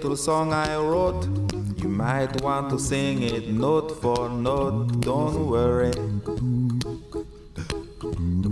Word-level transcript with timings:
little 0.00 0.16
song 0.16 0.50
I 0.50 0.76
wrote. 0.76 1.28
You 1.76 1.90
might 1.90 2.40
want 2.40 2.70
to 2.70 2.78
sing 2.78 3.22
it 3.22 3.48
note 3.48 4.00
for 4.00 4.30
note. 4.30 5.00
Don't 5.00 5.46
worry. 5.46 5.92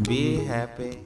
Be 0.05 0.45
happy. 0.45 0.99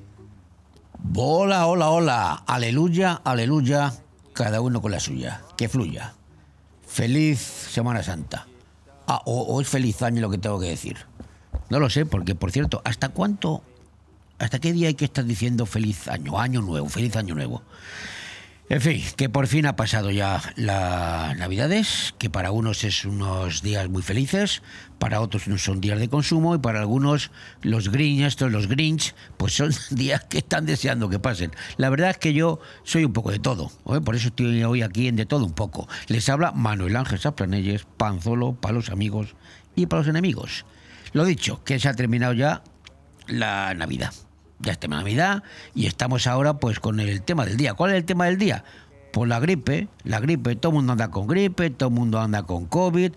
Hola, 1.15 1.69
hola, 1.69 1.91
hola. 1.91 2.43
Aleluya, 2.45 3.23
aleluya. 3.23 3.93
Cada 4.33 4.61
uno 4.61 4.83
con 4.83 4.91
la 4.91 4.99
suya. 4.99 5.43
Que 5.57 5.69
fluya. 5.69 6.15
Feliz 6.89 7.39
Semana 7.39 8.03
Santa. 8.03 8.47
Ah, 9.07 9.23
o 9.27 9.61
es 9.61 9.69
feliz 9.69 10.03
año 10.03 10.21
lo 10.23 10.31
que 10.31 10.39
tengo 10.39 10.59
que 10.59 10.71
decir. 10.71 10.97
No 11.71 11.79
lo 11.79 11.89
sé, 11.89 12.05
porque 12.05 12.35
por 12.35 12.51
cierto, 12.51 12.83
¿hasta 12.85 13.11
cuánto, 13.11 13.63
hasta 14.41 14.59
qué 14.59 14.73
día 14.73 14.89
hay 14.89 14.95
que 14.95 15.05
estar 15.05 15.25
diciendo 15.25 15.67
feliz 15.67 16.09
año, 16.09 16.39
año 16.41 16.63
nuevo, 16.63 16.89
feliz 16.89 17.15
año 17.15 17.37
nuevo? 17.37 17.63
En 18.73 18.81
fin, 18.81 19.03
que 19.19 19.29
por 19.29 19.49
fin 19.49 19.67
ha 19.67 19.77
pasado 19.77 20.11
ya 20.11 20.41
las 20.57 21.37
Navidades, 21.37 22.15
que 22.19 22.31
para 22.31 22.53
unos 22.53 22.85
es 22.85 23.05
unos 23.05 23.61
días 23.61 23.91
muy 23.91 24.01
felices, 24.01 24.63
para 24.99 25.21
otros 25.21 25.47
no 25.47 25.59
son 25.59 25.83
días 25.83 25.99
de 25.99 26.09
consumo 26.09 26.55
y 26.55 26.59
para 26.59 26.81
algunos 26.81 27.31
los 27.61 27.91
Grinch, 27.91 28.23
estos 28.23 28.51
los 28.51 28.69
Grinch, 28.69 29.15
pues 29.37 29.53
son 29.53 29.73
días 29.91 30.25
que 30.25 30.39
están 30.39 30.65
deseando 30.65 31.11
que 31.11 31.19
pasen. 31.19 31.51
La 31.77 31.91
verdad 31.91 32.09
es 32.09 32.17
que 32.17 32.33
yo 32.33 32.61
soy 32.83 33.05
un 33.05 33.13
poco 33.13 33.31
de 33.31 33.41
todo, 33.41 33.71
¿eh? 33.95 34.01
por 34.01 34.17
eso 34.17 34.29
estoy 34.29 34.65
hoy 34.65 34.81
aquí 34.81 35.07
en 35.07 35.17
de 35.17 35.27
todo 35.27 35.45
un 35.45 35.53
poco. 35.53 35.87
Les 36.07 36.31
habla 36.31 36.53
Manuel 36.53 36.97
Ángel 36.97 37.19
Saplanelles, 37.19 37.85
Panzolo, 37.99 38.55
para 38.55 38.73
los 38.73 38.89
amigos 38.89 39.37
y 39.77 39.85
para 39.85 40.01
los 40.01 40.09
enemigos. 40.09 40.65
Lo 41.13 41.27
dicho, 41.27 41.63
que 41.63 41.79
se 41.79 41.91
ha 41.91 41.95
terminado 41.95 42.33
ya 42.33 42.63
la 43.27 43.75
Navidad 43.75 44.15
ya 44.63 44.73
está 44.73 44.89
Navidad 44.89 45.43
y 45.75 45.87
estamos 45.87 46.27
ahora 46.27 46.55
pues 46.55 46.81
con 46.81 47.01
el 47.01 47.23
tema 47.23 47.45
del 47.45 47.57
día. 47.57 47.75
¿Cuál 47.75 47.93
es 47.93 47.97
el 47.97 48.05
tema 48.05 48.27
del 48.27 48.39
día? 48.39 48.65
Pues 49.13 49.29
la 49.29 49.41
gripe, 49.41 49.89
la 50.05 50.21
gripe, 50.21 50.57
todo 50.57 50.71
el 50.73 50.77
mundo 50.77 50.93
anda 50.93 51.11
con 51.11 51.27
gripe, 51.27 51.71
todo 51.71 51.89
el 51.91 51.95
mundo 51.95 52.21
anda 52.21 52.45
con 52.45 52.67
COVID. 52.67 53.13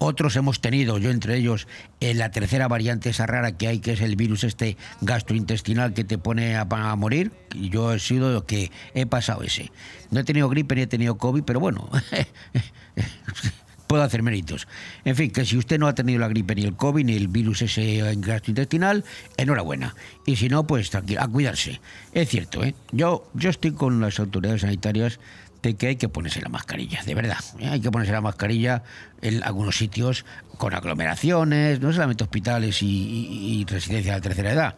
Otros 0.00 0.36
hemos 0.36 0.60
tenido, 0.60 0.98
yo 0.98 1.10
entre 1.10 1.36
ellos, 1.36 1.66
en 1.98 2.18
la 2.18 2.30
tercera 2.30 2.68
variante 2.68 3.10
esa 3.10 3.26
rara 3.26 3.56
que 3.56 3.66
hay, 3.66 3.80
que 3.80 3.92
es 3.92 4.00
el 4.00 4.14
virus 4.14 4.44
este 4.44 4.76
gastrointestinal 5.00 5.92
que 5.92 6.04
te 6.04 6.18
pone 6.18 6.56
a, 6.56 6.68
a 6.70 6.96
morir. 6.96 7.32
Y 7.54 7.70
yo 7.70 7.92
he 7.92 7.98
sido 7.98 8.32
lo 8.32 8.46
que 8.46 8.70
he 8.94 9.06
pasado 9.06 9.42
ese. 9.42 9.72
No 10.10 10.20
he 10.20 10.24
tenido 10.24 10.48
gripe 10.48 10.76
ni 10.76 10.82
he 10.82 10.86
tenido 10.86 11.18
COVID, 11.18 11.42
pero 11.42 11.58
bueno, 11.58 11.90
puedo 13.88 14.02
hacer 14.02 14.22
méritos. 14.22 14.68
En 15.04 15.16
fin, 15.16 15.30
que 15.30 15.44
si 15.44 15.56
usted 15.56 15.78
no 15.78 15.88
ha 15.88 15.94
tenido 15.94 16.20
la 16.20 16.28
gripe 16.28 16.54
ni 16.54 16.62
el 16.62 16.76
COVID 16.76 17.04
ni 17.04 17.14
el 17.14 17.28
virus 17.28 17.62
ese 17.62 17.98
gastrointestinal, 18.18 19.04
enhorabuena. 19.36 19.96
Y 20.24 20.36
si 20.36 20.48
no, 20.48 20.66
pues 20.66 20.90
tranquilo, 20.90 21.22
a 21.22 21.28
cuidarse. 21.28 21.80
Es 22.12 22.28
cierto, 22.28 22.62
¿eh? 22.62 22.74
Yo, 22.92 23.28
yo 23.34 23.50
estoy 23.50 23.72
con 23.72 24.00
las 24.00 24.20
autoridades 24.20 24.60
sanitarias 24.60 25.18
de 25.62 25.74
que 25.74 25.88
hay 25.88 25.96
que 25.96 26.08
ponerse 26.08 26.40
la 26.40 26.48
mascarilla, 26.48 27.02
de 27.04 27.14
verdad. 27.14 27.38
¿eh? 27.58 27.68
Hay 27.68 27.80
que 27.80 27.90
ponerse 27.90 28.12
la 28.12 28.20
mascarilla 28.20 28.82
en 29.20 29.42
algunos 29.42 29.76
sitios 29.76 30.24
con 30.56 30.74
aglomeraciones, 30.74 31.80
no 31.80 31.92
solamente 31.92 32.24
hospitales 32.24 32.82
y, 32.82 32.86
y, 32.86 33.64
residencias 33.64 34.16
de 34.16 34.20
tercera 34.20 34.52
edad. 34.52 34.76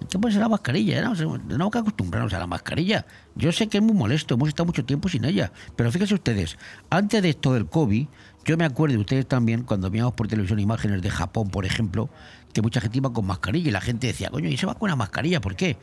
Hay 0.00 0.06
que 0.08 0.18
ponerse 0.18 0.40
la 0.40 0.48
mascarilla, 0.48 1.02
¿no? 1.02 1.14
tenemos 1.14 1.70
que 1.70 1.78
acostumbrarnos 1.78 2.32
a 2.32 2.38
la 2.38 2.46
mascarilla. 2.46 3.06
Yo 3.34 3.52
sé 3.52 3.68
que 3.68 3.78
es 3.78 3.84
muy 3.84 3.94
molesto, 3.94 4.34
hemos 4.34 4.48
estado 4.48 4.66
mucho 4.66 4.84
tiempo 4.84 5.08
sin 5.08 5.24
ella, 5.24 5.52
pero 5.76 5.90
fíjense 5.90 6.14
ustedes, 6.14 6.58
antes 6.90 7.22
de 7.22 7.30
esto 7.30 7.54
del 7.54 7.66
COVID, 7.66 8.06
yo 8.44 8.56
me 8.56 8.64
acuerdo 8.64 8.94
de 8.94 9.00
ustedes 9.00 9.26
también, 9.26 9.62
cuando 9.62 9.90
veíamos 9.90 10.14
por 10.14 10.28
televisión 10.28 10.58
imágenes 10.58 11.02
de 11.02 11.10
Japón, 11.10 11.48
por 11.48 11.64
ejemplo, 11.64 12.10
que 12.52 12.62
mucha 12.62 12.80
gente 12.80 12.98
iba 12.98 13.12
con 13.12 13.26
mascarilla 13.26 13.68
y 13.68 13.72
la 13.72 13.80
gente 13.80 14.08
decía, 14.08 14.30
coño, 14.30 14.48
¿y 14.48 14.56
se 14.56 14.66
va 14.66 14.74
con 14.74 14.90
la 14.90 14.96
mascarilla? 14.96 15.40
¿Por 15.40 15.56
qué? 15.56 15.76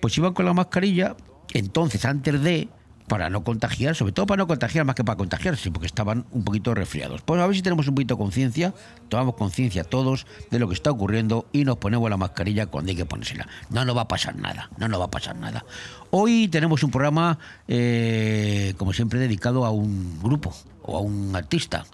Pues 0.00 0.16
iban 0.18 0.34
con 0.34 0.44
la 0.44 0.52
mascarilla, 0.52 1.16
entonces 1.52 2.04
antes 2.04 2.42
de 2.42 2.68
para 3.08 3.28
no 3.28 3.44
contagiar, 3.44 3.94
sobre 3.94 4.12
todo 4.12 4.26
para 4.26 4.38
no 4.38 4.46
contagiar 4.46 4.84
más 4.84 4.94
que 4.94 5.04
para 5.04 5.16
contagiarse, 5.16 5.70
porque 5.70 5.86
estaban 5.86 6.24
un 6.30 6.44
poquito 6.44 6.74
resfriados. 6.74 7.20
Pues 7.22 7.40
a 7.40 7.46
ver 7.46 7.54
si 7.54 7.62
tenemos 7.62 7.86
un 7.88 7.94
poquito 7.94 8.14
de 8.14 8.18
conciencia, 8.18 8.74
tomamos 9.08 9.34
conciencia 9.34 9.84
todos 9.84 10.26
de 10.50 10.58
lo 10.58 10.68
que 10.68 10.74
está 10.74 10.90
ocurriendo 10.90 11.46
y 11.52 11.64
nos 11.64 11.76
ponemos 11.76 12.08
la 12.08 12.16
mascarilla 12.16 12.66
cuando 12.66 12.90
hay 12.90 12.96
que 12.96 13.04
ponérsela. 13.04 13.46
No 13.70 13.84
nos 13.84 13.96
va 13.96 14.02
a 14.02 14.08
pasar 14.08 14.36
nada, 14.36 14.70
no 14.78 14.88
nos 14.88 15.00
va 15.00 15.06
a 15.06 15.10
pasar 15.10 15.36
nada. 15.36 15.64
Hoy 16.10 16.48
tenemos 16.48 16.82
un 16.84 16.90
programa, 16.90 17.38
eh, 17.68 18.74
como 18.78 18.92
siempre, 18.92 19.18
dedicado 19.18 19.66
a 19.66 19.70
un 19.70 20.18
grupo 20.22 20.54
o 20.82 20.96
a 20.96 21.00
un 21.00 21.34
artista. 21.34 21.84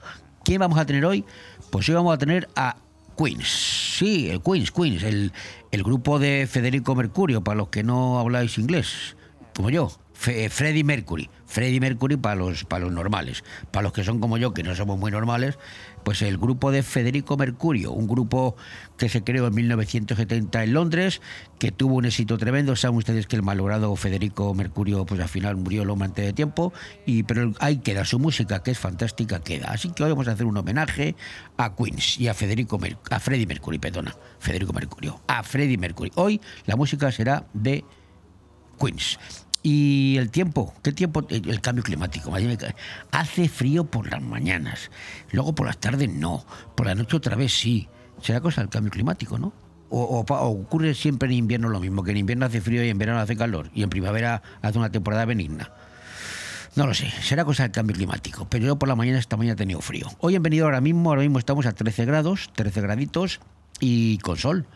¿Quién 0.45 0.61
vamos 0.61 0.79
a 0.79 0.87
tener 0.87 1.05
hoy? 1.05 1.25
Pues 1.71 1.89
hoy 1.89 1.95
vamos 1.95 2.15
a 2.15 2.19
tener 2.19 2.49
a 2.57 2.77
Queens. 3.17 3.97
Sí, 3.99 4.31
el 4.31 4.43
Queens, 4.43 4.71
Queens, 4.71 5.03
el, 5.03 5.33
el 5.71 5.83
grupo 5.83 6.19
de 6.19 6.47
Federico 6.51 6.95
Mercurio, 6.95 7.43
para 7.43 7.57
los 7.57 7.69
que 7.69 7.83
no 7.83 8.19
habláis 8.19 8.59
inglés, 8.59 9.17
como 9.55 9.71
yo. 9.71 9.91
Freddie 10.19 10.83
Mercury. 10.83 11.31
Freddie 11.47 11.81
Mercury 11.81 12.17
para 12.17 12.35
los, 12.35 12.65
para 12.65 12.85
los 12.85 12.93
normales. 12.93 13.45
Para 13.71 13.85
los 13.85 13.93
que 13.93 14.03
son 14.03 14.21
como 14.21 14.37
yo, 14.37 14.53
que 14.53 14.63
no 14.63 14.75
somos 14.75 14.99
muy 14.99 15.11
normales, 15.11 15.59
pues 16.09 16.23
el 16.23 16.39
grupo 16.39 16.71
de 16.71 16.83
Federico 16.83 17.37
Mercurio, 17.37 17.93
un 17.93 18.09
grupo 18.09 18.57
que 18.97 19.11
se 19.11 19.23
creó 19.23 19.47
en 19.47 19.55
1970 19.55 20.65
en 20.65 20.73
Londres, 20.73 21.21
que 21.59 21.71
tuvo 21.71 21.97
un 21.97 22.07
éxito 22.07 22.39
tremendo. 22.39 22.75
Saben 22.77 22.97
ustedes 22.97 23.27
que 23.27 23.37
el 23.37 23.43
malogrado 23.43 23.95
Federico 23.95 24.55
Mercurio, 24.55 25.05
pues 25.05 25.21
al 25.21 25.29
final 25.29 25.57
murió 25.57 25.85
lo 25.85 26.03
antes 26.03 26.25
de 26.25 26.33
tiempo, 26.33 26.73
y, 27.05 27.25
pero 27.25 27.53
ahí 27.61 27.81
queda 27.81 28.07
su 28.07 28.19
música, 28.19 28.63
que 28.63 28.71
es 28.71 28.79
fantástica, 28.79 29.41
queda. 29.41 29.67
Así 29.71 29.91
que 29.91 30.03
hoy 30.03 30.09
vamos 30.09 30.29
a 30.29 30.33
hacer 30.33 30.47
un 30.47 30.57
homenaje 30.57 31.15
a 31.59 31.77
Queens 31.77 32.19
y 32.19 32.29
a 32.29 32.33
Federico 32.33 32.79
Mer 32.79 32.97
a 33.11 33.21
Freddie 33.21 33.47
Mercury, 33.47 33.79
perdona, 33.79 34.17
Federico 34.39 34.73
Mercurio, 34.73 35.21
a 35.27 35.43
Freddie 35.43 35.77
Mercury. 35.77 36.11
Hoy 36.15 36.41
la 36.65 36.77
música 36.77 37.13
será 37.13 37.45
de 37.53 37.85
Queens. 38.81 39.19
Y 39.71 40.17
el 40.17 40.31
tiempo, 40.31 40.73
¿qué 40.83 40.93
tiempo? 40.93 41.27
El 41.29 41.61
cambio 41.61 41.85
climático. 41.85 42.33
Hace 43.13 43.51
frío 43.51 43.85
por 43.85 44.11
las 44.11 44.23
mañanas, 44.23 44.91
luego 45.31 45.55
por 45.55 45.67
las 45.67 45.77
tardes 45.77 46.09
no, 46.09 46.47
por 46.75 46.87
la 46.87 46.95
noche 46.95 47.19
otra 47.19 47.37
vez 47.37 47.53
sí. 47.53 47.87
Será 48.23 48.41
cosa 48.41 48.63
del 48.63 48.71
cambio 48.71 48.91
climático, 48.91 49.39
¿no? 49.39 49.53
O, 49.91 50.25
ocurre 50.27 50.95
siempre 50.95 51.29
en 51.29 51.35
invierno 51.35 51.69
lo 51.69 51.81
mismo, 51.81 52.03
que 52.03 52.13
en 52.13 52.17
invierno 52.17 52.47
hace 52.47 52.63
frío 52.63 52.83
y 52.83 52.89
en 52.89 52.97
verano 52.97 53.21
hace 53.21 53.37
calor, 53.37 53.69
y 53.75 53.83
en 53.83 53.91
primavera 53.91 54.41
hace 54.63 54.79
una 54.79 54.91
temporada 54.91 55.27
benigna. 55.27 55.71
No 56.75 56.87
lo 56.87 56.95
sé, 56.95 57.11
será 57.21 57.45
cosa 57.45 57.65
del 57.65 57.73
cambio 57.73 57.95
climático, 57.95 58.49
pero 58.49 58.65
yo 58.65 58.79
por 58.79 58.89
la 58.89 58.97
mañana 58.97 59.19
esta 59.19 59.37
mañana 59.37 59.53
he 59.53 59.57
tenido 59.57 59.83
frío. 59.83 60.07
Hoy 60.21 60.35
han 60.35 60.43
venido 60.43 60.65
ahora 60.65 60.81
mismo, 60.81 61.11
ahora 61.11 61.21
mismo 61.21 61.39
estamos 61.39 61.67
a 61.67 61.73
13 61.73 62.07
grados, 62.07 62.49
13 62.55 62.81
graditos 62.81 63.41
y 63.81 64.17
con 64.21 64.39
sol. 64.39 64.67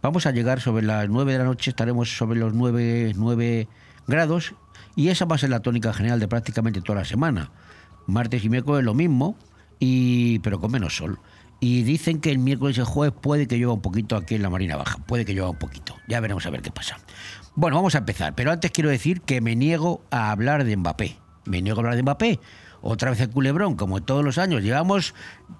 Vamos 0.00 0.24
a 0.24 0.30
llegar 0.30 0.62
sobre 0.62 0.86
las 0.86 1.10
9 1.10 1.30
de 1.30 1.38
la 1.40 1.44
noche, 1.44 1.68
estaremos 1.68 2.16
sobre 2.16 2.38
los 2.38 2.54
9, 2.54 3.12
9 3.16 3.68
grados 4.06 4.54
y 4.96 5.08
esa 5.08 5.24
va 5.24 5.36
a 5.36 5.38
ser 5.38 5.50
la 5.50 5.60
tónica 5.60 5.92
general 5.92 6.20
de 6.20 6.28
prácticamente 6.28 6.80
toda 6.80 7.00
la 7.00 7.04
semana. 7.04 7.50
Martes 8.06 8.44
y 8.44 8.48
miércoles 8.48 8.84
lo 8.84 8.94
mismo, 8.94 9.36
y, 9.78 10.40
pero 10.40 10.60
con 10.60 10.72
menos 10.72 10.96
sol. 10.96 11.18
Y 11.60 11.82
dicen 11.82 12.20
que 12.20 12.30
el 12.30 12.38
miércoles 12.38 12.78
y 12.78 12.80
el 12.80 12.86
jueves 12.86 13.18
puede 13.20 13.46
que 13.46 13.56
llueva 13.56 13.74
un 13.74 13.82
poquito 13.82 14.16
aquí 14.16 14.34
en 14.34 14.42
la 14.42 14.50
Marina 14.50 14.76
Baja, 14.76 14.98
puede 15.06 15.24
que 15.24 15.34
llueva 15.34 15.50
un 15.50 15.58
poquito. 15.58 15.96
Ya 16.08 16.20
veremos 16.20 16.46
a 16.46 16.50
ver 16.50 16.62
qué 16.62 16.70
pasa. 16.70 16.98
Bueno, 17.54 17.76
vamos 17.76 17.94
a 17.94 17.98
empezar, 17.98 18.34
pero 18.34 18.50
antes 18.50 18.70
quiero 18.70 18.90
decir 18.90 19.20
que 19.20 19.40
me 19.40 19.56
niego 19.56 20.02
a 20.10 20.30
hablar 20.30 20.64
de 20.64 20.76
Mbappé. 20.76 21.18
Me 21.44 21.60
niego 21.62 21.78
a 21.78 21.80
hablar 21.80 21.96
de 21.96 22.02
Mbappé. 22.02 22.40
Otra 22.82 23.10
vez 23.10 23.20
el 23.20 23.30
culebrón, 23.30 23.76
como 23.76 24.02
todos 24.02 24.24
los 24.24 24.38
años. 24.38 24.62
Llevamos 24.62 25.14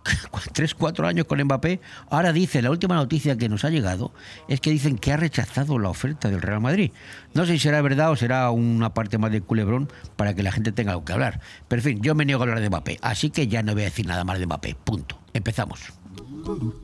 3, 0.52 0.74
4 0.74 1.06
años 1.06 1.26
con 1.26 1.42
Mbappé. 1.42 1.80
Ahora 2.10 2.32
dice, 2.32 2.62
la 2.62 2.70
última 2.70 2.94
noticia 2.94 3.36
que 3.36 3.48
nos 3.48 3.64
ha 3.64 3.70
llegado 3.70 4.12
es 4.48 4.60
que 4.60 4.70
dicen 4.70 4.98
que 4.98 5.12
ha 5.12 5.16
rechazado 5.16 5.78
la 5.78 5.88
oferta 5.90 6.28
del 6.30 6.42
Real 6.42 6.60
Madrid. 6.60 6.92
No 7.34 7.44
sé 7.46 7.52
si 7.52 7.58
será 7.60 7.82
verdad 7.82 8.10
o 8.10 8.16
será 8.16 8.50
una 8.50 8.94
parte 8.94 9.18
más 9.18 9.30
del 9.32 9.42
culebrón 9.42 9.88
para 10.16 10.34
que 10.34 10.42
la 10.42 10.52
gente 10.52 10.72
tenga 10.72 10.92
algo 10.92 11.04
que 11.04 11.12
hablar. 11.12 11.40
Pero 11.68 11.80
en 11.80 11.84
fin, 11.84 12.00
yo 12.02 12.14
me 12.14 12.24
niego 12.24 12.42
a 12.42 12.44
hablar 12.44 12.60
de 12.60 12.68
Mbappé. 12.68 12.98
Así 13.02 13.30
que 13.30 13.48
ya 13.48 13.62
no 13.62 13.72
voy 13.74 13.82
a 13.82 13.86
decir 13.86 14.06
nada 14.06 14.24
más 14.24 14.38
de 14.38 14.46
Mbappé. 14.46 14.76
Punto. 14.84 15.18
Empezamos. 15.32 15.92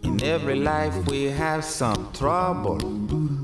In 0.02 0.20
every 0.22 0.56
life 0.60 0.94
we 1.10 1.32
have 1.32 1.62
some 1.62 1.96
trouble, 2.12 2.76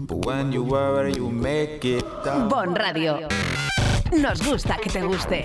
but 0.06 0.25
when 0.27 0.53
you 0.53 0.62
worry 0.62 1.15
you 1.15 1.31
make 1.31 1.81
it 1.85 2.05
double. 2.25 2.49
Bon 2.49 2.75
Radio. 2.77 3.29
Nos 4.17 4.47
gusta 4.47 4.77
que 4.77 4.91
te 4.91 5.03
guste. 5.03 5.44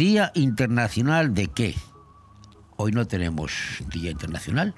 Día 0.00 0.32
Internacional 0.34 1.34
de 1.34 1.48
qué? 1.48 1.74
Hoy 2.78 2.90
no 2.90 3.06
tenemos 3.06 3.52
Día 3.92 4.10
Internacional. 4.10 4.74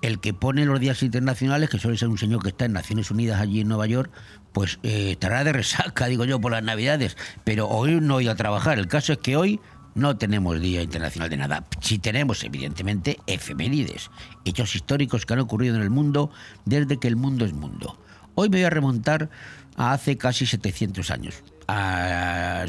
El 0.00 0.20
que 0.20 0.32
pone 0.32 0.64
los 0.64 0.78
días 0.78 1.02
internacionales, 1.02 1.68
que 1.68 1.80
suele 1.80 1.98
ser 1.98 2.06
un 2.06 2.18
señor 2.18 2.40
que 2.40 2.50
está 2.50 2.66
en 2.66 2.72
Naciones 2.72 3.10
Unidas 3.10 3.40
allí 3.40 3.62
en 3.62 3.66
Nueva 3.66 3.88
York, 3.88 4.12
pues 4.52 4.78
eh, 4.84 5.10
estará 5.10 5.42
de 5.42 5.52
resaca, 5.52 6.06
digo 6.06 6.24
yo, 6.24 6.40
por 6.40 6.52
las 6.52 6.62
Navidades. 6.62 7.16
Pero 7.42 7.66
hoy 7.66 8.00
no 8.00 8.14
voy 8.14 8.28
a 8.28 8.36
trabajar. 8.36 8.78
El 8.78 8.86
caso 8.86 9.14
es 9.14 9.18
que 9.18 9.36
hoy 9.36 9.58
no 9.96 10.18
tenemos 10.18 10.60
Día 10.60 10.82
Internacional 10.82 11.30
de 11.30 11.36
nada. 11.36 11.64
Sí 11.80 11.98
tenemos, 11.98 12.44
evidentemente, 12.44 13.18
efemérides, 13.26 14.12
hechos 14.44 14.76
históricos 14.76 15.26
que 15.26 15.32
han 15.32 15.40
ocurrido 15.40 15.74
en 15.74 15.82
el 15.82 15.90
mundo 15.90 16.30
desde 16.64 17.00
que 17.00 17.08
el 17.08 17.16
mundo 17.16 17.44
es 17.44 17.54
mundo. 17.54 17.98
Hoy 18.36 18.50
me 18.50 18.58
voy 18.58 18.66
a 18.66 18.70
remontar 18.70 19.30
a 19.74 19.92
hace 19.94 20.16
casi 20.16 20.46
700 20.46 21.10
años. 21.10 21.42
A- 21.66 22.64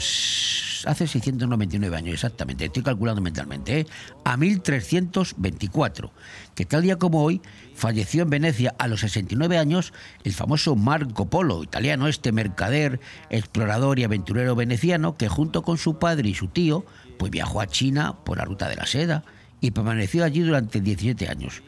hace 0.85 1.07
699 1.07 1.97
años 1.97 2.13
exactamente, 2.13 2.65
estoy 2.65 2.83
calculando 2.83 3.19
mentalmente, 3.21 3.79
¿eh? 3.79 3.87
a 4.23 4.37
1324, 4.37 6.11
que 6.53 6.65
tal 6.65 6.83
día 6.83 6.97
como 6.97 7.23
hoy 7.23 7.41
falleció 7.73 8.21
en 8.23 8.29
Venecia 8.29 8.75
a 8.77 8.87
los 8.87 8.99
69 8.99 9.57
años 9.57 9.93
el 10.23 10.33
famoso 10.33 10.75
Marco 10.75 11.27
Polo, 11.27 11.63
italiano, 11.63 12.07
este 12.07 12.31
mercader, 12.31 12.99
explorador 13.31 13.97
y 13.99 14.03
aventurero 14.03 14.55
veneciano 14.55 15.17
que 15.17 15.27
junto 15.27 15.63
con 15.63 15.77
su 15.79 15.97
padre 15.97 16.29
y 16.29 16.35
su 16.35 16.49
tío 16.49 16.85
pues 17.17 17.31
viajó 17.31 17.61
a 17.61 17.67
China 17.67 18.17
por 18.23 18.37
la 18.37 18.45
ruta 18.45 18.69
de 18.69 18.75
la 18.75 18.85
seda 18.85 19.23
y 19.61 19.71
permaneció 19.71 20.23
allí 20.23 20.41
durante 20.41 20.81
17 20.81 21.27
años. 21.29 21.63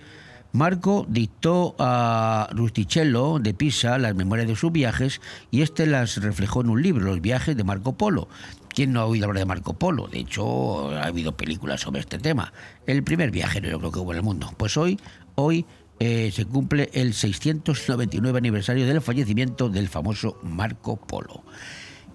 Marco 0.58 1.06
dictó 1.08 1.76
a 1.78 2.50
Rustichello 2.52 3.38
de 3.38 3.54
Pisa 3.54 4.00
las 4.00 4.16
memorias 4.16 4.48
de 4.48 4.56
sus 4.56 4.72
viajes 4.72 5.22
y 5.52 5.62
este 5.62 5.86
las 5.86 6.18
reflejó 6.18 6.62
en 6.62 6.70
un 6.72 6.82
libro, 6.82 7.06
Los 7.06 7.22
viajes 7.22 7.56
de 7.56 7.64
Marco 7.64 7.96
Polo. 7.96 8.28
¿Quién 8.68 8.92
no 8.92 9.02
ha 9.02 9.06
oído 9.06 9.28
hablar 9.28 9.42
de 9.42 9.46
Marco 9.46 9.76
Polo? 9.76 10.08
De 10.08 10.18
hecho, 10.18 10.90
ha 10.98 11.04
habido 11.04 11.38
películas 11.38 11.82
sobre 11.82 12.00
este 12.02 12.18
tema. 12.18 12.54
El 12.88 13.04
primer 13.04 13.30
viajero, 13.30 13.70
yo 13.70 13.78
creo 13.78 13.92
que 13.92 14.00
hubo 14.00 14.14
en 14.14 14.18
el 14.18 14.24
mundo. 14.24 14.52
Pues 14.58 14.78
hoy, 14.78 15.00
hoy 15.36 15.64
eh, 16.00 16.32
se 16.34 16.46
cumple 16.46 16.90
el 16.92 17.14
699 17.14 18.40
aniversario 18.40 18.88
del 18.88 19.00
fallecimiento 19.02 19.70
del 19.70 19.90
famoso 19.90 20.40
Marco 20.42 20.98
Polo. 20.98 21.44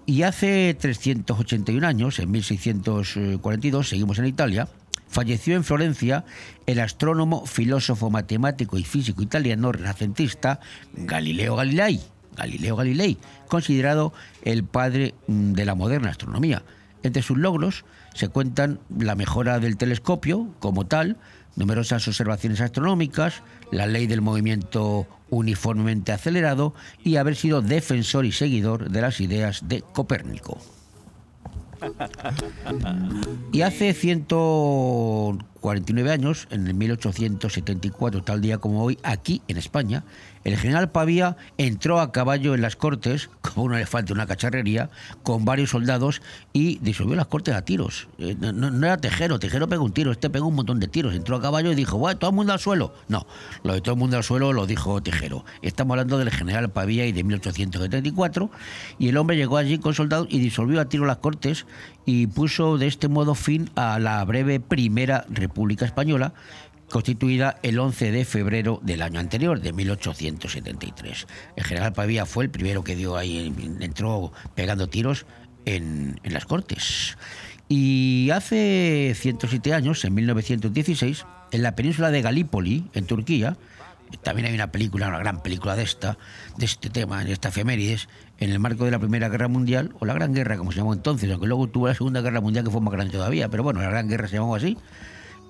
Y 0.05 0.23
hace 0.23 0.75
381 0.77 1.87
años, 1.87 2.19
en 2.19 2.29
1642, 2.29 3.87
seguimos 3.87 4.19
en 4.19 4.25
Italia, 4.25 4.67
falleció 5.13 5.55
en 5.55 5.63
Florencia 5.63 6.25
el 6.65 6.79
astrónomo, 6.79 7.45
filósofo, 7.45 8.09
matemático 8.09 8.77
y 8.77 8.83
físico 8.83 9.21
italiano 9.21 9.71
renacentista 9.71 10.59
Galileo 10.93 11.55
Galilei. 11.55 12.01
Galileo 12.35 12.75
Galilei, 12.75 13.17
considerado 13.47 14.11
el 14.41 14.63
padre 14.63 15.13
mm, 15.27 15.53
de 15.53 15.65
la 15.65 15.75
moderna 15.75 16.09
astronomía. 16.09 16.63
Entre 17.03 17.21
sus 17.21 17.37
logros 17.37 17.85
se 18.15 18.29
cuentan 18.29 18.79
la 18.97 19.13
mejora 19.13 19.59
del 19.59 19.77
telescopio 19.77 20.47
como 20.59 20.87
tal, 20.87 21.17
numerosas 21.55 22.07
observaciones 22.07 22.59
astronómicas, 22.59 23.43
la 23.71 23.85
ley 23.85 24.07
del 24.07 24.21
movimiento 24.21 25.07
uniformemente 25.29 26.11
acelerado 26.11 26.73
y 27.03 27.17
haber 27.17 27.35
sido 27.35 27.61
defensor 27.61 28.25
y 28.25 28.31
seguidor 28.31 28.89
de 28.89 29.01
las 29.01 29.21
ideas 29.21 29.67
de 29.67 29.81
Copérnico. 29.81 30.59
Y 33.51 33.61
hace 33.61 33.93
149 33.93 36.11
años, 36.11 36.47
en 36.49 36.65
el 36.67 36.73
1874, 36.73 38.23
tal 38.23 38.41
día 38.41 38.57
como 38.57 38.83
hoy, 38.83 38.97
aquí 39.03 39.43
en 39.47 39.57
España, 39.57 40.03
el 40.43 40.57
general 40.57 40.91
Pavía 40.91 41.37
entró 41.57 41.99
a 41.99 42.11
caballo 42.11 42.53
en 42.55 42.61
las 42.61 42.75
cortes, 42.75 43.29
como 43.41 43.65
un 43.65 43.75
elefante 43.75 44.11
en 44.11 44.17
una 44.17 44.27
cacharrería, 44.27 44.89
con 45.23 45.45
varios 45.45 45.71
soldados 45.71 46.21
y 46.51 46.77
disolvió 46.79 47.15
las 47.15 47.27
cortes 47.27 47.55
a 47.55 47.63
tiros. 47.63 48.07
Eh, 48.17 48.35
No, 48.39 48.85
era 48.85 48.97
Tejero, 48.97 49.39
Tejero 49.39 49.67
pegó 49.67 49.83
un 49.83 49.91
tiro, 49.91 50.11
este 50.11 50.29
pegó 50.29 50.47
un 50.47 50.55
montón 50.55 50.79
de 50.79 50.87
tiros, 50.87 51.13
entró 51.13 51.37
a 51.37 51.41
caballo 51.41 51.71
y 51.71 51.75
dijo, 51.75 51.97
bueno, 51.97 52.17
todo 52.17 52.29
el 52.29 52.35
mundo 52.35 52.53
al 52.53 52.59
suelo. 52.59 52.93
No, 53.07 53.25
lo 53.63 53.73
de 53.73 53.81
todo 53.81 53.93
el 53.95 53.99
mundo 53.99 54.17
al 54.17 54.23
suelo 54.23 54.53
lo 54.53 54.65
dijo 54.65 55.01
Tejero. 55.01 55.45
Estamos 55.61 55.95
hablando 55.95 56.17
del 56.17 56.31
general 56.31 56.69
Pavía 56.69 57.05
y 57.05 57.11
de 57.11 57.23
1874, 57.23 58.51
y 58.99 59.09
el 59.09 59.17
hombre 59.17 59.37
llegó 59.37 59.57
allí 59.57 59.77
con 59.77 59.93
soldados 59.93 60.27
y 60.29 60.39
disolvió 60.39 60.81
a 60.81 60.85
tiro 60.85 61.05
las 61.05 61.17
cortes 61.17 61.65
y 62.05 62.27
puso 62.27 62.77
de 62.77 62.87
este 62.87 63.07
modo 63.07 63.35
fin 63.35 63.69
a 63.75 63.99
la 63.99 64.23
breve 64.25 64.59
Primera 64.59 65.25
República 65.29 65.85
Española, 65.85 66.33
constituida 66.93 67.57
el 67.63 67.79
11 67.79 68.11
de 68.11 68.23
febrero 68.23 68.79
del 68.83 69.01
año 69.01 69.19
anterior, 69.19 69.59
de 69.59 69.73
1873. 69.73 71.25
El 71.55 71.63
general 71.63 71.91
Pavía 71.91 72.27
fue 72.27 72.43
el 72.43 72.51
primero 72.51 72.83
que 72.83 72.95
dio 72.95 73.17
ahí, 73.17 73.51
entró 73.79 74.31
pegando 74.53 74.87
tiros 74.87 75.25
en, 75.65 76.19
en 76.21 76.33
las 76.33 76.45
cortes. 76.45 77.17
Y 77.67 78.29
hace 78.31 79.13
107 79.15 79.73
años, 79.73 80.05
en 80.05 80.13
1916, 80.13 81.25
en 81.51 81.63
la 81.63 81.75
península 81.75 82.11
de 82.11 82.21
Galípoli, 82.21 82.85
en 82.93 83.07
Turquía, 83.07 83.57
también 84.21 84.47
hay 84.47 84.53
una 84.53 84.71
película, 84.71 85.07
una 85.07 85.17
gran 85.17 85.41
película 85.41 85.75
de 85.75 85.81
esta, 85.81 86.19
de 86.57 86.65
este 86.65 86.91
tema, 86.91 87.23
de 87.23 87.33
esta 87.33 87.49
efemérides, 87.49 88.07
en 88.37 88.51
el 88.51 88.59
marco 88.59 88.85
de 88.85 88.91
la 88.91 88.99
Primera 88.99 89.29
Guerra 89.29 89.47
Mundial, 89.47 89.95
o 89.99 90.05
la 90.05 90.13
Gran 90.13 90.31
Guerra, 90.35 90.57
como 90.57 90.71
se 90.71 90.77
llamó 90.77 90.93
entonces, 90.93 91.31
aunque 91.31 91.47
luego 91.47 91.67
tuvo 91.69 91.87
la 91.87 91.95
Segunda 91.95 92.21
Guerra 92.21 92.39
Mundial, 92.39 92.63
que 92.63 92.69
fue 92.69 92.81
más 92.81 92.93
grande 92.93 93.13
todavía, 93.13 93.49
pero 93.49 93.63
bueno, 93.63 93.81
la 93.81 93.89
Gran 93.89 94.07
Guerra 94.07 94.27
se 94.27 94.35
llamó 94.35 94.55
así. 94.55 94.77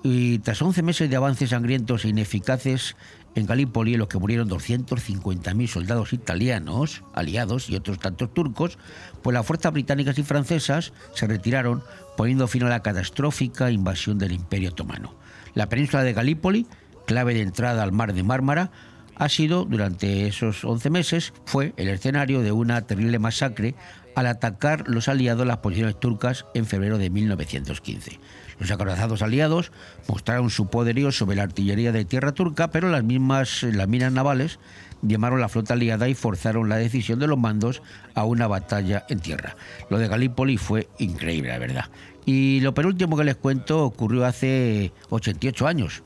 Y 0.06 0.40
tras 0.40 0.60
11 0.60 0.82
meses 0.82 1.08
de 1.08 1.16
avances 1.16 1.48
sangrientos 1.48 2.04
e 2.04 2.08
ineficaces 2.10 2.94
en 3.34 3.46
Galípoli, 3.46 3.94
en 3.94 4.00
los 4.00 4.08
que 4.08 4.18
murieron 4.18 4.50
250.000 4.50 5.66
soldados 5.66 6.12
italianos, 6.12 7.02
aliados 7.14 7.70
y 7.70 7.76
otros 7.76 7.98
tantos 7.98 8.34
turcos, 8.34 8.76
pues 9.22 9.32
las 9.32 9.46
fuerzas 9.46 9.72
británicas 9.72 10.18
y 10.18 10.22
francesas 10.22 10.92
se 11.14 11.26
retiraron, 11.26 11.82
poniendo 12.18 12.46
fin 12.48 12.64
a 12.64 12.68
la 12.68 12.82
catastrófica 12.82 13.70
invasión 13.70 14.18
del 14.18 14.32
Imperio 14.32 14.68
Otomano. 14.68 15.14
La 15.54 15.70
península 15.70 16.02
de 16.02 16.12
Galípoli, 16.12 16.66
clave 17.06 17.32
de 17.32 17.40
entrada 17.40 17.82
al 17.82 17.92
mar 17.92 18.12
de 18.12 18.22
Mármara, 18.22 18.72
ha 19.16 19.30
sido, 19.30 19.64
durante 19.64 20.26
esos 20.26 20.66
11 20.66 20.90
meses, 20.90 21.32
fue 21.46 21.72
el 21.78 21.88
escenario 21.88 22.42
de 22.42 22.52
una 22.52 22.82
terrible 22.82 23.18
masacre 23.18 23.74
al 24.14 24.26
atacar 24.26 24.86
los 24.86 25.08
aliados 25.08 25.46
las 25.46 25.58
posiciones 25.58 25.98
turcas 25.98 26.44
en 26.52 26.66
febrero 26.66 26.98
de 26.98 27.08
1915. 27.08 28.20
Los 28.58 28.70
acorazados 28.70 29.22
aliados 29.22 29.72
mostraron 30.08 30.50
su 30.50 30.68
poderío 30.68 31.12
sobre 31.12 31.36
la 31.36 31.42
artillería 31.42 31.92
de 31.92 32.04
tierra 32.04 32.32
turca, 32.32 32.68
pero 32.68 32.90
las 32.90 33.04
mismas 33.04 33.62
las 33.62 33.88
minas 33.88 34.12
navales 34.12 34.58
llamaron 35.02 35.40
la 35.40 35.48
flota 35.48 35.74
aliada 35.74 36.08
y 36.08 36.14
forzaron 36.14 36.68
la 36.68 36.76
decisión 36.76 37.18
de 37.18 37.26
los 37.26 37.38
mandos 37.38 37.82
a 38.14 38.24
una 38.24 38.46
batalla 38.46 39.04
en 39.08 39.20
tierra. 39.20 39.56
Lo 39.90 39.98
de 39.98 40.08
Galípoli 40.08 40.56
fue 40.56 40.88
increíble, 40.98 41.50
la 41.50 41.58
verdad. 41.58 41.84
Y 42.26 42.60
lo 42.60 42.74
penúltimo 42.74 43.16
que 43.16 43.24
les 43.24 43.36
cuento 43.36 43.84
ocurrió 43.84 44.24
hace 44.24 44.92
88 45.10 45.66
años, 45.66 46.02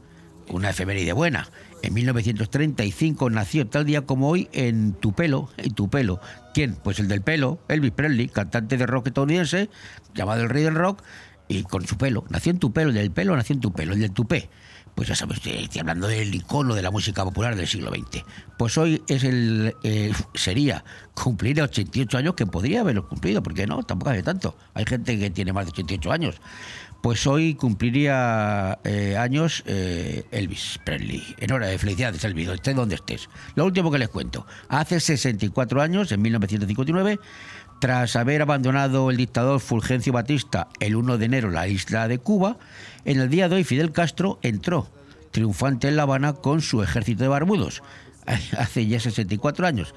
una 0.49 0.71
efeméride 0.71 1.13
buena. 1.13 1.49
En 1.83 1.95
1935 1.95 3.31
nació 3.31 3.69
tal 3.69 3.85
día 3.85 4.03
como 4.03 4.29
hoy 4.29 4.49
en 4.53 4.95
Tupelo, 4.95 5.49
en 5.59 5.75
Tupelo. 5.75 6.21
¿Quién? 6.53 6.75
Pues 6.75 6.99
el 6.99 7.07
del 7.07 7.23
pelo, 7.23 7.61
Elvis 7.69 7.93
Presley, 7.93 8.29
cantante 8.29 8.77
de 8.77 8.87
rock 8.87 9.09
estadounidense, 9.09 9.71
llamado 10.15 10.43
el 10.43 10.49
rey 10.49 10.65
del 10.65 10.75
rock, 10.75 11.05
y 11.49 11.63
con 11.63 11.87
su 11.87 11.97
pelo. 11.97 12.25
Nació 12.29 12.51
en 12.51 12.59
Tupelo, 12.59 12.91
el 12.91 12.97
del 12.97 13.11
pelo 13.11 13.35
nació 13.37 13.55
en 13.55 13.61
Tupelo, 13.61 13.95
el 13.95 14.01
del 14.01 14.13
tupé. 14.13 14.49
Pues 14.95 15.09
ya 15.09 15.15
sabes, 15.15 15.39
estoy 15.45 15.81
hablando 15.81 16.09
del 16.09 16.35
icono 16.35 16.75
de 16.75 16.83
la 16.83 16.91
música 16.91 17.23
popular 17.23 17.55
del 17.55 17.69
siglo 17.69 17.91
XX. 17.91 18.25
Pues 18.57 18.77
hoy 18.79 19.01
es 19.07 19.23
el 19.23 19.77
eh, 19.85 20.13
sería 20.35 20.85
cumplir 21.15 21.63
88 21.63 22.19
años 22.19 22.35
que 22.35 22.47
podría 22.47 22.81
haberlo 22.81 23.09
cumplido, 23.09 23.41
porque 23.41 23.67
no, 23.67 23.85
tampoco 23.85 24.11
hace 24.11 24.25
tanto. 24.25 24.57
Hay 24.75 24.85
gente 24.87 25.17
que 25.17 25.31
tiene 25.31 25.53
más 25.53 25.67
de 25.67 25.71
88 25.71 26.11
años. 26.11 26.41
Pues 27.01 27.29
hoy 27.29 27.55
cumpliría 27.55 28.81
eh, 28.83 29.17
años 29.17 29.63
eh, 29.67 30.25
Elvis 30.33 30.81
Presley. 30.85 31.23
En 31.39 31.53
hora 31.53 31.69
de 31.69 31.79
felicidades, 31.79 32.25
Elvis, 32.25 32.49
estés 32.49 32.75
donde 32.75 32.97
estés. 32.97 33.29
Lo 33.55 33.67
último 33.67 33.93
que 33.93 33.99
les 33.99 34.09
cuento. 34.09 34.47
Hace 34.69 34.99
64 34.99 35.81
años, 35.81 36.11
en 36.11 36.21
1959, 36.23 37.21
tras 37.81 38.17
haber 38.17 38.43
abandonado 38.43 39.11
el 39.11 39.17
dictador 39.17 39.61
Fulgencio 39.61 40.13
Batista 40.13 40.69
el 40.81 40.97
1 40.97 41.19
de 41.19 41.25
enero 41.27 41.51
la 41.51 41.69
isla 41.69 42.09
de 42.09 42.19
Cuba, 42.19 42.59
en 43.05 43.21
el 43.21 43.31
día 43.31 43.49
de 43.49 43.57
hoy 43.57 43.65
Fidel 43.65 43.93
Castro 43.93 44.39
entró 44.43 44.89
triunfante 45.31 45.89
en 45.89 45.97
La 45.97 46.03
Habana 46.03 46.33
con 46.35 46.61
su 46.61 46.83
ejército 46.83 47.23
de 47.23 47.29
barbudos. 47.29 47.83
Hace 48.59 48.87
ya 48.87 49.01
64 49.01 49.67
años. 49.67 49.95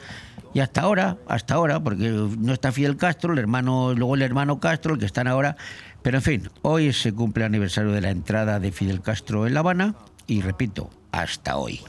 Y 0.54 0.60
hasta 0.60 0.82
ahora, 0.82 1.18
hasta 1.28 1.54
ahora, 1.54 1.82
porque 1.82 2.10
no 2.10 2.54
está 2.54 2.72
Fidel 2.72 2.98
Castro, 2.98 3.34
el 3.34 3.40
hermano, 3.40 3.94
luego 3.94 4.16
el 4.16 4.22
hermano 4.22 4.60
Castro, 4.60 4.94
el 4.94 5.00
que 5.00 5.06
están 5.06 5.28
ahora. 5.28 5.56
Pero 6.02 6.18
en 6.18 6.24
fin, 6.24 6.50
hoy 6.62 6.92
se 6.92 7.14
cumple 7.14 7.44
el 7.44 7.52
aniversario 7.52 7.92
de 7.92 8.02
la 8.02 8.10
entrada 8.10 8.60
de 8.60 8.72
Fidel 8.72 9.02
Castro 9.02 9.48
en 9.48 9.54
La 9.54 9.62
Habana 9.62 9.96
y 10.28 10.42
repito, 10.42 10.90
hasta 11.12 11.56
hoy. 11.58 11.82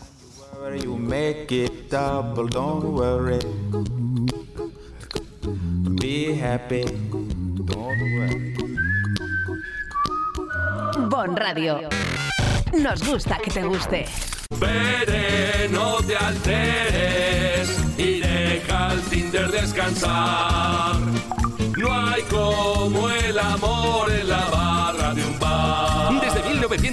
Be 5.83 6.35
happy, 6.35 6.85
don't 7.65 7.99
worry. 8.15 8.55
Bon 11.09 11.37
Radio. 11.37 11.89
Nos 12.73 13.03
gusta 13.05 13.39
que 13.39 13.51
te 13.51 13.65
guste. 13.65 14.05
Vete, 14.61 15.69
no 15.71 15.97
te 16.07 16.17
alteres 16.17 17.79
y 17.99 18.21
deja 18.21 18.91
al 18.91 19.01
Tinder 19.03 19.51
descansar. 19.51 21.01
No 21.77 21.93
hay 21.93 22.23
como 22.31 23.09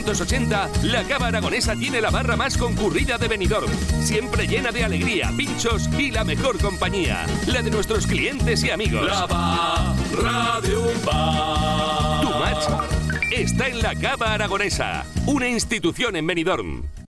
1980, 0.09 0.69
la 0.85 1.03
Cava 1.03 1.27
Aragonesa 1.27 1.75
tiene 1.75 2.01
la 2.01 2.09
barra 2.09 2.35
más 2.35 2.57
concurrida 2.57 3.19
de 3.19 3.27
Benidorm, 3.27 3.69
siempre 4.01 4.47
llena 4.47 4.71
de 4.71 4.83
alegría, 4.83 5.31
pinchos 5.37 5.87
y 5.99 6.09
la 6.09 6.23
mejor 6.23 6.59
compañía, 6.59 7.27
la 7.45 7.61
de 7.61 7.69
nuestros 7.69 8.07
clientes 8.07 8.63
y 8.63 8.71
amigos. 8.71 9.05
La 9.05 9.27
barra 9.27 10.61
de 10.61 10.75
un 10.75 11.05
bar. 11.05 12.21
Tu 12.21 12.29
match 12.29 12.89
está 13.31 13.67
en 13.67 13.83
la 13.83 13.93
Cava 13.93 14.33
Aragonesa, 14.33 15.05
una 15.27 15.47
institución 15.47 16.15
en 16.15 16.25
Benidorm. 16.25 16.98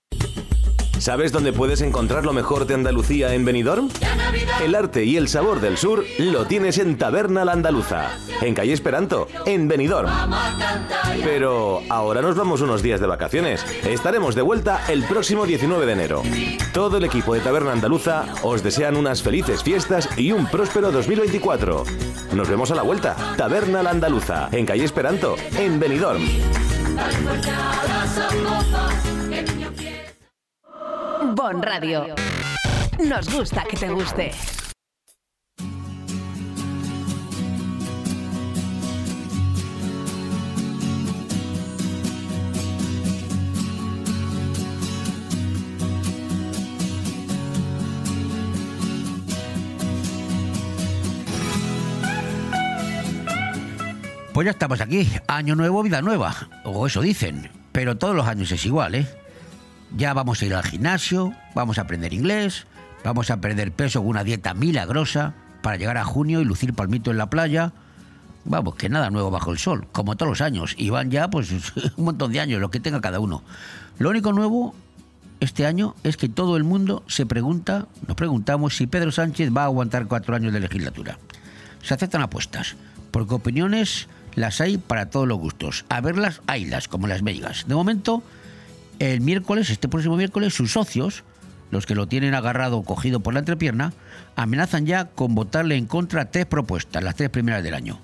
¿Sabes 1.02 1.32
dónde 1.32 1.52
puedes 1.52 1.80
encontrar 1.80 2.24
lo 2.24 2.32
mejor 2.32 2.64
de 2.64 2.74
Andalucía 2.74 3.34
en 3.34 3.44
Benidorm? 3.44 3.88
El 4.62 4.76
arte 4.76 5.04
y 5.04 5.16
el 5.16 5.26
sabor 5.26 5.60
del 5.60 5.76
sur 5.76 6.04
lo 6.16 6.44
tienes 6.44 6.78
en 6.78 6.96
Taberna 6.96 7.44
La 7.44 7.50
Andaluza, 7.50 8.10
en 8.40 8.54
calle 8.54 8.72
Esperanto, 8.72 9.26
en 9.44 9.66
Benidorm. 9.66 10.08
Pero 11.24 11.82
ahora 11.88 12.22
nos 12.22 12.36
vamos 12.36 12.60
unos 12.60 12.82
días 12.84 13.00
de 13.00 13.08
vacaciones. 13.08 13.66
Estaremos 13.84 14.36
de 14.36 14.42
vuelta 14.42 14.84
el 14.88 15.02
próximo 15.02 15.44
19 15.44 15.86
de 15.86 15.92
enero. 15.92 16.22
Todo 16.72 16.98
el 16.98 17.04
equipo 17.04 17.34
de 17.34 17.40
Taberna 17.40 17.72
Andaluza 17.72 18.26
os 18.44 18.62
desean 18.62 18.96
unas 18.96 19.24
felices 19.24 19.64
fiestas 19.64 20.08
y 20.16 20.30
un 20.30 20.46
próspero 20.46 20.92
2024. 20.92 21.82
Nos 22.32 22.48
vemos 22.48 22.70
a 22.70 22.76
la 22.76 22.82
vuelta. 22.82 23.16
Taberna 23.36 23.82
La 23.82 23.90
Andaluza, 23.90 24.50
en 24.52 24.66
calle 24.66 24.84
Esperanto, 24.84 25.34
en 25.58 25.80
Benidorm. 25.80 26.22
Bon 31.34 31.62
Radio. 31.62 32.14
Nos 33.08 33.32
gusta 33.32 33.64
que 33.64 33.76
te 33.78 33.88
guste. 33.88 34.32
Pues 54.34 54.44
ya 54.44 54.50
estamos 54.50 54.82
aquí. 54.82 55.08
Año 55.28 55.54
nuevo, 55.54 55.82
vida 55.82 56.02
nueva. 56.02 56.34
O 56.64 56.86
eso 56.86 57.00
dicen. 57.00 57.50
Pero 57.72 57.96
todos 57.96 58.14
los 58.14 58.26
años 58.26 58.52
es 58.52 58.66
igual, 58.66 58.96
¿eh? 58.96 59.21
Ya 59.96 60.14
vamos 60.14 60.40
a 60.40 60.46
ir 60.46 60.54
al 60.54 60.64
gimnasio, 60.64 61.34
vamos 61.54 61.78
a 61.78 61.82
aprender 61.82 62.12
inglés, 62.14 62.66
vamos 63.04 63.30
a 63.30 63.40
perder 63.40 63.72
peso 63.72 64.00
con 64.00 64.08
una 64.08 64.24
dieta 64.24 64.54
milagrosa 64.54 65.34
para 65.62 65.76
llegar 65.76 65.98
a 65.98 66.04
junio 66.04 66.40
y 66.40 66.44
lucir 66.44 66.74
palmito 66.74 67.10
en 67.10 67.18
la 67.18 67.28
playa. 67.28 67.72
Vamos, 68.44 68.74
que 68.74 68.88
nada 68.88 69.10
nuevo 69.10 69.30
bajo 69.30 69.52
el 69.52 69.58
sol, 69.58 69.86
como 69.92 70.16
todos 70.16 70.30
los 70.30 70.40
años. 70.40 70.74
Y 70.78 70.90
van 70.90 71.10
ya, 71.10 71.28
pues, 71.28 71.52
un 71.96 72.04
montón 72.04 72.32
de 72.32 72.40
años, 72.40 72.60
lo 72.60 72.70
que 72.70 72.80
tenga 72.80 73.00
cada 73.00 73.20
uno. 73.20 73.42
Lo 73.98 74.10
único 74.10 74.32
nuevo 74.32 74.74
este 75.40 75.66
año 75.66 75.94
es 76.04 76.16
que 76.16 76.28
todo 76.28 76.56
el 76.56 76.64
mundo 76.64 77.04
se 77.06 77.26
pregunta, 77.26 77.86
nos 78.06 78.16
preguntamos 78.16 78.76
si 78.76 78.86
Pedro 78.86 79.12
Sánchez 79.12 79.50
va 79.54 79.62
a 79.62 79.66
aguantar 79.66 80.06
cuatro 80.06 80.34
años 80.34 80.52
de 80.52 80.60
legislatura. 80.60 81.18
Se 81.82 81.94
aceptan 81.94 82.22
apuestas, 82.22 82.76
porque 83.10 83.34
opiniones 83.34 84.08
las 84.34 84.60
hay 84.60 84.78
para 84.78 85.10
todos 85.10 85.28
los 85.28 85.38
gustos. 85.38 85.84
A 85.88 86.00
verlas, 86.00 86.40
haylas, 86.46 86.88
como 86.88 87.06
las 87.06 87.22
belgas. 87.22 87.66
De 87.66 87.74
momento, 87.74 88.22
el 89.10 89.20
miércoles, 89.20 89.68
este 89.68 89.88
próximo 89.88 90.16
miércoles, 90.16 90.54
sus 90.54 90.72
socios, 90.72 91.24
los 91.72 91.86
que 91.86 91.96
lo 91.96 92.06
tienen 92.06 92.34
agarrado 92.34 92.78
o 92.78 92.84
cogido 92.84 93.18
por 93.18 93.34
la 93.34 93.40
entrepierna, 93.40 93.92
amenazan 94.36 94.86
ya 94.86 95.06
con 95.06 95.34
votarle 95.34 95.74
en 95.76 95.86
contra 95.86 96.30
tres 96.30 96.46
propuestas, 96.46 97.02
las 97.02 97.16
tres 97.16 97.28
primeras 97.28 97.64
del 97.64 97.74
año. 97.74 97.98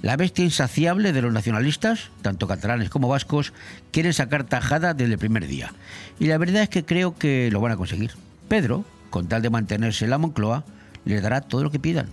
La 0.00 0.16
bestia 0.16 0.42
insaciable 0.42 1.12
de 1.12 1.20
los 1.20 1.34
nacionalistas, 1.34 2.08
tanto 2.22 2.48
catalanes 2.48 2.88
como 2.88 3.08
vascos, 3.08 3.52
quieren 3.90 4.14
sacar 4.14 4.44
tajada 4.44 4.94
desde 4.94 5.12
el 5.12 5.18
primer 5.18 5.46
día. 5.46 5.70
Y 6.18 6.28
la 6.28 6.38
verdad 6.38 6.62
es 6.62 6.70
que 6.70 6.86
creo 6.86 7.14
que 7.18 7.50
lo 7.52 7.60
van 7.60 7.72
a 7.72 7.76
conseguir. 7.76 8.12
Pedro, 8.48 8.86
con 9.10 9.28
tal 9.28 9.42
de 9.42 9.50
mantenerse 9.50 10.04
en 10.04 10.10
la 10.10 10.18
Moncloa, 10.18 10.64
les 11.04 11.22
dará 11.22 11.42
todo 11.42 11.62
lo 11.62 11.70
que 11.70 11.78
pidan. 11.78 12.08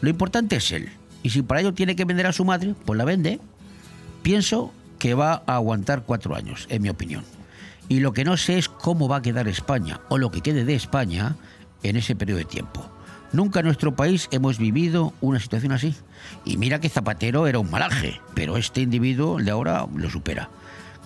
Lo 0.00 0.08
importante 0.08 0.56
es 0.56 0.72
él. 0.72 0.88
Y 1.22 1.30
si 1.30 1.42
para 1.42 1.60
ello 1.60 1.74
tiene 1.74 1.96
que 1.96 2.06
vender 2.06 2.26
a 2.26 2.32
su 2.32 2.46
madre, 2.46 2.74
pues 2.86 2.96
la 2.96 3.04
vende. 3.04 3.40
Pienso 4.22 4.72
que 4.98 5.12
va 5.12 5.42
a 5.46 5.56
aguantar 5.56 6.04
cuatro 6.04 6.34
años, 6.34 6.66
en 6.70 6.80
mi 6.80 6.88
opinión. 6.88 7.24
Y 7.88 8.00
lo 8.00 8.12
que 8.12 8.24
no 8.24 8.36
sé 8.36 8.58
es 8.58 8.68
cómo 8.68 9.08
va 9.08 9.16
a 9.16 9.22
quedar 9.22 9.48
España, 9.48 10.00
o 10.08 10.18
lo 10.18 10.30
que 10.30 10.40
quede 10.40 10.64
de 10.64 10.74
España, 10.74 11.36
en 11.82 11.96
ese 11.96 12.14
periodo 12.14 12.38
de 12.38 12.44
tiempo. 12.44 12.88
Nunca 13.32 13.60
en 13.60 13.66
nuestro 13.66 13.96
país 13.96 14.28
hemos 14.30 14.58
vivido 14.58 15.14
una 15.20 15.40
situación 15.40 15.72
así. 15.72 15.94
Y 16.44 16.58
mira 16.58 16.80
que 16.80 16.88
Zapatero 16.88 17.46
era 17.46 17.58
un 17.58 17.70
malaje, 17.70 18.20
pero 18.34 18.56
este 18.56 18.82
individuo, 18.82 19.38
de 19.38 19.50
ahora, 19.50 19.86
lo 19.94 20.10
supera. 20.10 20.50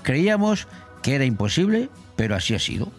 Creíamos 0.02 0.66
que 1.02 1.14
era 1.14 1.24
imposible, 1.24 1.88
pero 2.16 2.34
así 2.34 2.54
ha 2.54 2.58
sido. 2.58 2.90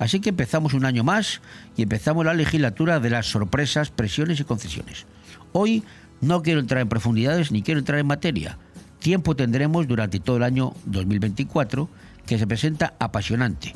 Así 0.00 0.18
que 0.18 0.30
empezamos 0.30 0.74
un 0.74 0.84
año 0.84 1.04
más 1.04 1.40
y 1.76 1.82
empezamos 1.82 2.24
la 2.24 2.34
legislatura 2.34 2.98
de 2.98 3.10
las 3.10 3.26
sorpresas, 3.26 3.90
presiones 3.90 4.40
y 4.40 4.44
concesiones. 4.44 5.06
Hoy 5.52 5.84
no 6.20 6.42
quiero 6.42 6.58
entrar 6.58 6.80
en 6.80 6.88
profundidades 6.88 7.52
ni 7.52 7.62
quiero 7.62 7.78
entrar 7.78 8.00
en 8.00 8.06
materia. 8.06 8.58
Tiempo 8.98 9.36
tendremos 9.36 9.86
durante 9.86 10.18
todo 10.18 10.38
el 10.38 10.42
año 10.42 10.74
2024 10.86 11.88
que 12.26 12.38
se 12.38 12.46
presenta 12.46 12.94
apasionante, 12.98 13.74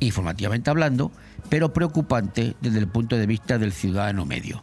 informativamente 0.00 0.70
hablando, 0.70 1.10
pero 1.48 1.72
preocupante 1.72 2.56
desde 2.60 2.78
el 2.78 2.88
punto 2.88 3.16
de 3.16 3.26
vista 3.26 3.58
del 3.58 3.72
ciudadano 3.72 4.26
medio. 4.26 4.62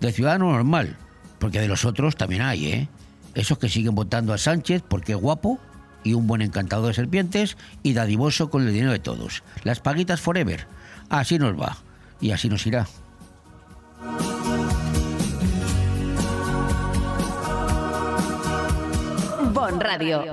Del 0.00 0.12
ciudadano 0.12 0.52
normal, 0.52 0.96
porque 1.38 1.60
de 1.60 1.68
los 1.68 1.84
otros 1.84 2.16
también 2.16 2.42
hay, 2.42 2.66
¿eh? 2.66 2.88
Esos 3.34 3.58
que 3.58 3.68
siguen 3.68 3.94
votando 3.94 4.32
a 4.32 4.38
Sánchez 4.38 4.82
porque 4.86 5.12
es 5.12 5.18
guapo 5.18 5.58
y 6.04 6.14
un 6.14 6.26
buen 6.26 6.42
encantador 6.42 6.88
de 6.88 6.94
serpientes 6.94 7.56
y 7.82 7.94
dadivoso 7.94 8.50
con 8.50 8.66
el 8.66 8.72
dinero 8.72 8.92
de 8.92 9.00
todos. 9.00 9.42
Las 9.64 9.80
paguitas 9.80 10.20
forever. 10.20 10.66
Así 11.08 11.38
nos 11.38 11.58
va 11.60 11.76
y 12.20 12.30
así 12.30 12.48
nos 12.48 12.66
irá. 12.66 12.86
Bon 19.52 19.80
Radio. 19.80 20.32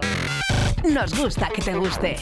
Nos 0.84 1.16
gusta 1.16 1.50
que 1.50 1.62
te 1.62 1.76
guste. 1.76 2.16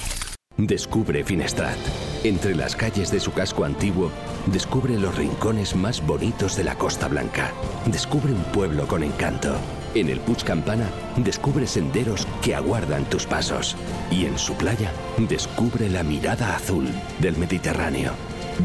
Descubre 0.58 1.24
Finestrat. 1.24 1.78
Entre 2.26 2.54
las 2.54 2.76
calles 2.76 3.10
de 3.12 3.22
su 3.22 3.32
casco 3.32 3.64
antiguo, 3.64 4.12
descubre 4.48 5.00
los 5.00 5.16
rincones 5.18 5.76
más 5.76 6.06
bonitos 6.06 6.58
de 6.58 6.66
la 6.66 6.76
Costa 6.76 7.08
Blanca. 7.08 7.54
Descubre 7.86 8.34
un 8.34 8.44
pueblo 8.44 8.86
con 8.86 9.04
encanto. 9.04 9.56
En 9.96 10.10
el 10.10 10.20
Puig 10.20 10.44
Campana, 10.44 10.90
descubre 11.16 11.66
senderos 11.66 12.28
que 12.42 12.56
aguardan 12.56 13.06
tus 13.06 13.26
pasos. 13.26 13.78
Y 14.12 14.26
en 14.26 14.38
su 14.38 14.54
playa, 14.56 14.92
descubre 15.18 15.90
la 15.90 16.04
mirada 16.04 16.56
azul 16.56 16.90
del 17.20 17.38
Mediterráneo. 17.38 18.12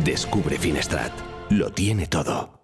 Descubre 0.04 0.58
Finestrat. 0.58 1.12
Lo 1.50 1.70
tiene 1.70 2.08
todo. 2.08 2.63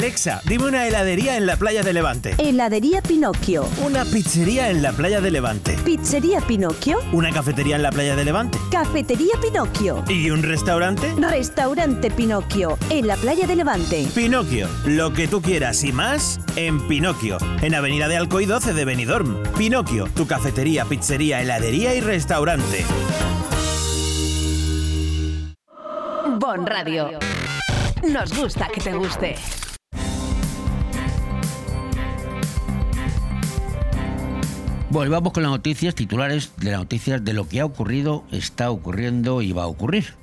Alexa, 0.00 0.40
dime 0.46 0.64
una 0.64 0.86
heladería 0.86 1.36
en 1.36 1.44
la 1.44 1.56
playa 1.56 1.82
de 1.82 1.92
Levante. 1.92 2.34
Heladería 2.38 3.02
Pinocchio. 3.02 3.68
Una 3.84 4.06
pizzería 4.06 4.70
en 4.70 4.80
la 4.80 4.92
playa 4.92 5.20
de 5.20 5.30
Levante. 5.30 5.76
Pizzería 5.84 6.40
Pinocchio. 6.40 7.00
Una 7.12 7.30
cafetería 7.30 7.76
en 7.76 7.82
la 7.82 7.92
playa 7.92 8.16
de 8.16 8.24
Levante. 8.24 8.56
Cafetería 8.70 9.34
Pinocchio. 9.42 10.02
¿Y 10.08 10.30
un 10.30 10.42
restaurante? 10.42 11.14
Restaurante 11.18 12.10
Pinocchio, 12.10 12.78
en 12.88 13.08
la 13.08 13.16
playa 13.16 13.46
de 13.46 13.56
Levante. 13.56 14.08
Pinocchio, 14.14 14.68
lo 14.86 15.12
que 15.12 15.28
tú 15.28 15.42
quieras 15.42 15.84
y 15.84 15.92
más 15.92 16.40
en 16.56 16.88
Pinocchio, 16.88 17.36
en 17.60 17.74
Avenida 17.74 18.08
de 18.08 18.16
Alcoy 18.16 18.46
12 18.46 18.72
de 18.72 18.84
Benidorm. 18.86 19.36
Pinocchio, 19.58 20.08
tu 20.16 20.26
cafetería, 20.26 20.86
pizzería, 20.86 21.42
heladería 21.42 21.94
y 21.94 22.00
restaurante. 22.00 22.86
Bon 26.38 26.64
Radio. 26.64 27.18
Nos 28.02 28.34
gusta 28.34 28.66
que 28.68 28.80
te 28.80 28.94
guste. 28.94 29.36
Bueno, 34.90 35.06
y 35.06 35.12
vamos 35.12 35.32
con 35.32 35.44
las 35.44 35.52
noticias 35.52 35.94
titulares 35.94 36.50
de 36.56 36.72
las 36.72 36.80
noticias 36.80 37.24
de 37.24 37.32
lo 37.32 37.48
que 37.48 37.60
ha 37.60 37.64
ocurrido, 37.64 38.24
está 38.32 38.72
ocurriendo 38.72 39.40
y 39.40 39.52
va 39.52 39.62
a 39.62 39.68
ocurrir. 39.68 40.14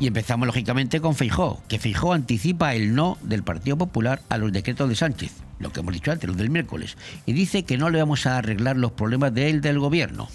Y 0.00 0.08
empezamos 0.08 0.46
lógicamente 0.46 1.00
con 1.00 1.14
Feijó, 1.14 1.62
que 1.68 1.78
Feijó 1.78 2.12
anticipa 2.12 2.74
el 2.74 2.96
no 2.96 3.18
del 3.22 3.44
Partido 3.44 3.78
Popular 3.78 4.20
a 4.30 4.38
los 4.38 4.50
decretos 4.50 4.88
de 4.88 4.96
Sánchez, 4.96 5.30
lo 5.60 5.72
que 5.72 5.78
hemos 5.78 5.94
dicho 5.94 6.10
antes, 6.10 6.26
los 6.26 6.36
del 6.36 6.50
miércoles, 6.50 6.96
y 7.24 7.34
dice 7.34 7.62
que 7.62 7.78
no 7.78 7.88
le 7.88 8.00
vamos 8.00 8.26
a 8.26 8.36
arreglar 8.36 8.76
los 8.76 8.90
problemas 8.90 9.32
del 9.32 9.60
del 9.60 9.78
gobierno, 9.78 10.28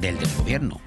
del 0.00 0.18
del 0.18 0.30
gobierno. 0.38 0.80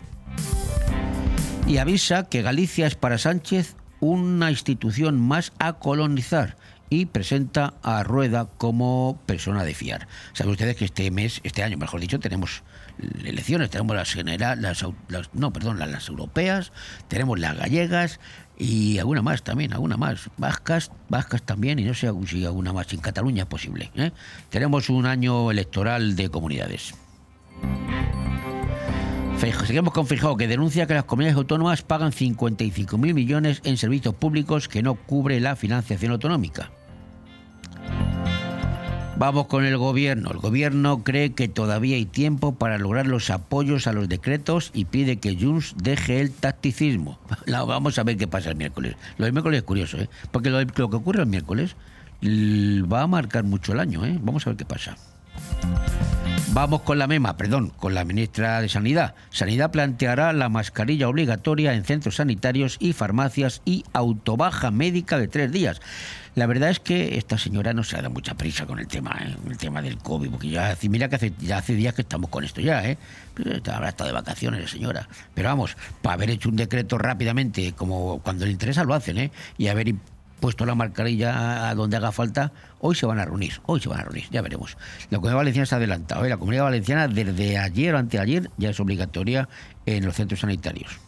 Y 1.67 1.77
avisa 1.77 2.27
que 2.27 2.41
Galicia 2.41 2.87
es 2.87 2.95
para 2.95 3.19
Sánchez 3.19 3.75
una 3.99 4.49
institución 4.49 5.21
más 5.21 5.53
a 5.59 5.73
colonizar 5.73 6.57
y 6.89 7.05
presenta 7.05 7.73
a 7.81 8.03
Rueda 8.03 8.47
como 8.57 9.19
persona 9.25 9.63
de 9.63 9.73
fiar. 9.73 10.07
Saben 10.33 10.51
ustedes 10.51 10.75
que 10.75 10.85
este 10.85 11.09
mes, 11.11 11.41
este 11.43 11.63
año, 11.63 11.77
mejor 11.77 11.99
dicho, 11.99 12.19
tenemos 12.19 12.63
elecciones, 13.23 13.69
tenemos 13.69 13.95
las 13.95 14.13
generales, 14.13 14.83
las, 15.09 15.33
no, 15.33 15.51
perdón, 15.51 15.79
las, 15.79 16.07
europeas, 16.07 16.71
tenemos 17.07 17.39
las 17.39 17.57
gallegas 17.57 18.19
y 18.57 18.99
alguna 18.99 19.21
más 19.21 19.43
también, 19.43 19.73
alguna 19.73 19.97
más, 19.97 20.29
vascas, 20.37 20.91
vascas 21.09 21.43
también 21.43 21.79
y 21.79 21.83
no 21.83 21.93
sé 21.93 22.11
si 22.27 22.45
alguna 22.45 22.73
más 22.73 22.91
en 22.93 22.99
Cataluña 22.99 23.43
es 23.43 23.49
posible. 23.49 23.91
¿eh? 23.95 24.11
Tenemos 24.49 24.89
un 24.89 25.05
año 25.05 25.51
electoral 25.51 26.15
de 26.15 26.29
comunidades. 26.29 26.93
Seguimos 29.67 29.93
con 29.93 30.07
Feijóo, 30.07 30.37
que 30.37 30.47
denuncia 30.47 30.87
que 30.87 30.93
las 30.93 31.03
comunidades 31.03 31.37
autónomas 31.37 31.81
pagan 31.83 32.11
55.000 32.11 33.13
millones 33.13 33.61
en 33.63 33.77
servicios 33.77 34.15
públicos 34.15 34.67
que 34.67 34.81
no 34.81 34.95
cubre 34.95 35.39
la 35.39 35.55
financiación 35.55 36.13
autonómica. 36.13 36.71
Vamos 39.17 39.47
con 39.47 39.63
el 39.63 39.77
gobierno. 39.77 40.31
El 40.31 40.39
gobierno 40.39 41.03
cree 41.03 41.31
que 41.31 41.47
todavía 41.47 41.95
hay 41.95 42.05
tiempo 42.05 42.55
para 42.55 42.77
lograr 42.77 43.07
los 43.07 43.29
apoyos 43.29 43.87
a 43.87 43.93
los 43.93 44.09
decretos 44.09 44.71
y 44.73 44.85
pide 44.85 45.19
que 45.19 45.37
Junts 45.39 45.73
deje 45.81 46.19
el 46.19 46.31
tacticismo. 46.31 47.17
Vamos 47.47 47.97
a 47.97 48.03
ver 48.03 48.17
qué 48.17 48.27
pasa 48.27 48.49
el 48.49 48.57
miércoles. 48.57 48.95
Lo 49.17 49.23
del 49.23 49.33
miércoles 49.33 49.59
es 49.59 49.63
curioso, 49.63 49.97
¿eh? 49.97 50.09
porque 50.31 50.49
lo, 50.49 50.67
que 50.67 50.81
ocurre 50.81 51.21
el 51.21 51.27
miércoles 51.27 51.77
va 52.21 53.03
a 53.03 53.07
marcar 53.07 53.45
mucho 53.45 53.71
el 53.71 53.79
año. 53.79 54.05
¿eh? 54.05 54.19
Vamos 54.21 54.45
a 54.45 54.49
ver 54.49 54.57
qué 54.57 54.65
pasa. 54.65 54.97
Vamos 56.51 56.81
con 56.81 56.99
la 56.99 57.07
MEMA, 57.07 57.35
perdón, 57.35 57.69
con 57.69 57.93
la 57.93 58.05
ministra 58.05 58.61
de 58.61 58.69
Sanidad. 58.69 59.15
Sanidad 59.29 59.71
planteará 59.71 60.31
la 60.31 60.47
mascarilla 60.47 61.09
obligatoria 61.09 61.73
en 61.73 61.83
centros 61.83 62.15
sanitarios 62.15 62.77
y 62.79 62.93
farmacias 62.93 63.61
y 63.65 63.83
autobaja 63.91 64.71
médica 64.71 65.17
de 65.17 65.27
tres 65.27 65.51
días. 65.51 65.81
La 66.35 66.47
verdad 66.47 66.69
es 66.69 66.81
que 66.81 67.17
esta 67.17 67.37
señora 67.37 67.73
no 67.73 67.83
se 67.83 67.95
ha 67.95 68.01
dado 68.01 68.13
mucha 68.13 68.33
prisa 68.35 68.65
con 68.65 68.79
el 68.79 68.87
tema, 68.87 69.17
¿eh? 69.21 69.35
el 69.49 69.57
tema 69.57 69.81
del 69.81 69.97
COVID, 69.97 70.31
porque 70.31 70.49
ya 70.49 70.77
mira 70.89 71.07
que 71.07 71.15
hace, 71.15 71.33
ya 71.39 71.59
hace 71.59 71.75
días 71.75 71.93
que 71.93 72.01
estamos 72.01 72.29
con 72.29 72.43
esto 72.43 72.59
ya, 72.59 72.85
¿eh? 72.85 72.97
Habrá 73.71 73.89
estado 73.89 74.09
de 74.09 74.13
vacaciones 74.13 74.61
la 74.61 74.67
señora. 74.67 75.07
Pero 75.33 75.47
vamos, 75.47 75.77
para 76.01 76.15
haber 76.15 76.31
hecho 76.31 76.49
un 76.49 76.57
decreto 76.57 76.97
rápidamente, 76.97 77.71
como 77.71 78.19
cuando 78.19 78.45
le 78.45 78.51
interesa 78.51 78.83
lo 78.83 78.93
hacen, 78.93 79.17
¿eh? 79.17 79.31
Y 79.57 79.67
haber 79.67 79.95
puesto 80.41 80.65
la 80.65 80.75
mascarilla 80.75 81.69
a 81.69 81.75
donde 81.75 81.95
haga 81.95 82.11
falta, 82.11 82.51
hoy 82.79 82.95
se 82.95 83.05
van 83.05 83.19
a 83.19 83.25
reunir, 83.25 83.53
hoy 83.65 83.79
se 83.79 83.87
van 83.87 84.01
a 84.01 84.03
reunir, 84.03 84.25
ya 84.29 84.41
veremos. 84.41 84.77
La 85.09 85.17
Comunidad 85.19 85.37
Valenciana 85.37 85.65
se 85.65 85.75
ha 85.75 85.77
adelantado, 85.77 86.25
¿eh? 86.25 86.29
la 86.29 86.37
Comunidad 86.37 86.65
Valenciana 86.65 87.07
desde 87.07 87.57
ayer 87.57 87.95
o 87.95 87.97
anteayer 87.97 88.51
ya 88.57 88.69
es 88.71 88.79
obligatoria 88.81 89.47
en 89.85 90.05
los 90.05 90.15
centros 90.15 90.41
sanitarios. 90.41 90.99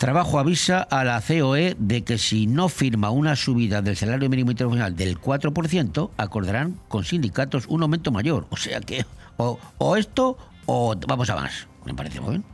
Trabajo 0.00 0.38
avisa 0.38 0.80
a 0.80 1.04
la 1.04 1.20
COE 1.20 1.76
de 1.78 2.04
que 2.04 2.16
si 2.16 2.46
no 2.46 2.70
firma 2.70 3.10
una 3.10 3.36
subida 3.36 3.82
del 3.82 3.98
salario 3.98 4.30
mínimo 4.30 4.50
interprofesional 4.50 4.96
del 4.96 5.20
4%, 5.20 6.12
acordarán 6.16 6.80
con 6.88 7.04
sindicatos 7.04 7.66
un 7.68 7.82
aumento 7.82 8.10
mayor. 8.10 8.46
O 8.48 8.56
sea 8.56 8.80
que 8.80 9.04
o, 9.36 9.58
o 9.76 9.96
esto 9.98 10.38
o 10.64 10.94
vamos 11.06 11.28
a 11.28 11.36
más. 11.36 11.68
Me 11.84 11.92
parece 11.92 12.18
muy 12.18 12.30
bien. 12.30 12.44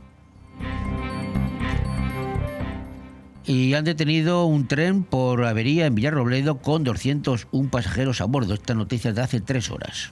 Y 3.45 3.75
han 3.75 3.85
detenido 3.85 4.43
un 4.43 4.67
tren 4.67 5.03
por 5.05 5.45
avería 5.45 5.85
en 5.85 5.95
Villarrobledo 5.95 6.57
con 6.57 6.83
201 6.83 7.69
pasajeros 7.69 8.19
a 8.19 8.25
bordo. 8.25 8.55
Esta 8.55 8.73
noticia 8.73 9.11
es 9.11 9.15
de 9.15 9.21
hace 9.21 9.39
tres 9.39 9.71
horas. 9.71 10.11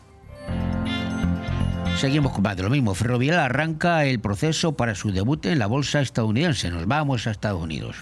Seguimos 1.98 2.34
con 2.34 2.44
más 2.44 2.58
de 2.58 2.64
lo 2.64 2.70
mismo. 2.70 2.94
Ferrovial 2.94 3.40
arranca 3.40 4.06
el 4.06 4.20
proceso 4.20 4.74
para 4.74 4.96
su 4.96 5.12
debut 5.12 5.46
en 5.46 5.60
la 5.60 5.68
bolsa 5.68 6.02
estadounidense. 6.02 6.70
Nos 6.70 6.88
vamos 6.88 7.26
a 7.26 7.32
Estados 7.32 7.62
Unidos. 7.62 7.96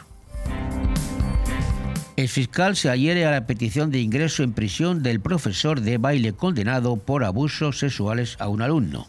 El 2.15 2.27
fiscal 2.27 2.75
se 2.75 2.89
adhiere 2.89 3.25
a 3.25 3.31
la 3.31 3.45
petición 3.45 3.91
de 3.91 3.99
ingreso 3.99 4.43
en 4.43 4.53
prisión 4.53 5.03
del 5.03 5.19
profesor 5.19 5.81
de 5.81 5.97
baile 5.97 6.33
condenado 6.33 6.97
por 6.97 7.23
abusos 7.23 7.79
sexuales 7.79 8.35
a 8.39 8.47
un 8.47 8.61
alumno. 8.61 9.07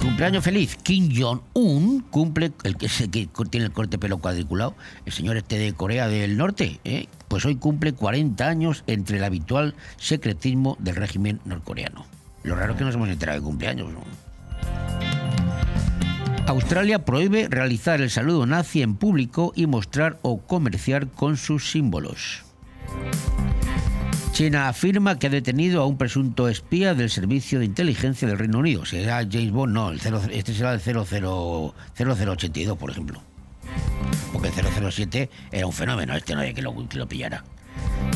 Cumpleaños 0.00 0.42
feliz, 0.42 0.76
Kim 0.82 1.10
Jong-un 1.14 2.00
cumple, 2.10 2.52
el 2.64 2.76
que, 2.76 2.88
tiene 3.50 3.66
el 3.66 3.72
corte 3.72 3.98
pelo 3.98 4.18
cuadriculado, 4.18 4.74
el 5.04 5.12
señor 5.12 5.36
este 5.36 5.58
de 5.58 5.74
Corea 5.74 6.08
del 6.08 6.38
Norte, 6.38 6.80
¿eh? 6.84 7.06
pues 7.28 7.44
hoy 7.44 7.56
cumple 7.56 7.92
40 7.92 8.46
años 8.46 8.82
entre 8.86 9.18
el 9.18 9.24
habitual 9.24 9.74
secretismo 9.98 10.76
del 10.80 10.96
régimen 10.96 11.40
norcoreano. 11.44 12.06
Lo 12.44 12.56
raro 12.56 12.72
es 12.72 12.78
que 12.78 12.84
nos 12.84 12.94
hemos 12.94 13.10
enterado 13.10 13.40
de 13.40 13.44
cumpleaños. 13.44 13.88
Australia 16.46 17.04
prohíbe 17.04 17.48
realizar 17.48 18.00
el 18.00 18.10
saludo 18.10 18.46
nazi 18.46 18.80
en 18.80 18.96
público 18.96 19.52
y 19.54 19.66
mostrar 19.66 20.18
o 20.22 20.40
comerciar 20.40 21.08
con 21.08 21.36
sus 21.36 21.70
símbolos. 21.70 22.42
China 24.32 24.68
afirma 24.68 25.18
que 25.18 25.26
ha 25.26 25.30
detenido 25.30 25.82
a 25.82 25.86
un 25.86 25.98
presunto 25.98 26.48
espía 26.48 26.94
del 26.94 27.10
Servicio 27.10 27.58
de 27.58 27.66
Inteligencia 27.66 28.26
del 28.26 28.38
Reino 28.38 28.58
Unido. 28.58 28.86
Será 28.86 29.18
James 29.30 29.50
Bond, 29.50 29.72
no, 29.74 29.90
el 29.90 30.00
00 30.00 30.22
este 30.30 30.54
será 30.54 30.72
el 30.72 30.80
00, 30.80 31.74
0082, 31.96 32.78
por 32.78 32.90
ejemplo. 32.90 33.20
Porque 34.32 34.48
el 34.48 34.92
007 34.92 35.28
era 35.50 35.66
un 35.66 35.72
fenómeno, 35.72 36.14
este 36.14 36.34
no 36.34 36.40
había 36.40 36.54
que 36.54 36.62
lo, 36.62 36.74
que 36.88 37.06
pillara. 37.06 37.44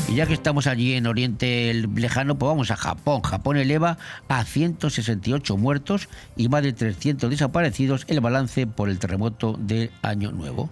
Y 0.07 0.15
ya 0.15 0.25
que 0.25 0.33
estamos 0.33 0.67
allí 0.67 0.93
en 0.93 1.05
Oriente 1.05 1.73
Lejano, 1.95 2.37
pues 2.37 2.47
vamos 2.47 2.71
a 2.71 2.75
Japón. 2.75 3.21
Japón 3.21 3.57
eleva 3.57 3.97
a 4.27 4.43
168 4.43 5.57
muertos 5.57 6.09
y 6.35 6.49
más 6.49 6.63
de 6.63 6.73
300 6.73 7.29
desaparecidos 7.29 8.05
el 8.07 8.19
balance 8.21 8.67
por 8.67 8.89
el 8.89 8.99
terremoto 8.99 9.57
de 9.59 9.91
Año 10.01 10.31
Nuevo. 10.31 10.69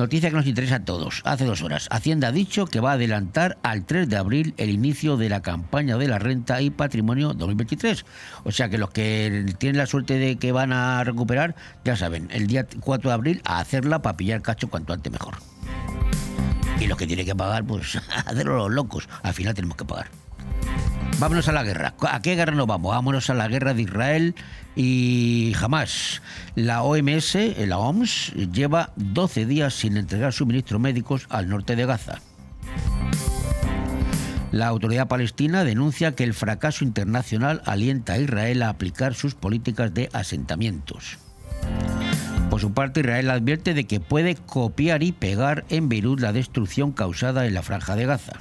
Noticia 0.00 0.30
que 0.30 0.36
nos 0.36 0.46
interesa 0.46 0.76
a 0.76 0.84
todos. 0.86 1.20
Hace 1.26 1.44
dos 1.44 1.60
horas, 1.60 1.86
Hacienda 1.90 2.28
ha 2.28 2.32
dicho 2.32 2.64
que 2.64 2.80
va 2.80 2.92
a 2.92 2.94
adelantar 2.94 3.58
al 3.62 3.84
3 3.84 4.08
de 4.08 4.16
abril 4.16 4.54
el 4.56 4.70
inicio 4.70 5.18
de 5.18 5.28
la 5.28 5.42
campaña 5.42 5.98
de 5.98 6.08
la 6.08 6.18
renta 6.18 6.62
y 6.62 6.70
patrimonio 6.70 7.34
2023. 7.34 8.06
O 8.44 8.50
sea 8.50 8.70
que 8.70 8.78
los 8.78 8.88
que 8.88 9.54
tienen 9.58 9.76
la 9.76 9.84
suerte 9.84 10.14
de 10.14 10.36
que 10.36 10.52
van 10.52 10.72
a 10.72 11.04
recuperar, 11.04 11.54
ya 11.84 11.96
saben, 11.96 12.28
el 12.30 12.46
día 12.46 12.66
4 12.80 13.10
de 13.10 13.14
abril 13.14 13.42
a 13.44 13.58
hacerla 13.58 14.00
para 14.00 14.16
pillar 14.16 14.40
cacho 14.40 14.70
cuanto 14.70 14.94
antes 14.94 15.12
mejor. 15.12 15.36
Y 16.80 16.86
los 16.86 16.96
que 16.96 17.06
tienen 17.06 17.26
que 17.26 17.34
pagar, 17.34 17.64
pues 17.64 18.00
hacerlo 18.24 18.56
los 18.56 18.70
locos. 18.70 19.06
Al 19.22 19.34
final 19.34 19.52
tenemos 19.52 19.76
que 19.76 19.84
pagar. 19.84 20.06
Vámonos 21.18 21.46
a 21.48 21.52
la 21.52 21.62
guerra. 21.62 21.92
¿A 22.08 22.22
qué 22.22 22.36
guerra 22.36 22.54
nos 22.54 22.66
vamos? 22.66 22.94
Vámonos 22.94 23.28
a 23.28 23.34
la 23.34 23.48
guerra 23.48 23.74
de 23.74 23.82
Israel 23.82 24.34
y 24.82 25.52
jamás. 25.56 26.22
La 26.54 26.82
OMS, 26.82 27.36
la 27.58 27.76
OMS, 27.76 28.32
lleva 28.50 28.92
12 28.96 29.44
días 29.44 29.74
sin 29.74 29.98
entregar 29.98 30.32
suministros 30.32 30.80
médicos 30.80 31.26
al 31.28 31.50
norte 31.50 31.76
de 31.76 31.84
Gaza. 31.84 32.22
La 34.52 34.68
autoridad 34.68 35.06
palestina 35.06 35.64
denuncia 35.64 36.14
que 36.14 36.24
el 36.24 36.32
fracaso 36.32 36.84
internacional 36.84 37.60
alienta 37.66 38.14
a 38.14 38.18
Israel 38.18 38.62
a 38.62 38.70
aplicar 38.70 39.14
sus 39.14 39.34
políticas 39.34 39.92
de 39.92 40.08
asentamientos. 40.14 41.18
Por 42.48 42.62
su 42.62 42.72
parte, 42.72 43.00
Israel 43.00 43.30
advierte 43.30 43.74
de 43.74 43.84
que 43.84 44.00
puede 44.00 44.34
copiar 44.34 45.02
y 45.02 45.12
pegar 45.12 45.66
en 45.68 45.90
Beirut 45.90 46.20
la 46.20 46.32
destrucción 46.32 46.92
causada 46.92 47.46
en 47.46 47.52
la 47.52 47.62
franja 47.62 47.96
de 47.96 48.06
Gaza. 48.06 48.40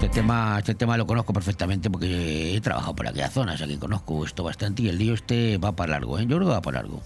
Este 0.00 0.08
tema, 0.08 0.56
este 0.58 0.74
tema 0.74 0.96
lo 0.96 1.06
conozco 1.06 1.34
perfectamente 1.34 1.90
porque 1.90 2.56
he 2.56 2.60
trabajado 2.62 2.96
por 2.96 3.06
aquella 3.06 3.28
zona, 3.28 3.52
o 3.52 3.56
sea 3.58 3.66
que 3.66 3.78
conozco 3.78 4.24
esto 4.24 4.42
bastante 4.42 4.80
y 4.80 4.88
el 4.88 4.96
lío 4.96 5.12
este 5.12 5.58
va 5.58 5.72
para 5.72 5.92
largo, 5.92 6.18
¿eh? 6.18 6.22
Yo 6.22 6.36
creo 6.36 6.48
que 6.48 6.54
va 6.54 6.62
para 6.62 6.78
largo. 6.78 7.02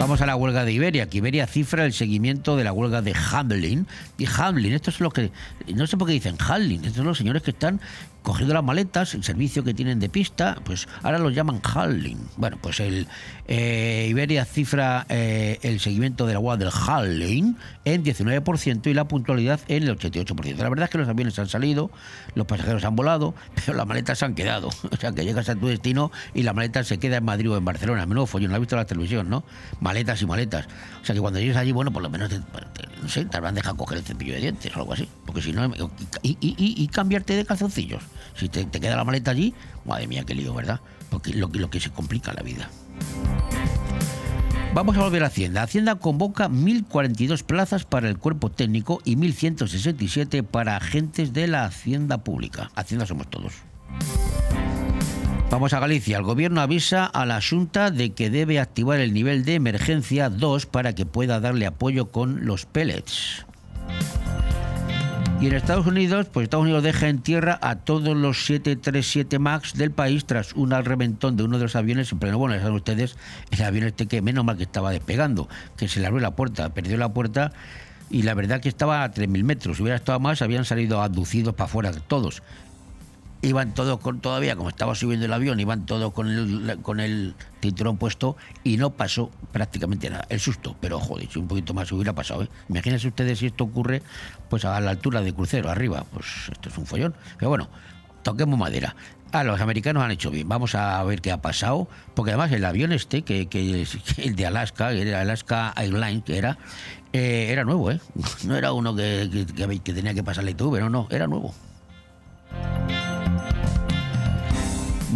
Vamos 0.00 0.20
a 0.20 0.26
la 0.26 0.34
huelga 0.34 0.64
de 0.64 0.72
Iberia, 0.72 1.08
que 1.08 1.18
Iberia 1.18 1.46
cifra 1.46 1.84
el 1.84 1.92
seguimiento 1.92 2.56
de 2.56 2.64
la 2.64 2.72
huelga 2.72 3.02
de 3.02 3.14
Hamlin. 3.14 3.86
Y 4.18 4.26
Hamlin, 4.26 4.72
estos 4.72 4.96
son 4.96 5.04
los 5.04 5.12
que. 5.12 5.30
No 5.72 5.86
sé 5.86 5.96
por 5.96 6.08
qué 6.08 6.14
dicen 6.14 6.36
Hamlin, 6.40 6.80
estos 6.80 6.96
son 6.96 7.06
los 7.06 7.18
señores 7.18 7.42
que 7.42 7.52
están 7.52 7.80
cogiendo 8.22 8.52
las 8.54 8.64
maletas, 8.64 9.14
el 9.14 9.24
servicio 9.24 9.64
que 9.64 9.72
tienen 9.74 10.00
de 10.00 10.08
pista, 10.08 10.56
pues 10.64 10.86
ahora 11.02 11.18
los 11.18 11.34
llaman 11.34 11.60
Hamlin. 11.64 12.18
Bueno, 12.36 12.58
pues 12.60 12.80
el 12.80 13.06
eh, 13.46 14.06
Iberia 14.10 14.44
cifra 14.44 15.06
eh, 15.08 15.58
el 15.62 15.80
seguimiento 15.80 16.26
de 16.26 16.34
la 16.34 16.38
huelga 16.38 16.64
del 16.66 16.74
Hamlin 16.86 17.56
en 17.86 18.04
19% 18.04 18.86
y 18.88 18.94
la 18.94 19.08
puntualidad 19.08 19.60
en 19.68 19.84
el 19.84 19.98
88%. 19.98 20.56
La 20.58 20.68
verdad 20.68 20.84
es 20.84 20.90
que 20.90 20.98
los 20.98 21.08
aviones 21.08 21.38
han 21.38 21.48
salido, 21.48 21.90
los 22.34 22.46
pasajeros 22.46 22.84
han 22.84 22.96
volado, 22.96 23.34
pero 23.54 23.74
las 23.76 23.86
maletas 23.86 24.18
se 24.18 24.24
han 24.24 24.34
quedado. 24.34 24.68
O 24.90 24.96
sea, 25.00 25.12
que 25.12 25.24
llegas 25.24 25.48
a 25.48 25.54
tu 25.54 25.68
destino 25.68 26.10
y 26.34 26.42
la 26.42 26.52
maleta 26.52 26.82
se 26.82 26.98
queda 26.98 27.18
en 27.18 27.24
Madrid 27.24 27.50
o 27.50 27.56
en 27.56 27.64
Barcelona. 27.64 28.04
Menudo 28.04 28.26
follón, 28.26 28.50
lo 28.50 28.56
has 28.56 28.60
visto 28.60 28.74
en 28.74 28.80
la 28.80 28.86
televisión, 28.86 29.28
¿no? 29.30 29.44
Maletas 29.80 30.20
y 30.22 30.26
maletas. 30.26 30.66
O 31.00 31.04
sea, 31.04 31.14
que 31.14 31.20
cuando 31.20 31.38
llegues 31.38 31.56
allí, 31.56 31.70
bueno, 31.72 31.92
por 31.92 32.02
lo 32.02 32.10
menos, 32.10 32.28
te, 32.28 32.38
te- 32.40 33.02
no 33.02 33.08
sé, 33.08 33.24
te 33.26 33.36
habrán 33.36 33.54
dejado 33.54 33.76
coger 33.76 33.98
el 33.98 34.04
cepillo 34.04 34.34
de 34.34 34.40
dientes 34.40 34.74
o 34.76 34.80
algo 34.80 34.92
así. 34.94 35.08
Porque 35.24 35.40
si 35.40 35.52
no, 35.52 35.66
y- 36.22 36.36
y 36.40 36.88
cambiarte 36.88 37.36
de 37.36 37.44
calzoncillos. 37.44 38.02
Si 38.36 38.48
te, 38.48 38.66
queda 38.66 38.96
la 38.96 39.04
maleta 39.04 39.30
allí, 39.32 39.54
madre 39.84 40.06
mía, 40.06 40.24
qué 40.24 40.34
lío, 40.34 40.54
¿verdad? 40.54 40.80
Porque 41.10 41.32
lo, 41.34 41.50
que- 41.50 41.58
lo 41.58 41.70
que 41.70 41.80
se 41.80 41.90
complica 41.90 42.32
la 42.32 42.42
vida. 42.42 42.68
Vamos 44.74 44.96
a 44.96 45.00
volver 45.00 45.24
a 45.24 45.28
Hacienda. 45.28 45.62
Hacienda 45.62 45.94
convoca 45.96 46.48
1.042 46.48 47.42
plazas 47.42 47.84
para 47.84 48.08
el 48.08 48.18
cuerpo 48.18 48.50
técnico 48.50 49.00
y 49.04 49.16
1.167 49.16 50.44
para 50.44 50.76
agentes 50.76 51.32
de 51.32 51.46
la 51.48 51.64
Hacienda 51.64 52.18
Pública. 52.18 52.70
Hacienda 52.76 53.06
somos 53.06 53.28
todos. 53.28 53.54
Vamos 55.50 55.72
a 55.72 55.80
Galicia. 55.80 56.18
El 56.18 56.24
gobierno 56.24 56.60
avisa 56.60 57.06
a 57.06 57.24
la 57.24 57.40
Junta 57.40 57.90
de 57.90 58.10
que 58.12 58.28
debe 58.28 58.60
activar 58.60 59.00
el 59.00 59.14
nivel 59.14 59.44
de 59.46 59.54
emergencia 59.54 60.28
2 60.28 60.66
para 60.66 60.94
que 60.94 61.06
pueda 61.06 61.40
darle 61.40 61.64
apoyo 61.66 62.10
con 62.12 62.44
los 62.44 62.66
pellets. 62.66 63.46
Y 65.40 65.46
en 65.46 65.54
Estados 65.54 65.86
Unidos, 65.86 66.26
pues 66.32 66.44
Estados 66.44 66.64
Unidos 66.64 66.82
deja 66.82 67.08
en 67.08 67.20
tierra 67.20 67.60
a 67.62 67.76
todos 67.76 68.16
los 68.16 68.44
737 68.44 69.38
MAX 69.38 69.74
del 69.74 69.92
país 69.92 70.24
tras 70.24 70.52
un 70.54 70.72
reventón 70.72 71.36
de 71.36 71.44
uno 71.44 71.58
de 71.58 71.62
los 71.62 71.76
aviones 71.76 72.10
en 72.10 72.18
pleno 72.18 72.38
vuelo. 72.38 72.56
Ya 72.56 72.62
saben 72.62 72.74
ustedes, 72.74 73.16
el 73.52 73.62
avión 73.62 73.86
este 73.86 74.06
que 74.06 74.20
menos 74.20 74.44
mal 74.44 74.56
que 74.56 74.64
estaba 74.64 74.90
despegando, 74.90 75.48
que 75.76 75.86
se 75.86 76.00
le 76.00 76.08
abrió 76.08 76.20
la 76.20 76.32
puerta, 76.32 76.70
perdió 76.70 76.96
la 76.96 77.12
puerta 77.12 77.52
y 78.10 78.22
la 78.22 78.34
verdad 78.34 78.60
que 78.60 78.68
estaba 78.68 79.04
a 79.04 79.12
3.000 79.12 79.44
metros. 79.44 79.76
Si 79.76 79.82
hubiera 79.84 79.96
estado 79.96 80.18
más, 80.18 80.42
habían 80.42 80.64
salido 80.64 81.00
abducidos 81.02 81.54
para 81.54 81.66
afuera 81.66 81.92
todos. 81.92 82.42
Iban 83.40 83.72
todos 83.72 84.00
con, 84.00 84.20
todavía, 84.20 84.56
como 84.56 84.68
estaba 84.68 84.96
subiendo 84.96 85.26
el 85.26 85.32
avión, 85.32 85.60
iban 85.60 85.86
todos 85.86 86.12
con 86.12 86.28
el, 86.28 86.78
con 86.82 86.98
cinturón 87.62 87.96
puesto 87.96 88.36
y 88.64 88.76
no 88.76 88.90
pasó 88.90 89.30
prácticamente 89.52 90.10
nada. 90.10 90.26
El 90.28 90.40
susto, 90.40 90.76
pero 90.80 90.98
joder, 90.98 91.28
si 91.30 91.38
un 91.38 91.46
poquito 91.46 91.72
más 91.72 91.92
hubiera 91.92 92.14
pasado, 92.14 92.42
¿eh? 92.42 92.48
Imagínense 92.68 93.06
ustedes 93.06 93.38
si 93.38 93.46
esto 93.46 93.64
ocurre 93.64 94.02
pues 94.48 94.64
a 94.64 94.80
la 94.80 94.90
altura 94.90 95.20
de 95.20 95.32
crucero, 95.32 95.70
arriba, 95.70 96.04
pues 96.12 96.26
esto 96.50 96.68
es 96.68 96.78
un 96.78 96.86
follón. 96.86 97.14
Pero 97.38 97.48
bueno, 97.48 97.68
toquemos 98.22 98.58
madera. 98.58 98.96
Ah, 99.30 99.44
los 99.44 99.60
americanos 99.60 100.02
han 100.02 100.10
hecho 100.10 100.30
bien. 100.30 100.48
Vamos 100.48 100.74
a 100.74 101.02
ver 101.04 101.20
qué 101.20 101.30
ha 101.30 101.42
pasado. 101.42 101.88
Porque 102.14 102.32
además 102.32 102.50
el 102.52 102.64
avión 102.64 102.92
este, 102.92 103.22
que, 103.22 103.46
que 103.46 103.86
el 104.16 104.36
de 104.36 104.46
Alaska, 104.46 104.90
el 104.92 105.14
Alaska 105.14 105.72
Airlines, 105.76 106.24
que 106.24 106.38
era, 106.38 106.58
eh, 107.12 107.48
era 107.50 107.64
nuevo, 107.64 107.90
¿eh? 107.90 108.00
No 108.44 108.56
era 108.56 108.72
uno 108.72 108.96
que 108.96 109.46
tenía 109.84 110.14
que 110.14 110.22
pasar 110.22 110.44
la 110.44 110.50
ITV, 110.50 110.80
no, 110.80 110.90
no, 110.90 111.08
era 111.10 111.26
nuevo. 111.26 111.54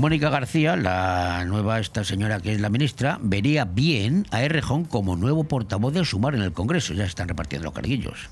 Mónica 0.02 0.30
García, 0.30 0.74
la 0.74 1.44
nueva 1.44 1.78
esta 1.78 2.02
señora 2.02 2.40
que 2.40 2.52
es 2.52 2.60
la 2.60 2.70
ministra, 2.70 3.20
vería 3.22 3.64
bien 3.64 4.26
a 4.32 4.42
Errejón 4.42 4.84
como 4.84 5.14
nuevo 5.14 5.44
portavoz 5.44 5.94
de 5.94 6.04
Sumar 6.04 6.34
en 6.34 6.42
el 6.42 6.52
Congreso. 6.52 6.92
Ya 6.92 7.04
están 7.04 7.28
repartiendo 7.28 7.66
los 7.66 7.74
carguillos. 7.74 8.28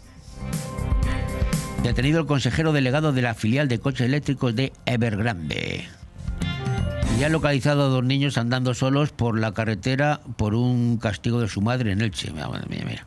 Detenido 1.84 2.18
el 2.18 2.26
consejero 2.26 2.72
delegado 2.72 3.12
de 3.12 3.22
la 3.22 3.34
filial 3.34 3.68
de 3.68 3.78
coches 3.78 4.06
eléctricos 4.06 4.56
de 4.56 4.72
Evergrande. 4.84 5.86
Y 7.20 7.22
ha 7.22 7.28
localizado 7.28 7.84
a 7.84 7.88
dos 7.88 8.02
niños 8.02 8.36
andando 8.36 8.74
solos 8.74 9.12
por 9.12 9.38
la 9.38 9.54
carretera 9.54 10.22
por 10.36 10.54
un 10.54 10.96
castigo 10.96 11.40
de 11.40 11.48
su 11.48 11.60
madre 11.60 11.92
en 11.92 12.00
Elche. 12.00 12.32
Mira. 12.32 13.06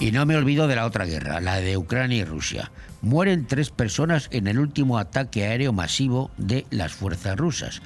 Y 0.00 0.10
no 0.10 0.26
me 0.26 0.36
olvido 0.36 0.66
de 0.66 0.74
la 0.74 0.86
otra 0.86 1.04
guerra, 1.04 1.40
la 1.40 1.56
de 1.60 1.76
Ucrania 1.76 2.18
y 2.18 2.24
Rusia. 2.24 2.70
Mueren 3.02 3.46
tres 3.46 3.70
personas 3.70 4.28
en 4.32 4.46
el 4.46 4.58
último 4.58 4.98
ataque 4.98 5.44
aéreo 5.44 5.72
masivo 5.72 6.30
de 6.36 6.66
las 6.70 6.92
fuerzas 6.92 7.36
rusas. 7.36 7.82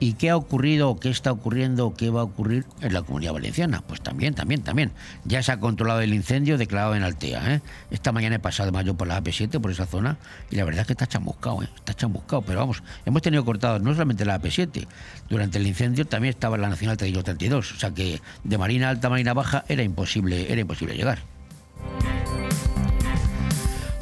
¿Y 0.00 0.12
qué 0.12 0.30
ha 0.30 0.36
ocurrido, 0.36 0.96
qué 1.00 1.10
está 1.10 1.32
ocurriendo, 1.32 1.92
qué 1.94 2.10
va 2.10 2.20
a 2.20 2.24
ocurrir 2.24 2.64
en 2.82 2.94
la 2.94 3.02
comunidad 3.02 3.32
valenciana? 3.32 3.82
Pues 3.84 4.00
también, 4.00 4.32
también, 4.32 4.62
también. 4.62 4.92
Ya 5.24 5.42
se 5.42 5.50
ha 5.50 5.58
controlado 5.58 6.00
el 6.00 6.14
incendio 6.14 6.56
declarado 6.56 6.94
en 6.94 7.02
Altea. 7.02 7.54
¿eh? 7.54 7.60
Esta 7.90 8.12
mañana 8.12 8.36
he 8.36 8.38
pasado 8.38 8.70
mayo 8.70 8.94
por 8.94 9.08
la 9.08 9.20
AP7, 9.20 9.60
por 9.60 9.72
esa 9.72 9.86
zona, 9.86 10.16
y 10.50 10.56
la 10.56 10.64
verdad 10.64 10.82
es 10.82 10.86
que 10.86 10.92
está 10.92 11.08
chamuscado, 11.08 11.64
¿eh? 11.64 11.68
está 11.74 11.94
chamuscado. 11.94 12.42
Pero 12.42 12.60
vamos, 12.60 12.82
hemos 13.06 13.22
tenido 13.22 13.44
cortados 13.44 13.82
no 13.82 13.92
solamente 13.92 14.24
la 14.24 14.40
AP7, 14.40 14.86
durante 15.28 15.58
el 15.58 15.66
incendio 15.66 16.06
también 16.06 16.30
estaba 16.30 16.56
la 16.58 16.68
Nacional 16.68 16.96
32, 16.96 17.72
o 17.72 17.76
sea 17.76 17.90
que 17.90 18.20
de 18.44 18.58
Marina 18.58 18.90
Alta 18.90 19.08
a 19.08 19.10
Marina 19.10 19.34
Baja 19.34 19.64
era 19.68 19.82
imposible, 19.82 20.52
era 20.52 20.60
imposible 20.60 20.94
llegar. 20.94 21.18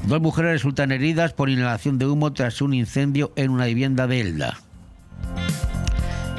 Dos 0.07 0.21
mujeres 0.21 0.53
resultan 0.53 0.93
heridas 0.93 1.33
por 1.33 1.51
inhalación 1.51 1.99
de 1.99 2.07
humo 2.07 2.33
tras 2.33 2.63
un 2.63 2.75
incendio 2.75 3.33
en 3.35 3.51
una 3.51 3.67
vivienda 3.67 4.07
de 4.07 4.21
Elda. 4.21 4.57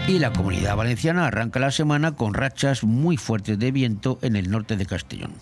Y 0.08 0.20
la 0.20 0.32
comunidad 0.32 0.78
valenciana 0.78 1.28
arranca 1.28 1.60
la 1.60 1.72
semana 1.72 2.14
con 2.14 2.34
rachas 2.34 2.86
muy 2.86 3.18
fuertes 3.18 3.60
de 3.60 3.72
viento 3.74 4.20
en 4.22 4.38
el 4.38 4.50
norte 4.50 4.78
de 4.78 4.86
Castellón. 4.86 5.34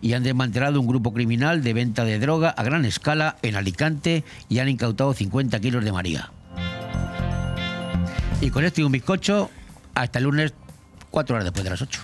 Y 0.00 0.12
han 0.12 0.22
desmantelado 0.22 0.80
un 0.80 0.86
grupo 0.86 1.12
criminal 1.12 1.64
de 1.64 1.72
venta 1.72 2.04
de 2.04 2.20
droga 2.20 2.50
a 2.50 2.62
gran 2.62 2.84
escala 2.84 3.36
en 3.42 3.56
Alicante 3.56 4.22
y 4.48 4.60
han 4.60 4.68
incautado 4.68 5.12
50 5.12 5.58
kilos 5.58 5.84
de 5.84 5.90
María. 5.90 6.30
Y 8.40 8.50
con 8.50 8.64
esto 8.64 8.80
y 8.80 8.84
un 8.84 8.92
bizcocho, 8.92 9.50
hasta 9.92 10.20
el 10.20 10.26
lunes, 10.26 10.54
cuatro 11.10 11.34
horas 11.34 11.46
después 11.46 11.64
de 11.64 11.70
las 11.70 11.82
8. 11.82 12.00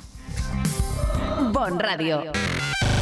Bon 1.52 1.78
Radio. 1.78 2.32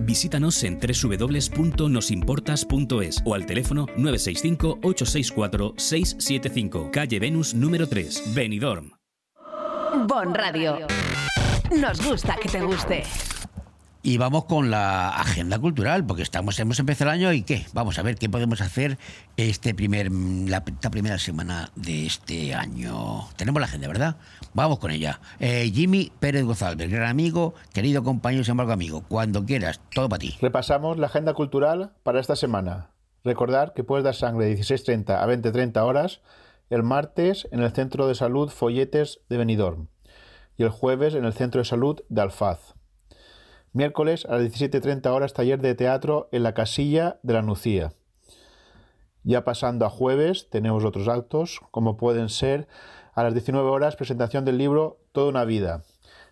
Visítanos 0.00 0.62
en 0.64 0.78
www.nosimportas.es 0.78 3.22
o 3.24 3.34
al 3.34 3.46
teléfono 3.46 3.86
965-864-675, 3.96 6.90
calle 6.90 7.18
Venus 7.18 7.54
número 7.54 7.88
3, 7.88 8.34
Benidorm. 8.34 8.90
Bon 10.06 10.34
Radio. 10.34 10.80
Nos 11.70 12.06
gusta 12.06 12.36
que 12.40 12.48
te 12.48 12.60
guste. 12.60 13.02
Y 14.06 14.18
vamos 14.18 14.44
con 14.44 14.70
la 14.70 15.08
agenda 15.08 15.58
cultural, 15.58 16.06
porque 16.06 16.22
estamos, 16.22 16.56
hemos 16.60 16.78
empezado 16.78 17.10
el 17.10 17.16
año 17.16 17.32
y 17.32 17.42
qué, 17.42 17.66
vamos 17.72 17.98
a 17.98 18.02
ver 18.02 18.14
qué 18.14 18.28
podemos 18.28 18.60
hacer 18.60 18.98
este 19.36 19.74
primer, 19.74 20.12
la, 20.12 20.62
esta 20.64 20.90
primera 20.90 21.18
semana 21.18 21.72
de 21.74 22.06
este 22.06 22.54
año. 22.54 23.26
Tenemos 23.36 23.58
la 23.58 23.66
agenda, 23.66 23.88
¿verdad? 23.88 24.14
Vamos 24.54 24.78
con 24.78 24.92
ella. 24.92 25.18
Eh, 25.40 25.72
Jimmy 25.74 26.12
Pérez 26.20 26.44
González, 26.44 26.88
gran 26.88 27.08
amigo, 27.08 27.54
querido 27.72 28.04
compañero, 28.04 28.44
sin 28.44 28.52
embargo 28.52 28.70
amigo, 28.70 29.02
cuando 29.08 29.44
quieras, 29.44 29.80
todo 29.92 30.08
para 30.08 30.20
ti. 30.20 30.36
Repasamos 30.40 30.98
la 30.98 31.08
agenda 31.08 31.34
cultural 31.34 31.90
para 32.04 32.20
esta 32.20 32.36
semana. 32.36 32.90
Recordar 33.24 33.72
que 33.74 33.82
puedes 33.82 34.04
dar 34.04 34.14
sangre 34.14 34.46
de 34.46 34.56
16.30 34.56 35.20
a 35.20 35.26
20.30 35.26 35.82
horas 35.82 36.20
el 36.70 36.84
martes 36.84 37.48
en 37.50 37.60
el 37.60 37.72
Centro 37.72 38.06
de 38.06 38.14
Salud 38.14 38.50
Folletes 38.50 39.18
de 39.28 39.36
Benidorm 39.36 39.88
y 40.56 40.62
el 40.62 40.68
jueves 40.68 41.16
en 41.16 41.24
el 41.24 41.32
Centro 41.32 41.60
de 41.60 41.64
Salud 41.64 42.04
de 42.08 42.20
Alfaz. 42.20 42.75
Miércoles 43.76 44.24
a 44.24 44.38
las 44.38 44.44
17.30 44.44 45.06
horas 45.08 45.34
taller 45.34 45.60
de 45.60 45.74
teatro 45.74 46.30
en 46.32 46.42
la 46.44 46.54
Casilla 46.54 47.18
de 47.22 47.34
la 47.34 47.42
Nucía. 47.42 47.92
Ya 49.22 49.44
pasando 49.44 49.84
a 49.84 49.90
jueves 49.90 50.48
tenemos 50.48 50.82
otros 50.82 51.08
actos 51.08 51.60
como 51.72 51.98
pueden 51.98 52.30
ser 52.30 52.68
a 53.12 53.22
las 53.22 53.34
19 53.34 53.68
horas 53.68 53.94
presentación 53.94 54.46
del 54.46 54.56
libro 54.56 54.96
Toda 55.12 55.28
una 55.28 55.44
vida 55.44 55.82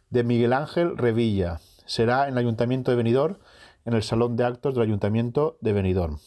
de 0.08 0.24
Miguel 0.24 0.54
Ángel 0.54 0.96
Revilla. 0.96 1.60
Será 1.84 2.28
en 2.28 2.32
el 2.32 2.38
Ayuntamiento 2.38 2.90
de 2.90 2.96
Benidorm 2.96 3.36
en 3.84 3.92
el 3.92 4.02
Salón 4.02 4.36
de 4.36 4.44
Actos 4.44 4.72
del 4.72 4.84
Ayuntamiento 4.84 5.58
de 5.60 5.74
Benidorm. 5.74 6.20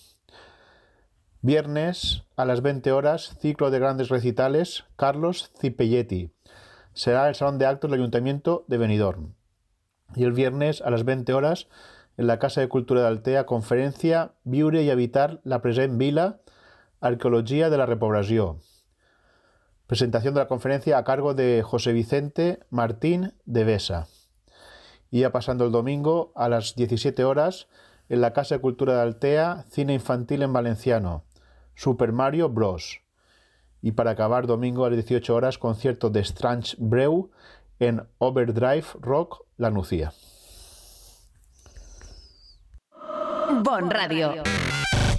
Viernes 1.41 2.25
a 2.35 2.45
las 2.45 2.61
20 2.61 2.91
horas, 2.91 3.39
ciclo 3.41 3.71
de 3.71 3.79
grandes 3.79 4.09
recitales, 4.09 4.85
Carlos 4.95 5.51
Cipelletti. 5.59 6.31
Será 6.93 7.23
en 7.23 7.29
el 7.29 7.35
Salón 7.35 7.57
de 7.57 7.65
Actos 7.65 7.89
del 7.89 8.01
Ayuntamiento 8.01 8.65
de 8.67 8.77
Benidorm. 8.77 9.36
Y 10.15 10.23
el 10.23 10.31
viernes 10.31 10.81
a 10.81 10.89
las 10.89 11.05
20 11.05 11.33
horas, 11.33 11.67
en 12.17 12.27
la 12.27 12.39
Casa 12.39 12.61
de 12.61 12.69
Cultura 12.69 13.01
de 13.01 13.07
Altea, 13.07 13.45
conferencia 13.45 14.31
Viure 14.43 14.83
y 14.83 14.89
habitar 14.89 15.39
la 15.43 15.61
present 15.61 15.97
vila, 15.97 16.39
arqueología 16.99 17.69
de 17.69 17.77
la 17.77 17.85
repoblació. 17.85 18.59
Presentación 19.85 20.33
de 20.33 20.41
la 20.41 20.47
conferencia 20.47 20.97
a 20.97 21.03
cargo 21.03 21.33
de 21.33 21.63
José 21.63 21.93
Vicente 21.93 22.59
Martín 22.69 23.33
de 23.45 23.63
Besa. 23.63 24.07
Y 25.11 25.21
ya 25.21 25.31
pasando 25.31 25.65
el 25.65 25.71
domingo 25.71 26.33
a 26.35 26.49
las 26.49 26.75
17 26.75 27.23
horas, 27.23 27.67
en 28.09 28.21
la 28.21 28.33
Casa 28.33 28.55
de 28.55 28.61
Cultura 28.61 28.95
de 28.95 29.01
Altea, 29.01 29.65
cine 29.69 29.93
infantil 29.93 30.41
en 30.41 30.53
valenciano, 30.53 31.23
Super 31.75 32.11
Mario 32.11 32.49
Bros. 32.49 33.01
Y 33.81 33.91
para 33.91 34.11
acabar 34.11 34.47
domingo 34.47 34.85
a 34.85 34.89
las 34.89 34.97
18 34.97 35.35
horas, 35.35 35.57
concierto 35.57 36.09
de 36.09 36.21
Strange 36.21 36.75
Breu 36.79 37.31
en 37.79 38.07
Overdrive 38.19 38.85
Rock 38.99 39.45
La 39.57 39.69
Nucía. 39.69 40.11
Bon 43.63 43.89
Radio. 43.89 44.43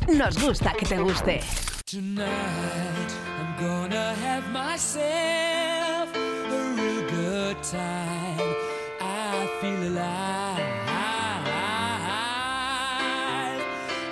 Nos 0.08 0.38
gusta 0.42 0.72
que 0.74 0.84
te 0.86 0.98
guste. 0.98 1.40
Tonight 1.84 3.10
I'm 3.38 3.56
gonna 3.58 4.14
have 4.14 4.48
myself 4.50 6.14
a 6.14 6.74
real 6.76 7.02
good 7.08 7.56
time. 7.62 8.54
I 9.00 9.46
feel 9.60 9.82
alive. 9.88 10.64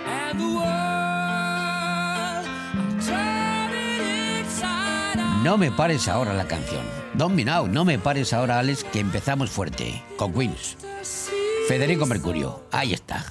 And 0.06 0.40
the 0.40 0.46
world, 0.46 0.66
I'm 2.74 2.98
turning 3.00 4.00
inside 4.40 5.18
out. 5.18 5.42
No 5.44 5.56
me 5.58 5.70
pares 5.70 6.08
ahora 6.08 6.32
la 6.32 6.46
canción. 6.46 6.86
Don't 7.16 7.34
me 7.34 7.44
now, 7.44 7.66
no 7.66 7.86
me 7.86 7.98
pares 7.98 8.34
ahora, 8.34 8.58
Alex, 8.58 8.84
que 8.84 9.00
empezamos 9.00 9.48
fuerte, 9.48 10.02
con 10.18 10.34
Queens. 10.34 10.76
Federico 11.66 12.04
Mercurio, 12.04 12.64
ahí 12.70 12.92
está. 12.92 13.24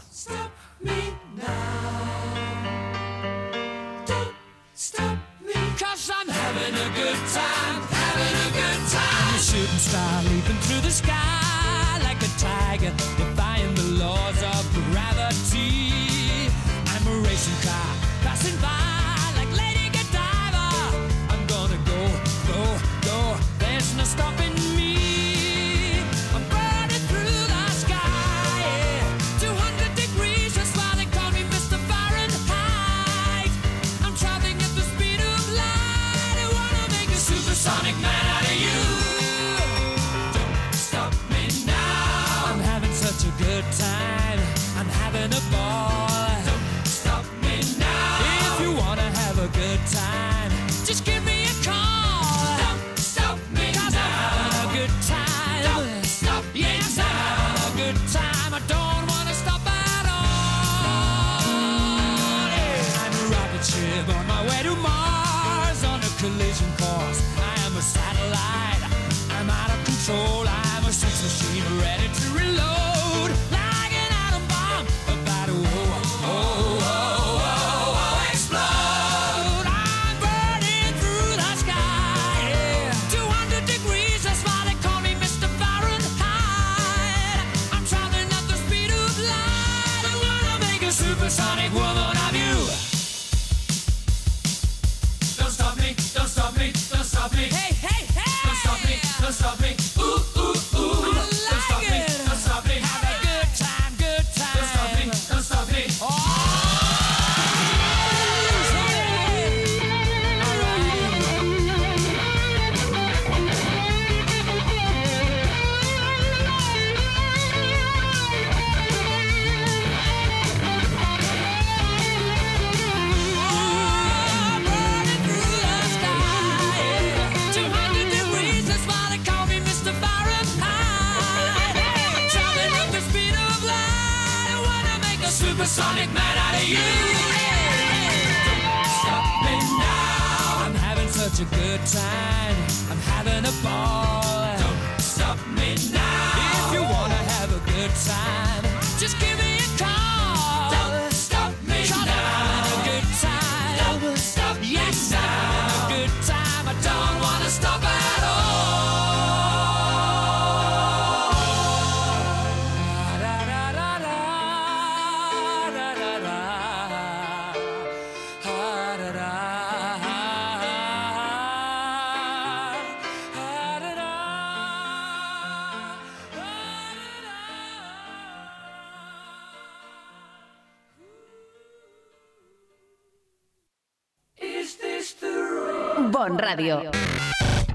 Bon 186.12 186.38
Radio. 186.38 186.92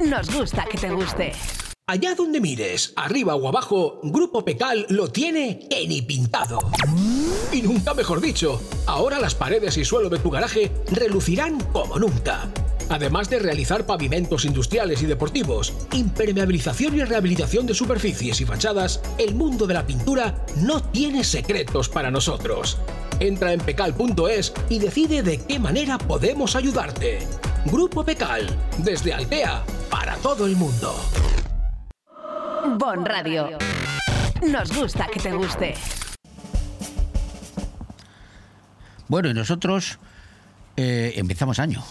Nos 0.06 0.32
gusta 0.34 0.64
que 0.70 0.78
te 0.78 0.90
guste. 0.90 1.32
Allá 1.86 2.14
donde 2.14 2.40
mires, 2.40 2.92
arriba 2.96 3.34
o 3.34 3.48
abajo, 3.48 3.98
Grupo 4.02 4.44
Pecal 4.44 4.86
lo 4.88 5.08
tiene 5.08 5.66
que 5.68 5.88
ni 5.88 6.02
pintado. 6.02 6.60
Y 7.52 7.62
nunca 7.62 7.94
mejor 7.94 8.20
dicho, 8.20 8.62
ahora 8.86 9.18
las 9.18 9.34
paredes 9.34 9.76
y 9.76 9.84
suelo 9.84 10.08
de 10.08 10.20
tu 10.20 10.30
garaje 10.30 10.70
relucirán 10.92 11.60
como 11.72 11.98
nunca. 11.98 12.48
Además 12.90 13.30
de 13.30 13.38
realizar 13.40 13.86
pavimentos 13.86 14.44
industriales 14.44 15.02
y 15.02 15.06
deportivos, 15.06 15.72
impermeabilización 15.92 16.96
y 16.96 17.04
rehabilitación 17.04 17.66
de 17.66 17.74
superficies 17.74 18.40
y 18.40 18.44
fachadas, 18.44 19.00
el 19.18 19.34
mundo 19.34 19.66
de 19.66 19.74
la 19.74 19.86
pintura 19.86 20.44
no 20.56 20.82
tiene 20.82 21.24
secretos 21.24 21.88
para 21.88 22.10
nosotros. 22.10 22.78
Entra 23.18 23.52
en 23.52 23.60
pecal.es 23.60 24.52
y 24.68 24.78
decide 24.78 25.22
de 25.22 25.38
qué 25.38 25.58
manera 25.58 25.98
podemos 25.98 26.56
ayudarte. 26.56 27.18
Grupo 27.66 28.02
Pecal, 28.02 28.46
desde 28.78 29.12
Altea, 29.12 29.62
para 29.90 30.16
todo 30.16 30.46
el 30.46 30.56
mundo. 30.56 30.94
Bon 32.78 33.04
Radio. 33.04 33.58
Nos 34.50 34.74
gusta 34.74 35.06
que 35.12 35.20
te 35.20 35.32
guste. 35.32 35.74
Bueno, 39.08 39.28
y 39.28 39.34
nosotros 39.34 39.98
eh, 40.76 41.12
empezamos 41.16 41.58
año. 41.58 41.82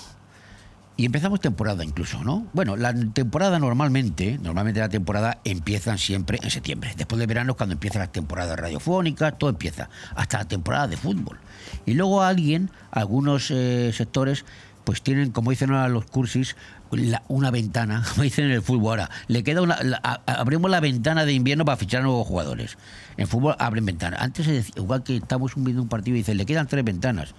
Y 0.97 1.05
empezamos 1.05 1.39
temporada 1.39 1.83
incluso, 1.85 2.21
¿no? 2.25 2.47
Bueno, 2.51 2.75
la 2.75 2.93
temporada 2.93 3.57
normalmente, 3.57 4.37
normalmente 4.41 4.81
la 4.81 4.89
temporada 4.89 5.39
empiezan 5.45 5.97
siempre 5.97 6.39
en 6.41 6.49
septiembre. 6.49 6.93
Después 6.97 7.19
de 7.19 7.25
verano 7.25 7.51
es 7.51 7.57
cuando 7.57 7.71
empiezan 7.71 8.01
las 8.01 8.11
temporadas 8.11 8.59
radiofónicas, 8.59 9.37
todo 9.37 9.49
empieza, 9.49 9.89
hasta 10.15 10.39
la 10.39 10.45
temporada 10.49 10.87
de 10.87 10.97
fútbol. 10.97 11.37
Y 11.85 11.93
luego 11.93 12.21
alguien, 12.21 12.69
algunos 12.91 13.49
eh, 13.49 13.93
sectores, 13.93 14.43
pues 14.83 15.01
tienen, 15.01 15.31
como 15.31 15.51
dicen 15.51 15.71
ahora 15.71 15.87
los 15.89 16.05
cursis, 16.05 16.55
la- 16.91 17.23
una 17.27 17.51
ventana, 17.51 18.03
como 18.09 18.23
dicen 18.23 18.45
en 18.45 18.51
el 18.51 18.61
fútbol 18.61 18.99
ahora, 18.99 19.09
le 19.27 19.43
queda 19.43 19.61
una, 19.61 19.81
la- 19.83 19.97
abrimos 20.25 20.69
la 20.71 20.79
ventana 20.79 21.25
de 21.25 21.33
invierno 21.33 21.65
para 21.65 21.77
fichar 21.77 22.03
nuevos 22.03 22.25
jugadores. 22.27 22.77
En 23.17 23.27
fútbol 23.27 23.55
abren 23.59 23.85
ventanas. 23.85 24.21
Antes 24.21 24.47
igual 24.75 25.03
que 25.03 25.17
estamos 25.17 25.53
viendo 25.55 25.81
un 25.81 25.89
partido 25.89 26.15
y 26.15 26.19
dicen, 26.19 26.37
le 26.37 26.45
quedan 26.45 26.67
tres 26.67 26.83
ventanas, 26.83 27.33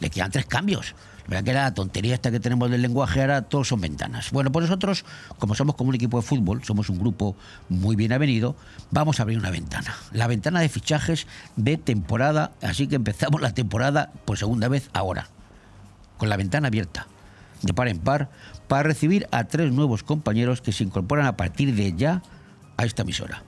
le 0.00 0.10
quedan 0.10 0.30
tres 0.30 0.46
cambios. 0.46 0.94
¿Verdad 1.28 1.42
que 1.44 1.52
la 1.54 1.74
tontería 1.74 2.14
esta 2.14 2.30
que 2.30 2.38
tenemos 2.38 2.70
del 2.70 2.82
lenguaje 2.82 3.20
ahora 3.20 3.42
todos 3.42 3.66
son 3.66 3.80
ventanas? 3.80 4.30
Bueno, 4.30 4.52
pues 4.52 4.62
nosotros, 4.66 5.04
como 5.40 5.56
somos 5.56 5.74
como 5.74 5.88
un 5.88 5.96
equipo 5.96 6.18
de 6.18 6.22
fútbol, 6.22 6.62
somos 6.62 6.88
un 6.88 7.00
grupo 7.00 7.36
muy 7.68 7.96
bien 7.96 8.12
avenido, 8.12 8.54
vamos 8.92 9.18
a 9.18 9.24
abrir 9.24 9.36
una 9.36 9.50
ventana. 9.50 9.92
La 10.12 10.28
ventana 10.28 10.60
de 10.60 10.68
fichajes 10.68 11.26
de 11.56 11.78
temporada, 11.78 12.52
así 12.62 12.86
que 12.86 12.94
empezamos 12.94 13.40
la 13.40 13.52
temporada 13.54 14.12
por 14.24 14.38
segunda 14.38 14.68
vez 14.68 14.88
ahora 14.92 15.28
con 16.16 16.28
la 16.28 16.36
ventana 16.36 16.68
abierta, 16.68 17.06
de 17.62 17.72
par 17.72 17.88
en 17.88 17.98
par, 17.98 18.30
para 18.68 18.82
recibir 18.82 19.28
a 19.30 19.44
tres 19.44 19.72
nuevos 19.72 20.02
compañeros 20.02 20.60
que 20.60 20.72
se 20.72 20.84
incorporan 20.84 21.26
a 21.26 21.36
partir 21.36 21.74
de 21.74 21.94
ya 21.94 22.22
a 22.76 22.84
esta 22.84 23.02
emisora. 23.02 23.42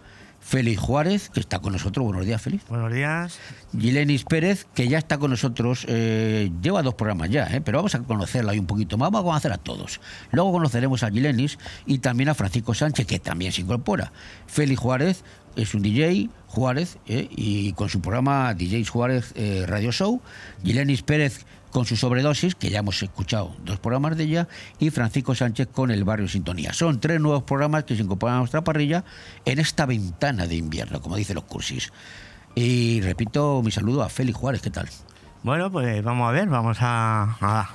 Félix 0.49 0.81
Juárez, 0.81 1.29
que 1.29 1.41
está 1.41 1.59
con 1.59 1.75
nosotros. 1.75 2.07
Buenos 2.07 2.25
días, 2.25 2.41
Félix. 2.41 2.67
Buenos 2.69 2.91
días. 2.91 3.39
Gilenis 3.77 4.25
Pérez, 4.25 4.67
que 4.75 4.89
ya 4.89 4.97
está 4.97 5.19
con 5.19 5.31
nosotros, 5.31 5.85
eh, 5.89 6.51
lleva 6.63 6.83
dos 6.83 6.95
programas 6.95 7.29
ya, 7.29 7.49
eh, 7.49 7.61
pero 7.61 7.81
vamos 7.81 7.95
a 7.95 7.99
conocerla 7.99 8.53
ahí 8.53 8.59
un 8.59 8.67
poquito 8.67 8.97
más, 8.97 9.11
vamos 9.11 9.27
a 9.27 9.29
conocer 9.29 9.53
a 9.53 9.59
todos. 9.59 10.01
Luego 10.33 10.53
conoceremos 10.53 11.03
a 11.03 11.11
Gilenis 11.11 11.59
y 11.85 11.99
también 11.99 12.31
a 12.31 12.35
Francisco 12.35 12.73
Sánchez, 12.73 13.07
que 13.07 13.19
también 13.19 13.53
se 13.53 13.61
incorpora. 13.61 14.11
Félix 14.47 14.81
Juárez 14.81 15.23
es 15.55 15.75
un 15.75 15.83
DJ, 15.83 16.31
Juárez, 16.47 16.97
eh, 17.07 17.29
y 17.31 17.75
con 17.75 17.91
su 17.91 18.01
programa 18.01 18.55
DJ 18.55 18.87
Juárez 18.87 19.35
Radio 19.67 19.93
Show. 19.93 20.23
Gilenis 20.65 21.03
Pérez 21.03 21.45
con 21.71 21.87
su 21.87 21.97
sobredosis, 21.97 22.55
que 22.55 22.71
ya 22.71 22.81
hemos 22.81 23.03
escuchado 23.03 23.55
dos 23.65 23.79
programas 23.79 24.17
de 24.17 24.25
ella, 24.25 24.49
y 24.79 24.91
Francisco 24.91 25.35
Sánchez 25.35 25.69
con 25.73 25.91
el 25.91 26.05
Barrio 26.05 26.29
Sintonía. 26.29 26.73
Son 26.73 27.01
tres 27.01 27.21
nuevos 27.21 27.43
programas 27.43 27.85
que 27.85 27.97
se 27.97 28.03
incorporan 28.03 28.37
a 28.37 28.39
nuestra 28.41 28.65
parrilla 28.65 29.05
en 29.45 29.59
esta 29.59 29.87
ventana 29.87 30.47
de 30.47 30.57
invierno, 30.57 31.01
como 31.01 31.17
dicen 31.17 31.37
los 31.37 31.45
cursis. 31.45 31.93
Y 32.55 33.01
repito 33.03 33.63
mi 33.63 33.71
saludo 33.71 34.03
a 34.03 34.09
Félix 34.09 34.39
Juárez, 34.39 34.63
¿qué 34.63 34.71
tal? 34.71 34.89
Bueno, 35.49 35.71
pues 35.73 36.05
vamos 36.05 36.29
a 36.29 36.33
ver, 36.33 36.47
vamos 36.51 36.77
a... 36.83 37.39
a- 37.41 37.71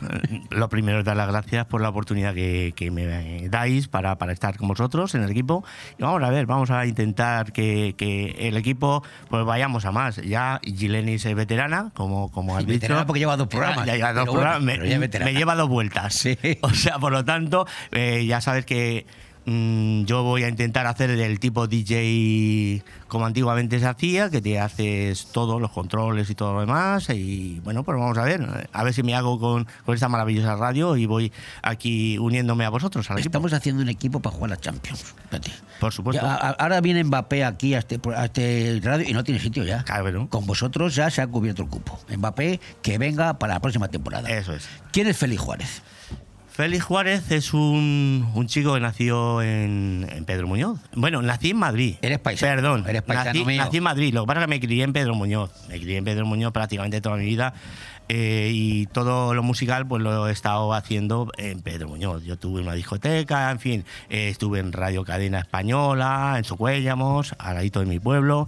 lo 0.52 0.70
primero 0.70 1.00
es 1.00 1.06
dar 1.06 1.18
las 1.18 1.28
gracias 1.28 1.66
por 1.66 1.82
la 1.82 1.90
oportunidad 1.90 2.36
que, 2.36 2.72
que 2.76 2.92
me 2.92 3.50
dais 3.50 3.88
para, 3.88 4.16
para 4.20 4.32
estar 4.32 4.58
con 4.58 4.68
vosotros 4.68 5.16
en 5.16 5.24
el 5.24 5.32
equipo. 5.32 5.66
Y 5.98 6.04
vamos 6.04 6.22
a 6.22 6.30
ver, 6.30 6.46
vamos 6.46 6.70
a 6.70 6.86
intentar 6.86 7.52
que, 7.52 7.96
que 7.98 8.48
el 8.48 8.58
equipo 8.58 9.04
pues 9.28 9.44
vayamos 9.44 9.86
a 9.86 9.92
más. 9.92 10.18
Ya 10.18 10.60
Gilenis 10.64 11.26
es 11.26 11.34
veterana, 11.34 11.90
como, 11.96 12.30
como 12.32 12.56
has 12.56 12.62
Y 12.62 12.68
dicho. 12.68 12.82
veterana 12.82 13.08
porque 13.08 13.22
lleva 13.22 13.38
dos 13.38 13.48
programas. 13.48 13.88
Ya, 13.88 13.96
lleva 13.96 14.14
dos 14.14 14.28
bueno, 14.28 14.60
veterana. 15.00 15.32
me 15.32 15.36
lleva 15.36 15.56
dos 15.56 15.68
vueltas. 15.68 16.28
O 16.62 16.70
sea, 16.70 17.00
por 17.00 17.12
lo 17.12 17.26
tanto, 17.26 17.66
eh, 17.92 18.24
ya 18.28 18.40
sabes 18.40 18.68
que 18.68 19.08
mm, 19.46 20.04
yo 20.06 20.24
voy 20.24 20.44
a 20.44 20.50
intentar 20.50 20.88
hacer 20.88 21.10
el 21.10 21.40
tipo 21.40 21.68
DJ 21.68 22.84
como 23.08 23.28
antiguamente 23.28 23.80
se 23.80 23.86
hacía, 23.86 24.32
que 24.32 24.42
te 24.42 24.60
haces 24.60 25.28
todos 25.28 25.62
los 25.62 25.70
controles 25.70 26.30
y 26.32 26.36
todo 26.36 26.54
lo 26.54 26.62
demás. 26.62 27.10
Y 27.10 27.60
bueno, 27.64 27.84
pues 27.84 27.98
vamos 27.98 28.18
a 28.18 28.24
ver, 28.24 28.68
a 28.72 28.84
ver 28.84 28.94
si 28.94 29.04
me 29.04 29.14
hago 29.14 29.40
con, 29.40 29.68
con 29.86 29.94
esta 29.94 30.10
maravillosa 30.10 30.56
radio 30.56 30.98
y 30.98 31.06
voy 31.06 31.32
aquí 31.62 32.18
uniéndome 32.18 32.66
a 32.66 32.70
vosotros. 32.70 33.12
Al 33.12 33.20
equipo. 33.20 33.30
Estamos 33.30 33.54
haciendo 33.54 33.84
un 33.84 33.90
equipo 33.90 34.20
para 34.20 34.36
jugar 34.36 34.52
a 34.52 34.56
la 34.56 34.62
Champions. 34.62 35.14
Fíjate. 35.30 35.52
Por 35.80 35.94
supuesto. 35.94 36.26
Ya, 36.26 36.34
ahora 36.36 36.82
viene 36.82 37.04
Mbappé 37.04 37.46
aquí 37.46 37.76
a 37.76 37.80
este, 37.80 38.00
a 38.16 38.26
este 38.26 38.80
radio 38.82 39.08
y 39.08 39.14
no 39.14 39.24
tiene 39.24 39.40
sitio 39.40 39.64
ya. 39.64 39.86
Con 40.30 40.48
vosotros 40.48 40.96
ya 40.96 41.12
se 41.12 41.22
ha 41.22 41.28
cubierto 41.28 41.62
el 41.62 41.70
cupo. 41.70 42.00
Mbappé 42.18 42.60
que 42.82 42.98
venga 42.98 43.38
para 43.38 43.54
la 43.54 43.60
próxima 43.60 43.90
temporada. 43.90 44.28
Eso 44.30 44.54
es. 44.54 44.68
¿Quién 44.92 45.08
es 45.08 45.18
Félix 45.18 45.42
Juárez? 45.42 45.82
Félix 46.54 46.84
Juárez 46.84 47.32
es 47.32 47.52
un, 47.56 48.30
un 48.36 48.46
chico 48.48 48.76
que 48.76 48.80
nació 48.80 49.42
en, 49.42 50.08
en 50.12 50.24
Pedro 50.24 50.46
Muñoz. 50.48 50.80
Bueno, 50.94 51.22
nací 51.24 51.50
en 51.50 51.58
Madrid. 51.58 51.96
Eres 52.04 52.20
paisano. 52.20 52.54
Perdón, 52.56 52.86
Eres 52.88 53.02
paisano 53.02 53.30
nací, 53.34 53.46
mío. 53.46 53.64
nací 53.64 53.78
en 53.78 53.84
Madrid. 53.84 54.14
Lo 54.14 54.22
que 54.22 54.28
pasa 54.28 54.40
es 54.42 54.46
que 54.46 54.50
me 54.52 54.60
crié 54.60 54.84
en 54.84 54.94
Pedro 54.94 55.16
Muñoz. 55.16 55.50
Me 55.68 55.80
crié 55.80 55.98
en 55.98 56.06
Pedro 56.06 56.28
Muñoz 56.28 56.52
prácticamente 56.54 57.02
toda 57.02 57.18
mi 57.18 57.26
vida. 57.26 57.56
eh, 58.08 58.52
y 58.54 58.86
todo 58.88 59.34
lo 59.34 59.42
musical 59.42 59.88
pues 59.88 60.04
lo 60.04 60.28
he 60.28 60.32
estado 60.32 60.74
haciendo 60.74 61.32
en 61.38 61.62
Pedro 61.62 61.88
Muñoz. 61.88 62.24
Yo 62.24 62.38
tuve 62.38 62.62
una 62.62 62.74
discoteca, 62.74 63.50
en 63.50 63.60
fin, 63.60 63.86
eh, 64.12 64.30
estuve 64.30 64.60
en 64.60 64.74
Radio 64.74 65.04
Cadena 65.06 65.40
Española, 65.40 66.36
en 66.38 66.44
Socuéllamos, 66.44 67.34
al 67.40 67.56
ladito 67.56 67.80
de 67.80 67.88
mi 67.88 68.00
pueblo. 68.00 68.48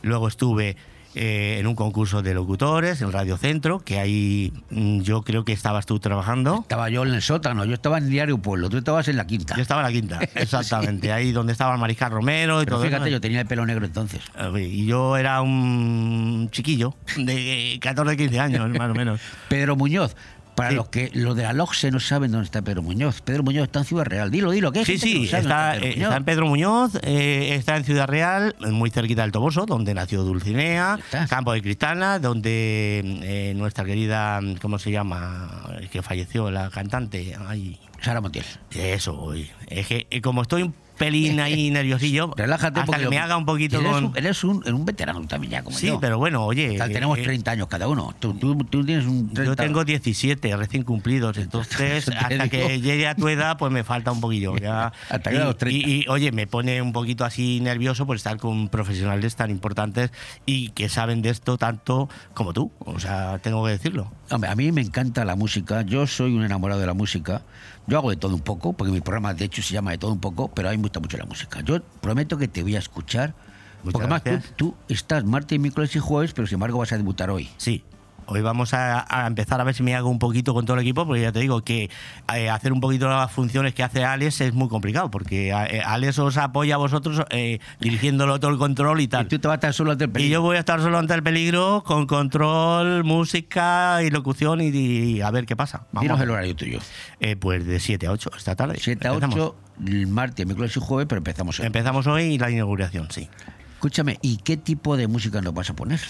Luego 0.00 0.28
estuve 0.28 0.76
eh, 1.14 1.58
en 1.60 1.66
un 1.66 1.74
concurso 1.74 2.22
de 2.22 2.34
locutores 2.34 3.00
en 3.00 3.12
Radio 3.12 3.36
Centro, 3.36 3.80
que 3.80 3.98
ahí 3.98 4.52
mm, 4.70 5.00
yo 5.00 5.22
creo 5.22 5.44
que 5.44 5.52
estabas 5.52 5.86
tú 5.86 5.98
trabajando. 6.00 6.60
Estaba 6.62 6.88
yo 6.90 7.04
en 7.04 7.14
el 7.14 7.22
sótano, 7.22 7.64
yo 7.64 7.74
estaba 7.74 7.98
en 7.98 8.08
Diario 8.08 8.38
Pueblo, 8.38 8.68
tú 8.68 8.76
estabas 8.78 9.08
en 9.08 9.16
la 9.16 9.26
quinta. 9.26 9.54
Yo 9.56 9.62
estaba 9.62 9.82
en 9.82 9.86
la 9.86 9.92
quinta, 9.92 10.20
exactamente, 10.34 11.12
ahí 11.12 11.32
donde 11.32 11.52
estaba 11.52 11.74
el 11.74 11.80
Mariscal 11.80 12.10
Romero 12.10 12.62
y 12.62 12.64
Pero 12.64 12.76
todo 12.76 12.86
fíjate, 12.86 13.04
eso. 13.04 13.12
yo 13.12 13.20
tenía 13.20 13.40
el 13.40 13.46
pelo 13.46 13.64
negro 13.66 13.84
entonces. 13.86 14.20
Y 14.56 14.86
yo 14.86 15.16
era 15.16 15.40
un 15.42 16.48
chiquillo 16.50 16.94
de 17.16 17.78
14, 17.80 18.16
15 18.16 18.40
años, 18.40 18.68
más 18.70 18.90
o 18.90 18.94
menos. 18.94 19.20
Pedro 19.48 19.76
Muñoz. 19.76 20.16
Para 20.54 20.72
los 20.72 20.88
que 20.88 21.10
los 21.14 21.36
de 21.36 21.42
la 21.42 21.52
LOGSE 21.52 21.90
no 21.90 22.00
saben 22.00 22.30
dónde 22.30 22.46
está 22.46 22.62
Pedro 22.62 22.82
Muñoz. 22.82 23.20
Pedro 23.22 23.42
Muñoz 23.42 23.64
está 23.64 23.80
en 23.80 23.84
Ciudad 23.84 24.04
Real. 24.04 24.30
Dilo, 24.30 24.50
dilo, 24.50 24.72
¿qué? 24.72 24.84
Sí, 24.84 24.98
sí, 24.98 25.28
está, 25.32 25.76
eh, 25.76 25.94
está 25.96 26.16
en 26.16 26.24
Pedro 26.24 26.46
Muñoz, 26.46 26.92
eh, 27.02 27.54
está 27.54 27.76
en 27.76 27.84
Ciudad 27.84 28.06
Real, 28.06 28.54
muy 28.60 28.90
cerquita 28.90 29.22
del 29.22 29.32
Toboso, 29.32 29.66
donde 29.66 29.94
nació 29.94 30.22
Dulcinea, 30.22 30.98
Campo 31.28 31.52
de 31.52 31.62
Cristana, 31.62 32.18
donde 32.18 33.02
eh, 33.22 33.54
nuestra 33.56 33.84
querida, 33.84 34.40
¿cómo 34.60 34.78
se 34.78 34.90
llama? 34.90 35.70
Que 35.90 36.02
falleció, 36.02 36.50
la 36.50 36.70
cantante. 36.70 37.36
Ay. 37.46 37.78
Sara 38.04 38.20
Montiel. 38.20 38.44
Eso, 38.74 39.32
es 39.32 39.86
que 39.86 40.06
eh, 40.10 40.20
como 40.20 40.42
estoy 40.42 40.62
un 40.62 40.74
pelín 40.98 41.40
ahí 41.40 41.70
nerviosillo, 41.70 42.32
Relájate 42.36 42.80
hasta 42.80 42.98
que 42.98 43.08
me 43.08 43.18
haga 43.18 43.36
un 43.36 43.44
poquito 43.44 43.78
eres 43.80 43.90
con... 43.92 44.04
Un, 44.06 44.16
eres 44.16 44.44
un, 44.44 44.62
un 44.72 44.84
veterano 44.84 45.26
también 45.26 45.50
ya, 45.52 45.62
como 45.62 45.76
Sí, 45.76 45.88
yo. 45.88 46.00
pero 46.00 46.18
bueno, 46.18 46.44
oye... 46.44 46.76
Tal, 46.78 46.88
que- 46.88 46.94
tenemos 46.94 47.16
que- 47.16 47.24
30 47.24 47.50
años 47.50 47.66
cada 47.68 47.88
uno. 47.88 48.14
Tú, 48.20 48.34
tú- 48.34 48.56
tú 48.64 48.84
tienes 48.84 49.06
un 49.06 49.32
30. 49.32 49.44
Yo 49.44 49.56
tengo 49.56 49.84
17 49.84 50.56
recién 50.56 50.82
cumplidos, 50.84 51.36
entonces 51.38 52.08
hasta 52.16 52.48
que 52.48 52.80
llegue 52.80 53.06
a 53.08 53.14
tu 53.14 53.28
edad 53.28 53.56
pues 53.58 53.72
me 53.72 53.84
falta 53.84 54.12
un 54.12 54.20
poquillo. 54.20 54.54
Ya. 54.64 54.92
Hasta 55.10 55.30
que 55.30 55.36
y, 55.36 55.38
los 55.40 55.58
30. 55.58 55.88
y- 55.88 55.92
y, 56.02 56.08
oye, 56.08 56.32
me 56.32 56.46
pone 56.46 56.80
un 56.80 56.92
poquito 56.92 57.24
así 57.24 57.60
nervioso 57.60 58.06
por 58.06 58.16
estar 58.16 58.36
con 58.38 58.68
profesionales 58.68 59.36
tan 59.36 59.50
importantes 59.50 60.10
y 60.46 60.70
que 60.70 60.88
saben 60.88 61.20
de 61.22 61.30
esto 61.30 61.58
tanto 61.58 62.08
como 62.34 62.52
tú. 62.52 62.70
O 62.78 62.98
sea, 63.00 63.38
tengo 63.38 63.64
que 63.64 63.72
decirlo. 63.72 64.10
Hombre, 64.30 64.48
a 64.50 64.54
mí 64.54 64.72
me 64.72 64.80
encanta 64.80 65.24
la 65.24 65.36
música. 65.36 65.82
Yo 65.82 66.06
soy 66.06 66.34
un 66.34 66.44
enamorado 66.44 66.80
de 66.80 66.86
la 66.86 66.94
música. 66.94 67.42
Yo 67.86 67.98
hago 67.98 68.10
de 68.10 68.16
todo 68.16 68.34
un 68.34 68.40
poco, 68.40 68.72
porque 68.72 68.92
mi 68.92 69.00
programa 69.00 69.34
de 69.34 69.44
hecho 69.44 69.62
se 69.62 69.74
llama 69.74 69.90
de 69.90 69.98
todo 69.98 70.12
un 70.12 70.20
poco, 70.20 70.48
pero 70.48 70.68
a 70.68 70.72
mí 70.72 70.78
me 70.78 70.84
gusta 70.84 71.00
mucho 71.00 71.16
la 71.16 71.26
música. 71.26 71.60
Yo 71.60 71.82
prometo 72.00 72.38
que 72.38 72.48
te 72.48 72.62
voy 72.62 72.76
a 72.76 72.78
escuchar. 72.78 73.34
porque 73.82 73.98
además 74.00 74.22
tú, 74.24 74.40
tú 74.56 74.74
estás 74.88 75.24
martes, 75.24 75.58
miércoles 75.58 75.94
y 75.94 75.98
jueves, 75.98 76.32
pero 76.32 76.46
sin 76.46 76.56
embargo 76.56 76.78
vas 76.78 76.92
a 76.92 76.96
debutar 76.96 77.30
hoy. 77.30 77.48
Sí. 77.58 77.84
Hoy 78.26 78.40
vamos 78.40 78.74
a, 78.74 79.04
a 79.08 79.26
empezar 79.26 79.60
a 79.60 79.64
ver 79.64 79.74
si 79.74 79.82
me 79.82 79.94
hago 79.94 80.08
un 80.08 80.18
poquito 80.18 80.54
con 80.54 80.64
todo 80.64 80.76
el 80.76 80.82
equipo, 80.82 81.06
porque 81.06 81.22
ya 81.22 81.32
te 81.32 81.40
digo 81.40 81.62
que 81.62 81.90
eh, 82.34 82.50
hacer 82.50 82.72
un 82.72 82.80
poquito 82.80 83.08
las 83.08 83.30
funciones 83.30 83.74
que 83.74 83.82
hace 83.82 84.04
Alex 84.04 84.40
es 84.40 84.54
muy 84.54 84.68
complicado, 84.68 85.10
porque 85.10 85.48
eh, 85.50 85.82
Alex 85.84 86.18
os 86.18 86.36
apoya 86.36 86.74
a 86.76 86.78
vosotros 86.78 87.22
eh, 87.30 87.58
dirigiéndolo 87.80 88.40
todo 88.40 88.50
el 88.50 88.58
control 88.58 89.00
y 89.00 89.08
tal. 89.08 89.26
Y 89.26 89.28
tú 89.28 89.38
te 89.38 89.48
vas 89.48 89.54
a 89.54 89.56
estar 89.56 89.74
solo 89.74 89.92
ante 89.92 90.04
el 90.04 90.20
Y 90.20 90.28
yo 90.28 90.42
voy 90.42 90.56
a 90.56 90.60
estar 90.60 90.80
solo 90.80 90.98
ante 90.98 91.14
el 91.14 91.22
peligro 91.22 91.82
con 91.84 92.06
control, 92.06 93.04
música 93.04 94.02
y 94.02 94.10
locución 94.10 94.60
y, 94.60 94.68
y 94.68 95.20
a 95.20 95.30
ver 95.30 95.46
qué 95.46 95.56
pasa. 95.56 95.86
Dinos 95.92 96.20
el 96.20 96.30
horario 96.30 96.54
tuyo. 96.56 96.78
Eh, 97.20 97.36
pues 97.36 97.66
de 97.66 97.80
7 97.80 98.06
a 98.06 98.12
8 98.12 98.30
esta 98.36 98.56
tarde. 98.56 98.78
7 98.80 99.06
a 99.08 99.12
Empezamos. 99.12 99.36
8, 99.36 99.56
el 99.86 100.06
martes, 100.06 100.46
miércoles 100.46 100.76
y 100.76 100.80
jueves, 100.80 101.06
pero 101.08 101.18
empezamos 101.18 101.60
hoy. 101.60 101.66
Empezamos 101.66 102.06
hoy 102.06 102.38
la 102.38 102.50
inauguración, 102.50 103.08
sí. 103.10 103.28
Escúchame, 103.74 104.18
¿y 104.22 104.38
qué 104.38 104.56
tipo 104.56 104.96
de 104.96 105.08
música 105.08 105.40
nos 105.42 105.52
vas 105.52 105.68
a 105.68 105.74
poner? 105.74 106.00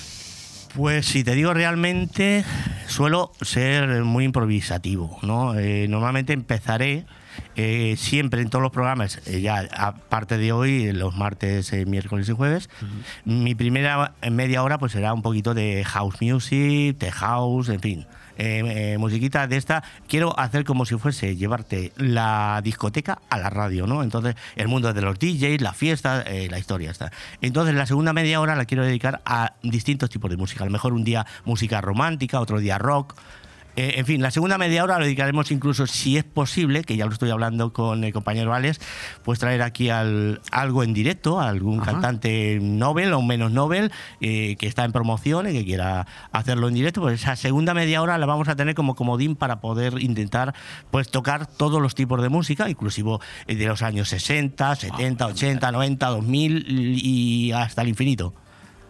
Pues 0.75 1.07
si 1.07 1.23
te 1.23 1.37
digo 1.37 1.55
realmente, 1.55 2.45
suelo 2.89 3.31
ser 3.41 4.03
muy 4.03 4.25
improvisativo, 4.25 5.19
¿no? 5.23 5.57
Eh, 5.57 5.87
normalmente 5.89 6.33
empezaré 6.33 7.07
eh, 7.57 7.95
siempre 7.97 8.43
en 8.43 8.51
todos 8.51 8.63
los 8.63 8.73
programas, 8.73 9.21
eh, 9.27 9.41
ya 9.41 9.69
aparte 9.77 10.37
de 10.37 10.51
hoy, 10.51 10.93
los 10.93 11.17
martes, 11.17 11.73
eh, 11.73 11.87
miércoles 11.87 12.29
y 12.29 12.33
jueves, 12.33 12.69
mi 13.25 13.55
primera 13.55 14.15
media 14.31 14.65
hora 14.65 14.79
pues 14.79 14.91
será 14.93 15.15
un 15.15 15.23
poquito 15.23 15.55
de 15.55 15.85
house 15.85 16.17
music, 16.21 16.99
de 16.99 17.13
house, 17.13 17.69
en 17.69 17.81
fin. 17.81 18.07
Eh, 18.37 18.93
eh, 18.95 18.99
musiquita 18.99 19.47
de 19.47 19.57
esta, 19.57 19.83
quiero 20.09 20.39
hacer 20.39 20.65
como 20.65 20.85
si 20.85 20.97
fuese 20.97 21.37
llevarte 21.37 21.93
la 21.97 22.61
discoteca 22.63 23.21
a 23.29 23.39
la 23.39 23.51
radio, 23.51 23.87
¿no? 23.87 24.03
Entonces, 24.03 24.35
el 24.57 24.69
mundo 24.69 24.93
de 24.93 25.01
los 25.01 25.19
DJs, 25.19 25.61
la 25.61 25.73
fiesta, 25.73 26.23
eh, 26.23 26.49
la 26.51 26.59
historia 26.59 26.91
está. 26.91 27.13
Entonces, 27.41 27.75
la 27.75 27.87
segunda 27.87 28.13
media 28.13 28.41
hora 28.41 28.57
la 28.57 28.65
quiero 28.65 28.85
dedicar 28.85 29.21
a 29.25 29.55
distintos 29.63 30.11
tipos 30.11 30.31
de 30.31 30.37
música. 30.37 30.65
A 30.65 30.67
lo 30.67 30.73
mejor 30.73 30.93
un 30.93 31.05
día 31.05 31.27
música 31.45 31.81
romántica, 31.81 32.41
otro 32.41 32.59
día 32.59 32.79
rock. 32.79 33.15
Eh, 33.77 33.95
en 33.97 34.07
fin, 34.07 34.23
la 34.23 34.31
segunda 34.31 34.57
media 34.57 34.85
hora 34.85 34.99
lo 34.99 35.05
dedicaremos 35.05 35.51
incluso, 35.51 35.87
si 35.87 36.17
es 36.17 36.25
posible, 36.25 36.85
que 36.85 36.97
ya 36.97 37.07
lo 37.07 37.13
estoy 37.13 37.31
hablando 37.31 37.73
con 37.73 38.05
el 38.05 38.13
compañero 38.13 38.55
Alex, 38.55 38.81
pues 39.25 39.41
traer 39.41 39.63
aquí 39.63 39.91
al, 39.91 40.41
algo 40.53 40.85
en 40.85 40.95
directo, 40.95 41.41
algún 41.41 41.81
cantante 41.81 42.59
Nobel 42.61 43.13
o 43.13 43.23
menos 43.23 43.51
Nobel 43.51 43.91
eh, 44.21 44.55
que 44.59 44.69
está 44.69 44.85
en 44.85 44.93
promoción 44.93 45.49
y 45.49 45.53
que 45.53 45.65
quiera 45.65 46.07
hacerlo 46.31 46.69
en 46.69 46.75
directo. 46.75 47.01
Pues 47.01 47.21
esa 47.23 47.35
segunda 47.35 47.75
media 47.75 48.01
hora 48.01 48.17
la 48.17 48.27
vamos 48.27 48.49
a 48.49 48.55
tener 48.55 48.75
como 48.75 48.95
comodín 48.95 49.35
para 49.35 49.61
poder 49.61 50.01
intentar 50.01 50.55
pues 50.91 51.11
tocar 51.11 51.47
todos 51.47 51.83
los 51.83 51.97
tipos 51.97 52.23
de 52.23 52.29
música, 52.29 52.69
inclusive 52.71 53.19
eh, 53.49 53.57
de 53.57 53.67
los 53.67 53.83
años 53.83 54.09
60, 54.09 54.77
70, 54.77 55.27
80, 55.27 55.73
90, 55.73 56.07
2000 56.07 56.65
y 56.69 57.53
hasta 57.53 57.83
el 57.83 57.89
infinito. 57.89 58.35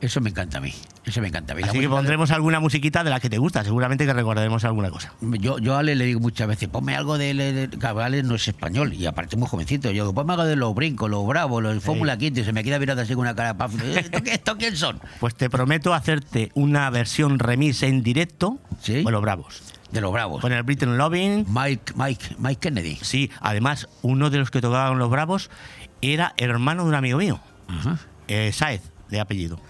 Eso 0.04 0.20
me 0.20 0.28
encanta 0.28 0.58
a 0.58 0.60
mí. 0.60 0.70
Eso 1.06 1.22
me 1.22 1.28
encanta 1.28 1.54
a 1.54 1.56
mí. 1.56 1.62
Así 1.62 1.72
que 1.78 1.80
de- 1.80 1.88
pondremos 1.88 2.30
alguna 2.30 2.60
musiquita 2.60 3.02
de 3.02 3.08
la 3.08 3.20
que 3.20 3.30
te 3.30 3.38
gusta, 3.38 3.64
seguramente 3.64 4.04
que 4.04 4.12
recordaremos 4.12 4.62
alguna 4.64 4.90
cosa. 4.90 5.14
Yo, 5.22 5.58
yo 5.58 5.76
a 5.76 5.78
Ale 5.78 5.94
le 5.94 6.04
digo 6.04 6.20
muchas 6.20 6.46
veces, 6.46 6.68
ponme 6.68 6.94
algo 6.94 7.16
de... 7.16 7.32
de, 7.32 7.68
Ale 8.02 8.22
no 8.22 8.34
es 8.34 8.46
español 8.46 8.92
y 8.92 9.06
aparte 9.06 9.36
muy 9.36 9.48
jovencito. 9.48 9.88
Yo 9.90 10.04
digo, 10.04 10.14
ponme 10.14 10.34
algo 10.34 10.44
de 10.44 10.56
los 10.56 10.74
brincos, 10.74 11.08
los 11.10 11.26
bravos, 11.26 11.62
los 11.62 11.82
Fórmula 11.82 12.18
15 12.18 12.40
y 12.40 12.44
se 12.44 12.52
me 12.52 12.62
queda 12.62 12.78
mirando 12.78 13.02
así 13.02 13.14
con 13.14 13.22
una 13.22 13.34
cara 13.34 13.56
paf. 13.56 13.72
¿Esto, 13.82 14.18
¿Esto 14.26 14.56
quién 14.58 14.76
son? 14.76 15.00
Pues 15.20 15.34
te 15.34 15.48
prometo 15.48 15.94
hacerte 15.94 16.50
una 16.54 16.90
versión 16.90 17.38
remix 17.38 17.82
en 17.82 18.02
directo 18.02 18.58
con 19.04 19.12
los 19.12 19.22
Bravos. 19.22 19.62
De 19.90 20.02
los 20.02 20.12
Bravos. 20.12 20.42
Con 20.42 20.52
el 20.52 20.62
Britain 20.64 20.98
Loving. 20.98 21.46
Mike, 21.48 21.94
Mike, 21.96 22.36
Mike 22.38 22.60
Kennedy. 22.60 22.98
Sí, 23.00 23.30
además, 23.40 23.88
uno 24.02 24.28
de 24.28 24.36
los 24.38 24.50
que 24.50 24.60
tocaban 24.60 24.98
los 24.98 25.08
Bravos 25.08 25.50
era 26.02 26.34
hermano 26.36 26.82
de 26.82 26.88
un 26.90 26.94
amigo 26.94 27.16
mío. 27.18 27.40
Eh, 28.28 28.50
Saez, 28.52 28.82
de 29.08 29.20
apellido. 29.20 29.60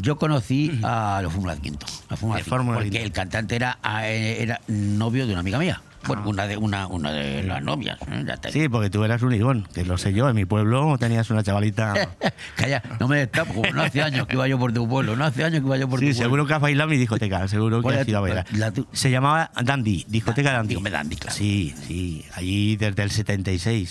Yo 0.00 0.16
conocí 0.16 0.80
a 0.82 1.20
los 1.22 1.32
Fórmula 1.32 1.56
Quinto. 1.56 1.86
La 2.08 2.16
Fórmula 2.16 2.38
De 2.38 2.42
Quinto, 2.44 2.56
Fórmula 2.56 2.76
porque 2.78 2.90
Quinto. 2.90 3.04
el 3.06 3.12
cantante 3.12 3.56
era, 3.56 3.78
eh, 4.04 4.38
era 4.40 4.60
novio 4.68 5.26
de 5.26 5.32
una 5.32 5.40
amiga 5.40 5.58
mía. 5.58 5.82
Bueno, 6.06 6.22
una 6.26 6.46
de 6.46 6.56
una, 6.56 6.86
una 6.86 7.12
de 7.12 7.42
las 7.42 7.62
novias. 7.62 7.98
¿eh? 8.10 8.24
Ya 8.26 8.50
Sí, 8.50 8.70
porque 8.70 8.88
tú 8.88 9.04
eras 9.04 9.20
un 9.20 9.32
ligón, 9.32 9.68
que 9.74 9.84
lo 9.84 9.98
sé 9.98 10.14
yo. 10.14 10.30
En 10.30 10.34
mi 10.34 10.46
pueblo 10.46 10.96
tenías 10.98 11.28
una 11.28 11.42
chavalita. 11.42 12.08
Calla, 12.56 12.82
no 12.98 13.06
me 13.06 13.18
destapo, 13.18 13.62
no 13.74 13.82
hace 13.82 14.00
años 14.00 14.26
que 14.26 14.34
iba 14.34 14.48
yo 14.48 14.58
por 14.58 14.72
tu 14.72 14.88
pueblo, 14.88 15.14
no 15.14 15.26
hace 15.26 15.44
años 15.44 15.60
que 15.60 15.66
iba 15.66 15.76
yo 15.76 15.88
por 15.90 16.00
Sí, 16.00 16.08
tu 16.08 16.14
seguro 16.14 16.46
que 16.46 16.54
has 16.54 16.60
bailado 16.62 16.88
mi 16.88 16.96
discoteca, 16.96 17.46
seguro 17.48 17.78
que 17.78 17.82
¿Cuál 17.82 17.98
has 17.98 18.08
ido 18.08 18.16
a 18.16 18.20
bailar. 18.22 18.46
la 18.52 18.72
Se 18.92 19.10
llamaba 19.10 19.50
Dandy, 19.62 20.06
discoteca 20.08 20.52
Dandy. 20.52 20.76
Dandy, 20.76 21.16
claro. 21.16 21.36
Sí, 21.36 21.74
sí, 21.86 22.24
allí 22.34 22.76
desde 22.76 23.02
el 23.02 23.10
76. 23.10 23.90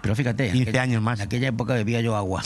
Pero 0.00 0.16
fíjate, 0.16 0.46
en 0.46 0.52
15 0.54 0.70
aquel- 0.70 0.80
años 0.80 1.02
más. 1.02 1.20
En 1.20 1.26
aquella 1.26 1.48
época 1.48 1.74
bebía 1.74 2.00
yo 2.00 2.16
agua. 2.16 2.42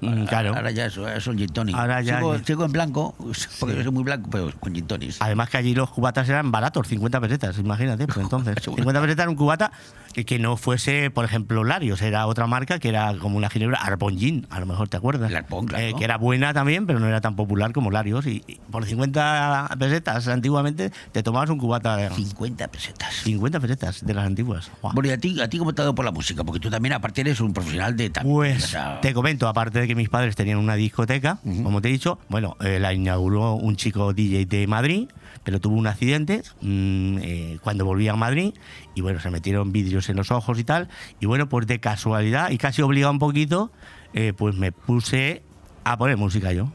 Mm, 0.00 0.24
claro. 0.24 0.54
Ahora 0.54 0.70
ya 0.70 0.86
eso, 0.86 1.08
es 1.08 1.24
gin 1.24 1.46
tonic. 1.48 1.74
Ahora 1.76 2.00
ya- 2.00 2.18
Sigo, 2.18 2.38
sigo 2.38 2.64
en 2.64 2.72
blanco, 2.72 3.14
porque 3.60 3.76
yo 3.76 3.82
soy 3.82 3.92
muy 3.92 4.02
blanco, 4.04 4.28
pero 4.30 4.50
con 4.58 4.74
gin. 4.74 4.86
Además 5.20 5.50
que 5.50 5.56
allí 5.58 5.74
los 5.74 5.90
cubatas 5.90 6.28
eran 6.28 6.50
baratos, 6.50 6.88
50 6.88 7.20
pesetas, 7.20 7.58
imagínate, 7.58 8.06
pues 8.06 8.18
entonces. 8.20 8.56
50 8.62 9.00
pesetas 9.00 9.22
era 9.24 9.30
un 9.30 9.36
cubata 9.36 9.70
que, 10.12 10.38
no 10.40 10.56
fuese, 10.56 11.10
por 11.10 11.24
ejemplo, 11.24 11.62
Larios, 11.64 12.02
era 12.02 12.26
otra 12.26 12.46
marca 12.46 12.78
que 12.80 12.88
era 12.88 13.14
como 13.18 13.36
una 13.36 13.48
ginebra, 13.48 13.78
Arbon 13.78 14.18
Gin, 14.18 14.46
a 14.50 14.58
lo 14.58 14.66
mejor 14.66 14.88
te 14.88 14.96
acuerdas. 14.96 15.30
Eh, 15.78 15.92
que 15.96 16.04
era 16.04 16.16
buena 16.16 16.52
también, 16.52 16.86
pero 16.86 16.98
no 16.98 17.06
era 17.06 17.20
tan 17.20 17.36
popular 17.36 17.72
como 17.72 17.90
Larios. 17.90 18.26
Y, 18.26 18.42
y 18.48 18.56
por 18.70 18.84
50 18.86 19.76
pesetas 19.78 20.26
antiguamente 20.28 20.90
te 21.12 21.22
tomabas 21.22 21.50
un 21.50 21.58
cubata. 21.58 21.96
de- 21.96 22.10
50 22.10 22.68
pesetas. 22.68 23.14
50 23.22 23.60
pesetas 23.60 24.04
de 24.04 24.14
las 24.14 24.26
antiguas. 24.26 24.70
Bueno, 24.82 25.08
¿y 25.08 25.12
a 25.12 25.18
ti, 25.18 25.40
a 25.40 25.48
ti 25.48 25.58
cómo 25.58 25.72
te 25.74 25.82
ha 25.82 25.84
dado 25.84 25.94
por 25.94 26.04
la 26.04 26.10
música? 26.10 26.42
Porque 26.42 26.58
tú 26.60 26.70
también, 26.70 26.92
aparte, 26.94 27.20
eres 27.20 27.40
un 27.40 27.52
profesional 27.52 27.96
de 27.96 28.10
también. 28.10 28.34
Pues 28.34 28.64
o 28.64 28.68
sea, 28.68 29.00
te 29.00 29.14
comento, 29.14 29.46
aparte 29.46 29.80
de 29.80 29.86
que 29.90 29.96
mis 29.96 30.08
padres 30.08 30.36
tenían 30.36 30.58
una 30.58 30.76
discoteca, 30.76 31.40
como 31.64 31.82
te 31.82 31.88
he 31.88 31.90
dicho, 31.90 32.20
bueno, 32.28 32.56
eh, 32.60 32.78
la 32.78 32.92
inauguró 32.92 33.54
un 33.54 33.74
chico 33.74 34.12
DJ 34.12 34.46
de 34.46 34.68
Madrid, 34.68 35.08
pero 35.42 35.58
tuvo 35.58 35.74
un 35.74 35.88
accidente 35.88 36.42
mm, 36.60 37.18
eh, 37.22 37.58
cuando 37.60 37.84
volvía 37.84 38.12
a 38.12 38.16
Madrid 38.16 38.54
y 38.94 39.00
bueno, 39.00 39.18
se 39.18 39.30
metieron 39.30 39.72
vidrios 39.72 40.08
en 40.08 40.16
los 40.16 40.30
ojos 40.30 40.60
y 40.60 40.64
tal. 40.64 40.88
Y 41.18 41.26
bueno, 41.26 41.48
pues 41.48 41.66
de 41.66 41.80
casualidad 41.80 42.50
y 42.50 42.58
casi 42.58 42.82
obligado 42.82 43.12
un 43.12 43.18
poquito, 43.18 43.72
eh, 44.14 44.32
pues 44.36 44.54
me 44.54 44.70
puse 44.70 45.42
a 45.82 45.98
poner 45.98 46.16
música 46.16 46.52
yo. 46.52 46.70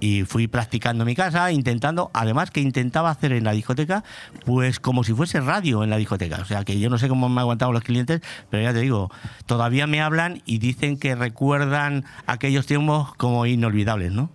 Y 0.00 0.22
fui 0.22 0.46
practicando 0.46 1.02
en 1.04 1.06
mi 1.06 1.14
casa, 1.14 1.50
intentando, 1.50 2.10
además 2.14 2.50
que 2.50 2.60
intentaba 2.60 3.10
hacer 3.10 3.32
en 3.32 3.44
la 3.44 3.52
discoteca, 3.52 4.04
pues 4.44 4.78
como 4.80 5.04
si 5.04 5.12
fuese 5.12 5.40
radio 5.40 5.82
en 5.82 5.90
la 5.90 5.96
discoteca. 5.96 6.38
O 6.40 6.44
sea 6.44 6.64
que 6.64 6.78
yo 6.78 6.88
no 6.90 6.98
sé 6.98 7.08
cómo 7.08 7.28
me 7.28 7.34
han 7.34 7.38
aguantado 7.40 7.72
los 7.72 7.82
clientes, 7.82 8.20
pero 8.50 8.62
ya 8.62 8.72
te 8.72 8.80
digo, 8.80 9.10
todavía 9.46 9.86
me 9.86 10.00
hablan 10.00 10.42
y 10.44 10.58
dicen 10.58 10.98
que 10.98 11.14
recuerdan 11.14 12.04
aquellos 12.26 12.66
tiempos 12.66 13.14
como 13.16 13.46
inolvidables, 13.46 14.12
¿no? 14.12 14.30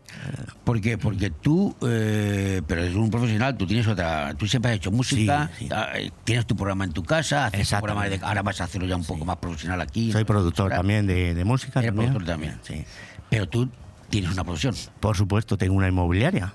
¿Por 0.63 0.79
qué? 0.81 0.97
Porque 0.97 1.29
tú, 1.29 1.75
eh, 1.81 2.61
pero 2.67 2.81
eres 2.81 2.95
un 2.95 3.09
profesional, 3.09 3.57
tú 3.57 3.65
tienes 3.65 3.87
otra, 3.87 4.33
tú 4.35 4.47
siempre 4.47 4.71
has 4.71 4.77
hecho 4.77 4.91
música, 4.91 5.49
ah, 5.71 5.89
eh, 5.95 6.11
tienes 6.23 6.45
tu 6.45 6.55
programa 6.55 6.85
en 6.85 6.91
tu 6.91 7.03
casa, 7.03 7.45
haces 7.45 7.69
tu 7.69 7.77
programa 7.77 8.07
de, 8.07 8.19
ahora 8.21 8.41
vas 8.41 8.61
a 8.61 8.65
hacerlo 8.65 8.87
ya 8.87 8.95
un 8.95 9.05
poco 9.05 9.25
más 9.25 9.37
profesional 9.37 9.81
aquí. 9.81 10.11
Soy 10.11 10.23
productor 10.23 10.71
también 10.71 11.07
de, 11.07 11.33
de 11.33 11.43
música. 11.45 11.79
Eres 11.79 11.89
también. 11.89 12.13
productor 12.13 12.33
también. 12.33 12.59
Sí. 12.63 12.85
Pero 13.29 13.49
tú 13.49 13.69
tienes 14.13 14.31
una 14.31 14.43
profesión. 14.43 14.75
Por 14.99 15.17
supuesto, 15.17 15.57
tengo 15.57 15.73
una 15.75 15.87
inmobiliaria. 15.87 16.53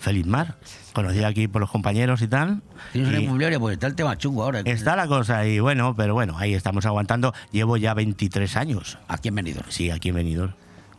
Feliz 0.00 0.26
Mar, 0.26 0.56
conocida 0.94 1.28
aquí 1.28 1.46
por 1.46 1.60
los 1.60 1.70
compañeros 1.70 2.22
y 2.22 2.26
tal. 2.28 2.62
Tienes 2.92 3.10
una 3.10 3.20
inmobiliaria, 3.20 3.60
pues 3.60 3.74
está 3.74 3.86
el 3.86 3.94
tema 3.94 4.16
chungo 4.16 4.42
ahora. 4.44 4.60
Está 4.64 4.96
la 4.96 5.06
cosa 5.06 5.46
y 5.46 5.60
bueno, 5.60 5.94
pero 5.94 6.14
bueno, 6.14 6.38
ahí 6.38 6.54
estamos 6.54 6.86
aguantando. 6.86 7.34
Llevo 7.52 7.76
ya 7.76 7.92
23 7.94 8.56
años. 8.56 8.98
¿Aquí 9.08 9.28
en 9.28 9.34
Benidorm? 9.34 9.66
Sí, 9.70 9.90
aquí 9.90 10.08
en 10.08 10.14
Benidorm. 10.14 10.52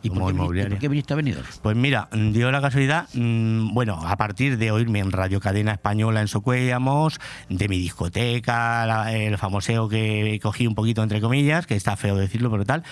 ¿Y 0.04 0.10
por 0.10 0.32
qué, 0.32 0.66
por 0.66 0.78
qué 0.78 0.88
viniste 0.88 1.12
a 1.12 1.16
Benidorm? 1.16 1.46
Pues 1.62 1.76
mira, 1.76 2.08
dio 2.12 2.50
la 2.50 2.60
casualidad, 2.60 3.06
mm, 3.14 3.72
bueno, 3.72 4.00
a 4.04 4.16
partir 4.16 4.58
de 4.58 4.72
oírme 4.72 4.98
en 4.98 5.12
Radio 5.12 5.38
Cadena 5.40 5.70
Española 5.72 6.20
en 6.20 6.26
Socuellamos, 6.28 7.20
de 7.48 7.68
mi 7.68 7.78
discoteca, 7.78 8.84
la- 8.86 9.12
el 9.12 9.38
famoseo 9.38 9.88
que 9.88 10.40
cogí 10.42 10.66
un 10.66 10.74
poquito 10.74 11.04
entre 11.04 11.20
comillas, 11.20 11.66
que 11.68 11.76
está 11.76 11.96
feo 11.96 12.16
decirlo, 12.16 12.50
pero 12.50 12.64
tal, 12.64 12.82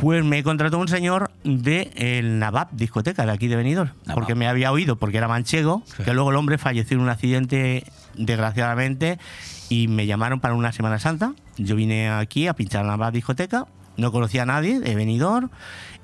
pues 0.00 0.24
me 0.24 0.42
contrató 0.42 0.78
un 0.78 0.88
señor 0.88 1.30
de 1.44 1.90
el 1.94 2.38
Navap 2.38 2.72
discoteca 2.72 3.26
de 3.26 3.32
aquí 3.32 3.48
de 3.48 3.56
Benidorm, 3.56 3.90
porque 4.14 4.34
me 4.34 4.48
había 4.48 4.72
oído, 4.72 4.96
porque 4.96 5.18
era 5.18 5.28
manchego, 5.28 5.82
que 6.04 6.14
luego 6.14 6.30
el 6.30 6.36
hombre 6.36 6.58
falleció 6.58 6.96
en 6.96 7.02
un 7.02 7.08
accidente, 7.08 7.84
desgraciadamente, 8.16 9.18
y 9.68 9.88
me 9.88 10.06
llamaron 10.06 10.40
para 10.40 10.54
una 10.54 10.72
Semana 10.72 10.98
Santa. 10.98 11.34
Yo 11.56 11.76
vine 11.76 12.08
aquí 12.08 12.46
a 12.46 12.54
pinchar 12.54 12.82
en 12.82 12.88
la 12.88 12.94
Navap 12.94 13.14
discoteca, 13.14 13.66
no 13.96 14.10
conocía 14.12 14.42
a 14.42 14.46
nadie 14.46 14.80
de 14.80 14.94
Benidorm, 14.94 15.50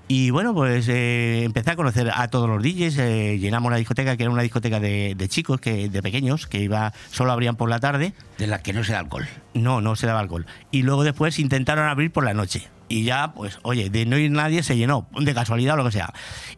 y 0.08 0.30
bueno, 0.30 0.54
pues 0.54 0.86
eh, 0.88 1.42
empecé 1.42 1.72
a 1.72 1.76
conocer 1.76 2.12
a 2.14 2.28
todos 2.28 2.48
los 2.48 2.62
DJs, 2.62 2.98
eh, 2.98 3.38
llenamos 3.40 3.72
la 3.72 3.78
discoteca, 3.78 4.16
que 4.16 4.22
era 4.22 4.30
una 4.30 4.42
discoteca 4.42 4.78
de, 4.78 5.14
de 5.16 5.28
chicos, 5.28 5.60
que 5.60 5.88
de 5.88 6.02
pequeños, 6.02 6.46
que 6.46 6.60
iba 6.60 6.92
solo 7.10 7.32
abrían 7.32 7.56
por 7.56 7.68
la 7.68 7.80
tarde. 7.80 8.12
De 8.38 8.46
la 8.46 8.62
que 8.62 8.72
no 8.72 8.84
se 8.84 8.92
da 8.92 9.00
alcohol. 9.00 9.26
No, 9.54 9.80
no 9.80 9.96
se 9.96 10.06
daba 10.06 10.20
alcohol. 10.20 10.46
Y 10.70 10.82
luego 10.82 11.02
después 11.02 11.40
intentaron 11.40 11.88
abrir 11.88 12.12
por 12.12 12.24
la 12.24 12.34
noche. 12.34 12.68
Y 12.88 13.04
ya, 13.04 13.32
pues, 13.34 13.58
oye, 13.62 13.90
de 13.90 14.06
no 14.06 14.16
ir 14.18 14.30
nadie 14.30 14.62
se 14.62 14.76
llenó, 14.76 15.08
de 15.18 15.34
casualidad 15.34 15.74
o 15.74 15.78
lo 15.78 15.84
que 15.84 15.92
sea. 15.92 16.12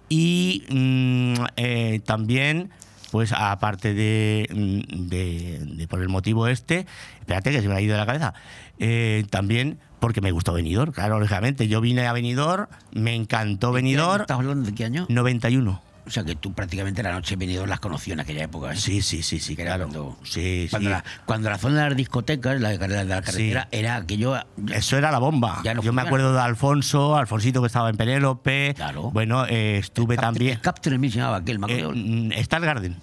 Y 0.08 0.64
mm, 0.68 1.34
eh, 1.56 2.00
también, 2.04 2.70
pues, 3.10 3.32
aparte 3.32 3.94
de, 3.94 4.46
mm, 4.54 5.08
de- 5.08 5.58
de 5.64 5.88
por 5.88 6.02
el 6.02 6.08
motivo 6.08 6.46
este, 6.48 6.86
espérate 7.20 7.50
que 7.50 7.62
se 7.62 7.68
me 7.68 7.74
ha 7.74 7.80
ido 7.80 7.92
de 7.94 7.98
la 8.00 8.06
cabeza, 8.06 8.34
eh, 8.78 9.24
también 9.30 9.78
porque 10.00 10.20
me 10.20 10.30
gustó 10.30 10.52
Benidorm, 10.52 10.92
claro, 10.92 11.18
lógicamente. 11.18 11.66
Yo 11.66 11.80
vine 11.80 12.06
a 12.06 12.12
Benidorm, 12.12 12.66
me 12.92 13.14
encantó 13.14 13.72
Benidorm. 13.72 14.20
¿Estás 14.20 14.38
hablando 14.38 14.64
de 14.68 14.74
qué 14.74 14.84
año? 14.84 15.06
91. 15.08 15.82
O 16.08 16.10
sea, 16.10 16.24
que 16.24 16.34
tú 16.34 16.52
prácticamente 16.54 17.02
la 17.02 17.12
noche 17.12 17.36
Benidorm 17.36 17.68
las 17.68 17.80
conoció 17.80 18.14
en 18.14 18.20
aquella 18.20 18.44
época. 18.44 18.72
¿eh? 18.72 18.76
Sí, 18.76 19.02
sí, 19.02 19.22
sí, 19.22 19.38
sí, 19.38 19.54
claro. 19.54 19.84
Cuando, 19.84 20.16
Sí, 20.24 20.66
cuando 20.70 20.88
sí. 20.88 20.92
La, 20.94 21.04
cuando 21.26 21.50
la 21.50 21.58
zona 21.58 21.82
de 21.84 21.88
las 21.90 21.96
discotecas, 21.96 22.60
la, 22.60 22.70
de- 22.70 23.04
la 23.04 23.22
carretera, 23.22 23.68
era 23.70 23.96
aquello... 23.96 24.34
Eso 24.72 24.96
era 24.96 25.10
la 25.12 25.18
bomba. 25.18 25.60
No 25.74 25.82
Yo 25.82 25.92
me 25.92 26.02
acuerdo 26.02 26.32
de 26.32 26.40
Alfonso, 26.40 27.16
Alfonsito 27.16 27.60
que 27.60 27.66
estaba 27.66 27.90
en 27.90 27.96
Penélope. 27.96 28.74
Bueno, 29.12 29.44
eh, 29.46 29.78
estuve 29.78 30.16
también. 30.16 30.58
Captain 30.62 30.96
Smith 30.96 31.12
se 31.12 31.18
llamaba 31.18 31.36
aquel, 31.38 31.58
me 31.58 31.66
acuerdo. 31.66 31.92
Eh, 31.92 31.94
mm, 31.94 32.32
Star 32.32 32.62
Garden. 32.62 32.96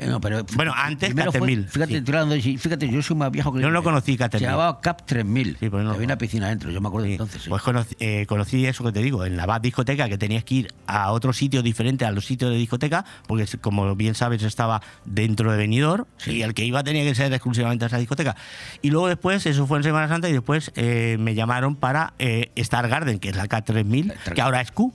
Eh, 0.00 0.06
no, 0.06 0.18
pero 0.20 0.44
Bueno, 0.54 0.72
antes 0.74 1.14
3000, 1.14 1.68
Fíjate, 1.68 2.40
sí. 2.40 2.56
fíjate, 2.56 2.88
yo 2.88 3.02
soy 3.02 3.16
más 3.16 3.30
viejo 3.30 3.52
que 3.52 3.60
Yo 3.60 3.66
no 3.66 3.72
lo 3.72 3.82
conocí, 3.82 4.16
Cap 4.16 4.32
Se 4.32 4.38
3000. 4.38 4.50
llamaba 4.50 4.80
Cap 4.80 5.04
3000. 5.04 5.58
Sí, 5.60 5.68
pues 5.68 5.84
no. 5.84 5.90
Había 5.90 6.06
una 6.06 6.16
piscina 6.16 6.48
dentro, 6.48 6.70
yo 6.70 6.80
me 6.80 6.88
acuerdo 6.88 7.06
de 7.06 7.12
entonces. 7.12 7.42
sí. 7.42 7.50
Pues 7.50 7.62
conocí, 7.62 7.94
eh, 8.00 8.24
conocí 8.26 8.64
eso 8.64 8.82
que 8.82 8.92
te 8.92 9.00
digo, 9.00 9.26
en 9.26 9.36
la 9.36 9.44
BAT 9.44 9.62
discoteca, 9.62 10.08
que 10.08 10.16
tenías 10.16 10.42
que 10.44 10.54
ir 10.54 10.74
a 10.86 11.12
otro 11.12 11.32
sitio 11.34 11.62
diferente 11.62 12.06
a 12.06 12.10
los 12.12 12.24
sitios 12.24 12.50
de 12.50 12.56
discoteca, 12.56 13.04
porque 13.26 13.46
como 13.60 13.94
bien 13.94 14.14
sabes 14.14 14.42
estaba 14.42 14.80
dentro 15.04 15.52
de 15.52 15.58
Benidorm 15.58 16.06
y 16.26 16.40
el 16.42 16.54
que 16.54 16.64
iba 16.64 16.82
tenía 16.82 17.04
que 17.04 17.14
ser 17.14 17.30
exclusivamente 17.32 17.84
a 17.84 17.88
esa 17.88 17.98
discoteca. 17.98 18.36
Y 18.80 18.90
luego 18.90 19.08
después, 19.08 19.44
eso 19.44 19.66
fue 19.66 19.76
en 19.78 19.84
Semana 19.84 20.08
Santa, 20.08 20.28
y 20.28 20.32
después 20.32 20.72
eh, 20.76 21.16
me 21.20 21.34
llamaron 21.34 21.76
para 21.76 22.14
eh, 22.18 22.50
Star 22.56 22.88
Garden, 22.88 23.18
que 23.18 23.28
es 23.28 23.36
la 23.36 23.46
K3000, 23.48 24.14
que 24.34 24.40
ahora 24.40 24.60
es 24.62 24.70
Q. 24.72 24.94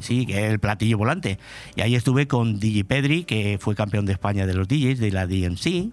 Sí, 0.00 0.26
que 0.26 0.46
es 0.46 0.52
el 0.52 0.58
platillo 0.58 0.98
volante. 0.98 1.38
Y 1.74 1.80
ahí 1.80 1.94
estuve 1.94 2.28
con 2.28 2.60
DJ 2.60 2.84
Pedri, 2.84 3.24
que 3.24 3.58
fue 3.60 3.74
campeón 3.74 4.06
de 4.06 4.12
España 4.12 4.46
de 4.46 4.54
los 4.54 4.68
DJs, 4.68 4.98
de 4.98 5.10
la 5.10 5.26
DMC, 5.26 5.90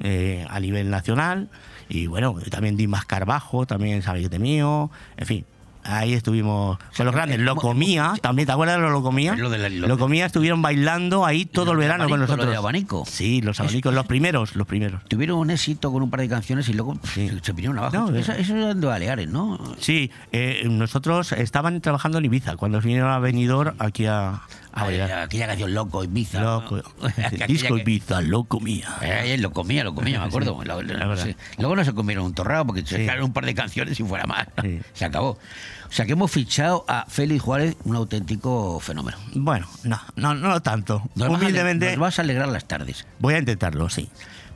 eh, 0.00 0.46
a 0.48 0.60
nivel 0.60 0.90
nacional. 0.90 1.48
Y 1.88 2.06
bueno, 2.06 2.36
también 2.50 2.76
Dimas 2.76 3.04
Carbajo, 3.04 3.66
también 3.66 4.02
Sabillete 4.02 4.38
Mío, 4.38 4.90
en 5.16 5.26
fin. 5.26 5.44
Ahí 5.88 6.12
estuvimos 6.12 6.78
con 6.96 7.06
los 7.06 7.14
grandes. 7.14 7.40
Lo 7.40 7.56
comía, 7.56 8.12
también, 8.20 8.44
¿te 8.46 8.52
acuerdas 8.52 8.76
de 8.80 8.88
lo 8.90 9.02
comía? 9.02 9.34
Lo 9.36 9.48
de 9.48 9.56
la- 9.58 9.68
lo 9.70 9.86
Lo 9.88 9.96
de- 9.96 10.00
comía, 10.00 10.26
estuvieron 10.26 10.60
bailando 10.60 11.24
ahí 11.24 11.46
todo 11.46 11.72
el 11.72 11.78
verano 11.78 12.04
con 12.08 12.20
lo 12.20 12.26
nosotros. 12.26 12.48
de 12.50 12.56
abanico. 12.56 13.04
Sí, 13.06 13.40
los 13.40 13.58
abanicos, 13.60 13.94
los 13.94 14.06
primeros, 14.06 14.54
los 14.54 14.66
primeros. 14.66 15.02
Tuvieron 15.08 15.38
un 15.38 15.50
éxito 15.50 15.90
con 15.90 16.02
un 16.02 16.10
par 16.10 16.20
de 16.20 16.28
canciones 16.28 16.68
y 16.68 16.74
luego 16.74 16.96
se, 17.14 17.40
se 17.42 17.52
vinieron 17.52 17.78
abajo. 17.78 17.96
No, 18.10 18.14
eso, 18.16 18.32
eh. 18.32 18.36
eso 18.40 18.54
eran 18.56 18.80
de 18.80 18.86
Baleares, 18.86 19.28
¿no? 19.28 19.58
Sí, 19.80 20.10
eh, 20.32 20.62
nosotros 20.68 21.32
estaban 21.32 21.80
trabajando 21.80 22.18
en 22.18 22.26
Ibiza 22.26 22.56
cuando 22.56 22.80
vinieron 22.80 23.10
a 23.10 23.18
Benidorm 23.18 23.74
aquí 23.78 24.04
a 24.06 24.42
Ah, 24.72 24.84
bailar. 24.84 25.12
aquella 25.12 25.46
canción 25.46 25.74
Loco 25.74 26.04
Ibiza. 26.04 26.40
Loco. 26.42 26.82
Aquella 27.24 27.46
Disco 27.46 27.74
que- 27.76 27.80
Ibiza, 27.82 28.20
lo 28.20 28.44
comía. 28.44 28.88
Eh, 29.02 29.36
lo 29.38 29.50
comía, 29.52 29.82
lo 29.84 29.94
comía, 29.94 30.20
me 30.20 30.26
acuerdo. 30.26 30.58
Sí, 30.60 30.68
Lo- 30.68 30.82
lo- 30.82 31.16
sí. 31.16 31.34
Luego 31.58 31.74
no 31.76 31.84
se 31.84 31.92
comieron 31.94 32.24
un 32.24 32.34
torrado 32.34 32.66
porque 32.66 32.84
se 32.86 32.98
quedaron 32.98 33.24
un 33.24 33.32
par 33.32 33.44
de 33.46 33.54
canciones 33.54 33.98
y 33.98 34.04
fuera 34.04 34.24
más. 34.26 34.46
Se 34.94 35.04
acabó. 35.04 35.30
O 35.88 35.92
sea 35.92 36.04
que 36.04 36.12
hemos 36.12 36.30
fichado 36.30 36.84
a 36.86 37.06
Félix 37.08 37.42
Juárez, 37.42 37.76
un 37.84 37.96
auténtico 37.96 38.78
fenómeno. 38.78 39.16
Bueno, 39.34 39.66
no, 39.84 39.98
no, 40.16 40.34
no 40.34 40.60
tanto. 40.60 41.02
Nos 41.14 41.28
vas 41.28 41.38
a 41.40 41.42
Humildemente 41.42 41.90
nos 41.92 41.98
vas 42.00 42.18
a 42.18 42.22
alegrar 42.22 42.48
las 42.48 42.66
tardes. 42.68 43.06
voy 43.20 43.34
a 43.34 43.38
intentarlo, 43.38 43.88
sí. 43.88 44.08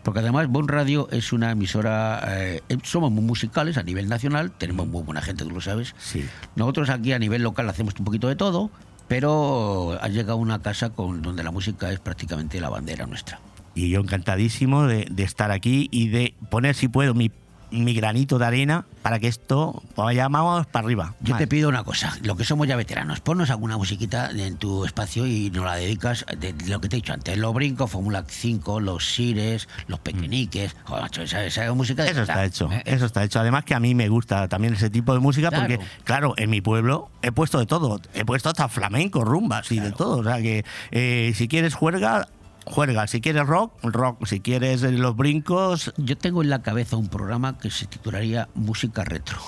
Porque 0.03 0.19
además 0.21 0.49
Bon 0.49 0.67
Radio 0.69 1.09
es 1.13 1.33
una 1.33 1.53
emisora, 1.53 2.23
eh, 2.27 2.61
somos 2.83 3.11
muy 3.13 3.23
musicales 3.25 3.79
a 3.79 3.83
nivel 3.85 4.09
nacional, 4.09 4.51
tenemos 4.51 4.89
muy 4.89 5.03
buena 5.03 5.23
gente, 5.23 5.45
tú 5.45 5.51
lo 5.51 5.61
sabes. 5.61 5.95
Sí. 5.99 6.27
Nosotros 6.57 6.91
aquí 6.91 7.13
a 7.13 7.19
nivel 7.21 7.43
local 7.43 7.69
hacemos 7.71 7.95
un 7.99 8.05
poquito 8.05 8.27
de 8.29 8.35
todo, 8.37 8.71
pero 9.09 9.99
ha 10.01 10.09
llegado 10.09 10.37
una 10.37 10.63
casa 10.63 10.91
con 10.91 11.23
donde 11.23 11.43
la 11.43 11.51
música 11.51 11.93
es 11.93 12.01
prácticamente 12.01 12.61
la 12.61 12.69
bandera 12.69 13.07
nuestra. 13.07 13.41
Y 13.75 13.89
yo 13.91 14.01
encantadísimo 14.01 14.87
de, 14.87 15.07
de 15.11 15.23
estar 15.23 15.51
aquí 15.51 15.89
y 15.91 16.09
de 16.09 16.35
poner, 16.51 16.75
si 16.75 16.89
puedo, 16.89 17.15
mi, 17.15 17.31
mi 17.73 17.95
granito 17.95 18.39
de 18.39 18.47
arena 18.47 18.85
para 19.03 19.19
que 19.19 19.27
esto 19.29 19.83
vaya 19.97 20.29
vamos 20.29 20.67
para 20.67 20.85
arriba. 20.85 21.15
Yo 21.21 21.33
Vale. 21.35 21.45
te 21.45 21.49
pido 21.49 21.69
una 21.69 21.83
cosa, 21.85 22.17
lo 22.23 22.37
que 22.37 22.45
somos 22.45 22.69
ya 22.69 22.77
veteranos, 22.77 23.21
ponnos 23.21 23.51
alguna 23.51 23.77
musiquita 23.77 24.31
en 24.31 24.57
tu 24.57 24.85
espacio 24.85 25.27
y 25.27 25.51
nos 25.51 25.65
la 25.65 25.77
dedicas 25.77 26.25
de 26.39 26.55
lo 26.69 26.81
que 26.81 26.89
te 26.89 26.97
he 26.97 26.99
dicho 27.01 27.13
antes, 27.13 27.37
los 27.39 27.53
brincos, 27.55 27.91
Fórmula 27.91 28.25
5, 28.29 28.81
los 28.81 29.15
sires, 29.15 29.69
los 29.87 29.99
pequeñiques, 30.01 30.77
joder, 30.85 31.03
macho, 31.03 31.23
esa, 31.23 31.45
esa 31.45 31.73
música 31.73 32.05
de 32.05 32.11
Eso 32.11 32.23
está 32.23 32.45
hecho, 32.45 32.71
¿eh? 32.71 32.83
eso 32.87 33.07
está 33.07 33.25
hecho. 33.25 33.41
Además 33.41 33.65
que 33.65 33.75
a 33.75 33.81
mí 33.81 33.95
me 33.95 34.09
gusta 34.09 34.49
también 34.49 34.75
ese 34.75 34.91
tipo 34.91 35.13
de 35.15 35.21
música 35.21 35.49
Claro. 35.49 35.67
porque, 35.67 35.85
claro, 36.05 36.35
en 36.37 36.51
mi 36.51 36.61
pueblo 36.61 37.11
he 37.23 37.33
puesto 37.33 37.59
de 37.59 37.67
todo. 37.67 38.01
He 38.15 38.25
puesto 38.25 38.49
hasta 38.51 38.69
flamenco, 38.69 39.25
rumbas 39.25 39.71
y 39.73 39.81
de 39.81 39.93
todo. 39.93 40.19
O 40.19 40.25
sea 40.25 40.41
que 40.43 40.65
eh, 40.91 41.33
si 41.35 41.49
quieres 41.49 41.75
juerga, 41.75 42.29
juerga. 42.65 43.07
Si 43.07 43.21
quieres 43.21 43.47
rock, 43.47 43.73
rock. 43.83 44.27
Si 44.27 44.41
quieres 44.41 44.83
eh, 44.83 44.93
los 44.93 45.17
brincos... 45.17 45.93
Yo 45.97 46.17
tengo 46.17 46.43
en 46.43 46.51
la 46.51 46.63
cabeza 46.63 46.97
un 46.97 47.09
programa 47.09 47.59
que 47.59 47.71
se 47.71 47.87
titularía 47.87 48.49
Música 48.55 49.05
Retro. 49.05 49.39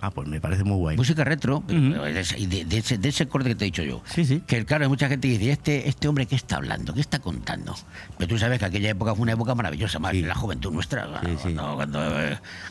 Ah, 0.00 0.10
pues 0.10 0.28
me 0.28 0.40
parece 0.40 0.62
muy 0.64 0.76
guay. 0.76 0.96
Música 0.96 1.24
retro, 1.24 1.62
de, 1.66 2.20
ese- 2.20 2.38
y 2.38 2.46
de- 2.46 2.64
de 2.64 2.78
ese, 2.78 2.98
de 2.98 3.08
ese 3.08 3.26
corte 3.26 3.48
que 3.48 3.54
te 3.56 3.64
he 3.64 3.66
dicho 3.66 3.82
yo. 3.82 4.00
Sí, 4.06 4.24
sí. 4.24 4.42
Que 4.46 4.64
claro, 4.64 4.84
hay 4.84 4.88
mucha 4.88 5.08
gente 5.08 5.28
que 5.28 5.38
dice, 5.38 5.50
este, 5.52 5.88
este 5.88 6.06
hombre, 6.08 6.26
¿qué 6.26 6.36
está 6.36 6.56
hablando? 6.56 6.94
¿Qué 6.94 7.00
está 7.00 7.18
contando? 7.18 7.74
Pero 8.16 8.28
tú 8.28 8.38
sabes 8.38 8.58
que 8.60 8.64
aquella 8.64 8.90
época 8.90 9.14
fue 9.14 9.22
una 9.24 9.32
época 9.32 9.54
maravillosa, 9.56 9.98
más 9.98 10.14
la 10.14 10.34
juventud 10.34 10.72
nuestra, 10.72 11.06
cuando, 11.42 11.74
cuando, 11.76 12.00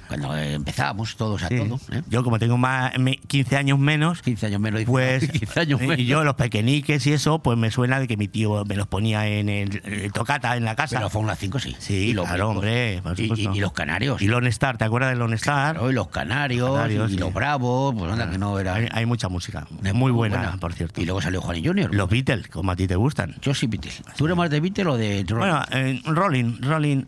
cuando, 0.08 0.38
empezábamos 0.38 1.16
todos 1.18 1.44
a 1.44 1.48
Sí. 1.50 1.58
todo. 1.58 1.80
¿eh? 1.92 2.02
Yo 2.10 2.24
como 2.24 2.40
tengo 2.40 2.58
más 2.58 2.98
me- 2.98 3.18
15 3.18 3.58
años 3.58 3.78
menos, 3.80 4.22
15 4.22 4.46
años 4.48 4.62
menos, 4.62 4.82
pues 4.86 5.30
15 5.32 5.60
años 5.60 5.82
y 5.98 6.06
yo 6.06 6.24
los 6.24 6.36
pequeñiques 6.36 7.06
y 7.08 7.14
eso, 7.14 7.40
pues 7.40 7.58
me 7.58 7.72
suena 7.72 8.00
de 8.00 8.08
que 8.08 8.18
mi 8.18 8.28
tío 8.28 8.64
me 8.66 8.76
los 8.76 8.88
ponía 8.88 9.28
en 9.28 9.50
el, 9.50 9.82
el 9.86 10.12
tocata 10.14 10.56
en 10.56 10.64
la 10.66 10.76
casa. 10.76 10.98
Pero 10.98 11.10
Fórmula 11.10 11.36
5 11.36 11.60
sí. 11.60 11.76
Sí, 11.80 11.94
Y 12.10 12.14
los 12.14 12.26
claro, 12.26 12.48
brincos. 12.50 12.56
hombre, 12.64 13.02
por 13.04 13.20
Y- 13.20 13.24
y- 13.24 13.28
supuesto. 13.28 13.56
y 13.56 13.60
los 13.60 13.74
canarios. 13.74 14.22
Y 14.22 14.28
Lone 14.28 14.50
Star, 14.50 14.78
¿te 14.78 14.86
acuerdas 14.86 15.10
de 15.12 15.18
Lone 15.18 15.36
Star? 15.36 15.74
Claro, 15.76 15.92
y 15.92 15.94
los 15.94 16.08
canarios, 16.08 16.72
Canarios, 16.72 17.17
y 17.18 17.20
los 17.20 17.34
bravos, 17.34 17.96
pues 17.98 18.12
anda 18.12 18.30
que 18.30 18.38
no 18.38 18.60
era. 18.60 18.76
Hay, 18.76 18.88
hay 18.92 19.06
mucha 19.06 19.30
música, 19.30 19.68
muy 19.94 20.12
buena, 20.12 20.38
buena. 20.38 20.58
por 20.58 20.74
cierto. 20.74 21.02
Y 21.02 21.06
luego 21.06 21.22
salió 21.22 21.42
Juan 21.42 21.58
y 21.58 21.66
Junior. 21.66 21.94
Los 21.94 22.10
Beatles, 22.10 22.48
como 22.48 22.72
a 22.72 22.76
ti 22.76 22.88
te 22.88 22.96
gustan. 22.96 23.36
Yo 23.42 23.54
sí 23.54 23.68
Beatles. 23.68 24.02
¿Tú 24.16 24.26
eres 24.26 24.38
más 24.38 24.50
de 24.50 24.60
Beatles 24.60 24.88
o 24.88 24.98
de 24.98 25.26
Rolling? 25.28 25.52
Bueno, 25.52 25.64
eh, 25.72 26.02
Rolling, 26.06 26.62
Rolling, 26.62 27.04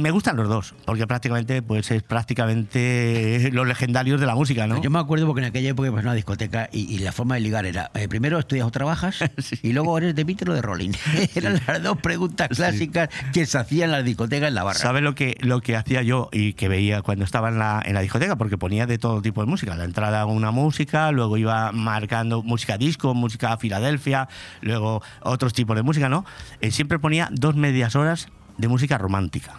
me 0.00 0.10
gustan 0.10 0.36
los 0.36 0.48
dos, 0.48 0.74
porque 0.84 1.06
prácticamente 1.06 1.62
pues 1.62 1.90
es 1.90 2.02
prácticamente 2.02 3.50
los 3.52 3.66
legendarios 3.66 4.20
de 4.20 4.26
la 4.26 4.34
música, 4.34 4.66
¿no? 4.66 4.80
Yo 4.80 4.90
me 4.90 4.98
acuerdo 4.98 5.26
porque 5.26 5.40
en 5.40 5.46
aquella 5.46 5.70
época 5.70 5.88
a 5.88 5.92
una 5.92 6.14
discoteca 6.14 6.68
y, 6.72 6.94
y 6.94 6.98
la 6.98 7.12
forma 7.12 7.34
de 7.34 7.40
ligar 7.40 7.66
era, 7.66 7.90
eh, 7.94 8.08
primero 8.08 8.38
estudias 8.38 8.66
o 8.66 8.70
trabajas 8.70 9.18
y 9.62 9.72
luego 9.72 9.98
eres 9.98 10.14
de 10.14 10.24
Beatles 10.24 10.50
o 10.50 10.54
de 10.54 10.62
Rolling. 10.62 10.92
Eran 11.34 11.60
las 11.66 11.82
dos 11.82 11.98
preguntas 11.98 12.48
clásicas 12.48 13.08
que 13.32 13.46
se 13.46 13.58
hacían 13.58 13.90
en 13.90 13.92
las 13.92 14.04
discotecas 14.04 14.48
en 14.48 14.54
la 14.54 14.64
barra. 14.64 14.78
¿Sabes 14.78 15.02
lo 15.02 15.14
que, 15.14 15.36
lo 15.40 15.60
que 15.60 15.76
hacía 15.76 16.02
yo 16.02 16.28
y 16.32 16.54
que 16.54 16.68
veía 16.68 17.02
cuando 17.02 17.24
estaba 17.24 17.48
en 17.48 17.58
la, 17.58 17.82
en 17.84 17.94
la 17.94 18.00
discoteca? 18.00 18.36
Porque 18.36 18.58
ponía 18.58 18.86
de 18.86 18.98
todo 18.98 19.22
tipo 19.22 19.40
de 19.40 19.46
música. 19.48 19.74
La 19.74 19.84
entrada 19.84 20.26
una 20.26 20.50
música, 20.50 21.10
luego 21.10 21.36
iba 21.36 21.72
marcando 21.72 22.42
música 22.42 22.78
disco, 22.78 23.14
música 23.14 23.56
Filadelfia, 23.56 24.28
luego 24.60 25.02
otros 25.22 25.52
tipos 25.52 25.76
de 25.76 25.82
música, 25.82 26.08
¿no? 26.08 26.24
Eh, 26.60 26.70
siempre 26.70 26.98
ponía 26.98 27.28
dos 27.32 27.56
medias 27.56 27.96
horas 27.96 28.28
de 28.56 28.68
música 28.68 28.98
romántica. 28.98 29.54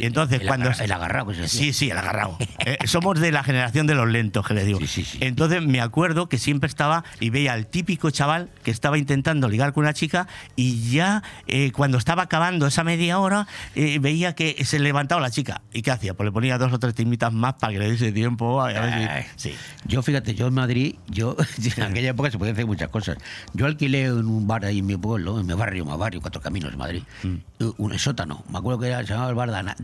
Y 0.00 0.06
entonces 0.06 0.40
el 0.40 0.46
cuando... 0.46 0.70
agarra- 0.70 0.84
el 0.84 0.92
agarrado 0.92 1.26
que 1.28 1.34
se 1.34 1.40
decía. 1.42 1.60
Sí, 1.60 1.72
sí, 1.72 1.90
el 1.90 1.98
agarrado. 1.98 2.38
Eh, 2.66 2.78
somos 2.86 3.20
de 3.20 3.30
la 3.30 3.44
generación 3.44 3.86
de 3.86 3.94
los 3.94 4.08
lentos, 4.08 4.46
que 4.46 4.54
le 4.54 4.64
digo. 4.64 4.78
Entonces 5.20 5.62
me 5.66 5.80
acuerdo 5.82 6.28
que 6.30 6.38
siempre 6.38 6.66
estaba 6.68 7.04
y 7.20 7.28
veía 7.30 7.52
al 7.52 7.66
típico 7.66 8.10
chaval 8.10 8.48
que 8.62 8.70
estaba 8.70 8.96
intentando 8.96 9.48
ligar 9.50 9.72
con 9.74 9.84
una 9.84 9.92
chica 9.92 10.26
y 10.56 10.90
ya 10.90 11.22
eh, 11.46 11.72
cuando 11.72 11.98
estaba 11.98 12.22
acabando 12.22 12.66
esa 12.66 12.84
media 12.84 13.18
hora 13.18 13.46
eh, 13.74 13.98
veía 13.98 14.34
que 14.34 14.64
se 14.64 14.78
levantaba 14.78 15.20
la 15.20 15.30
chica. 15.30 15.60
¿Y 15.74 15.82
qué 15.82 15.90
hacía? 15.90 16.14
Pues 16.14 16.26
le 16.26 16.32
ponía 16.32 16.56
dos 16.56 16.72
o 16.72 16.78
tres 16.78 16.94
timitas 16.94 17.32
más 17.32 17.54
para 17.54 17.72
que 17.74 17.78
le 17.80 17.90
diese 17.90 18.12
tiempo. 18.12 18.62
A 18.62 18.68
ver 18.72 19.26
si- 19.36 19.50
sí. 19.50 19.56
Yo, 19.86 20.02
fíjate, 20.02 20.34
yo 20.34 20.46
en 20.46 20.54
Madrid, 20.54 20.94
yo 21.08 21.36
en 21.76 21.82
aquella 21.82 22.10
época 22.10 22.30
se 22.30 22.38
podían 22.38 22.54
hacer 22.54 22.66
muchas 22.66 22.88
cosas. 22.88 23.18
Yo 23.52 23.66
alquilé 23.66 24.04
en 24.06 24.26
un 24.26 24.46
bar 24.46 24.64
ahí 24.64 24.78
en 24.78 24.86
mi 24.86 24.96
pueblo, 24.96 25.38
en 25.38 25.46
mi 25.46 25.52
barrio, 25.54 25.84
mi 25.84 25.96
barrio, 25.96 26.20
Cuatro 26.22 26.40
Caminos, 26.40 26.72
en 26.72 26.78
Madrid, 26.78 27.02
Mm. 27.22 27.36
un 27.78 27.98
sótano. 27.98 28.44
Me 28.50 28.58
acuerdo 28.58 28.80
que 28.80 28.86
era, 28.88 28.98
se 29.02 29.08
llamaba 29.12 29.28
el 29.30 29.34
bar 29.34 29.50
Dana- 29.50 29.76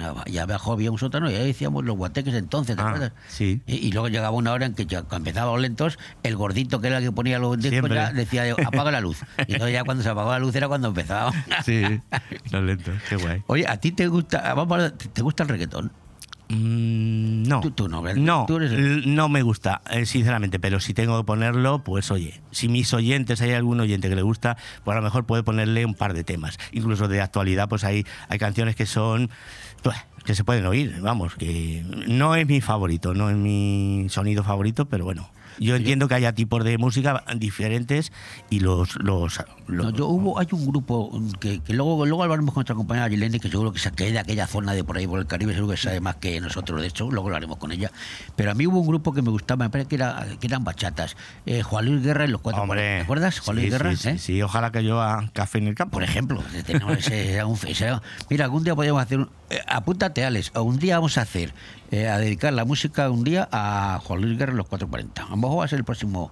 llamaba. 0.00 0.22
Y 0.26 0.38
abajo 0.38 0.72
había 0.72 0.90
un 0.90 0.98
sótano 0.98 1.30
y 1.30 1.34
ahí 1.34 1.46
decíamos 1.46 1.84
los 1.84 1.96
guateques 1.96 2.34
entonces, 2.34 2.76
¿te 2.76 2.82
acuerdas? 2.82 3.12
Ah, 3.16 3.20
Sí. 3.28 3.62
Y, 3.66 3.74
y 3.76 3.92
luego 3.92 4.08
llegaba 4.08 4.30
una 4.36 4.52
hora 4.52 4.66
en 4.66 4.74
que 4.74 4.86
ya 4.86 5.04
los 5.52 5.60
lentos, 5.60 5.98
el 6.22 6.36
gordito 6.36 6.80
que 6.80 6.88
era 6.88 6.98
el 6.98 7.04
que 7.04 7.12
ponía 7.12 7.38
los 7.38 7.58
discos 7.58 7.90
ya 7.90 8.12
decía, 8.12 8.44
apaga 8.66 8.90
la 8.90 9.00
luz. 9.00 9.18
Y 9.46 9.52
entonces 9.52 9.72
ya 9.72 9.84
cuando 9.84 10.02
se 10.02 10.08
apagó 10.08 10.30
la 10.30 10.38
luz 10.38 10.54
era 10.54 10.68
cuando 10.68 10.88
empezaba. 10.88 11.32
Sí, 11.64 11.82
los 12.50 12.62
lentos, 12.62 12.94
qué 13.08 13.16
guay. 13.16 13.42
Oye, 13.46 13.66
¿a 13.68 13.76
ti 13.78 13.92
te 13.92 14.06
gusta, 14.08 14.54
vamos 14.54 14.78
a 14.78 14.82
ver, 14.82 14.90
¿te 14.92 15.08
te 15.08 15.22
gusta 15.22 15.42
el 15.42 15.48
reggaetón? 15.48 15.92
Mm, 16.48 17.42
no. 17.48 17.60
Tú, 17.60 17.70
tú 17.72 17.88
no, 17.88 18.02
¿verdad? 18.02 18.20
No, 18.22 18.44
Tú 18.46 18.56
eres 18.56 18.72
el- 18.72 19.14
no 19.14 19.28
me 19.28 19.42
gusta, 19.42 19.82
eh, 19.90 20.06
sinceramente, 20.06 20.58
pero 20.60 20.78
si 20.80 20.94
tengo 20.94 21.18
que 21.18 21.24
ponerlo, 21.24 21.80
pues 21.82 22.10
oye, 22.10 22.40
si 22.50 22.68
mis 22.68 22.92
oyentes, 22.94 23.40
hay 23.40 23.52
algún 23.52 23.80
oyente 23.80 24.08
que 24.08 24.16
le 24.16 24.22
gusta, 24.22 24.56
pues 24.84 24.94
a 24.94 25.00
lo 25.00 25.04
mejor 25.04 25.24
puede 25.26 25.42
ponerle 25.42 25.84
un 25.84 25.94
par 25.94 26.14
de 26.14 26.24
temas. 26.24 26.58
Incluso 26.72 27.08
de 27.08 27.20
actualidad, 27.20 27.68
pues 27.68 27.84
hay, 27.84 28.04
hay 28.28 28.38
canciones 28.38 28.76
que 28.76 28.86
son, 28.86 29.30
pues, 29.82 29.96
que 30.24 30.34
se 30.34 30.44
pueden 30.44 30.66
oír, 30.66 30.96
vamos, 31.00 31.34
que 31.36 31.84
no 32.08 32.34
es 32.34 32.46
mi 32.46 32.60
favorito, 32.60 33.14
no 33.14 33.30
es 33.30 33.36
mi 33.36 34.06
sonido 34.08 34.42
favorito, 34.44 34.86
pero 34.86 35.04
bueno. 35.04 35.28
Yo 35.58 35.76
entiendo 35.76 36.08
que 36.08 36.14
haya 36.14 36.34
tipos 36.34 36.64
de 36.64 36.78
música 36.78 37.24
diferentes 37.36 38.12
y 38.50 38.60
los... 38.60 38.96
los, 38.96 39.40
los- 39.66 39.86
No, 39.86 39.90
yo 39.90 40.06
hubo, 40.08 40.38
hay 40.38 40.46
un 40.52 40.66
grupo 40.66 41.10
que, 41.40 41.60
que 41.60 41.72
luego, 41.72 42.04
luego 42.06 42.22
hablaremos 42.22 42.52
con 42.54 42.60
nuestra 42.60 42.74
compañera 42.74 43.08
Gilene, 43.08 43.40
que 43.40 43.48
seguro 43.50 43.72
que 43.72 43.78
se 43.78 43.90
queda 43.92 44.10
de 44.12 44.18
aquella 44.20 44.46
zona 44.46 44.72
de 44.74 44.84
por 44.84 44.96
ahí 44.96 45.06
por 45.06 45.18
el 45.18 45.26
Caribe, 45.26 45.54
seguro 45.54 45.72
que 45.72 45.78
sabe 45.80 46.00
más 46.00 46.16
que 46.16 46.40
nosotros, 46.40 46.80
de 46.80 46.88
hecho, 46.88 47.10
luego 47.10 47.28
hablaremos 47.28 47.56
con 47.58 47.72
ella. 47.72 47.90
Pero 48.36 48.50
a 48.50 48.54
mí 48.54 48.66
hubo 48.66 48.80
un 48.80 48.86
grupo 48.86 49.12
que 49.12 49.22
me 49.22 49.30
gustaba, 49.30 49.64
me 49.64 49.70
parece 49.70 49.88
que, 49.88 49.94
era, 49.96 50.26
que 50.40 50.46
eran 50.46 50.64
bachatas. 50.64 51.16
Eh, 51.46 51.62
Juan 51.62 51.86
Luis 51.86 52.02
Guerra 52.02 52.24
y 52.24 52.28
los 52.28 52.40
cuatro. 52.40 52.62
Hombre, 52.62 52.98
¿Te 52.98 53.02
acuerdas? 53.02 53.40
Juan 53.40 53.56
sí, 53.56 53.62
Luis 53.62 53.72
Guerra. 53.72 53.96
sí, 53.96 54.08
¿eh? 54.08 54.18
sí, 54.18 54.42
ojalá 54.42 54.70
que 54.72 54.84
yo 54.84 55.00
a 55.00 55.30
café 55.32 55.58
en 55.58 55.68
el 55.68 55.74
campo. 55.74 55.94
Por 55.94 56.02
ejemplo, 56.02 56.42
tenemos 56.66 56.96
ese- 56.98 57.42
un- 57.44 57.58
ese 57.66 57.92
mira, 58.30 58.44
algún 58.44 58.62
día 58.64 58.74
podríamos 58.74 59.02
hacer, 59.02 59.18
un- 59.20 59.30
eh, 59.50 59.60
apúntate 59.66 60.24
Alex, 60.24 60.52
un 60.54 60.78
día 60.78 60.96
vamos 60.96 61.16
a 61.18 61.22
hacer, 61.22 61.52
eh, 61.90 62.08
a 62.08 62.18
dedicar 62.18 62.52
la 62.52 62.64
música 62.64 63.08
un 63.10 63.22
día 63.24 63.48
a 63.52 64.00
Juan 64.04 64.20
Luis 64.20 64.36
Guerra 64.38 64.52
y 64.52 64.56
los 64.56 64.66
440. 64.68 65.26
Vamos 65.30 65.45
mejor 65.46 65.60
va 65.60 65.64
a 65.64 65.68
ser 65.68 65.78
el 65.78 65.84
próximo, 65.84 66.30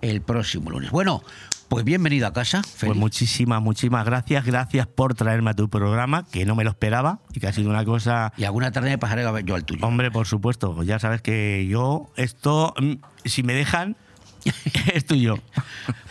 el 0.00 0.22
próximo 0.22 0.70
lunes. 0.70 0.90
Bueno, 0.90 1.22
pues 1.68 1.84
bienvenido 1.84 2.26
a 2.26 2.34
casa. 2.34 2.60
Pues 2.80 2.94
muchísimas, 2.94 3.62
muchísimas 3.62 4.04
gracias. 4.04 4.44
Gracias 4.44 4.86
por 4.86 5.14
traerme 5.14 5.50
a 5.50 5.54
tu 5.54 5.70
programa, 5.70 6.26
que 6.30 6.44
no 6.44 6.54
me 6.54 6.64
lo 6.64 6.70
esperaba 6.70 7.20
y 7.32 7.40
que 7.40 7.46
ha 7.46 7.52
sido 7.52 7.70
una 7.70 7.84
cosa. 7.84 8.32
Y 8.36 8.44
alguna 8.44 8.70
tarde 8.72 8.90
me 8.90 8.98
pasaré 8.98 9.24
a 9.24 9.30
ver 9.30 9.44
yo 9.44 9.54
al 9.54 9.64
tuyo. 9.64 9.86
Hombre, 9.86 10.10
por 10.10 10.26
supuesto. 10.26 10.82
Ya 10.82 10.98
sabes 10.98 11.22
que 11.22 11.66
yo, 11.66 12.10
esto, 12.16 12.74
mm, 12.78 12.92
si 13.24 13.42
me 13.42 13.54
dejan, 13.54 13.96
es 14.92 15.06
tuyo. 15.06 15.38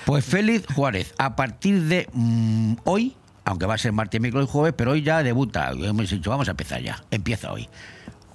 Pues 0.06 0.26
Félix 0.26 0.66
Juárez, 0.74 1.14
a 1.20 1.36
partir 1.36 1.84
de 1.84 2.10
mm, 2.12 2.74
hoy, 2.86 3.16
aunque 3.46 3.66
va 3.66 3.76
a 3.76 3.78
ser 3.78 3.92
martes, 3.92 4.20
miércoles 4.20 4.50
y 4.50 4.52
jueves, 4.52 4.74
pero 4.76 4.94
hoy 4.94 5.04
ya 5.04 5.22
debuta. 5.22 5.72
Hemos 5.72 6.10
dicho, 6.10 6.30
vamos 6.32 6.48
a 6.48 6.52
empezar 6.52 6.82
ya. 6.82 7.04
Empieza 7.12 7.52
hoy. 7.52 7.70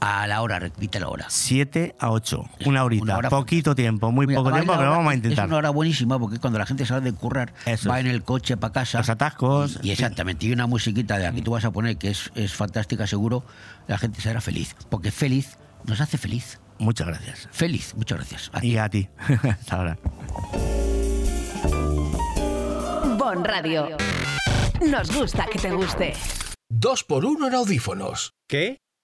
A 0.00 0.26
la 0.26 0.42
hora, 0.42 0.58
repite 0.58 1.00
la 1.00 1.08
hora. 1.08 1.26
7 1.28 1.96
a 1.98 2.10
8. 2.10 2.44
Una 2.66 2.84
horita. 2.84 3.02
Una 3.04 3.16
hora- 3.16 3.30
Poquito 3.30 3.74
tiempo, 3.74 4.12
muy 4.12 4.26
Mira, 4.26 4.38
poco 4.40 4.52
tiempo, 4.52 4.74
pero 4.76 4.90
vamos 4.90 5.08
a 5.08 5.12
Es 5.12 5.16
intentar. 5.16 5.46
una 5.48 5.56
hora 5.56 5.70
buenísima 5.70 6.18
porque 6.18 6.38
cuando 6.38 6.58
la 6.58 6.66
gente 6.66 6.84
sale 6.84 7.00
de 7.10 7.16
currar, 7.16 7.54
Eso 7.64 7.88
va 7.88 7.98
es. 7.98 8.04
en 8.04 8.10
el 8.10 8.22
coche 8.22 8.56
para 8.56 8.72
casa. 8.74 8.98
Los 8.98 9.08
atascos. 9.08 9.78
Y 9.82 9.90
exactamente, 9.90 10.46
y 10.46 10.52
una 10.52 10.66
musiquita 10.66 11.16
de 11.16 11.24
la 11.24 11.32
que 11.32 11.40
tú 11.42 11.52
vas 11.52 11.64
a 11.64 11.70
poner 11.70 11.96
que 11.96 12.10
es, 12.10 12.30
es 12.34 12.52
fantástica, 12.54 13.06
seguro, 13.06 13.44
la 13.88 13.96
gente 13.98 14.20
será 14.20 14.40
feliz. 14.40 14.76
Porque 14.90 15.10
feliz 15.10 15.56
nos 15.84 16.00
hace 16.00 16.18
feliz. 16.18 16.60
Muchas 16.78 17.06
gracias. 17.06 17.48
Feliz, 17.52 17.94
muchas 17.96 18.18
gracias. 18.18 18.50
A. 18.52 18.62
Y 18.64 18.76
a 18.76 18.88
ti. 18.90 19.08
Hasta 19.42 19.76
ahora. 19.76 19.98
Bon 23.18 23.42
Radio. 23.44 23.88
Nos 24.86 25.10
gusta 25.16 25.46
que 25.50 25.58
te 25.58 25.70
guste. 25.72 26.12
Dos 26.68 27.02
por 27.04 27.24
uno 27.24 27.48
en 27.48 27.54
audífonos. 27.54 28.34
¿Qué? 28.46 28.82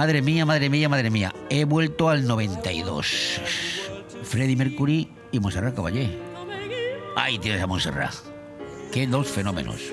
Madre 0.00 0.22
mía, 0.22 0.46
madre 0.46 0.70
mía, 0.70 0.88
madre 0.88 1.10
mía. 1.10 1.30
He 1.50 1.66
vuelto 1.66 2.08
al 2.08 2.26
92. 2.26 3.38
Freddie 4.22 4.56
Mercury 4.56 5.10
y 5.30 5.38
Montserrat 5.40 5.74
Caballé. 5.74 6.18
Ahí 7.16 7.38
tienes 7.38 7.60
a 7.60 7.66
Montserrat. 7.66 8.14
Qué 8.90 9.06
dos 9.06 9.28
fenómenos. 9.28 9.92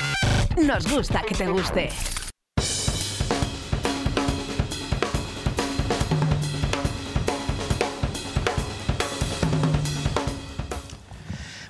Nos 0.57 0.91
gusta 0.91 1.21
que 1.21 1.33
te 1.33 1.47
guste. 1.47 1.89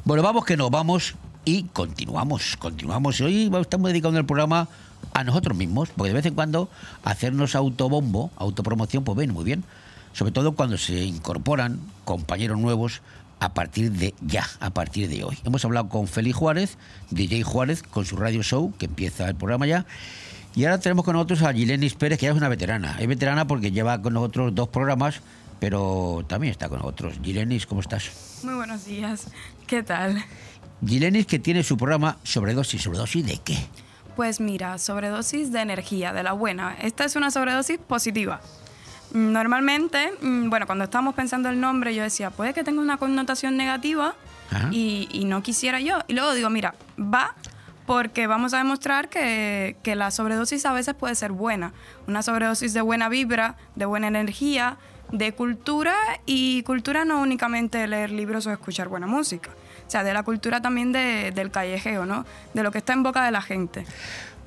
Bueno, 0.04 0.24
vamos 0.24 0.46
que 0.46 0.58
nos 0.58 0.72
vamos 0.72 1.16
y 1.46 1.64
continuamos, 1.66 2.58
continuamos. 2.58 3.22
Hoy 3.22 3.52
estamos 3.62 3.90
dedicando 3.90 4.20
el 4.20 4.26
programa 4.26 4.68
a 5.14 5.24
nosotros 5.24 5.56
mismos, 5.56 5.90
porque 5.96 6.10
de 6.10 6.16
vez 6.16 6.26
en 6.26 6.34
cuando 6.34 6.68
hacernos 7.04 7.56
autobombo, 7.56 8.32
autopromoción, 8.36 9.04
pues 9.04 9.18
viene 9.18 9.34
muy 9.34 9.46
bien. 9.46 9.64
Sobre 10.14 10.32
todo 10.32 10.54
cuando 10.54 10.78
se 10.78 11.04
incorporan 11.04 11.80
compañeros 12.04 12.58
nuevos 12.58 13.02
a 13.42 13.56
partir 13.56 13.92
de 13.92 14.14
ya, 14.22 14.48
a 14.60 14.70
partir 14.70 15.10
de 15.10 15.24
hoy. 15.24 15.38
Hemos 15.44 15.66
hablado 15.66 15.90
con 15.90 16.08
Félix 16.08 16.36
Juárez, 16.36 16.78
DJ 17.10 17.42
Juárez, 17.42 17.82
con 17.82 18.06
su 18.06 18.16
radio 18.16 18.44
show, 18.44 18.72
que 18.78 18.86
empieza 18.86 19.28
el 19.28 19.36
programa 19.36 19.66
ya. 19.66 19.88
Y 20.56 20.66
ahora 20.66 20.80
tenemos 20.80 21.04
con 21.04 21.16
nosotros 21.16 21.42
a 21.42 21.52
Gilenis 21.52 21.96
Pérez, 21.96 22.20
que 22.20 22.28
ya 22.28 22.34
es 22.34 22.38
una 22.38 22.50
veterana. 22.50 22.98
Es 23.00 23.08
veterana 23.08 23.48
porque 23.48 23.72
lleva 23.72 24.00
con 24.00 24.14
nosotros 24.14 24.54
dos 24.54 24.70
programas, 24.70 25.22
pero 25.60 26.24
también 26.28 26.52
está 26.52 26.70
con 26.70 26.80
nosotros. 26.80 27.16
Gilenis, 27.24 27.66
¿cómo 27.66 27.82
estás? 27.82 28.12
Muy 28.44 28.54
buenos 28.54 28.86
días. 28.86 29.26
¿Qué 29.66 29.82
tal? 29.82 30.24
Gilenis, 30.86 31.26
que 31.26 31.40
tiene 31.40 31.64
su 31.64 31.78
programa 31.78 32.20
Sobredosis. 32.24 32.84
¿Sobredosis 32.84 33.26
de 33.26 33.40
qué? 33.40 33.58
Pues 34.16 34.40
mira, 34.40 34.78
sobredosis 34.78 35.52
de 35.52 35.62
energía, 35.62 36.14
de 36.14 36.22
la 36.22 36.34
buena. 36.34 36.78
Esta 36.80 37.06
es 37.06 37.16
una 37.16 37.32
sobredosis 37.32 37.80
positiva. 37.80 38.40
Normalmente, 39.14 40.14
mm, 40.22 40.50
bueno, 40.50 40.66
cuando 40.66 40.86
estábamos 40.86 41.16
pensando 41.16 41.50
el 41.50 41.60
nombre, 41.60 41.94
yo 41.94 42.04
decía, 42.04 42.30
puede 42.30 42.54
que 42.54 42.64
tenga 42.64 42.82
una 42.82 42.98
connotación 42.98 43.58
negativa 43.58 44.16
y, 44.72 45.08
y 45.12 45.26
no 45.26 45.42
quisiera 45.44 45.80
yo. 45.80 46.00
Y 46.08 46.14
luego 46.14 46.34
digo, 46.34 46.50
mira, 46.50 46.76
va 47.00 47.36
porque 47.86 48.28
vamos 48.28 48.54
a 48.54 48.58
demostrar 48.60 49.10
que, 49.10 49.76
que 49.84 49.96
la 49.96 50.12
sobredosis 50.12 50.66
a 50.66 50.72
veces 50.74 50.94
puede 50.94 51.16
ser 51.16 51.32
buena. 51.32 51.74
Una 52.08 52.22
sobredosis 52.22 52.74
de 52.74 52.82
buena 52.82 53.10
vibra, 53.10 53.56
de 53.76 53.86
buena 53.86 54.08
energía, 54.08 54.78
de 55.12 55.34
cultura 55.34 55.94
y 56.26 56.64
cultura 56.64 57.04
no 57.04 57.20
únicamente 57.22 57.86
leer 57.88 58.12
libros 58.12 58.46
o 58.48 58.52
escuchar 58.52 58.88
buena 58.88 59.08
música. 59.08 59.50
O 59.88 59.92
sea, 59.92 60.04
de 60.06 60.14
la 60.14 60.24
cultura 60.24 60.62
también 60.62 60.94
de- 60.94 61.32
del 61.32 61.52
callejeo, 61.52 62.06
¿no? 62.06 62.26
De 62.54 62.64
lo 62.64 62.72
que 62.72 62.78
está 62.78 62.94
en 62.94 63.04
boca 63.04 63.26
de 63.26 63.32
la 63.32 63.42
gente. 63.42 63.86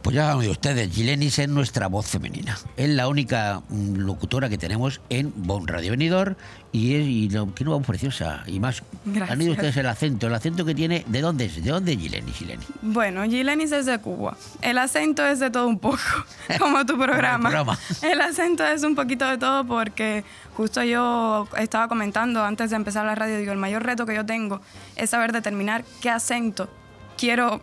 Pues 0.05 0.17
ya 0.17 0.33
han 0.33 0.37
ustedes, 0.37 0.95
Gilenis 0.95 1.39
es 1.39 1.49
nuestra 1.49 1.87
voz 1.87 2.07
femenina. 2.07 2.59
Es 2.77 2.91
la 2.91 3.09
única 3.09 3.63
mm, 3.71 4.01
locutora 4.01 4.51
que 4.51 4.59
tenemos 4.59 5.01
en 5.09 5.33
Bon 5.35 5.67
Radio 5.67 5.93
Venidor 5.93 6.37
y 6.73 6.97
es 6.97 7.07
y 7.07 7.31
lo, 7.31 7.55
que 7.55 7.65
no 7.65 7.71
vamos 7.71 7.87
preciosa. 7.87 8.43
Y 8.47 8.61
más, 8.61 8.83
Gracias. 9.07 9.31
han 9.31 9.41
oído 9.41 9.53
ustedes 9.53 9.75
el 9.79 9.87
acento, 9.87 10.27
el 10.27 10.35
acento 10.35 10.67
que 10.67 10.75
tiene, 10.75 11.07
¿de 11.09 11.23
dónde 11.23 11.47
es? 11.47 11.65
¿De 11.65 11.71
dónde 11.71 11.95
es 11.95 11.99
Gilenis, 11.99 12.37
Gilenis? 12.37 12.67
Bueno, 12.83 13.25
Gilenis 13.25 13.73
es 13.73 13.87
de 13.87 13.99
Cuba. 13.99 14.37
El 14.61 14.77
acento 14.77 15.27
es 15.27 15.41
de 15.41 15.49
todo 15.49 15.67
un 15.67 15.79
poco, 15.79 16.03
como 16.59 16.85
tu 16.85 16.99
programa. 16.99 17.49
programa. 17.49 17.79
El 18.03 18.21
acento 18.21 18.63
es 18.67 18.83
un 18.83 18.95
poquito 18.95 19.27
de 19.27 19.39
todo 19.39 19.65
porque 19.67 20.23
justo 20.55 20.85
yo 20.85 21.49
estaba 21.57 21.89
comentando 21.89 22.45
antes 22.45 22.69
de 22.69 22.77
empezar 22.77 23.07
la 23.07 23.15
radio, 23.15 23.39
digo, 23.39 23.53
el 23.53 23.59
mayor 23.59 23.83
reto 23.83 24.05
que 24.05 24.15
yo 24.15 24.27
tengo 24.27 24.61
es 24.97 25.09
saber 25.09 25.33
determinar 25.33 25.83
qué 26.03 26.11
acento 26.11 26.69
quiero, 27.17 27.61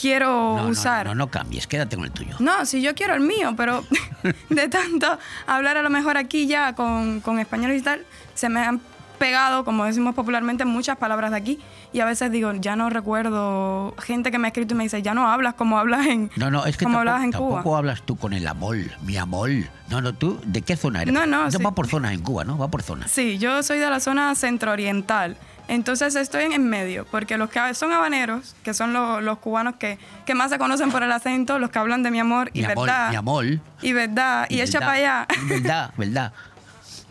quiero 0.00 0.56
No, 0.56 0.62
no, 0.64 0.68
usar. 0.68 1.06
No, 1.06 1.14
no, 1.14 1.28
cambies, 1.30 1.66
quédate 1.66 1.96
con 1.96 2.04
el 2.04 2.12
tuyo. 2.12 2.36
No, 2.38 2.64
si 2.66 2.80
yo 2.82 2.94
quiero 2.94 3.14
el 3.14 3.20
mío, 3.20 3.54
pero 3.56 3.84
de 4.50 4.68
tanto 4.68 5.18
hablar 5.46 5.76
a 5.76 5.82
lo 5.82 5.90
mejor 5.90 6.16
aquí 6.16 6.46
ya 6.46 6.74
con, 6.74 7.20
con 7.20 7.38
españoles 7.38 7.80
y 7.80 7.84
tal, 7.84 8.04
se 8.34 8.48
me 8.48 8.60
han 8.60 8.80
pegado, 9.18 9.64
como 9.64 9.84
decimos 9.84 10.14
popularmente, 10.14 10.64
muchas 10.64 10.96
palabras 10.96 11.32
de 11.32 11.36
aquí. 11.36 11.58
Y 11.92 11.98
a 12.00 12.04
veces 12.04 12.30
digo, 12.30 12.52
ya 12.52 12.76
no 12.76 12.88
recuerdo 12.88 13.94
gente 13.98 14.30
que 14.30 14.38
me 14.38 14.46
ha 14.46 14.50
escrito 14.50 14.74
y 14.74 14.76
me 14.76 14.84
dice, 14.84 15.02
ya 15.02 15.12
no 15.14 15.28
hablas 15.28 15.54
como 15.54 15.76
hablas 15.78 16.06
en, 16.06 16.30
No, 16.36 16.50
no, 16.52 16.64
es 16.66 16.76
que 16.76 16.84
como 16.84 16.98
tampoco, 16.98 17.00
hablabas 17.00 17.24
en 17.24 17.32
Cuba. 17.32 17.54
tampoco 17.56 17.76
hablas 17.76 18.02
tú 18.02 18.16
con 18.16 18.32
el 18.32 18.46
amol, 18.46 18.92
mi 19.02 19.16
amol. 19.16 19.68
No, 19.90 20.00
no, 20.00 20.12
tú, 20.14 20.38
¿de 20.44 20.62
qué 20.62 20.76
zona 20.76 21.02
eres? 21.02 21.12
No, 21.12 21.26
no, 21.26 21.50
sí. 21.50 21.56
va 21.60 21.72
por 21.72 21.88
zonas 21.88 22.12
en 22.12 22.20
Cuba, 22.20 22.44
¿no? 22.44 22.58
Va 22.58 22.68
por 22.68 22.82
zonas. 22.82 23.10
Sí, 23.10 23.38
yo 23.38 23.62
soy 23.64 23.78
de 23.78 23.90
la 23.90 23.98
zona 24.00 24.34
centro-oriental. 24.36 25.36
Entonces 25.68 26.14
estoy 26.16 26.44
en, 26.44 26.68
medio, 26.68 27.04
porque 27.10 27.36
los 27.38 27.50
que 27.50 27.74
son 27.74 27.92
habaneros, 27.92 28.56
que 28.64 28.72
son 28.74 28.92
lo- 28.94 29.20
los 29.20 29.38
cubanos 29.38 29.76
que, 29.76 29.98
que 30.26 30.34
más 30.34 30.50
se 30.50 30.58
conocen 30.58 30.90
por 30.90 31.02
el 31.02 31.12
acento, 31.12 31.58
los 31.58 31.70
que 31.70 31.78
hablan 31.78 32.02
de 32.02 32.10
mi 32.10 32.18
amor 32.18 32.50
y 32.54 32.60
Mi 32.60 32.64
amor, 32.66 32.86
verdad. 32.86 33.10
mi 33.10 33.16
amor. 33.16 33.44
Y 33.82 33.92
verdad, 33.92 34.46
y, 34.48 34.60
echa 34.62 34.78
verdad, 34.80 34.86
para 34.86 34.92
allá. 34.98 35.26
Verdad, 35.48 35.90
verdad. 35.96 36.32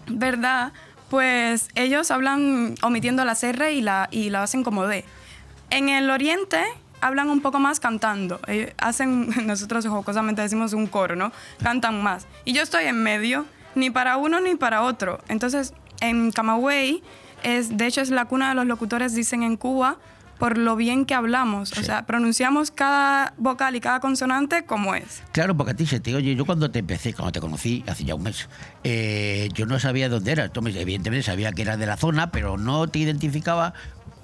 ¿verdad? 0.07 0.71
Pues 1.09 1.69
ellos 1.75 2.11
hablan 2.11 2.75
omitiendo 2.81 3.23
la 3.25 3.37
R 3.41 3.71
y 3.73 3.81
la, 3.81 4.07
y 4.11 4.29
la 4.29 4.43
hacen 4.43 4.63
como 4.63 4.85
D. 4.87 5.05
En 5.69 5.89
el 5.89 6.09
oriente 6.09 6.61
hablan 6.99 7.29
un 7.29 7.41
poco 7.41 7.59
más 7.59 7.79
cantando. 7.79 8.39
Ellos 8.47 8.71
hacen, 8.77 9.29
nosotros 9.47 9.85
jocosamente 9.85 10.41
decimos 10.41 10.73
un 10.73 10.87
coro, 10.87 11.15
¿no? 11.15 11.31
Cantan 11.61 12.01
más. 12.01 12.25
Y 12.43 12.53
yo 12.53 12.61
estoy 12.63 12.85
en 12.85 13.01
medio, 13.03 13.45
ni 13.75 13.89
para 13.89 14.17
uno 14.17 14.39
ni 14.41 14.55
para 14.55 14.81
otro. 14.81 15.19
Entonces, 15.27 15.73
en 16.01 16.31
Camagüey, 16.31 17.03
es, 17.43 17.77
de 17.77 17.87
hecho 17.87 18.01
es 18.01 18.09
la 18.09 18.25
cuna 18.25 18.49
de 18.49 18.55
los 18.55 18.65
locutores, 18.65 19.13
dicen 19.15 19.43
en 19.43 19.57
Cuba, 19.57 19.97
por 20.39 20.57
lo 20.59 20.75
bien 20.75 21.05
que 21.05 21.15
hablamos. 21.15 21.75
O 21.79 21.83
sea, 21.83 22.05
pronunciamos 22.05 22.69
cada 22.69 23.33
vocal 23.37 23.75
y 23.75 23.79
cada 23.81 23.99
consonante 23.99 24.65
como 24.65 24.93
es. 24.93 25.23
Claro, 25.31 25.57
porque 25.57 25.71
a 25.71 25.75
ti 25.75 25.87
se 25.87 25.99
te 25.99 26.13
oye. 26.13 26.35
Yo 26.35 26.45
cuando 26.45 26.69
te 26.69 26.77
empecé, 26.79 27.13
cuando 27.13 27.31
te 27.31 27.39
conocí, 27.39 27.83
hace 27.87 28.03
ya 28.03 28.13
un 28.13 28.21
mes, 28.23 28.47
eh, 28.83 29.49
yo 29.53 29.65
no 29.65 29.79
sabía 29.79 30.09
dónde 30.09 30.31
eras. 30.33 30.51
Tú 30.53 30.61
me- 30.61 30.79
evidentemente 30.79 31.23
sabía 31.23 31.51
que 31.53 31.63
eras 31.63 31.79
de 31.79 31.87
la 31.87 31.97
zona, 31.97 32.29
pero 32.29 32.57
no 32.57 32.87
te 32.87 32.99
identificaba 32.99 33.73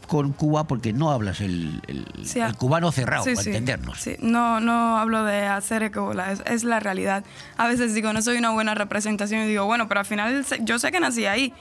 con 0.08 0.34
Cuba 0.34 0.66
porque 0.68 0.94
no 0.94 1.10
hablas 1.12 1.42
el, 1.42 1.82
el- 1.88 2.06
Sí, 2.28 2.40
el 2.40 2.56
cubano 2.58 2.92
cerrado, 2.92 3.24
sí, 3.24 3.32
para 3.32 3.44
sí, 3.44 3.50
entendernos. 3.50 4.00
sí. 4.00 4.16
No, 4.20 4.60
no 4.60 4.98
hablo 5.00 5.24
de 5.24 5.48
hacer 5.48 5.82
ecobola, 5.82 6.32
es, 6.32 6.44
es 6.46 6.64
la 6.64 6.80
realidad. 6.80 7.24
A 7.58 7.68
veces 7.68 7.96
digo, 7.96 8.14
no 8.14 8.22
soy 8.22 8.38
una 8.38 8.52
buena 8.52 8.76
representación 8.76 9.42
y 9.42 9.48
digo, 9.48 9.66
bueno, 9.66 9.88
pero 9.88 10.02
al 10.02 10.06
final 10.06 10.46
yo 10.62 10.78
sé 10.78 10.92
que 10.92 11.00
nací 11.00 11.26
ahí, 11.26 11.54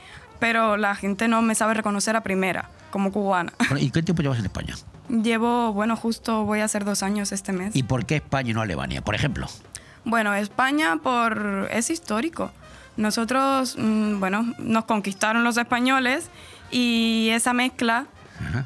pero 0.42 0.76
la 0.76 0.96
gente 0.96 1.28
no 1.28 1.40
me 1.40 1.54
sabe 1.54 1.72
reconocer 1.72 2.16
a 2.16 2.22
primera, 2.24 2.68
como 2.90 3.12
cubana. 3.12 3.52
¿Y 3.78 3.92
qué 3.92 4.02
tiempo 4.02 4.22
llevas 4.22 4.40
en 4.40 4.46
España? 4.46 4.74
Llevo, 5.08 5.72
bueno, 5.72 5.94
justo 5.94 6.44
voy 6.44 6.58
a 6.58 6.64
hacer 6.64 6.84
dos 6.84 7.04
años 7.04 7.30
este 7.30 7.52
mes. 7.52 7.76
¿Y 7.76 7.84
por 7.84 8.06
qué 8.06 8.16
España 8.16 8.50
y 8.50 8.52
no 8.52 8.60
Alemania, 8.60 9.02
por 9.02 9.14
ejemplo? 9.14 9.46
Bueno, 10.04 10.34
España 10.34 10.96
por 11.00 11.68
es 11.70 11.90
histórico. 11.90 12.50
Nosotros, 12.96 13.76
mm, 13.78 14.18
bueno, 14.18 14.52
nos 14.58 14.84
conquistaron 14.86 15.44
los 15.44 15.56
españoles 15.58 16.28
y 16.72 17.28
esa 17.30 17.52
mezcla 17.52 18.06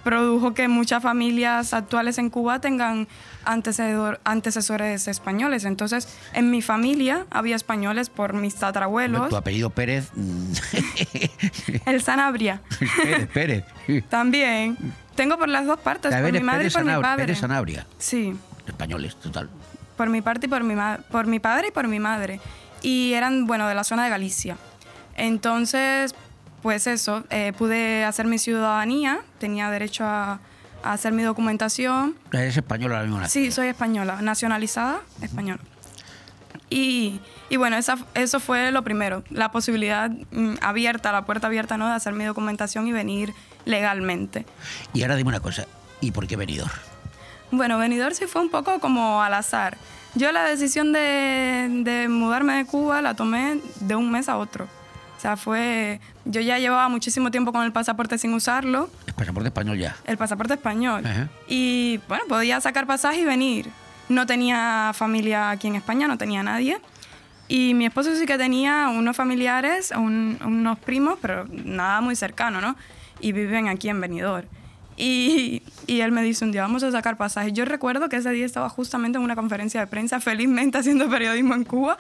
produjo 0.05 0.55
que 0.55 0.68
muchas 0.68 1.03
familias 1.03 1.72
actuales 1.74 2.18
en 2.18 2.31
Cuba 2.31 2.61
tengan 2.61 3.09
antecesores 3.45 5.09
españoles. 5.09 5.64
Entonces, 5.64 6.09
en 6.33 6.51
mi 6.51 6.62
familia 6.62 7.27
había 7.31 7.57
españoles 7.57 8.11
por 8.11 8.33
mis 8.35 8.55
tatarabuelos. 8.57 9.29
Tu 9.29 9.37
apellido 9.37 9.70
Pérez. 9.70 10.11
mm, 10.14 10.53
El 11.87 12.03
Sanabria. 12.03 12.61
Pérez, 13.03 13.29
Pérez. 13.33 13.64
También. 14.09 14.77
Tengo 15.14 15.39
por 15.39 15.49
las 15.49 15.66
dos 15.66 15.79
partes, 15.81 16.14
por 16.14 16.33
mi 16.33 16.41
madre 16.41 16.59
Pérez 16.59 16.72
y 16.72 16.74
por 16.74 16.85
mi 16.85 16.91
Sanabria, 16.91 17.11
padre. 17.11 17.24
Pérez 17.24 17.39
Sanabria. 17.39 17.87
Sí. 17.99 18.37
Españoles, 18.66 19.16
total. 19.16 19.49
por 19.97 20.11
mi 20.11 20.20
parte 20.22 20.47
y 20.47 20.49
por 20.49 20.62
mi, 20.62 20.74
por 21.11 21.27
mi 21.27 21.39
padre 21.41 21.68
y 21.68 21.70
por 21.70 21.89
mi 21.89 21.99
madre. 22.01 22.41
Y 22.83 23.12
eran, 23.14 23.47
bueno, 23.47 23.66
de 23.68 23.74
la 23.74 23.85
zona 23.85 24.05
de 24.05 24.11
Galicia. 24.11 24.57
Entonces, 25.16 26.14
pues 26.67 26.89
eso, 26.89 27.23
eh, 27.31 27.53
pude 27.57 28.03
hacer 28.03 28.27
mi 28.27 28.41
ciudadanía, 28.41 29.21
tenía 29.39 29.71
derecho 29.71 30.03
a, 30.05 30.41
a 30.83 30.93
hacer 30.93 31.12
mi 31.12 31.23
documentación. 31.23 32.17
Eres 32.33 32.57
española 32.57 32.97
ahora 32.97 33.09
mismo. 33.09 33.29
Sí, 33.29 33.53
soy 33.53 33.69
española, 33.69 34.21
nacionalizada 34.21 34.99
española. 35.23 35.61
Y, 36.69 37.21
y 37.51 37.57
bueno, 37.57 37.77
esa, 37.77 37.97
eso 38.14 38.41
fue 38.41 38.73
lo 38.73 38.83
primero, 38.83 39.23
la 39.31 39.53
posibilidad 39.53 40.11
mm, 40.11 40.55
abierta, 40.61 41.12
la 41.12 41.25
puerta 41.25 41.47
abierta, 41.47 41.77
¿no? 41.77 41.87
De 41.87 41.95
hacer 41.95 42.14
mi 42.14 42.25
documentación 42.25 42.89
y 42.89 42.93
venir 42.93 43.33
legalmente. 43.64 44.45
Y 44.93 45.03
ahora 45.03 45.14
dime 45.14 45.29
una 45.29 45.39
cosa, 45.39 45.67
¿y 46.01 46.11
por 46.11 46.27
qué 46.27 46.35
Benidorm? 46.35 46.73
Bueno, 47.53 47.79
venidor 47.79 48.12
sí 48.12 48.27
fue 48.27 48.43
un 48.43 48.51
poco 48.51 48.81
como 48.81 49.23
al 49.23 49.35
azar. 49.35 49.79
Yo 50.17 50.33
la 50.33 50.43
decisión 50.43 50.93
de, 50.93 51.69
de 51.85 52.09
mudarme 52.09 52.55
de 52.55 52.64
Cuba 52.67 53.03
la 53.03 53.14
tomé 53.14 53.61
de 53.79 53.95
un 53.95 54.11
mes 54.11 54.29
a 54.29 54.37
otro. 54.37 54.67
O 55.17 55.21
sea, 55.21 55.37
fue... 55.37 56.01
Yo 56.25 56.41
ya 56.41 56.59
llevaba 56.59 56.89
muchísimo 56.89 57.31
tiempo 57.31 57.53
con 57.53 57.64
el 57.64 57.73
pasaporte 57.73 58.19
sin 58.19 58.35
usarlo, 58.35 58.91
El 59.07 59.14
pasaporte 59.14 59.49
español 59.49 59.79
ya. 59.79 59.97
el 60.05 60.17
pasaporte 60.19 60.55
español. 60.55 61.07
Ajá. 61.07 61.29
Y 61.49 62.01
bueno, 62.09 62.25
podía 62.29 62.61
sacar 62.61 62.87
pasaje 62.87 63.21
y 63.21 63.25
venir. 63.25 63.69
No 64.09 64.27
tenía 64.27 64.93
familia 64.95 65.51
aquí 65.51 65.69
en 65.69 65.77
España, 65.77 66.07
no 66.07 66.19
tenía 66.19 66.43
nadie. 66.43 66.79
Y 67.49 67.75
mi 67.75 67.87
esposo 67.87 68.14
sí 68.17 68.27
que 68.27 68.37
tenía 68.39 68.89
unos 68.89 69.17
familiares, 69.17 69.93
un- 69.97 70.39
unos 70.45 70.79
primos, 70.81 71.19
pero 71.23 71.47
nada 71.49 72.01
muy 72.01 72.14
cercano, 72.17 72.61
¿no? 72.61 72.77
Y 73.21 73.33
viven 73.33 73.69
aquí 73.69 73.89
en 73.89 74.01
Benidorm. 74.01 74.47
Y, 74.99 75.62
y 75.87 76.01
él 76.01 76.11
me 76.11 76.23
dice 76.23 76.45
un 76.45 76.53
día, 76.53 76.62
vamos 76.62 76.83
a 76.83 76.91
sacar 76.91 77.17
pasajes. 77.19 77.53
Yo 77.53 77.64
recuerdo 77.67 78.09
que 78.09 78.17
ese 78.17 78.31
día 78.31 78.47
estaba 78.47 78.69
justamente 78.71 79.19
en 79.19 79.25
una 79.25 79.37
conferencia 79.37 79.81
de 79.81 79.87
prensa, 79.87 80.21
felizmente 80.21 80.79
haciendo 80.79 81.09
periodismo 81.11 81.55
en 81.55 81.64
Cuba. 81.64 81.99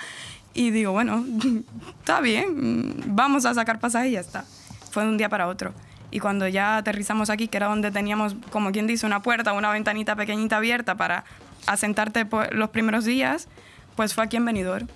Y 0.56 0.70
digo, 0.70 0.92
bueno, 0.92 1.22
está 2.00 2.20
bien, 2.20 2.94
vamos 3.08 3.44
a 3.44 3.52
sacar 3.52 3.78
pasajes 3.78 4.08
y 4.08 4.12
ya 4.12 4.20
está. 4.20 4.44
Fue 4.90 5.02
de 5.02 5.10
un 5.10 5.18
día 5.18 5.28
para 5.28 5.48
otro. 5.48 5.74
Y 6.10 6.18
cuando 6.18 6.48
ya 6.48 6.78
aterrizamos 6.78 7.28
aquí, 7.28 7.46
que 7.46 7.58
era 7.58 7.66
donde 7.66 7.90
teníamos, 7.90 8.34
como 8.50 8.72
quien 8.72 8.86
dice, 8.86 9.04
una 9.04 9.20
puerta, 9.20 9.52
una 9.52 9.70
ventanita 9.70 10.16
pequeñita 10.16 10.56
abierta 10.56 10.94
para 10.94 11.24
asentarte 11.66 12.26
los 12.52 12.70
primeros 12.70 13.04
días, 13.04 13.48
pues 13.96 14.14
fue 14.14 14.24
aquí 14.24 14.38
en 14.38 14.46
Benidorm. 14.46 14.88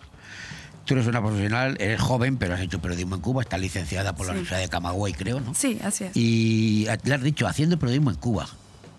Tú 0.86 0.94
eres 0.94 1.06
una 1.06 1.20
profesional, 1.20 1.76
eres 1.78 2.00
joven, 2.00 2.38
pero 2.38 2.54
has 2.54 2.60
hecho 2.60 2.80
periodismo 2.80 3.16
en 3.16 3.20
Cuba, 3.20 3.42
estás 3.42 3.60
licenciada 3.60 4.14
por 4.14 4.26
la. 4.26 4.32
Universidad 4.32 4.60
de 4.60 4.68
Camagüey, 4.68 5.12
creo, 5.12 5.40
¿no? 5.40 5.54
Sí, 5.54 5.78
así 5.84 6.04
es. 6.04 6.16
Y 6.16 6.86
le 7.04 7.14
has 7.14 7.22
dicho, 7.22 7.46
haciendo 7.46 7.78
periodismo 7.78 8.10
en 8.10 8.16
Cuba. 8.16 8.48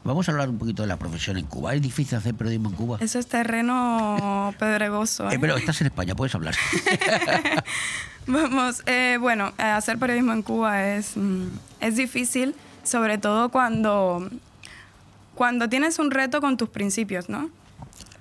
Vamos 0.04 0.28
a 0.28 0.32
hablar 0.32 0.50
un 0.50 0.58
poquito 0.58 0.82
de 0.82 0.88
la 0.88 0.98
profesión 0.98 1.38
en 1.38 1.46
Cuba. 1.46 1.76
¿Es 1.76 1.82
difícil 1.82 2.18
hacer 2.18 2.34
periodismo 2.34 2.70
en 2.70 2.76
Cuba? 2.76 2.98
Eso 3.02 3.20
es 3.20 3.28
terreno 3.28 4.54
pedregoso. 4.60 5.30
Eh, 5.30 5.36
¿eh? 5.36 5.40
pero 5.40 5.56
estás 5.58 5.80
en 5.82 5.88
España, 5.88 6.16
puedes 6.16 6.34
hablar. 6.34 6.56
Vamos, 8.28 8.82
eh, 8.88 9.18
bueno, 9.20 9.54
hacer 9.58 10.00
periodismo 10.00 10.34
en 10.34 10.42
Cuba 10.42 10.88
es, 10.88 11.16
mm, 11.16 11.48
es 11.82 11.96
difícil, 11.96 12.56
sobre 12.84 13.18
todo 13.20 13.50
cuando, 13.50 14.28
cuando 15.36 15.70
tienes 15.70 16.00
un 16.00 16.10
reto 16.10 16.42
con 16.42 16.58
tus 16.58 16.70
principios, 16.70 17.30
¿no? 17.30 17.50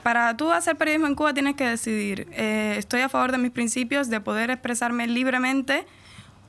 Para 0.02 0.36
tú 0.36 0.50
hacer 0.52 0.76
periodismo 0.76 1.06
en 1.06 1.14
Cuba 1.14 1.34
tienes 1.34 1.56
que 1.56 1.64
decidir, 1.64 2.26
eh, 2.32 2.74
estoy 2.78 3.00
a 3.02 3.08
favor 3.08 3.32
de 3.32 3.38
mis 3.38 3.50
principios, 3.50 4.08
de 4.08 4.20
poder 4.20 4.50
expresarme 4.50 5.06
libremente 5.06 5.86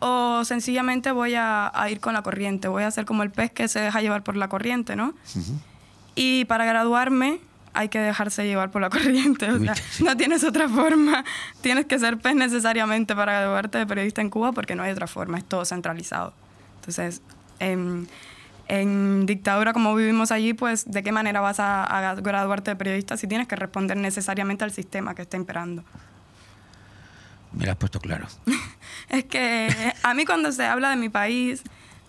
o 0.02 0.44
sencillamente 0.46 1.12
voy 1.12 1.36
a, 1.36 1.72
a 1.74 1.90
ir 1.92 2.00
con 2.00 2.14
la 2.14 2.24
corriente, 2.24 2.68
voy 2.68 2.84
a 2.84 2.92
ser 2.92 3.06
como 3.06 3.22
el 3.22 3.30
pez 3.30 3.52
que 3.52 3.68
se 3.68 3.80
deja 3.80 4.02
llevar 4.02 4.24
por 4.24 4.36
la 4.36 4.48
corriente, 4.48 4.96
¿no? 4.96 5.14
Y 6.16 6.46
para 6.46 6.66
graduarme 6.66 7.40
hay 7.74 7.90
que 7.90 8.00
dejarse 8.00 8.46
llevar 8.46 8.72
por 8.72 8.82
la 8.82 8.90
corriente. 8.96 9.50
O 9.52 9.60
sea, 9.60 9.76
no 10.04 10.18
tienes 10.18 10.44
otra 10.44 10.68
forma. 10.68 11.24
Tienes 11.62 11.86
que 11.86 12.00
ser 12.00 12.18
pez 12.18 12.36
necesariamente 12.36 13.16
para 13.16 13.34
graduarte 13.34 13.78
de 13.78 13.86
periodista 13.86 14.22
en 14.22 14.32
Cuba 14.32 14.52
porque 14.54 14.76
no 14.76 14.82
hay 14.82 14.92
otra 14.92 15.06
forma. 15.06 15.38
Es 15.38 15.46
todo 15.46 15.66
centralizado. 15.66 16.34
Entonces, 16.78 17.22
en, 17.60 18.08
en 18.68 19.28
dictadura 19.28 19.72
como 19.72 19.94
vivimos 19.94 20.32
allí, 20.32 20.54
pues 20.54 20.92
¿de 20.92 21.04
qué 21.04 21.12
manera 21.12 21.42
vas 21.42 21.60
a, 21.60 21.84
a 21.84 22.16
graduarte 22.16 22.72
de 22.72 22.76
periodista 22.76 23.18
si 23.18 23.28
tienes 23.28 23.48
que 23.48 23.56
responder 23.56 23.98
necesariamente 23.98 24.64
al 24.64 24.72
sistema 24.72 25.14
que 25.14 25.22
está 25.22 25.38
imperando? 25.38 25.84
Me 27.54 27.66
lo 27.66 27.72
has 27.72 27.78
puesto 27.78 28.00
claro. 28.00 28.28
Es 29.10 29.26
que 29.26 29.94
a 30.04 30.14
mí 30.14 30.26
cuando 30.26 30.52
se 30.54 30.66
habla 30.66 30.90
de 30.90 30.96
mi 30.96 31.10
país, 31.10 31.64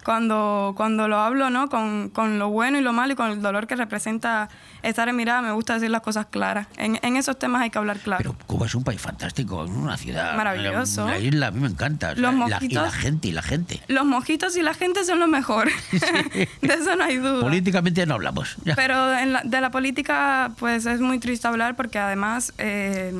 cuando, 0.04 0.72
cuando 0.76 1.06
lo 1.08 1.18
hablo 1.18 1.48
¿no? 1.50 1.68
con, 1.68 2.10
con 2.10 2.38
lo 2.38 2.48
bueno 2.50 2.78
y 2.78 2.80
lo 2.80 2.92
malo 2.92 3.12
y 3.12 3.16
con 3.16 3.30
el 3.30 3.40
dolor 3.42 3.66
que 3.66 3.74
representa 3.76 4.48
estar 4.82 5.08
en 5.08 5.16
mirada, 5.16 5.42
me 5.42 5.52
gusta 5.52 5.74
decir 5.74 5.90
las 5.90 6.02
cosas 6.02 6.26
claras. 6.26 6.66
En, 6.76 6.98
en 7.02 7.16
esos 7.16 7.38
temas 7.38 7.62
hay 7.62 7.70
que 7.70 7.78
hablar 7.78 7.98
claro. 8.00 8.36
Cuba 8.46 8.66
es 8.66 8.74
un 8.74 8.84
país 8.84 9.00
fantástico, 9.00 9.64
es 9.64 9.70
una 9.70 9.96
ciudad. 9.96 10.36
Maravilloso. 10.36 11.04
Una 11.04 11.18
isla, 11.18 11.48
a 11.48 11.50
mí 11.50 11.60
me 11.60 11.68
encanta. 11.68 12.14
Los 12.14 12.34
la- 12.34 12.58
y 12.60 12.68
la 12.68 12.90
gente, 12.90 13.28
y 13.28 13.32
la 13.32 13.42
gente. 13.42 13.80
Los 13.88 14.04
mojitos 14.04 14.56
y 14.56 14.62
la 14.62 14.74
gente 14.74 15.04
son 15.04 15.18
lo 15.20 15.26
mejor. 15.28 15.68
de 15.92 16.48
eso 16.74 16.94
no 16.96 17.04
hay 17.04 17.16
duda. 17.18 17.40
Políticamente 17.40 18.04
no 18.06 18.14
hablamos. 18.14 18.56
ya. 18.64 18.74
Pero 18.76 19.12
en 19.16 19.32
la- 19.32 19.42
de 19.44 19.60
la 19.60 19.70
política, 19.70 20.52
pues 20.58 20.86
es 20.86 21.00
muy 21.00 21.18
triste 21.18 21.46
hablar 21.48 21.74
porque 21.76 21.98
además 22.00 22.52
eh, 22.58 23.12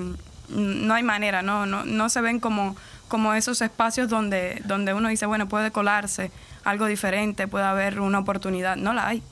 no 0.48 0.94
hay 0.94 1.02
manera, 1.02 1.42
¿no? 1.42 1.66
No, 1.66 1.84
no 1.84 2.08
se 2.08 2.20
ven 2.20 2.40
como, 2.40 2.76
como 3.08 3.34
esos 3.34 3.60
espacios 3.62 4.08
donde, 4.08 4.62
donde 4.64 4.94
uno 4.94 5.08
dice, 5.08 5.26
bueno, 5.26 5.48
puede 5.48 5.70
colarse 5.70 6.30
algo 6.64 6.86
diferente, 6.86 7.48
puede 7.48 7.64
haber 7.64 8.00
una 8.00 8.18
oportunidad. 8.18 8.76
No 8.76 8.92
la 8.92 9.08
hay. 9.08 9.22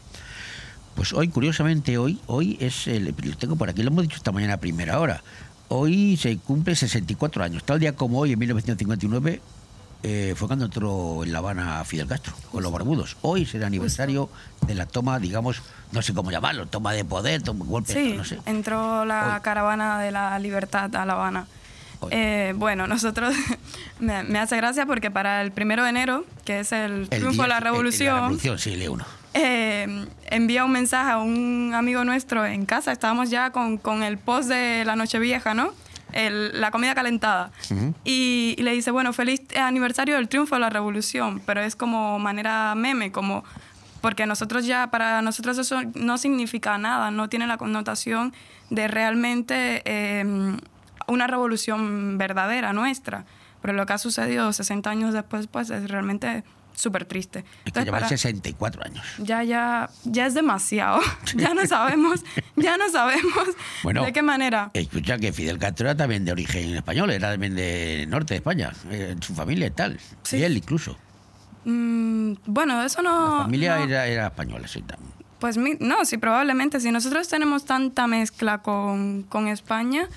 Pues 0.94 1.12
hoy, 1.12 1.28
curiosamente, 1.28 1.98
hoy, 1.98 2.20
hoy 2.26 2.56
es 2.60 2.86
el. 2.86 3.14
Lo 3.22 3.36
tengo 3.36 3.56
por 3.56 3.70
aquí, 3.70 3.82
lo 3.82 3.90
hemos 3.90 4.02
dicho 4.02 4.16
esta 4.16 4.32
mañana 4.32 4.54
a 4.54 4.56
primera 4.58 4.98
hora. 4.98 5.22
Hoy 5.68 6.16
se 6.16 6.36
cumple 6.38 6.74
64 6.74 7.44
años. 7.44 7.64
Tal 7.64 7.78
día 7.78 7.94
como 7.94 8.18
hoy, 8.18 8.32
en 8.32 8.38
1959, 8.38 9.40
eh, 10.02 10.34
fue 10.36 10.46
cuando 10.48 10.64
entró 10.66 11.22
en 11.24 11.32
La 11.32 11.38
Habana 11.38 11.84
Fidel 11.84 12.06
Castro, 12.06 12.34
con 12.50 12.62
los 12.62 12.72
barbudos. 12.72 13.16
Hoy 13.22 13.44
será 13.46 13.66
aniversario 13.66 14.30
de 14.66 14.74
la 14.74 14.86
toma, 14.86 15.18
digamos, 15.18 15.62
no 15.92 16.02
sé 16.02 16.14
cómo 16.14 16.30
llamarlo, 16.30 16.66
toma 16.66 16.92
de 16.92 17.04
poder, 17.04 17.42
toma 17.42 17.64
golpe, 17.66 17.92
Sí, 17.92 18.14
no 18.16 18.24
sé. 18.24 18.38
entró 18.46 19.04
la 19.04 19.40
caravana 19.42 19.98
de 20.00 20.10
la 20.10 20.38
libertad 20.38 20.94
a 20.96 21.04
La 21.04 21.12
Habana. 21.14 21.46
Eh, 22.10 22.54
bueno, 22.56 22.86
nosotros 22.86 23.34
me, 24.00 24.22
me 24.22 24.38
hace 24.38 24.56
gracia 24.56 24.86
porque 24.86 25.10
para 25.10 25.42
el 25.42 25.52
primero 25.52 25.82
de 25.84 25.90
enero, 25.90 26.24
que 26.46 26.60
es 26.60 26.72
el 26.72 27.02
El 27.02 27.08
triunfo 27.10 27.32
día- 27.32 27.42
de 27.42 27.48
la 27.50 27.60
revolución, 27.60 28.14
La 28.14 28.20
revolución, 28.22 28.58
sí, 28.58 28.76
lee 28.76 28.88
uno. 28.88 29.04
eh, 29.34 30.06
envía 30.30 30.64
un 30.64 30.72
mensaje 30.72 31.10
a 31.10 31.18
un 31.18 31.72
amigo 31.74 32.02
nuestro 32.04 32.46
en 32.46 32.64
casa. 32.64 32.90
Estábamos 32.90 33.28
ya 33.28 33.50
con, 33.50 33.76
con 33.76 34.02
el 34.02 34.16
post 34.16 34.48
de 34.48 34.82
la 34.86 34.96
Nochevieja, 34.96 35.52
¿no? 35.52 35.74
El- 36.12 36.60
la 36.60 36.70
comida 36.70 36.94
calentada. 36.94 37.50
Y, 38.04 38.54
y 38.58 38.62
le 38.62 38.72
dice, 38.72 38.90
bueno, 38.90 39.12
feliz 39.12 39.42
aniversario 39.56 40.16
del 40.16 40.28
triunfo 40.28 40.54
de 40.56 40.60
la 40.60 40.70
revolución, 40.70 41.40
pero 41.46 41.60
es 41.60 41.76
como 41.76 42.18
manera 42.18 42.74
meme, 42.74 43.12
como 43.12 43.44
porque 44.00 44.24
nosotros 44.26 44.64
ya, 44.64 44.90
para 44.90 45.20
nosotros 45.22 45.58
eso 45.58 45.80
no 45.94 46.16
significa 46.18 46.78
nada, 46.78 47.10
no 47.10 47.28
tiene 47.28 47.46
la 47.46 47.58
connotación 47.58 48.32
de 48.70 48.88
realmente 48.88 49.82
eh, 49.84 50.24
una 51.06 51.26
revolución 51.26 52.16
verdadera 52.16 52.72
nuestra. 52.72 53.24
Pero 53.60 53.74
lo 53.74 53.84
que 53.84 53.92
ha 53.92 53.98
sucedido 53.98 54.52
60 54.54 54.88
años 54.88 55.12
después, 55.12 55.46
pues 55.48 55.68
es 55.68 55.90
realmente 55.90 56.44
súper 56.80 57.04
triste. 57.04 57.40
Es 57.40 57.44
que 57.44 57.50
Entonces, 57.66 57.84
lleva 57.86 57.98
para- 57.98 58.08
64 58.08 58.84
años. 58.84 59.04
ya, 59.18 59.42
ya, 59.44 59.90
ya 60.04 60.26
es 60.26 60.34
demasiado. 60.34 61.00
ya 61.36 61.54
no 61.54 61.66
sabemos, 61.66 62.24
ya 62.56 62.76
no 62.76 62.88
sabemos 62.90 63.48
Bueno, 63.82 64.04
de 64.04 64.12
qué 64.12 64.22
manera. 64.22 64.70
Escucha 64.74 65.18
que 65.18 65.32
Fidel 65.32 65.58
Castro 65.58 65.86
era 65.88 65.96
también 65.96 66.24
de 66.24 66.32
origen 66.32 66.74
español, 66.76 67.10
era 67.10 67.30
también 67.32 67.54
de 67.54 68.06
norte 68.08 68.34
de 68.34 68.38
España, 68.38 68.72
eh, 68.90 69.16
su 69.20 69.34
familia 69.34 69.66
y 69.66 69.70
tal. 69.70 70.00
Y 70.32 70.42
él 70.42 70.56
incluso. 70.56 70.96
Mm, 71.64 72.34
bueno, 72.46 72.82
eso 72.82 73.02
no. 73.02 73.36
La 73.38 73.42
familia 73.44 73.76
no- 73.76 73.84
era, 73.84 74.06
era 74.06 74.26
española, 74.28 74.66
sí. 74.66 74.82
también. 74.82 75.10
Pues 75.38 75.56
mi- 75.56 75.76
no, 75.80 76.04
sí, 76.04 76.18
probablemente. 76.18 76.80
Si 76.80 76.90
nosotros 76.90 77.28
tenemos 77.28 77.64
tanta 77.64 78.06
mezcla 78.06 78.58
con, 78.58 79.22
con 79.24 79.48
España 79.48 80.08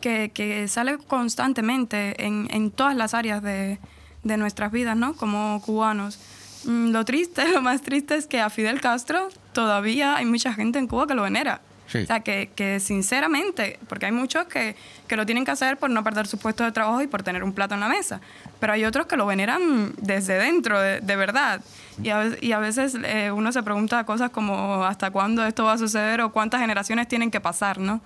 que, 0.00 0.30
que 0.32 0.66
sale 0.68 0.96
constantemente 0.98 2.24
en, 2.26 2.48
en 2.50 2.70
todas 2.70 2.96
las 2.96 3.12
áreas 3.14 3.42
de, 3.42 3.78
de 4.22 4.36
nuestras 4.36 4.70
vidas, 4.72 4.96
¿no? 4.96 5.14
Como 5.14 5.60
cubanos. 5.64 6.18
Mm, 6.64 6.90
Lo 6.90 7.04
triste, 7.04 7.48
lo 7.52 7.62
más 7.62 7.82
triste 7.82 8.16
es 8.16 8.26
que 8.26 8.40
a 8.40 8.50
Fidel 8.50 8.80
Castro 8.80 9.28
todavía 9.52 10.16
hay 10.16 10.24
mucha 10.26 10.52
gente 10.52 10.78
en 10.78 10.86
Cuba 10.86 11.06
que 11.06 11.14
lo 11.14 11.22
venera. 11.22 11.60
Sí. 11.86 11.98
O 11.98 12.06
sea, 12.06 12.20
que, 12.20 12.50
que 12.54 12.78
sinceramente, 12.78 13.80
porque 13.88 14.06
hay 14.06 14.12
muchos 14.12 14.44
que, 14.46 14.76
que 15.08 15.16
lo 15.16 15.26
tienen 15.26 15.44
que 15.44 15.50
hacer 15.50 15.76
por 15.76 15.90
no 15.90 16.04
perder 16.04 16.28
su 16.28 16.38
puesto 16.38 16.62
de 16.62 16.70
trabajo 16.70 17.02
y 17.02 17.08
por 17.08 17.24
tener 17.24 17.42
un 17.42 17.52
plato 17.52 17.74
en 17.74 17.80
la 17.80 17.88
mesa, 17.88 18.20
pero 18.60 18.72
hay 18.74 18.84
otros 18.84 19.06
que 19.06 19.16
lo 19.16 19.26
veneran 19.26 19.92
desde 20.00 20.34
dentro, 20.38 20.80
de, 20.80 21.00
de 21.00 21.16
verdad. 21.16 21.60
Y 22.00 22.10
a, 22.10 22.30
y 22.40 22.52
a 22.52 22.60
veces 22.60 22.96
eh, 23.02 23.32
uno 23.32 23.50
se 23.50 23.64
pregunta 23.64 24.04
cosas 24.04 24.30
como 24.30 24.84
hasta 24.84 25.10
cuándo 25.10 25.44
esto 25.44 25.64
va 25.64 25.72
a 25.72 25.78
suceder 25.78 26.20
o 26.20 26.30
cuántas 26.30 26.60
generaciones 26.60 27.08
tienen 27.08 27.28
que 27.28 27.40
pasar, 27.40 27.78
¿no? 27.78 28.00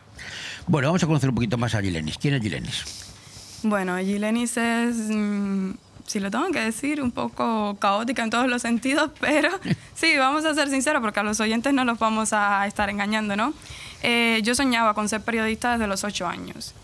Bueno, 0.67 0.89
vamos 0.89 1.03
a 1.03 1.07
conocer 1.07 1.29
un 1.29 1.35
poquito 1.35 1.59
más 1.59 1.75
a 1.75 1.83
Gilenis. 1.83 2.17
¿Quién 2.17 2.33
es 2.33 2.41
Gilenis? 2.41 2.85
Bueno, 3.65 3.99
Gilenis 3.99 4.57
es, 4.57 4.97
mm, 5.11 5.73
si 6.07 6.21
lo 6.21 6.31
tengo 6.31 6.51
que 6.51 6.61
decir, 6.61 7.03
un 7.03 7.11
poco 7.11 7.77
caótica 7.79 8.23
en 8.23 8.31
todos 8.31 8.47
los 8.47 8.63
sentidos, 8.63 9.11
pero 9.21 9.51
sí, 9.95 10.17
vamos 10.17 10.45
a 10.45 10.55
ser 10.55 10.69
sinceros 10.69 11.03
porque 11.03 11.21
a 11.21 11.23
los 11.23 11.41
oyentes 11.41 11.73
no 11.73 11.85
los 11.85 11.99
vamos 11.99 12.33
a 12.33 12.67
estar 12.67 12.91
engañando, 12.91 13.37
¿no? 13.37 13.55
Eh, 14.03 14.41
yo 14.43 14.55
soñaba 14.55 14.95
con 14.95 15.09
ser 15.09 15.23
periodista 15.23 15.73
desde 15.73 15.87
los 15.87 16.05
ocho 16.05 16.27
años 16.27 16.75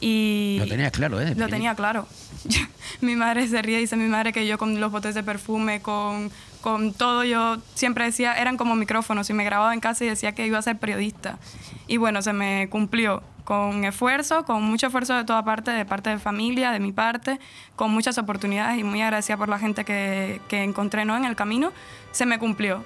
Y 0.00 0.56
Lo 0.58 0.66
tenía 0.66 0.90
claro, 0.90 1.20
¿eh? 1.20 1.34
Lo 1.34 1.48
tenía 1.48 1.74
claro. 1.74 2.08
mi 3.02 3.14
madre 3.14 3.46
se 3.46 3.60
ríe, 3.60 3.78
dice 3.78 3.96
mi 3.96 4.08
madre 4.08 4.32
que 4.32 4.46
yo 4.46 4.56
con 4.56 4.80
los 4.80 4.90
botes 4.90 5.14
de 5.14 5.22
perfume, 5.22 5.82
con, 5.82 6.30
con 6.62 6.94
todo, 6.94 7.24
yo 7.24 7.58
siempre 7.74 8.06
decía, 8.06 8.32
eran 8.34 8.56
como 8.56 8.74
micrófonos 8.74 9.28
y 9.28 9.34
me 9.34 9.44
grababa 9.44 9.74
en 9.74 9.80
casa 9.80 10.04
y 10.04 10.08
decía 10.08 10.32
que 10.32 10.46
iba 10.46 10.58
a 10.58 10.62
ser 10.62 10.78
periodista. 10.78 11.38
Y 11.86 11.98
bueno, 11.98 12.22
se 12.22 12.32
me 12.32 12.68
cumplió 12.70 13.22
con 13.44 13.84
esfuerzo, 13.84 14.44
con 14.44 14.62
mucho 14.62 14.86
esfuerzo 14.86 15.14
de 15.14 15.24
toda 15.24 15.44
parte, 15.44 15.72
de 15.72 15.84
parte 15.84 16.10
de 16.10 16.18
familia, 16.18 16.70
de 16.70 16.80
mi 16.80 16.92
parte, 16.92 17.38
con 17.76 17.90
muchas 17.90 18.16
oportunidades 18.16 18.78
y 18.78 18.84
muy 18.84 19.02
agradecida 19.02 19.36
por 19.36 19.48
la 19.48 19.58
gente 19.58 19.84
que, 19.84 20.40
que 20.48 20.62
encontré 20.62 21.04
¿no? 21.04 21.16
en 21.16 21.24
el 21.24 21.36
camino, 21.36 21.72
se 22.12 22.24
me 22.24 22.38
cumplió. 22.38 22.84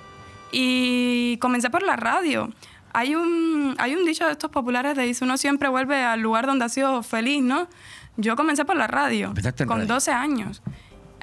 Y 0.50 1.36
comencé 1.38 1.70
por 1.70 1.82
la 1.82 1.96
radio. 1.96 2.50
Hay 2.92 3.14
un, 3.14 3.74
hay 3.78 3.94
un 3.94 4.06
dicho 4.06 4.24
de 4.24 4.32
estos 4.32 4.50
populares 4.50 4.96
de 4.96 5.02
dice, 5.02 5.24
uno 5.24 5.36
siempre 5.36 5.68
vuelve 5.68 6.02
al 6.02 6.20
lugar 6.20 6.46
donde 6.46 6.64
ha 6.64 6.68
sido 6.68 7.02
feliz, 7.02 7.42
¿no? 7.42 7.68
Yo 8.16 8.36
comencé 8.36 8.64
por 8.64 8.76
la 8.76 8.86
radio, 8.86 9.34
con 9.66 9.80
radio. 9.80 9.86
12 9.86 10.10
años. 10.12 10.62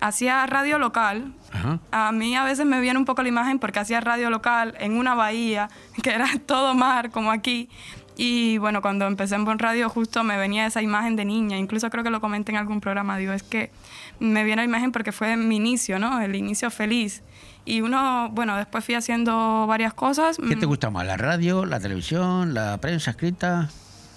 Hacía 0.06 0.46
radio 0.48 0.80
local. 0.80 1.34
Ajá. 1.54 1.80
A 1.92 2.12
mí 2.12 2.36
a 2.36 2.44
veces 2.44 2.66
me 2.66 2.82
viene 2.82 3.00
un 3.00 3.06
poco 3.06 3.24
la 3.24 3.30
imagen 3.30 3.58
porque 3.60 3.80
hacía 3.80 4.02
radio 4.02 4.30
local 4.30 4.76
en 4.80 4.98
una 4.98 5.16
bahía, 5.16 5.70
que 6.04 6.10
era 6.12 6.28
todo 6.46 6.74
mar, 6.74 7.10
como 7.10 7.32
aquí. 7.32 7.70
Y 8.16 8.58
bueno, 8.60 8.82
cuando 8.82 9.08
empecé 9.08 9.36
en 9.36 9.44
Bon 9.46 9.58
Radio 9.58 9.90
justo 9.90 10.24
me 10.24 10.38
venía 10.38 10.66
esa 10.68 10.82
imagen 10.82 11.16
de 11.16 11.26
niña. 11.26 11.58
Incluso 11.58 11.90
creo 11.90 12.04
que 12.04 12.10
lo 12.12 12.22
comenté 12.22 12.52
en 12.52 12.58
algún 12.58 12.80
programa. 12.82 13.18
Digo, 13.18 13.34
es 13.34 13.44
que 13.44 13.72
me 14.20 14.44
viene 14.44 14.62
la 14.62 14.66
imagen 14.66 14.92
porque 14.92 15.12
fue 15.12 15.36
mi 15.38 15.56
inicio, 15.56 15.98
¿no? 16.00 16.22
El 16.22 16.36
inicio 16.36 16.70
feliz. 16.70 17.24
Y 17.66 17.82
uno, 17.82 18.30
bueno, 18.34 18.58
después 18.58 18.84
fui 18.86 18.94
haciendo 18.96 19.66
varias 19.68 19.94
cosas. 19.94 20.38
¿Qué 20.38 20.56
te 20.58 20.66
Mm, 20.66 20.70
gusta 20.70 20.90
más? 20.92 21.08
¿La 21.08 21.18
radio, 21.18 21.66
la 21.66 21.80
televisión, 21.80 22.54
la 22.54 22.78
prensa 22.78 23.12
escrita? 23.12 23.70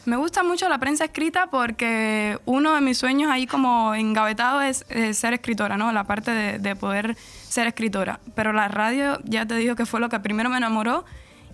Me 0.07 0.17
gusta 0.17 0.43
mucho 0.45 0.69
la 0.69 0.79
prensa 0.79 1.05
escrita 1.05 1.49
porque 1.51 2.39
uno 2.45 2.75
de 2.75 2.81
mis 2.81 2.97
sueños 2.97 3.31
ahí 3.31 3.47
como 3.47 3.95
engavetado 3.95 4.63
es, 4.63 4.85
ser 5.13 5.35
escritora, 5.35 5.77
¿no? 5.77 5.91
La 5.93 6.05
parte 6.05 6.31
de, 6.31 6.59
de 6.61 6.77
poder 6.77 7.17
ser 7.49 7.67
escritora. 7.67 8.21
Pero 8.37 8.53
la 8.53 8.69
radio, 8.69 9.19
ya 9.25 9.47
te 9.47 9.57
digo 9.57 9.75
que 9.75 9.85
fue 9.85 9.99
lo 10.01 10.09
que 10.09 10.21
primero 10.21 10.49
me 10.49 10.57
enamoró 10.59 11.05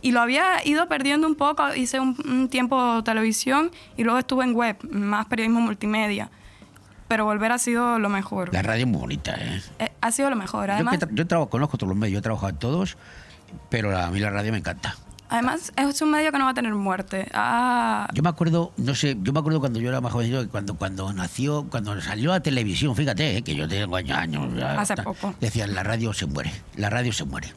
y 0.03 0.13
lo 0.13 0.21
había 0.21 0.45
ido 0.67 0.87
perdiendo 0.87 1.27
un 1.27 1.35
poco. 1.35 1.75
Hice 1.75 1.99
un, 1.99 2.15
un 2.29 2.49
tiempo 2.51 3.03
televisión 3.05 3.71
y 3.97 4.05
luego 4.05 4.19
estuve 4.19 4.45
en 4.45 4.55
web, 4.55 4.77
más 4.91 5.27
periodismo 5.27 5.61
multimedia. 5.61 6.31
Pero 7.09 7.25
volver 7.25 7.53
ha 7.53 7.59
sido 7.59 7.99
lo 7.99 8.09
mejor. 8.11 8.53
La 8.53 8.63
radio 8.63 8.85
es 8.85 8.91
muy 8.91 9.01
bonita, 9.01 9.35
¿eh? 9.35 9.63
Eh, 9.79 9.93
ha 10.01 10.11
sido 10.13 10.29
lo 10.31 10.37
mejor. 10.37 10.67
Yo, 10.69 10.75
Además, 10.75 10.99
que 10.99 11.07
tra- 11.07 11.15
yo 11.15 11.27
trabajo, 11.27 11.49
conozco 11.51 11.79
todos 11.79 11.89
los 11.89 11.97
medios, 11.99 12.13
yo 12.15 12.19
he 12.19 12.23
trabajado 12.23 12.51
en 12.51 12.59
todos, 12.59 12.97
pero 13.71 13.91
la- 13.91 14.07
a 14.07 14.11
mí 14.11 14.19
la 14.19 14.31
radio 14.31 14.53
me 14.53 14.59
encanta. 14.59 14.95
Además 15.33 15.73
es 15.77 16.01
un 16.03 16.11
medio 16.11 16.31
que 16.31 16.39
no 16.39 16.45
va 16.45 16.51
a 16.51 16.55
tener 16.55 16.75
muerte. 16.75 17.29
Ah, 17.35 18.09
Yo 18.15 18.23
me 18.23 18.29
acuerdo, 18.29 18.73
no 18.77 18.95
sé, 18.95 19.17
yo 19.23 19.33
me 19.33 19.41
acuerdo 19.41 19.61
cuando 19.61 19.81
yo 19.81 19.89
era 19.89 20.01
más 20.01 20.13
que 20.43 20.49
cuando, 20.49 20.75
cuando 20.75 21.13
nació, 21.13 21.67
cuando 21.71 22.01
salió 22.01 22.33
a 22.33 22.41
televisión, 22.41 22.95
fíjate, 22.95 23.39
eh, 23.39 23.43
que 23.43 23.55
yo 23.55 23.67
tengo 23.67 23.97
años, 23.97 24.17
años 24.19 24.49
ya 24.57 24.81
Hace 24.81 24.97
poco. 24.97 25.35
Decían, 25.41 25.75
la 25.75 25.83
radio 25.83 26.13
se 26.13 26.27
muere, 26.27 26.53
la 26.77 26.91
radio 26.91 27.13
se 27.13 27.25
muere. 27.25 27.53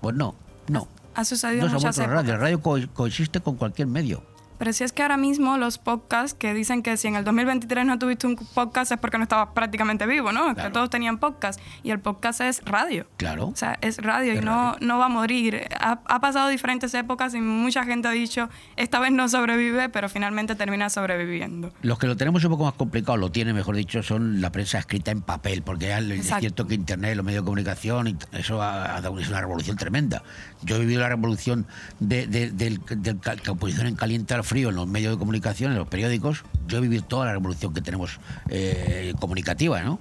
Pues 0.00 0.14
no, 0.16 0.34
no. 0.68 0.88
ha 1.14 1.24
sucedido 1.24 1.62
No 1.64 1.68
se 1.68 1.74
ha 1.74 1.78
muchas 1.78 1.96
muerto 1.96 2.14
la 2.14 2.20
radio, 2.22 2.32
la 2.34 2.38
radio 2.38 2.62
co- 2.62 2.78
coexiste 2.94 3.40
con 3.40 3.56
cualquier 3.56 3.88
medio. 3.88 4.22
Pero 4.58 4.72
si 4.72 4.84
es 4.84 4.92
que 4.92 5.02
ahora 5.02 5.16
mismo 5.16 5.56
los 5.56 5.78
podcasts 5.78 6.34
que 6.38 6.52
dicen 6.54 6.82
que 6.82 6.96
si 6.96 7.08
en 7.08 7.16
el 7.16 7.24
2023 7.24 7.86
no 7.86 7.98
tuviste 7.98 8.26
un 8.26 8.36
podcast 8.36 8.92
es 8.92 8.98
porque 8.98 9.16
no 9.18 9.22
estabas 9.24 9.50
prácticamente 9.54 10.06
vivo, 10.06 10.32
¿no? 10.32 10.54
Que 10.54 10.70
todos 10.70 10.90
tenían 10.90 11.18
podcast. 11.18 11.60
Y 11.82 11.90
el 11.90 12.00
podcast 12.00 12.40
es 12.40 12.62
radio. 12.64 13.06
Claro. 13.16 13.48
O 13.48 13.56
sea, 13.56 13.78
es 13.80 13.98
radio 13.98 14.32
Es 14.32 14.42
y 14.42 14.44
no, 14.44 14.76
no 14.80 14.98
va 14.98 15.06
a 15.06 15.08
morir. 15.08 15.68
Ha, 15.80 16.00
ha 16.04 16.20
pasado 16.20 16.48
diferentes 16.48 16.92
épocas 16.94 17.34
y 17.34 17.40
mucha 17.40 17.84
gente 17.84 18.08
ha 18.08 18.12
dicho, 18.12 18.48
esta 18.76 18.98
vez 19.00 19.12
no 19.12 19.28
sobrevive, 19.28 19.88
pero 19.88 20.08
finalmente 20.08 20.54
termina 20.54 20.90
sobreviviendo. 20.90 21.72
Los 21.82 21.98
que 21.98 22.06
lo 22.06 22.16
tenemos 22.16 22.44
un 22.44 22.50
poco 22.50 22.64
más 22.64 22.74
complicado, 22.74 23.16
lo 23.16 23.30
tiene, 23.30 23.52
mejor 23.52 23.76
dicho, 23.76 24.02
son 24.02 24.40
la 24.40 24.50
prensa 24.50 24.78
escrita 24.78 25.10
en 25.10 25.22
papel, 25.22 25.62
porque 25.62 25.86
ya 25.88 25.98
es 26.00 26.26
cierto 26.40 26.66
que 26.66 26.74
Internet, 26.74 27.16
los 27.16 27.24
medios 27.24 27.42
de 27.42 27.46
comunicación, 27.46 28.18
eso 28.32 28.60
ha, 28.62 28.96
ha 28.96 29.00
dado 29.00 29.18
es 29.18 29.28
una 29.28 29.40
revolución 29.40 29.76
tremenda. 29.76 30.22
Yo 30.62 30.76
he 30.76 30.80
vivido 30.80 31.00
la 31.00 31.08
revolución 31.08 31.66
de, 32.00 32.26
de- 32.26 32.50
del 32.50 32.80
cal- 33.20 33.40
que 33.40 33.50
oposición 33.50 33.86
en 33.86 33.96
caliente 33.96 34.34
al 34.34 34.44
frío 34.48 34.70
en 34.70 34.76
los 34.76 34.86
medios 34.86 35.12
de 35.14 35.18
comunicación, 35.18 35.72
en 35.72 35.78
los 35.78 35.88
periódicos. 35.88 36.44
Yo 36.66 36.78
he 36.78 36.80
vivido 36.80 37.04
toda 37.04 37.26
la 37.26 37.32
revolución 37.32 37.74
que 37.74 37.80
tenemos 37.80 38.18
eh, 38.48 39.14
comunicativa, 39.20 39.82
¿no? 39.82 39.98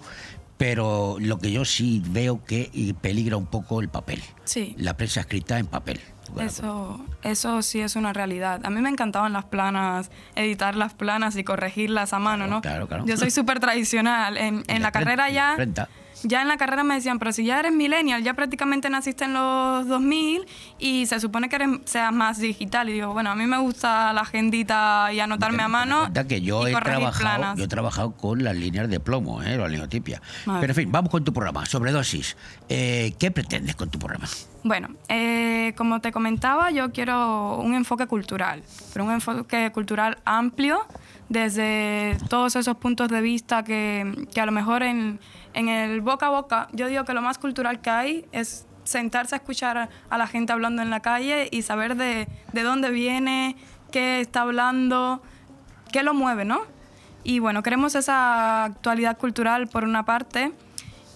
Pero 0.58 1.18
lo 1.20 1.38
que 1.38 1.52
yo 1.52 1.66
sí 1.66 2.02
veo 2.08 2.44
que 2.44 2.96
peligra 3.00 3.38
un 3.38 3.46
poco 3.46 3.82
el 3.82 3.90
papel. 3.90 4.24
Sí. 4.46 4.74
La 4.78 4.96
prensa 4.96 5.20
escrita 5.20 5.60
en 5.60 5.68
papel. 5.68 6.00
Eso, 6.40 7.00
eso 7.24 7.62
sí 7.62 7.80
es 7.80 7.96
una 7.96 8.12
realidad. 8.12 8.62
A 8.64 8.70
mí 8.70 8.82
me 8.82 8.90
encantaban 8.90 9.34
las 9.34 9.46
planas, 9.46 10.12
editar 10.36 10.76
las 10.76 10.94
planas 10.94 11.36
y 11.36 11.44
corregirlas 11.44 12.14
a 12.14 12.20
mano, 12.20 12.48
¿no? 12.48 12.62
Claro, 12.62 12.88
claro. 12.88 13.06
Yo 13.06 13.18
soy 13.18 13.32
súper 13.40 13.60
tradicional. 13.60 14.38
En, 14.38 14.64
en 14.68 14.82
la 14.82 14.92
carrera 14.92 15.30
ya... 15.30 15.52
Imprenta. 15.52 15.90
Ya 16.24 16.42
en 16.42 16.48
la 16.48 16.58
carrera 16.58 16.84
me 16.84 16.96
decían, 16.96 17.20
pero 17.20 17.32
si 17.32 17.46
ya 17.46 17.60
eres 17.60 17.72
millennial, 17.72 18.24
ya 18.24 18.34
prácticamente 18.34 18.90
naciste 18.90 19.26
en 19.26 19.34
los 19.34 19.88
2000 19.88 20.46
y 20.80 21.06
se 21.06 21.20
supone 21.20 21.50
que 21.50 21.58
eres, 21.58 21.70
seas 21.86 22.12
más 22.12 22.40
digital. 22.40 22.90
Y 22.90 22.94
digo, 22.94 23.14
bueno, 23.14 23.32
a 23.32 23.36
mí 23.36 23.46
me 23.46 23.58
gusta 23.60 24.12
la 24.14 24.22
agendita 24.22 25.12
y 25.14 25.20
anotarme 25.20 25.64
a 25.64 25.68
mano 25.68 26.08
cuenta 26.18 26.28
que 26.28 26.42
yo 26.42 26.68
y 26.68 26.72
he 26.72 26.76
trabajado, 26.76 27.20
planas. 27.20 27.58
yo 27.58 27.64
he 27.66 27.68
trabajado 27.68 28.12
con 28.12 28.44
las 28.44 28.56
líneas 28.56 28.90
de 28.90 29.00
plomo, 29.00 29.42
¿eh? 29.44 29.58
la 29.58 29.68
linotipia. 29.68 30.22
Vale. 30.46 30.62
Pero 30.62 30.72
en 30.72 30.76
fin, 30.76 30.92
vamos 30.92 31.12
con 31.12 31.24
tu 31.24 31.34
programa, 31.34 31.66
sobredosis. 31.66 32.38
Eh, 32.70 33.14
¿Qué 33.20 33.32
pretendes 33.32 33.76
con 33.76 33.90
tu 33.90 34.00
programa? 34.00 34.28
Bueno, 34.64 34.90
eh, 35.10 35.74
como 35.78 36.02
te 36.02 36.12
comentaba, 36.12 36.72
yo 36.72 36.92
quiero 36.92 37.58
un 37.58 37.74
enfoque 37.74 38.08
cultural, 38.08 38.64
pero 38.94 39.06
un 39.06 39.12
enfoque 39.12 39.72
cultural 39.72 40.18
amplio 40.26 40.80
desde 41.30 42.18
todos 42.30 42.56
esos 42.56 42.78
puntos 42.78 43.10
de 43.10 43.22
vista 43.22 43.64
que, 43.64 44.28
que 44.34 44.42
a 44.42 44.46
lo 44.46 44.52
mejor 44.52 44.84
en, 44.84 45.20
en 45.54 45.70
el 45.70 46.02
boca 46.02 46.28
a 46.28 46.30
boca, 46.30 46.68
yo 46.72 46.88
digo 46.88 47.04
que 47.06 47.14
lo 47.14 47.22
más 47.22 47.38
cultural 47.38 47.82
que 47.82 47.90
hay 47.90 48.26
es 48.32 48.66
sentarse 48.84 49.36
a 49.36 49.40
escuchar 49.40 49.90
a 50.10 50.18
la 50.18 50.28
gente 50.28 50.54
hablando 50.54 50.82
en 50.82 50.90
la 50.90 51.02
calle 51.02 51.50
y 51.52 51.62
saber 51.62 51.96
de, 51.96 52.28
de 52.54 52.64
dónde 52.64 52.90
viene, 52.90 53.56
qué 53.92 54.22
está 54.22 54.42
hablando, 54.42 55.22
qué 55.92 56.04
lo 56.04 56.14
mueve, 56.14 56.46
¿no? 56.46 56.62
Y 57.24 57.40
bueno, 57.40 57.64
queremos 57.64 57.96
esa 57.96 58.64
actualidad 58.64 59.18
cultural 59.18 59.68
por 59.68 59.84
una 59.84 60.06
parte 60.06 60.54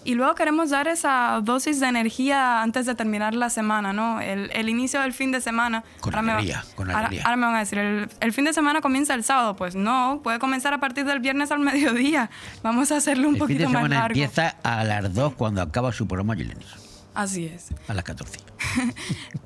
y 0.04 0.14
luego 0.14 0.34
queremos 0.34 0.70
dar 0.70 0.88
esa 0.88 1.40
dosis 1.42 1.80
de 1.80 1.86
energía 1.88 2.62
antes 2.62 2.86
de 2.86 2.94
terminar 2.94 3.34
la 3.34 3.50
semana, 3.50 3.92
¿no? 3.92 4.20
El, 4.20 4.50
el 4.52 4.68
inicio 4.68 5.00
del 5.00 5.12
fin 5.12 5.32
de 5.32 5.40
semana. 5.40 5.84
Con 6.00 6.14
Ahora 6.14 6.22
me 6.22 6.32
va- 6.32 6.38
alegría, 6.38 6.64
con 6.74 6.88
ahora- 6.90 6.98
alegría. 7.00 7.22
Ahora, 7.24 7.36
me 7.36 7.46
van 7.46 7.54
a 7.54 7.58
decir, 7.60 7.78
¿el, 7.78 8.08
el 8.20 8.32
fin 8.32 8.44
de 8.44 8.52
semana 8.52 8.80
comienza 8.80 9.14
el 9.14 9.24
sábado? 9.24 9.56
Pues 9.56 9.74
no, 9.74 10.20
puede 10.22 10.38
comenzar 10.38 10.74
a 10.74 10.78
partir 10.78 11.04
del 11.04 11.20
viernes 11.20 11.50
al 11.52 11.60
mediodía. 11.70 12.30
Vamos 12.62 12.92
a 12.92 12.96
hacerlo 12.96 13.28
un 13.28 13.34
El 13.34 13.40
fin 13.40 13.46
poquito 13.46 13.58
de 13.60 13.66
más 13.68 13.82
semana 13.82 13.94
largo. 14.00 14.12
empieza 14.20 14.56
a 14.62 14.84
las 14.84 15.14
2 15.14 15.34
cuando 15.34 15.62
acaba 15.62 15.92
su 15.92 16.06
programa 16.06 16.34
Yelenis, 16.34 16.66
Así 17.14 17.46
es. 17.46 17.68
a 17.88 17.94
las 17.94 18.04
14. 18.04 18.38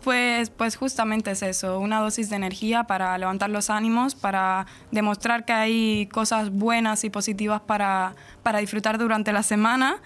Pues, 0.04 0.50
pues 0.50 0.76
justamente 0.76 1.32
es 1.32 1.42
eso, 1.42 1.80
una 1.80 1.98
dosis 2.00 2.30
de 2.30 2.36
energía 2.36 2.84
para 2.84 3.16
levantar 3.18 3.50
los 3.50 3.70
ánimos, 3.70 4.14
para 4.14 4.66
demostrar 4.92 5.44
que 5.44 5.52
hay 5.52 6.06
cosas 6.12 6.50
buenas 6.50 7.02
y 7.04 7.10
positivas 7.10 7.60
para, 7.60 8.14
para 8.44 8.60
disfrutar 8.60 8.98
durante 8.98 9.32
la 9.32 9.42
semana. 9.42 9.96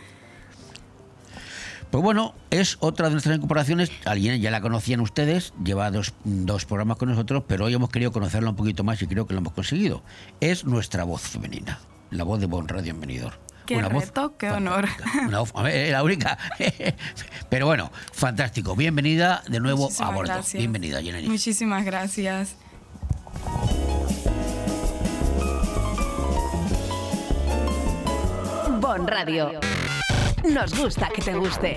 Pues 1.90 2.04
bueno, 2.04 2.34
es 2.50 2.76
otra 2.80 3.06
de 3.06 3.12
nuestras 3.12 3.36
incorporaciones. 3.36 3.90
Alguien 4.04 4.40
ya 4.40 4.50
la 4.52 4.60
conocían 4.60 5.00
ustedes, 5.00 5.52
lleva 5.64 5.90
dos, 5.90 6.14
dos 6.24 6.64
programas 6.64 6.98
con 6.98 7.08
nosotros, 7.08 7.42
pero 7.48 7.64
hoy 7.64 7.74
hemos 7.74 7.90
querido 7.90 8.12
conocerla 8.12 8.50
un 8.50 8.56
poquito 8.56 8.84
más 8.84 9.02
y 9.02 9.06
creo 9.08 9.26
que 9.26 9.34
lo 9.34 9.40
hemos 9.40 9.52
conseguido. 9.54 10.02
Es 10.40 10.64
nuestra 10.64 11.02
voz 11.02 11.22
femenina, 11.22 11.80
la 12.10 12.22
voz 12.22 12.38
de 12.40 12.46
Bon 12.46 12.68
Radio 12.68 12.92
en 12.92 13.00
Benidorm. 13.00 13.34
Qué 13.66 13.76
Una 13.76 13.88
voz 13.88 14.12
qué 14.38 14.50
honor. 14.50 14.88
Una 15.26 15.40
voz- 15.40 15.52
la 15.90 16.02
única. 16.02 16.38
Pero 17.50 17.66
bueno, 17.66 17.90
fantástico. 18.12 18.74
Bienvenida 18.76 19.42
de 19.48 19.60
nuevo 19.60 19.82
Muchísimas 19.82 20.10
a 20.10 20.14
bordo. 20.14 20.32
gracias. 20.32 20.58
Bienvenida, 20.60 21.02
Jenny. 21.02 21.28
Muchísimas 21.28 21.84
gracias. 21.84 22.56
Bon 28.80 29.06
Radio. 29.06 29.60
Nos 30.44 30.78
gusta 30.78 31.08
que 31.14 31.22
te 31.22 31.34
guste. 31.34 31.76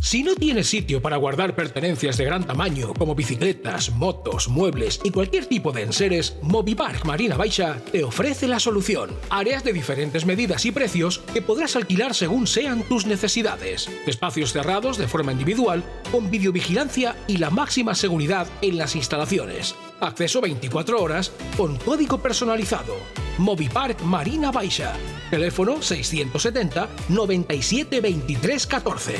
Si 0.00 0.22
no 0.22 0.34
tienes 0.34 0.66
sitio 0.66 1.02
para 1.02 1.18
guardar 1.18 1.54
pertenencias 1.54 2.16
de 2.16 2.24
gran 2.24 2.44
tamaño 2.44 2.94
como 2.94 3.14
bicicletas, 3.14 3.90
motos, 3.90 4.48
muebles 4.48 4.98
y 5.04 5.10
cualquier 5.10 5.46
tipo 5.46 5.72
de 5.72 5.82
enseres, 5.82 6.36
Movipark 6.42 7.04
Marina 7.04 7.36
Baixa 7.36 7.76
te 7.92 8.02
ofrece 8.02 8.48
la 8.48 8.58
solución. 8.58 9.10
Áreas 9.28 9.62
de 9.62 9.72
diferentes 9.72 10.24
medidas 10.24 10.64
y 10.64 10.72
precios 10.72 11.18
que 11.32 11.42
podrás 11.42 11.76
alquilar 11.76 12.14
según 12.14 12.46
sean 12.46 12.82
tus 12.82 13.06
necesidades. 13.06 13.88
Espacios 14.06 14.52
cerrados 14.52 14.96
de 14.96 15.06
forma 15.06 15.32
individual, 15.32 15.84
con 16.10 16.30
videovigilancia 16.30 17.16
y 17.28 17.36
la 17.36 17.50
máxima 17.50 17.94
seguridad 17.94 18.48
en 18.62 18.78
las 18.78 18.96
instalaciones. 18.96 19.76
Acceso 20.00 20.40
24 20.40 21.02
horas 21.02 21.30
con 21.56 21.76
código 21.76 22.18
personalizado. 22.18 22.94
Movipark 23.38 24.00
Marina 24.02 24.50
Baixa. 24.50 24.94
Teléfono 25.30 25.82
670 25.82 26.88
97 27.08 28.00
23 28.00 28.66
14. 28.66 29.14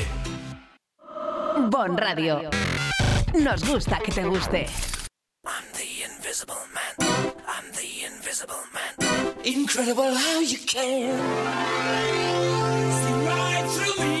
Bon 1.69 1.95
Radio. 1.97 2.49
Nos 3.33 3.63
gusta 3.67 3.99
que 3.99 4.11
te 4.11 4.23
guste. 4.25 4.65
I'm 5.45 5.65
the 5.73 6.03
invisible 6.05 6.55
man. 6.73 6.95
I'm 7.47 7.71
the 7.73 8.05
invisible 8.05 8.63
man. 8.73 8.95
Incredible 9.43 10.13
how 10.15 10.39
you 10.41 10.57
can 10.65 11.13
see 12.91 13.13
right 13.27 13.65
through 13.69 14.05
me. 14.05 14.20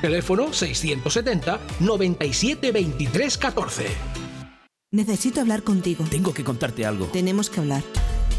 Teléfono 0.00 0.52
670 0.52 1.60
97 1.80 2.72
23 2.72 3.38
14. 3.38 3.86
Necesito 4.92 5.40
hablar 5.40 5.62
contigo. 5.62 6.04
Tengo 6.08 6.32
que 6.32 6.44
contarte 6.44 6.86
algo. 6.86 7.06
Tenemos 7.06 7.50
que 7.50 7.58
hablar. 7.60 7.82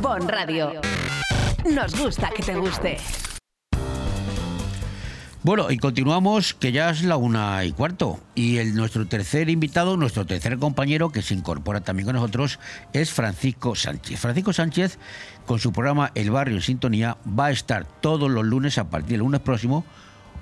Bon 0.00 0.26
Radio. 0.26 0.80
Nos 1.70 1.98
gusta 1.98 2.30
que 2.34 2.42
te 2.42 2.54
guste. 2.54 2.96
Bueno, 5.42 5.70
y 5.70 5.76
continuamos, 5.76 6.54
que 6.54 6.70
ya 6.70 6.90
es 6.90 7.02
la 7.02 7.16
una 7.16 7.64
y 7.64 7.72
cuarto. 7.72 8.20
Y 8.34 8.58
el, 8.58 8.74
nuestro 8.74 9.06
tercer 9.06 9.50
invitado, 9.50 9.96
nuestro 9.96 10.24
tercer 10.24 10.56
compañero, 10.58 11.10
que 11.10 11.20
se 11.20 11.34
incorpora 11.34 11.80
también 11.80 12.06
con 12.06 12.14
nosotros, 12.14 12.60
es 12.92 13.10
Francisco 13.10 13.74
Sánchez. 13.74 14.20
Francisco 14.20 14.52
Sánchez, 14.52 14.98
con 15.46 15.58
su 15.58 15.72
programa 15.72 16.12
El 16.14 16.30
Barrio 16.30 16.56
en 16.56 16.62
Sintonía, 16.62 17.18
va 17.26 17.46
a 17.46 17.50
estar 17.50 17.84
todos 18.00 18.30
los 18.30 18.44
lunes 18.44 18.78
a 18.78 18.88
partir 18.88 19.10
del 19.10 19.20
lunes 19.20 19.40
próximo, 19.40 19.84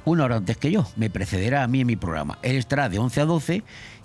una 0.05 0.24
hora 0.24 0.36
antes 0.36 0.59
que 0.59 0.70
yo. 0.70 0.86
Me 0.97 1.10
precederá 1.10 1.62
a 1.62 1.66
mí 1.66 1.81
en 1.81 1.86
mi 1.86 1.97
programa. 1.97 2.39
Él 2.43 2.56
estará 2.56 2.89
de 2.89 2.98
11 2.98 3.20
a 3.22 3.24
12 3.24 3.64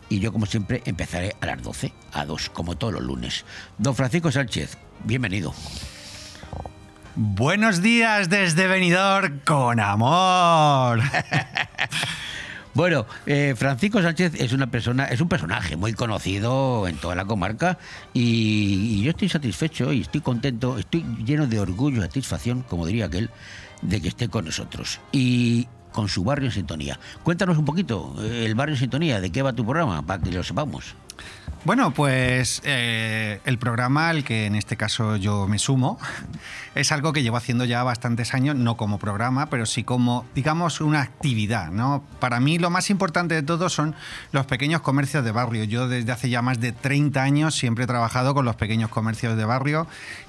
y 0.09 0.19
yo, 0.19 0.31
como 0.31 0.45
siempre, 0.45 0.81
empezaré 0.85 1.35
a 1.41 1.45
las 1.45 1.61
12, 1.61 1.93
a 2.13 2.25
2, 2.25 2.49
como 2.49 2.77
todos 2.77 2.93
los 2.93 3.03
lunes. 3.03 3.45
Don 3.77 3.95
Francisco 3.95 4.31
Sánchez, 4.31 4.77
bienvenido. 5.03 5.53
Buenos 7.15 7.81
días 7.81 8.29
desde 8.29 8.67
Benidorm 8.67 9.39
con 9.45 9.79
amor. 9.79 11.01
Bueno, 12.75 13.05
eh, 13.25 13.55
Francisco 13.57 14.01
Sánchez 14.01 14.33
es 14.35 14.51
una 14.51 14.67
persona, 14.67 15.05
es 15.05 15.21
un 15.21 15.29
personaje 15.29 15.77
muy 15.77 15.93
conocido 15.93 16.89
en 16.89 16.97
toda 16.97 17.15
la 17.15 17.23
comarca 17.23 17.77
y, 18.13 18.97
y 18.99 19.01
yo 19.01 19.11
estoy 19.11 19.29
satisfecho 19.29 19.93
y 19.93 20.01
estoy 20.01 20.19
contento, 20.19 20.77
estoy 20.77 21.05
lleno 21.23 21.47
de 21.47 21.61
orgullo 21.61 21.99
y 21.99 22.01
satisfacción, 22.01 22.63
como 22.63 22.85
diría 22.85 23.05
aquel, 23.05 23.29
de 23.81 24.01
que 24.01 24.09
esté 24.09 24.27
con 24.27 24.43
nosotros 24.43 24.99
y 25.13 25.69
con 25.95 26.09
su 26.09 26.25
barrio 26.25 26.47
en 26.49 26.51
sintonía. 26.51 26.99
Cuéntanos 27.23 27.57
un 27.57 27.63
poquito, 27.63 28.13
eh, 28.19 28.43
el 28.45 28.53
barrio 28.53 28.75
en 28.75 28.79
sintonía, 28.79 29.21
de 29.21 29.31
qué 29.31 29.41
va 29.41 29.53
tu 29.53 29.63
programa, 29.63 30.05
para 30.05 30.21
que 30.21 30.29
lo 30.29 30.43
sepamos. 30.43 30.93
Bueno, 31.65 31.91
pues 31.91 32.61
eh, 32.63 33.39
el 33.45 33.57
programa 33.57 34.09
al 34.09 34.23
que 34.23 34.45
en 34.45 34.55
este 34.55 34.77
caso 34.77 35.15
yo 35.15 35.47
me 35.47 35.57
sumo 35.57 35.97
es 36.75 36.91
algo 36.91 37.13
que 37.13 37.23
llevo 37.23 37.37
haciendo 37.37 37.63
ya 37.63 37.83
bastantes 37.83 38.33
años, 38.33 38.55
no 38.55 38.75
como 38.75 38.99
programa, 38.99 39.49
pero 39.49 39.65
sí 39.65 39.83
como, 39.83 40.25
digamos, 40.35 40.81
una 40.81 41.01
actividad. 41.01 41.71
¿no? 41.71 42.03
Para 42.19 42.39
mí 42.41 42.59
lo 42.59 42.69
más 42.69 42.89
importante 42.89 43.33
de 43.33 43.43
todo 43.43 43.69
son 43.69 43.95
los 44.33 44.45
pequeños 44.45 44.81
comercios 44.81 45.23
de 45.23 45.31
barrio. 45.31 45.63
Yo 45.63 45.87
desde 45.87 46.11
hace 46.11 46.29
ya 46.29 46.41
más 46.41 46.59
de 46.59 46.73
30 46.73 47.23
años 47.23 47.55
siempre 47.55 47.85
he 47.85 47.87
trabajado 47.87 48.33
con 48.33 48.45
los 48.45 48.57
pequeños 48.57 48.89
comercios 48.89 49.37
de 49.37 49.45
barrio 49.45 49.87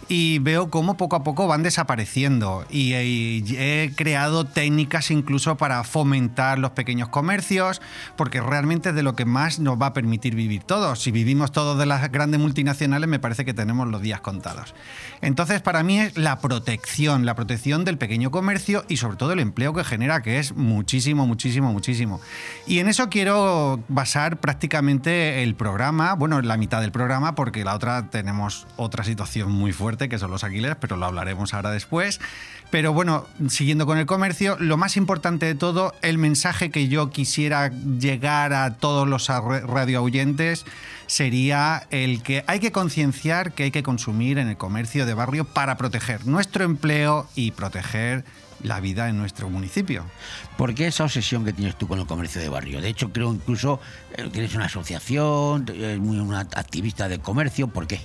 y 0.09 0.39
veo 0.39 0.71
cómo 0.71 0.97
poco 0.97 1.17
a 1.17 1.25
poco 1.25 1.49
van 1.49 1.65
desapareciendo. 1.65 2.65
Y, 2.71 2.95
he 2.97 3.93
creado 3.97 4.45
técnicas 4.45 5.11
incluso 5.11 5.57
para 5.57 5.83
fomentar 5.83 6.59
los 6.59 6.71
pequeños 6.71 7.09
comercios, 7.09 7.83
porque 8.17 8.41
realmente 8.41 8.91
es 8.91 8.95
de 8.95 9.03
lo 9.03 9.17
que 9.17 9.25
más 9.25 9.59
nos 9.59 9.81
va 9.81 9.87
a 9.87 9.93
permitir 9.93 10.35
vivir 10.35 10.63
todos. 10.63 11.01
Si 11.07 11.13
vivimos 11.13 11.53
todos 11.53 11.79
de 11.79 11.87
las 11.87 12.11
grandes 12.11 12.41
multinacionales, 12.41 13.09
me 13.09 13.21
parece 13.21 13.45
que 13.45 13.55
tenemos 13.55 13.87
los 13.87 14.03
días 14.03 14.21
contados. 14.21 14.75
Entonces, 15.21 15.63
para 15.63 15.85
mí 15.85 16.01
es 16.01 16.19
la 16.19 16.41
protección, 16.41 17.25
la 17.25 17.37
protección 17.37 17.85
del 17.85 17.97
pequeño 17.97 18.33
comercio 18.33 18.85
y 18.89 18.97
sobre 18.97 19.17
todo 19.17 19.33
el 19.33 19.39
empleo 19.39 19.73
que 19.73 19.85
genera, 19.85 20.21
que 20.21 20.41
es 20.41 20.57
muchísimo, 20.57 21.25
muchísimo, 21.25 21.73
muchísimo. 21.73 22.21
Y 22.67 22.81
en 22.81 22.89
eso 22.89 23.09
quiero 23.09 23.79
basar 23.87 24.39
prácticamente 24.39 25.45
el 25.45 25.55
programa, 25.55 26.15
bueno, 26.15 26.43
la 26.43 26.57
mitad 26.57 26.81
del 26.81 26.91
programa, 26.91 27.37
porque 27.37 27.63
la 27.63 27.77
otra 27.77 28.11
tenemos 28.11 28.67
otra 28.75 29.05
situación 29.05 29.53
muy 29.53 29.73
fuerte, 29.73 30.09
que 30.09 30.19
son 30.19 30.33
los 30.33 30.43
alquileres, 30.43 30.77
pero 30.81 30.97
lo 30.97 31.07
hablaremos 31.07 31.55
ahora 31.55 31.71
después. 31.71 32.19
Pero 32.73 32.93
bueno, 32.93 33.27
siguiendo 33.49 33.87
con 33.87 33.99
el 33.99 34.07
comercio, 34.07 34.57
lo 34.59 34.77
más 34.77 34.97
importante 34.97 35.47
de 35.47 35.55
todo, 35.55 35.95
el 36.03 36.19
mensaje 36.19 36.73
que 36.73 36.89
yo 36.89 37.11
quisiera 37.11 37.69
llegar 37.69 38.53
a 38.53 38.75
todos 38.75 39.07
los 39.07 39.29
radio 39.29 40.03
oyentes 40.03 40.67
sería 41.07 41.87
el 41.91 42.23
que 42.23 42.45
hay 42.47 42.61
que 42.61 42.73
concienciar 42.73 43.53
que 43.53 43.65
hay 43.65 43.71
que 43.71 43.83
consumir 43.83 44.39
en 44.39 44.49
el 44.49 44.57
comercio 44.57 45.07
de 45.07 45.15
barrio 45.15 45.45
para 45.45 45.77
proteger 45.77 46.27
nuestro 46.27 46.65
empleo 46.65 47.29
y 47.35 47.53
proteger 47.53 48.25
la 48.63 48.81
vida 48.81 49.09
en 49.09 49.19
nuestro 49.19 49.51
municipio. 49.51 50.05
¿Por 50.57 50.75
qué 50.75 50.87
esa 50.87 51.05
obsesión 51.05 51.45
que 51.45 51.53
tienes 51.53 51.77
tú 51.77 51.87
con 51.87 51.99
el 51.99 52.07
comercio 52.07 52.41
de 52.41 52.49
barrio? 52.49 52.81
De 52.81 52.89
hecho, 52.89 53.13
creo 53.13 53.33
incluso 53.33 53.81
eh, 54.17 54.29
tienes 54.33 54.55
una 54.55 54.67
asociación, 54.67 55.67
eres 55.69 55.99
muy 55.99 56.19
una 56.19 56.41
activista 56.41 57.09
de 57.09 57.19
comercio. 57.19 57.69
¿Por 57.69 57.87
qué? 57.87 58.01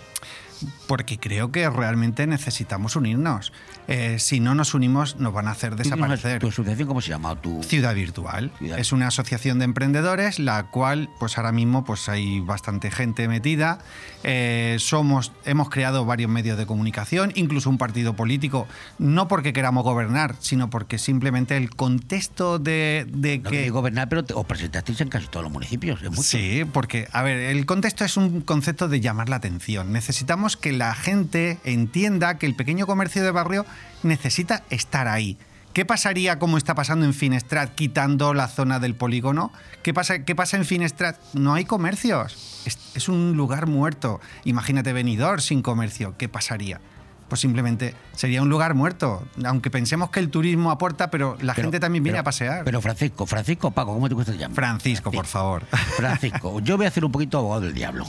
Porque 0.87 1.17
creo 1.17 1.51
que 1.51 1.69
realmente 1.69 2.27
necesitamos 2.27 2.95
unirnos. 2.95 3.53
Eh, 3.87 4.19
si 4.19 4.39
no 4.39 4.55
nos 4.55 4.73
unimos, 4.73 5.17
nos 5.17 5.33
van 5.33 5.47
a 5.47 5.51
hacer 5.51 5.75
desaparecer. 5.75 6.39
¿Tu 6.39 6.47
asociación 6.47 6.87
cómo 6.87 7.01
se 7.01 7.09
llama? 7.09 7.35
¿Tu... 7.35 7.63
Ciudad 7.63 7.95
Virtual. 7.95 8.51
Ciudad. 8.57 8.79
Es 8.79 8.91
una 8.91 9.07
asociación 9.07 9.59
de 9.59 9.65
emprendedores, 9.65 10.39
la 10.39 10.63
cual, 10.67 11.09
pues 11.19 11.37
ahora 11.37 11.51
mismo, 11.51 11.83
pues 11.83 12.09
hay 12.09 12.39
bastante 12.39 12.91
gente 12.91 13.27
metida. 13.27 13.79
Eh, 14.23 14.77
somos, 14.79 15.31
hemos 15.45 15.69
creado 15.69 16.05
varios 16.05 16.29
medios 16.29 16.57
de 16.57 16.65
comunicación, 16.65 17.31
incluso 17.35 17.69
un 17.69 17.77
partido 17.77 18.15
político, 18.15 18.67
no 18.99 19.27
porque 19.27 19.53
queramos 19.53 19.83
gobernar, 19.83 20.35
sino 20.39 20.69
porque 20.69 20.97
simplemente 20.97 21.57
el 21.57 21.69
contexto 21.71 22.59
de, 22.59 23.05
de 23.09 23.39
No 23.39 23.49
que. 23.49 23.69
gobernar, 23.69 24.09
pero 24.09 24.23
te- 24.23 24.33
os 24.33 24.45
presentasteis 24.45 25.01
en 25.01 25.09
casi 25.09 25.27
todos 25.27 25.43
los 25.43 25.51
municipios. 25.51 26.01
Es 26.03 26.09
mucho. 26.09 26.21
Sí, 26.23 26.63
porque, 26.71 27.07
a 27.11 27.21
ver, 27.23 27.37
el 27.39 27.65
contexto 27.65 28.05
es 28.05 28.17
un 28.17 28.41
concepto 28.41 28.87
de 28.87 28.99
llamar 29.01 29.29
la 29.29 29.37
atención. 29.37 29.91
Necesitamos 29.91 30.57
que 30.57 30.71
la 30.71 30.93
gente 30.93 31.57
entienda 31.63 32.37
que 32.37 32.45
el 32.45 32.55
pequeño 32.55 32.85
comercio 32.87 33.23
de 33.23 33.31
barrio 33.31 33.65
necesita 34.03 34.63
estar 34.69 35.07
ahí. 35.07 35.37
¿Qué 35.73 35.85
pasaría 35.85 36.37
como 36.37 36.57
está 36.57 36.75
pasando 36.75 37.05
en 37.05 37.13
Finestrat 37.13 37.73
quitando 37.75 38.33
la 38.33 38.49
zona 38.49 38.79
del 38.79 38.93
polígono? 38.95 39.53
¿Qué 39.83 39.93
pasa, 39.93 40.25
qué 40.25 40.35
pasa 40.35 40.57
en 40.57 40.65
Finestrat? 40.65 41.15
No 41.33 41.53
hay 41.53 41.63
comercios. 41.63 42.61
Es, 42.65 42.77
es 42.93 43.07
un 43.07 43.37
lugar 43.37 43.67
muerto. 43.67 44.19
Imagínate 44.43 44.91
Benidorm 44.91 45.39
sin 45.39 45.61
comercio. 45.61 46.15
¿Qué 46.17 46.27
pasaría? 46.27 46.81
Pues 47.29 47.39
simplemente 47.39 47.95
sería 48.13 48.41
un 48.41 48.49
lugar 48.49 48.73
muerto. 48.73 49.25
Aunque 49.45 49.69
pensemos 49.71 50.09
que 50.09 50.19
el 50.19 50.29
turismo 50.29 50.71
aporta, 50.71 51.09
pero 51.09 51.37
la 51.39 51.53
Pero- 51.53 51.67
gente 51.67 51.79
también 51.79 52.03
viene 52.03 52.15
pero- 52.15 52.21
a 52.21 52.25
pasear. 52.25 52.63
Pero 52.65 52.81
Francisco, 52.81 53.25
Francisco, 53.25 53.71
Paco, 53.71 53.93
¿cómo 53.93 54.09
te 54.09 54.15
gusta 54.15 54.33
llamar? 54.33 54.53
Francisco, 54.55 55.09
por 55.09 55.25
favor. 55.25 55.63
Francisco, 55.95 56.59
yo 56.59 56.75
voy 56.75 56.85
a 56.85 56.89
hacer 56.89 57.05
un 57.05 57.13
poquito 57.13 57.37
abogado 57.37 57.61
del 57.61 57.73
diablo. 57.73 58.05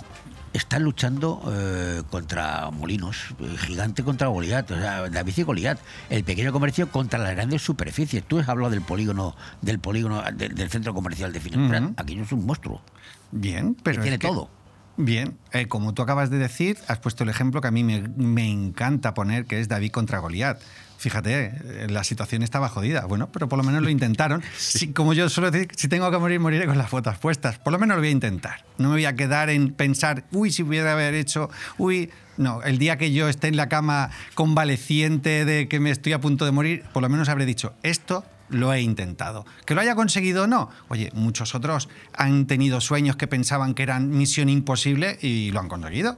Están 0.53 0.83
luchando 0.83 1.43
eh, 1.51 2.03
contra 2.11 2.70
molinos, 2.70 3.35
eh, 3.41 3.57
gigante 3.59 4.03
contra 4.05 4.29
Goliat, 4.29 4.70
o 4.70 4.77
sea, 4.79 5.09
David 5.09 5.33
y 5.39 5.43
Goliat, 5.45 5.79
el 6.11 6.24
pequeño 6.24 6.53
comercio 6.53 6.91
contra 6.91 7.19
las 7.19 7.35
grandes 7.35 7.62
superficies. 7.62 8.23
Tú 8.23 8.39
has 8.39 8.49
hablado 8.51 8.70
del 8.70 8.83
polígono, 8.83 9.35
del 9.62 9.79
polígono 9.79 10.23
de- 10.31 10.51
del 10.51 10.69
centro 10.69 10.93
comercial 10.93 11.33
de 11.33 11.41
Finestrat. 11.41 11.83
Ujú. 11.85 11.95
Aquello 11.97 12.23
es 12.24 12.33
un 12.33 12.45
monstruo. 12.45 12.83
Bien, 13.31 13.74
pero 13.83 13.97
Que 13.97 14.03
tiene 14.03 14.16
es 14.16 14.20
que- 14.20 14.29
todo. 14.29 14.51
Bien, 14.99 15.39
eh, 15.53 15.69
como 15.69 15.95
tú 15.95 16.03
acabas 16.03 16.29
de 16.29 16.37
decir, 16.37 16.77
has 16.87 16.99
puesto 16.99 17.24
el 17.24 17.31
ejemplo 17.31 17.62
que 17.62 17.69
a 17.69 17.70
mí 17.70 17.83
me, 17.83 18.03
me 18.16 18.47
encanta 18.47 19.15
poner, 19.15 19.47
que 19.47 19.59
es 19.59 19.69
David 19.69 19.91
contra 19.91 20.19
Goliat. 20.19 20.61
Fíjate, 21.03 21.47
eh, 21.65 21.87
la 21.91 22.05
situación 22.05 22.45
estaba 22.45 22.69
jodida. 22.69 23.07
Bueno, 23.07 23.29
pero 23.33 23.49
por 23.49 23.57
lo 23.59 23.65
menos 23.65 23.83
lo 23.83 23.91
intentaron. 23.91 24.41
Si, 24.57 24.93
como 24.93 25.15
yo 25.15 25.29
suelo 25.29 25.51
decir, 25.51 25.69
si 25.77 25.89
tengo 25.89 26.09
que 26.12 26.19
morir, 26.19 26.39
moriré 26.39 26.66
con 26.66 26.79
las 26.79 26.89
fotos 26.89 27.19
puestas. 27.19 27.59
Por 27.59 27.73
lo 27.73 27.81
menos 27.81 27.97
lo 27.97 28.03
voy 28.03 28.11
a 28.11 28.12
intentar. 28.12 28.65
No 28.79 28.89
me 28.89 28.95
voy 28.95 29.07
a 29.07 29.16
quedar 29.16 29.51
en 29.51 29.73
pensar, 29.73 30.23
uy, 30.31 30.53
si 30.53 30.62
hubiera 30.62 30.93
haber 30.93 31.15
hecho, 31.15 31.51
uy. 31.77 32.11
No, 32.37 32.62
el 32.62 32.79
día 32.79 32.99
que 32.99 33.12
yo 33.12 33.29
esté 33.29 33.49
en 33.49 33.57
la 33.57 33.69
cama 33.69 34.11
convaleciente 34.35 35.45
de 35.45 35.66
que 35.66 35.81
me 35.81 35.91
estoy 35.91 36.12
a 36.12 36.20
punto 36.20 36.45
de 36.45 36.53
morir, 36.53 36.85
por 36.93 37.03
lo 37.03 37.09
menos 37.09 37.29
habré 37.29 37.47
dicho, 37.47 37.74
esto 37.83 38.24
lo 38.49 38.73
he 38.73 38.81
intentado. 38.81 39.45
Que 39.66 39.74
lo 39.74 39.81
haya 39.81 39.97
conseguido 39.97 40.45
o 40.45 40.47
no. 40.47 40.70
Oye, 40.89 41.11
muchos 41.15 41.57
otros 41.57 41.89
han 42.15 42.47
tenido 42.47 42.81
sueños 42.81 43.16
que 43.16 43.27
pensaban 43.27 43.74
que 43.74 43.83
eran 43.83 44.11
misión 44.11 44.49
imposible 44.49 45.19
y 45.20 45.51
lo 45.51 45.59
han 45.59 45.69
conseguido. 45.69 46.16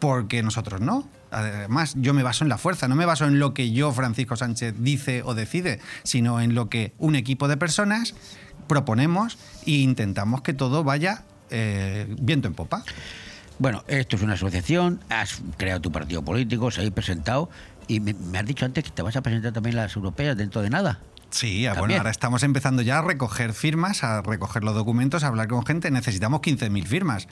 Porque 0.00 0.42
nosotros 0.42 0.80
no. 0.80 1.08
Además, 1.30 1.94
yo 1.96 2.14
me 2.14 2.22
baso 2.22 2.44
en 2.44 2.48
la 2.48 2.58
fuerza, 2.58 2.88
no 2.88 2.94
me 2.94 3.06
baso 3.06 3.26
en 3.26 3.38
lo 3.38 3.54
que 3.54 3.72
yo, 3.72 3.92
Francisco 3.92 4.36
Sánchez, 4.36 4.74
dice 4.78 5.22
o 5.24 5.34
decide, 5.34 5.80
sino 6.02 6.40
en 6.40 6.54
lo 6.54 6.68
que 6.68 6.94
un 6.98 7.14
equipo 7.14 7.48
de 7.48 7.56
personas 7.56 8.14
proponemos 8.66 9.38
e 9.66 9.72
intentamos 9.72 10.42
que 10.42 10.54
todo 10.54 10.84
vaya 10.84 11.24
eh, 11.50 12.06
viento 12.20 12.48
en 12.48 12.54
popa. 12.54 12.84
Bueno, 13.58 13.84
esto 13.88 14.16
es 14.16 14.22
una 14.22 14.34
asociación, 14.34 15.00
has 15.08 15.42
creado 15.56 15.80
tu 15.80 15.90
partido 15.90 16.22
político, 16.22 16.66
os 16.66 16.78
habéis 16.78 16.92
presentado 16.92 17.50
y 17.88 18.00
me, 18.00 18.14
me 18.14 18.38
has 18.38 18.46
dicho 18.46 18.64
antes 18.64 18.84
que 18.84 18.90
te 18.90 19.02
vas 19.02 19.16
a 19.16 19.22
presentar 19.22 19.52
también 19.52 19.74
las 19.74 19.96
europeas 19.96 20.36
dentro 20.36 20.62
de 20.62 20.70
nada. 20.70 21.00
Sí, 21.30 21.66
ah, 21.66 21.74
bueno, 21.74 21.94
ahora 21.96 22.10
estamos 22.10 22.42
empezando 22.42 22.80
ya 22.82 22.98
a 22.98 23.02
recoger 23.02 23.52
firmas, 23.52 24.02
a 24.02 24.22
recoger 24.22 24.64
los 24.64 24.74
documentos, 24.74 25.24
a 25.24 25.26
hablar 25.26 25.48
con 25.48 25.64
gente. 25.66 25.90
Necesitamos 25.90 26.40
15.000 26.40 26.86
firmas. 26.86 27.28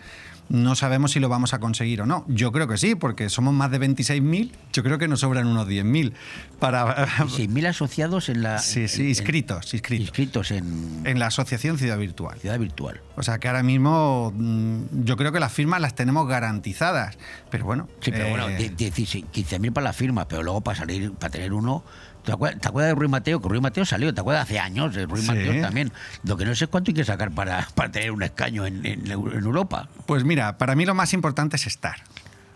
No 0.48 0.77
sabemos 0.77 1.10
si 1.12 1.20
lo 1.20 1.28
vamos 1.28 1.55
a 1.55 1.59
conseguir 1.59 2.02
o 2.02 2.06
no. 2.06 2.24
Yo 2.28 2.52
creo 2.52 2.68
que 2.68 2.77
sí, 2.78 2.94
porque 2.94 3.28
somos 3.31 3.52
más 3.52 3.70
de 3.70 3.81
26.000. 3.81 4.52
Yo 4.73 4.82
creo 4.85 4.97
que 4.98 5.09
nos 5.09 5.20
sobran 5.20 5.47
unos 5.48 5.66
10.000 5.68 6.12
para 6.60 7.06
6.000 7.06 7.66
asociados 7.66 8.28
en 8.28 8.43
la. 8.43 8.59
Sí, 8.59 8.86
sí, 8.89 9.09
inscritos, 9.09 9.74
inscritos. 9.74 10.06
Inscritos 10.09 10.51
en. 10.52 11.02
En 11.05 11.18
la 11.18 11.27
asociación 11.27 11.78
Ciudad 11.78 11.98
Virtual. 11.98 12.39
Ciudad 12.39 12.59
Virtual. 12.59 13.01
O 13.16 13.23
sea 13.23 13.39
que 13.39 13.48
ahora 13.48 13.62
mismo 13.62 14.32
mm, 14.36 15.05
yo 15.05 15.16
creo 15.16 15.32
que 15.32 15.40
las 15.40 15.52
firmas 15.52 15.81
las 15.81 15.94
tenemos 15.94 16.28
garantizadas. 16.28 17.18
Pero 17.51 17.64
bueno. 17.64 17.89
Sí, 18.01 18.10
pero 18.12 18.27
eh, 18.27 18.31
bueno, 18.31 18.47
die- 18.48 18.70
16 18.70 19.24
15.000 19.32 19.73
para 19.73 19.85
la 19.86 19.93
firma, 19.93 20.28
pero 20.28 20.43
luego 20.43 20.60
para 20.60 20.78
salir, 20.78 21.12
para 21.12 21.31
tener 21.31 21.52
uno. 21.52 21.82
¿Te 22.26 22.32
acuerdas, 22.32 22.60
te 22.60 22.68
acuerdas 22.68 22.90
de 22.90 22.94
Ruiz 22.96 23.10
Mateo? 23.10 23.40
Que 23.40 23.48
Ruiz 23.48 23.62
Mateo 23.62 23.84
salió, 23.86 24.12
¿te 24.12 24.20
acuerdas? 24.20 24.42
Hace 24.42 24.58
años, 24.58 24.94
de 24.94 25.06
Ruiz 25.06 25.22
Sí. 25.22 25.28
Mateo 25.28 25.62
también. 25.62 25.92
Lo 26.24 26.36
que 26.36 26.44
no 26.44 26.54
sé 26.54 26.64
es 26.64 26.70
cuánto 26.70 26.90
hay 26.90 26.94
que 26.94 27.04
sacar 27.04 27.30
para, 27.30 27.66
para 27.74 27.90
tener 27.90 28.10
un 28.10 28.22
escaño 28.22 28.66
en, 28.66 28.84
en 28.84 29.04
Eu- 29.06 29.32
en 29.32 29.44
Europa. 29.44 29.88
Pues 30.06 30.24
mira, 30.24 30.58
para 30.58 30.74
mí 30.74 30.84
lo 30.84 30.94
más 30.94 31.14
importante 31.14 31.56
es 31.56 31.66
estar 31.66 31.96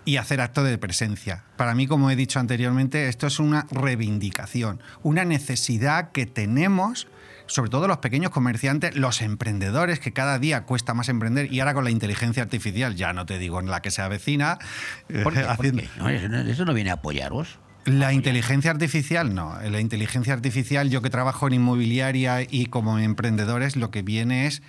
y 0.05 0.17
hacer 0.17 0.41
acto 0.41 0.65
de 0.65 0.77
presencia. 0.77 1.45
Para 1.57 1.75
mí, 1.75 1.87
como 1.87 2.11
he 2.11 2.17
dicho 2.17 2.41
anteriormente, 2.41 3.09
esto 3.09 3.27
es 3.29 3.39
una 3.39 3.67
reivindicación, 3.71 4.81
una 5.03 5.25
necesidad 5.25 6.11
que 6.11 6.27
tenemos, 6.27 7.07
sobre 7.47 7.71
todo 7.71 7.87
los 7.87 7.99
pequeños 7.99 8.31
comerciantes, 8.31 8.97
los 8.97 9.23
emprendedores, 9.23 10.01
que 10.01 10.13
cada 10.13 10.39
día 10.39 10.63
cuesta 10.65 10.95
más 10.95 11.09
emprender, 11.09 11.53
y 11.53 11.61
ahora 11.61 11.75
con 11.75 11.85
la 11.85 11.91
inteligencia 11.91 12.43
artificial, 12.43 12.97
ya 12.97 13.13
no 13.13 13.25
te 13.27 13.39
digo 13.39 13.61
en 13.61 13.71
la 13.71 13.83
que 13.83 13.91
se 13.91 14.03
avecina, 14.03 14.59
¿Por 15.23 15.33
qué? 15.35 15.41
¿Por 15.43 15.51
haciendo- 15.51 15.83
qué? 15.83 15.89
No, 15.99 16.09
eso, 16.09 16.29
no, 16.29 16.39
eso 16.41 16.65
no 16.65 16.75
viene 16.75 16.91
a 16.91 16.95
apoyaros. 16.95 17.59
La 17.85 18.13
inteligencia 18.13 18.71
artificial 18.71 19.35
no. 19.35 19.57
La 19.63 19.81
inteligencia 19.81 20.33
artificial, 20.33 20.91
yo 20.91 21.03
que 21.03 21.11
trabajo 21.11 21.47
en 21.47 21.55
inmobiliaria 21.55 22.43
y 22.43 22.67
como 22.67 22.99
emprendedores, 22.99 23.77
lo 23.77 23.91
que 23.91 24.03
viene 24.03 24.47
es 24.47 24.63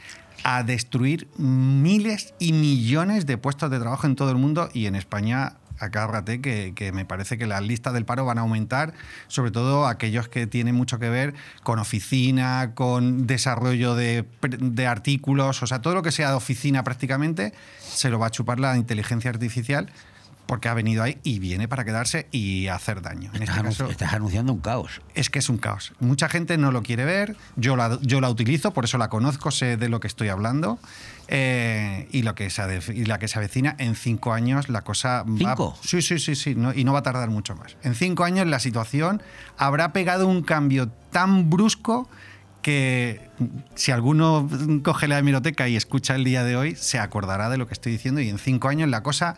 a 0.44 0.64
destruir 0.64 1.28
miles 1.38 2.34
y 2.40 2.54
millones 2.54 3.26
de 3.26 3.38
puestos 3.38 3.70
de 3.70 3.80
trabajo 3.80 4.08
en 4.08 4.16
todo 4.16 4.32
el 4.32 4.38
mundo 4.38 4.70
y 4.74 4.86
en 4.86 4.96
España. 4.96 5.58
Acárrate 5.80 6.42
que, 6.42 6.74
que 6.76 6.92
me 6.92 7.06
parece 7.06 7.40
que 7.40 7.48
las 7.48 7.64
listas 7.64 7.94
del 7.94 8.06
paro 8.06 8.24
van 8.24 8.38
a 8.38 8.42
aumentar, 8.42 8.94
sobre 9.28 9.50
todo 9.50 9.88
aquellos 9.88 10.28
que 10.28 10.46
tienen 10.46 10.76
mucho 10.76 11.00
que 11.00 11.10
ver 11.10 11.34
con 11.64 11.80
oficina, 11.80 12.74
con 12.76 13.26
desarrollo 13.26 13.96
de, 13.96 14.24
de 14.60 14.86
artículos, 14.86 15.64
o 15.64 15.68
sea, 15.68 15.82
todo 15.82 15.96
lo 15.96 16.04
que 16.04 16.12
sea 16.12 16.30
de 16.30 16.36
oficina 16.36 16.84
prácticamente 16.84 17.52
se 17.80 18.12
lo 18.12 18.20
va 18.20 18.28
a 18.28 18.30
chupar 18.30 18.60
la 18.60 18.78
inteligencia 18.78 19.32
artificial 19.32 19.92
porque 20.52 20.68
ha 20.68 20.74
venido 20.74 21.02
ahí 21.02 21.18
y 21.24 21.40
viene 21.40 21.70
para 21.70 21.86
quedarse 21.86 22.28
y 22.30 22.68
hacer 22.68 23.02
daño. 23.02 23.32
En 23.34 23.44
Estás, 23.44 23.56
este 23.60 23.68
caso, 23.70 23.90
estás 23.90 24.12
anunciando 24.12 24.52
un 24.52 24.60
caos. 24.60 25.00
es 25.16 25.30
que 25.30 25.40
es 25.40 25.48
un 25.48 25.58
caos. 25.58 25.94
Mucha 26.02 26.28
gente 26.28 26.58
no 26.58 26.74
lo 26.74 26.84
quiere 26.84 27.06
ver, 27.06 27.38
yo 27.56 27.78
la, 27.78 27.98
yo 28.02 28.20
la 28.20 28.30
utilizo, 28.30 28.74
por 28.74 28.84
eso 28.84 28.98
la 28.98 29.08
conozco, 29.08 29.50
sé 29.50 29.78
de 29.78 29.88
lo 29.88 30.02
que 30.02 30.08
estoy 30.08 30.28
hablando. 30.28 30.78
eh, 31.30 32.10
y, 32.12 32.24
lo 32.24 32.36
que 32.36 32.50
se, 32.50 32.62
y 32.94 33.06
la 33.06 33.18
que 33.18 33.30
se 33.30 33.40
avecina 33.40 33.78
en 33.80 33.96
cinco 33.96 34.34
años, 34.34 34.68
la 34.68 34.82
cosa 34.82 35.24
va. 35.24 35.38
¿Cinco? 35.38 35.78
Sí, 35.82 36.02
sí, 36.02 36.20
sí, 36.20 36.36
sí, 36.36 36.54
no- 36.54 36.74
y 36.74 36.84
no 36.84 36.92
va 36.92 37.00
a 37.00 37.04
tardar 37.04 37.30
mucho 37.30 37.56
más. 37.56 37.78
En 37.84 37.96
cinco 37.96 38.26
años 38.26 38.46
la 38.46 38.60
situación 38.60 39.24
habrá 39.58 39.94
pegado 39.94 40.28
un 40.28 40.42
cambio 40.42 40.90
tan 41.12 41.50
brusco 41.50 42.10
que 42.62 43.22
si 43.76 43.92
alguno 43.94 44.50
coge 44.84 45.08
la 45.08 45.18
hemeroteca 45.18 45.70
y 45.70 45.78
escucha 45.78 46.16
el 46.16 46.26
día 46.26 46.44
de 46.44 46.58
hoy, 46.58 46.76
se 46.76 47.00
acordará 47.00 47.50
de 47.50 47.58
lo 47.58 47.68
que 47.68 47.74
estoy 47.74 47.94
diciendo 47.94 48.20
y 48.20 48.28
en 48.28 48.38
cinco 48.38 48.68
años 48.68 48.90
la 48.90 49.02
cosa 49.02 49.38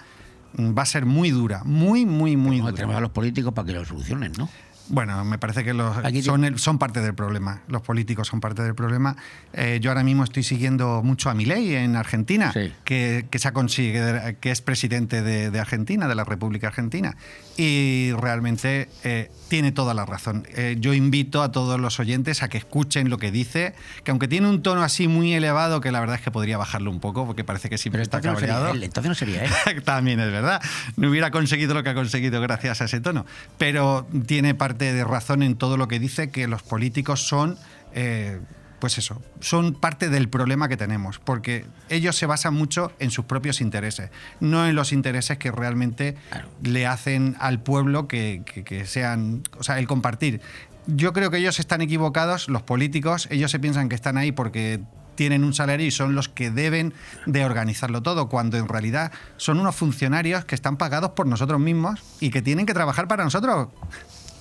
va 0.60 0.84
a 0.84 0.86
ser 0.86 1.06
muy 1.06 1.32
dura, 1.32 1.64
muy, 1.64 2.06
muy, 2.06 2.38
muy 2.38 2.58
dura. 2.60 2.74
tenemos 2.74 2.96
a 2.96 3.02
los 3.02 3.12
políticos 3.12 3.54
para 3.54 3.66
que 3.68 3.74
lo 3.74 3.86
solucionen, 3.86 4.32
¿no? 4.38 4.50
Bueno, 4.90 5.24
me 5.24 5.38
parece 5.38 5.64
que 5.64 5.74
los, 5.74 5.96
son, 6.26 6.44
el- 6.44 6.60
son 6.60 6.78
parte 6.78 7.00
del 7.00 7.14
problema. 7.16 7.62
Los 7.70 7.82
políticos 7.84 8.28
son 8.28 8.42
parte 8.42 8.64
del 8.64 8.76
problema. 8.76 9.16
Eh, 9.54 9.80
yo 9.82 9.90
ahora 9.90 10.04
mismo 10.04 10.26
estoy 10.26 10.44
siguiendo 10.44 11.02
mucho 11.02 11.30
a 11.30 11.34
Milei 11.34 11.74
en 11.76 11.96
Argentina, 11.96 12.52
que, 12.84 13.26
que, 13.32 13.40
se 13.40 13.48
ha 13.48 13.54
consigue- 13.54 14.36
que 14.42 14.52
es 14.52 14.62
presidente 14.62 15.22
de, 15.22 15.52
de 15.52 15.60
Argentina, 15.62 16.10
de 16.10 16.16
la 16.16 16.26
República 16.26 16.68
Argentina. 16.68 17.16
Y 17.56 18.12
realmente 18.20 18.90
eh, 19.06 19.32
tiene 19.54 19.72
toda 19.72 19.94
la 19.94 20.04
razón. 20.08 20.48
Eh, 20.56 20.78
yo 20.80 20.96
invito 20.96 21.44
a 21.44 21.52
todos 21.52 21.80
los 21.80 22.00
oyentes 22.00 22.42
a 22.42 22.50
que 22.50 22.58
escuchen 22.58 23.12
lo 23.12 23.20
que 23.20 23.30
dice, 23.30 23.76
que 24.04 24.10
aunque 24.10 24.28
tiene 24.28 24.50
un 24.50 24.64
tono 24.64 24.82
así 24.82 25.08
muy 25.08 25.36
elevado, 25.36 25.80
que 25.80 25.92
la 25.92 26.00
verdad 26.00 26.16
es 26.16 26.24
que 26.24 26.32
podría 26.32 26.58
bajarlo 26.58 26.90
un 26.90 27.00
poco, 27.00 27.28
porque 27.28 27.44
parece 27.44 27.70
que 27.70 27.78
siempre 27.78 28.02
está 28.02 28.18
entonces 28.18 28.34
no 28.34 28.40
sería 28.40 28.56
cabreado. 28.56 28.76
él, 28.76 28.84
entonces 28.84 29.10
no 29.10 29.14
sería 29.14 29.44
él. 29.68 29.84
También 29.84 30.20
es 30.20 30.32
verdad. 30.32 30.60
No 30.96 31.08
hubiera 31.08 31.30
conseguido 31.30 31.76
lo 31.76 31.84
que 31.84 31.92
ha 31.92 31.94
conseguido 31.94 32.42
gracias 32.42 32.82
a 32.82 32.86
ese 32.86 33.00
tono. 33.00 33.28
Pero 33.60 34.08
tiene 34.26 34.56
parte 34.56 34.92
de 34.92 35.04
razón 35.04 35.44
en 35.44 35.56
todo 35.56 35.78
lo 35.78 35.88
que 35.88 36.00
dice, 36.00 36.32
que 36.32 36.48
los 36.48 36.64
políticos 36.64 37.22
son, 37.22 37.56
eh, 37.94 38.40
pues 38.84 38.98
eso, 38.98 39.22
son 39.40 39.76
parte 39.76 40.10
del 40.10 40.28
problema 40.28 40.68
que 40.68 40.76
tenemos, 40.76 41.18
porque 41.18 41.66
ellos 41.88 42.18
se 42.18 42.26
basan 42.26 42.54
mucho 42.54 42.92
en 43.00 43.12
sus 43.12 43.24
propios 43.24 43.62
intereses, 43.62 44.10
no 44.42 44.68
en 44.68 44.76
los 44.76 44.92
intereses 44.92 45.38
que 45.38 45.52
realmente 45.54 46.18
le 46.62 46.86
hacen 46.86 47.38
al 47.40 47.62
pueblo 47.62 48.10
que, 48.10 48.42
que- 48.46 48.66
que 48.66 48.86
sean, 48.86 49.44
o 49.58 49.64
sea, 49.64 49.80
el 49.80 49.88
compartir. 49.88 50.42
Yo 50.86 51.14
creo 51.14 51.32
que 51.32 51.38
ellos 51.38 51.62
están 51.62 51.80
equivocados, 51.82 52.50
los 52.50 52.62
políticos, 52.62 53.30
ellos 53.32 53.52
se 53.52 53.60
piensan 53.62 53.88
que 53.88 53.96
están 53.96 54.18
ahí 54.18 54.34
porque 54.34 54.82
tienen 55.16 55.46
un 55.46 55.54
salario 55.54 55.88
y 55.88 55.92
son 55.92 56.14
los 56.14 56.28
que 56.28 56.52
deben 56.52 56.94
de 57.26 57.46
organizarlo 57.46 58.04
todo, 58.04 58.28
cuando 58.28 58.58
en 58.58 58.68
realidad 58.68 59.14
son 59.38 59.62
unos 59.62 59.78
funcionarios 59.78 60.44
que 60.44 60.56
están 60.56 60.76
pagados 60.76 61.12
por 61.12 61.26
nosotros 61.26 61.62
mismos 61.62 62.02
y 62.20 62.32
que 62.32 62.42
tienen 62.42 62.66
que 62.66 62.74
trabajar 62.74 63.08
para 63.08 63.24
nosotros. 63.24 63.70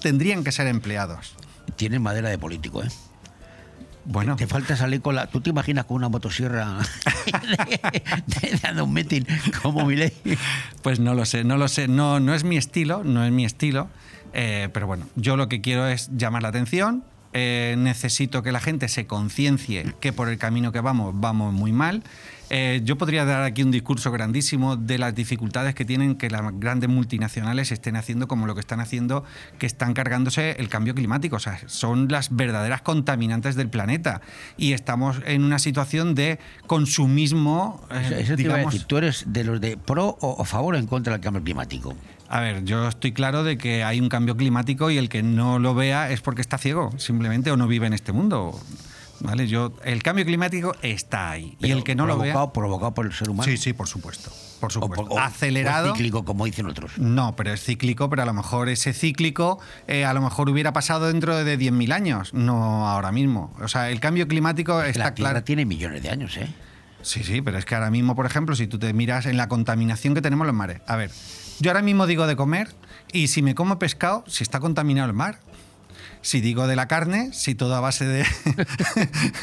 Tendrían 0.02 0.42
que 0.42 0.50
ser 0.50 0.66
empleados. 0.66 1.36
Tienen 1.76 2.02
madera 2.02 2.28
de 2.28 2.38
político, 2.38 2.82
¿eh? 2.82 2.88
Bueno. 4.04 4.36
Te 4.36 4.46
falta 4.46 4.76
salir 4.76 5.00
con 5.00 5.14
la. 5.14 5.26
¿Tú 5.26 5.40
te 5.40 5.50
imaginas 5.50 5.84
con 5.84 5.96
una 5.96 6.08
motosierra 6.08 6.78
dando 8.62 8.84
un 8.84 8.92
meeting 8.92 9.22
como 9.62 9.86
mi 9.86 9.96
ley? 9.96 10.12
Pues 10.82 11.00
no 11.00 11.14
lo 11.14 11.24
sé, 11.24 11.44
no 11.44 11.56
lo 11.56 11.68
sé. 11.68 11.88
No, 11.88 12.20
no 12.20 12.34
es 12.34 12.44
mi 12.44 12.56
estilo, 12.56 13.04
no 13.04 13.24
es 13.24 13.32
mi 13.32 13.44
estilo. 13.44 13.88
Eh, 14.32 14.68
pero 14.72 14.86
bueno, 14.86 15.06
yo 15.14 15.36
lo 15.36 15.48
que 15.48 15.60
quiero 15.60 15.86
es 15.86 16.10
llamar 16.16 16.42
la 16.42 16.48
atención. 16.48 17.04
Eh, 17.34 17.76
necesito 17.78 18.42
que 18.42 18.52
la 18.52 18.60
gente 18.60 18.88
se 18.88 19.06
conciencie 19.06 19.94
que 20.00 20.12
por 20.12 20.28
el 20.28 20.36
camino 20.36 20.70
que 20.72 20.80
vamos, 20.80 21.14
vamos 21.18 21.52
muy 21.52 21.72
mal. 21.72 22.02
Eh, 22.54 22.82
yo 22.84 22.98
podría 22.98 23.24
dar 23.24 23.44
aquí 23.44 23.62
un 23.62 23.70
discurso 23.70 24.10
grandísimo 24.12 24.76
de 24.76 24.98
las 24.98 25.14
dificultades 25.14 25.74
que 25.74 25.86
tienen 25.86 26.16
que 26.16 26.28
las 26.28 26.42
grandes 26.60 26.90
multinacionales 26.90 27.72
estén 27.72 27.96
haciendo 27.96 28.28
como 28.28 28.46
lo 28.46 28.54
que 28.54 28.60
están 28.60 28.78
haciendo, 28.80 29.24
que 29.58 29.64
están 29.64 29.94
cargándose 29.94 30.50
el 30.58 30.68
cambio 30.68 30.94
climático. 30.94 31.36
O 31.36 31.38
sea, 31.38 31.58
son 31.66 32.08
las 32.10 32.36
verdaderas 32.36 32.82
contaminantes 32.82 33.56
del 33.56 33.70
planeta. 33.70 34.20
Y 34.58 34.74
estamos 34.74 35.16
en 35.24 35.44
una 35.44 35.58
situación 35.58 36.14
de 36.14 36.38
consumismo. 36.66 37.80
eh, 37.90 38.02
Eso- 38.04 38.14
eso 38.16 38.36
te 38.36 38.42
iba 38.42 38.52
a 38.52 38.56
digamos, 38.58 38.74
decir, 38.74 38.86
¿tú 38.86 38.98
eres 38.98 39.24
de 39.28 39.44
los 39.44 39.58
de 39.58 39.78
pro 39.78 40.18
o, 40.20 40.36
o 40.38 40.44
favor 40.44 40.74
o 40.74 40.78
en 40.78 40.86
contra 40.86 41.14
del 41.14 41.22
cambio 41.22 41.42
climático? 41.42 41.96
A 42.28 42.40
ver, 42.40 42.64
yo 42.64 42.86
estoy 42.88 43.12
claro 43.12 43.44
de 43.44 43.56
que 43.56 43.82
hay 43.82 43.98
un 43.98 44.10
cambio 44.10 44.36
climático 44.36 44.90
y 44.90 44.98
el 44.98 45.08
que 45.08 45.22
no 45.22 45.58
lo 45.58 45.74
vea 45.74 46.10
es 46.10 46.20
porque 46.20 46.42
está 46.42 46.58
ciego, 46.58 46.90
simplemente, 46.98 47.50
o 47.50 47.56
no 47.56 47.66
vive 47.66 47.86
en 47.86 47.94
este 47.94 48.12
mundo. 48.12 48.60
¿Vale? 49.24 49.46
Yo, 49.46 49.72
el 49.84 50.02
cambio 50.02 50.24
climático 50.24 50.74
está 50.82 51.30
ahí. 51.30 51.56
y 51.58 51.62
Pero 51.62 51.76
el 51.78 51.84
que 51.84 51.94
no 51.94 52.06
lo 52.06 52.18
vea. 52.18 52.32
provocado, 52.52 52.92
por 52.92 53.06
el 53.06 53.12
ser 53.12 53.30
humano. 53.30 53.48
Sí, 53.50 53.56
sí, 53.56 53.72
por 53.72 53.86
supuesto. 53.86 54.30
Por 54.60 54.72
supuesto. 54.72 55.06
o- 55.08 55.18
Acelerado. 55.18 55.88
o 55.90 55.92
es 55.92 55.96
cíclico, 55.96 56.24
como 56.24 56.44
dicen 56.44 56.66
otros. 56.66 56.98
No, 56.98 57.34
pero 57.36 57.52
es 57.52 57.62
cíclico, 57.62 58.10
pero 58.10 58.22
a 58.22 58.24
lo 58.26 58.32
mejor 58.32 58.68
ese 58.68 58.92
cíclico 58.92 59.60
eh, 59.86 60.04
a 60.04 60.12
lo 60.12 60.20
mejor 60.22 60.48
hubiera 60.50 60.72
pasado 60.72 61.06
dentro 61.06 61.36
de 61.44 61.56
10.000 61.58 61.92
años, 61.92 62.34
no 62.34 62.88
ahora 62.88 63.12
mismo. 63.12 63.54
O 63.60 63.68
sea, 63.68 63.90
el 63.90 64.00
cambio 64.00 64.26
climático 64.26 64.78
Es 64.80 64.84
que 64.86 64.90
está 64.90 65.04
la 65.04 65.14
Tierra 65.14 65.30
claro. 65.32 65.44
tiene 65.44 65.64
millones 65.66 66.02
de 66.02 66.10
años, 66.10 66.36
¿eh? 66.36 66.52
Sí, 67.02 67.22
sí, 67.24 67.42
pero 67.42 67.58
es 67.58 67.64
que 67.64 67.74
ahora 67.74 67.90
mismo, 67.90 68.14
por 68.16 68.26
ejemplo, 68.26 68.54
si 68.56 68.66
tú 68.68 68.78
te 68.78 68.92
miras 68.92 69.26
en 69.26 69.36
la 69.36 69.48
contaminación 69.48 70.14
que 70.14 70.22
tenemos 70.22 70.44
en 70.44 70.48
los 70.48 70.56
mares. 70.56 70.80
A 70.86 70.96
ver, 70.96 71.10
yo 71.60 71.70
ahora 71.70 71.82
mismo 71.82 72.06
digo 72.06 72.26
de 72.26 72.36
comer 72.36 72.68
y 73.12 73.28
si 73.28 73.42
me 73.42 73.54
como 73.56 73.78
pescado, 73.78 74.24
si 74.28 74.42
está 74.44 74.60
contaminado 74.60 75.08
el 75.08 75.14
mar. 75.14 75.38
Si 76.22 76.40
digo 76.40 76.66
de 76.66 76.76
la 76.76 76.86
carne, 76.88 77.30
si 77.32 77.54
todo 77.54 77.74
a 77.74 77.80
base 77.80 78.04
de, 78.06 78.24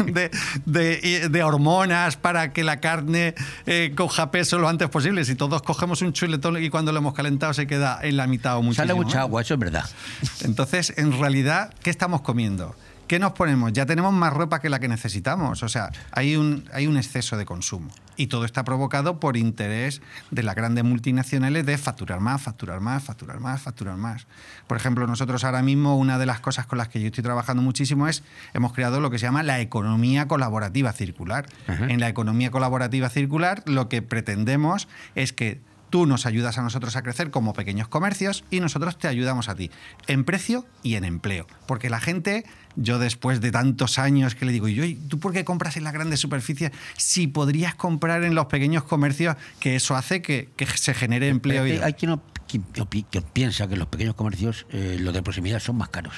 de, 0.05 0.31
de- 0.65 1.29
de 1.29 1.43
hormonas 1.43 2.15
para 2.17 2.53
que 2.53 2.63
la 2.63 2.79
carne 2.79 3.35
eh, 3.65 3.93
coja 3.95 4.31
peso 4.31 4.57
lo 4.59 4.69
antes 4.69 4.89
posible. 4.89 5.25
Si 5.25 5.35
todos 5.35 5.61
cogemos 5.61 6.01
un 6.01 6.13
chuletón 6.13 6.61
y 6.63 6.69
cuando 6.69 6.91
lo 6.91 6.99
hemos 6.99 7.13
calentado 7.13 7.53
se 7.53 7.67
queda 7.67 7.99
en 8.01 8.17
la 8.17 8.27
mitad 8.27 8.57
o 8.57 8.61
muchísimo. 8.63 8.87
Sale 8.87 8.93
mucha 8.93 9.21
agua, 9.21 9.41
eso 9.41 9.53
es 9.55 9.59
verdad. 9.59 9.85
Entonces, 10.43 10.93
en 10.97 11.17
realidad, 11.19 11.73
¿qué 11.83 11.89
estamos 11.89 12.21
comiendo? 12.21 12.75
¿Qué 13.09 13.17
nos 13.17 13.31
ponemos? 13.31 13.73
Ya 13.73 13.87
tenemos 13.87 14.13
más 14.13 14.31
ropa 14.31 14.59
que 14.59 14.69
la 14.69 14.77
que 14.77 14.87
necesitamos. 14.87 15.63
O 15.63 15.67
sea, 15.67 15.89
hay 16.11 16.35
un, 16.35 16.69
hay 16.71 16.85
un 16.85 16.95
exceso 16.95 17.37
de 17.37 17.45
consumo. 17.45 17.89
Y 18.17 18.27
todo 18.27 18.45
está 18.45 18.63
provocado 18.63 19.19
por 19.19 19.35
interés 19.35 20.03
de 20.29 20.43
las 20.43 20.53
grandes 20.53 20.83
multinacionales 20.83 21.65
de 21.65 21.79
facturar 21.79 22.19
más, 22.19 22.39
facturar 22.39 22.81
más, 22.81 23.03
facturar 23.03 23.39
más, 23.39 23.63
facturar 23.63 23.97
más. 23.97 24.27
Por 24.67 24.77
ejemplo, 24.77 25.07
nosotros 25.07 25.43
ahora 25.43 25.63
mismo 25.63 25.97
una 25.97 26.19
de 26.19 26.27
las 26.27 26.39
cosas 26.39 26.67
con 26.67 26.77
las 26.77 26.89
que 26.89 27.01
yo 27.01 27.07
estoy 27.07 27.23
trabajando 27.23 27.63
muchísimo 27.63 28.07
es, 28.07 28.21
hemos 28.53 28.73
creado 28.73 28.99
lo 28.99 29.09
que 29.09 29.17
se 29.17 29.25
llama 29.25 29.41
la 29.41 29.59
economía 29.59 30.27
colaborativa 30.27 30.93
circular. 30.93 31.47
En 31.67 31.99
la 31.99 32.09
economía 32.09 32.51
colaborativa 32.51 33.09
circular 33.09 33.63
lo 33.65 33.89
que 33.89 34.03
pretendemos 34.03 34.87
es 35.15 35.33
que 35.33 35.61
Tú 35.89 36.05
nos 36.05 36.27
ayudas 36.27 36.57
a 36.57 36.61
nosotros 36.61 36.95
a 36.95 37.01
crecer 37.01 37.31
como 37.31 37.53
pequeños 37.53 37.87
comercios 37.87 38.43
y 38.51 38.59
nosotros 38.59 38.97
te 38.97 39.07
ayudamos 39.07 39.49
a 39.49 39.55
ti 39.55 39.71
en 40.07 40.23
precio 40.23 40.65
y 40.83 40.95
en 40.95 41.03
empleo. 41.03 41.47
Porque 41.65 41.89
la 41.89 41.99
gente, 41.99 42.45
yo 42.75 42.99
después 42.99 43.41
de 43.41 43.51
tantos 43.51 43.99
años 43.99 44.35
que 44.35 44.45
le 44.45 44.51
digo, 44.51 44.67
yo, 44.67 44.83
¿tú 45.07 45.19
por 45.19 45.33
qué 45.33 45.43
compras 45.43 45.77
en 45.77 45.83
las 45.83 45.93
grandes 45.93 46.19
superficies 46.19 46.71
si 46.97 47.27
podrías 47.27 47.75
comprar 47.75 48.23
en 48.23 48.35
los 48.35 48.45
pequeños 48.45 48.83
comercios 48.83 49.35
que 49.59 49.75
eso 49.75 49.95
hace 49.95 50.21
que, 50.21 50.49
que 50.55 50.65
se 50.65 50.93
genere 50.93 51.27
empleo? 51.29 51.63
Hay, 51.63 51.77
hay 51.77 51.93
quien, 51.93 52.19
piensa 53.33 53.67
que 53.67 53.75
los 53.75 53.87
pequeños 53.87 54.15
comercios, 54.15 54.65
eh, 54.71 54.97
los 54.99 55.13
de 55.13 55.21
proximidad, 55.21 55.59
son 55.59 55.77
más 55.77 55.89
caros. 55.89 56.15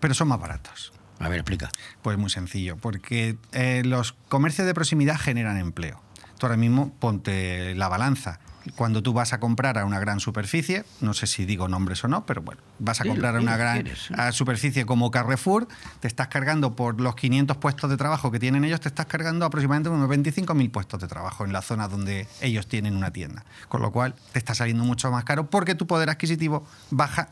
Pero 0.00 0.14
son 0.14 0.28
más 0.28 0.40
baratos. 0.40 0.92
A 1.18 1.28
ver, 1.28 1.40
explica. 1.40 1.70
Pues 2.02 2.16
muy 2.16 2.30
sencillo, 2.30 2.76
porque 2.78 3.36
eh, 3.52 3.82
los 3.84 4.14
comercios 4.28 4.66
de 4.66 4.74
proximidad 4.74 5.18
generan 5.18 5.58
empleo. 5.58 6.02
Tú 6.38 6.46
ahora 6.46 6.56
mismo 6.56 6.94
ponte 6.98 7.74
la 7.74 7.88
balanza. 7.88 8.40
Cuando 8.76 9.02
tú 9.02 9.12
vas 9.12 9.32
a 9.32 9.40
comprar 9.40 9.78
a 9.78 9.84
una 9.84 9.98
gran 10.00 10.20
superficie, 10.20 10.84
no 11.00 11.14
sé 11.14 11.26
si 11.26 11.44
digo 11.44 11.68
nombres 11.68 12.04
o 12.04 12.08
no, 12.08 12.26
pero 12.26 12.42
bueno, 12.42 12.60
vas 12.78 13.00
a 13.00 13.04
Dilo, 13.04 13.14
comprar 13.14 13.36
a 13.36 13.40
una 13.40 13.56
gran 13.56 13.84
a 14.16 14.32
superficie 14.32 14.86
como 14.86 15.10
Carrefour, 15.10 15.68
te 16.00 16.08
estás 16.08 16.28
cargando 16.28 16.76
por 16.76 17.00
los 17.00 17.14
500 17.14 17.56
puestos 17.56 17.90
de 17.90 17.96
trabajo 17.96 18.30
que 18.30 18.38
tienen 18.38 18.64
ellos, 18.64 18.80
te 18.80 18.88
estás 18.88 19.06
cargando 19.06 19.44
aproximadamente 19.44 19.90
unos 19.90 20.08
25.000 20.08 20.70
puestos 20.70 21.00
de 21.00 21.08
trabajo 21.08 21.44
en 21.44 21.52
la 21.52 21.62
zona 21.62 21.88
donde 21.88 22.28
ellos 22.40 22.66
tienen 22.66 22.96
una 22.96 23.10
tienda. 23.10 23.44
Con 23.68 23.82
lo 23.82 23.92
cual, 23.92 24.14
te 24.32 24.38
está 24.38 24.54
saliendo 24.54 24.84
mucho 24.84 25.10
más 25.10 25.24
caro 25.24 25.48
porque 25.48 25.74
tu 25.74 25.86
poder 25.86 26.10
adquisitivo 26.10 26.66
baja 26.90 27.30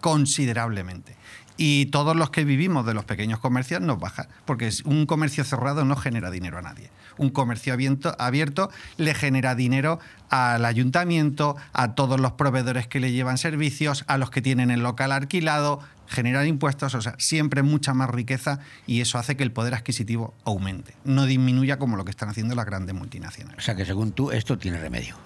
considerablemente. 0.00 1.16
Y 1.56 1.86
todos 1.86 2.16
los 2.16 2.30
que 2.30 2.44
vivimos 2.44 2.84
de 2.84 2.94
los 2.94 3.04
pequeños 3.04 3.38
comercios 3.38 3.80
nos 3.80 4.00
baja, 4.00 4.28
porque 4.44 4.70
un 4.84 5.06
comercio 5.06 5.44
cerrado 5.44 5.84
no 5.84 5.94
genera 5.94 6.30
dinero 6.30 6.58
a 6.58 6.62
nadie. 6.62 6.90
Un 7.18 7.30
comercio 7.30 7.72
abierto, 7.72 8.14
abierto 8.18 8.70
le 8.96 9.14
genera 9.14 9.54
dinero 9.54 10.00
al 10.30 10.64
ayuntamiento, 10.64 11.56
a 11.72 11.94
todos 11.94 12.20
los 12.20 12.32
proveedores 12.32 12.88
que 12.88 13.00
le 13.00 13.12
llevan 13.12 13.38
servicios, 13.38 14.04
a 14.08 14.18
los 14.18 14.30
que 14.30 14.42
tienen 14.42 14.70
el 14.70 14.82
local 14.82 15.12
alquilado, 15.12 15.80
generar 16.06 16.46
impuestos, 16.46 16.94
o 16.94 17.00
sea, 17.00 17.14
siempre 17.18 17.62
mucha 17.62 17.94
más 17.94 18.10
riqueza 18.10 18.60
y 18.86 19.00
eso 19.00 19.18
hace 19.18 19.36
que 19.36 19.42
el 19.42 19.52
poder 19.52 19.74
adquisitivo 19.74 20.34
aumente, 20.44 20.94
no 21.04 21.26
disminuya 21.26 21.78
como 21.78 21.96
lo 21.96 22.04
que 22.04 22.10
están 22.10 22.28
haciendo 22.28 22.54
las 22.54 22.66
grandes 22.66 22.94
multinacionales. 22.94 23.58
O 23.58 23.62
sea 23.62 23.74
que 23.74 23.84
según 23.84 24.12
tú, 24.12 24.30
esto 24.30 24.58
tiene 24.58 24.78
remedio. 24.78 25.16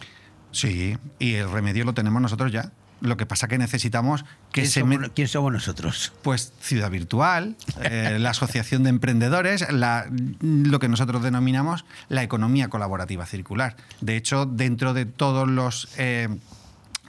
Sí, 0.51 0.97
y 1.19 1.35
el 1.35 1.51
remedio 1.51 1.85
lo 1.85 1.95
tenemos 1.95 2.23
nosotros 2.23 2.53
ya. 2.53 2.73
Lo 3.01 3.17
que 3.17 3.27
pasa 3.27 3.47
que 3.49 3.59
necesitamos 3.59 4.25
que 4.53 4.63
¿Quién 4.63 4.67
se 4.71 4.81
somos, 4.81 4.99
met- 4.99 5.13
quién 5.15 5.29
somos 5.29 5.53
nosotros? 5.53 6.13
pues 6.23 6.53
Ciudad 6.61 6.91
Virtual, 6.91 7.57
eh, 7.83 8.17
la 8.19 8.31
Asociación 8.31 8.83
de 8.83 8.91
Emprendedores, 8.91 9.71
la- 9.73 10.07
lo 10.41 10.79
que 10.81 10.89
nosotros 10.89 11.23
denominamos 11.23 11.85
la 12.09 12.23
economía 12.23 12.69
colaborativa 12.69 13.25
circular. 13.27 13.77
De 14.01 14.17
hecho, 14.17 14.47
dentro 14.47 14.95
de 14.95 15.07
todos 15.07 15.49
los 15.49 15.89
eh, 15.97 16.29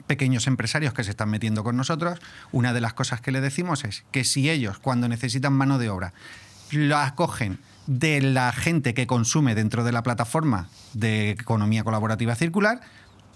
pequeños 0.08 0.48
empresarios 0.48 0.94
que 0.94 1.04
se 1.04 1.12
están 1.12 1.30
metiendo 1.30 1.64
con 1.64 1.76
nosotros, 1.78 2.20
una 2.52 2.74
de 2.74 2.82
las 2.82 2.94
cosas 2.94 3.22
que 3.22 3.32
le 3.32 3.42
decimos 3.42 3.84
es 3.84 4.04
que 4.12 4.24
si 4.24 4.50
ellos, 4.50 4.80
cuando 4.80 5.08
necesitan 5.08 5.54
mano 5.54 5.78
de 5.78 5.90
obra, 5.90 6.14
la 6.72 7.06
acogen 7.06 7.60
de 7.88 8.22
la 8.22 8.52
gente 8.52 8.94
que 8.94 9.08
consume 9.08 9.56
dentro 9.56 9.84
de 9.84 9.92
la 9.92 10.04
plataforma 10.04 10.70
de 10.94 11.32
economía 11.32 11.84
colaborativa 11.84 12.36
circular, 12.36 12.82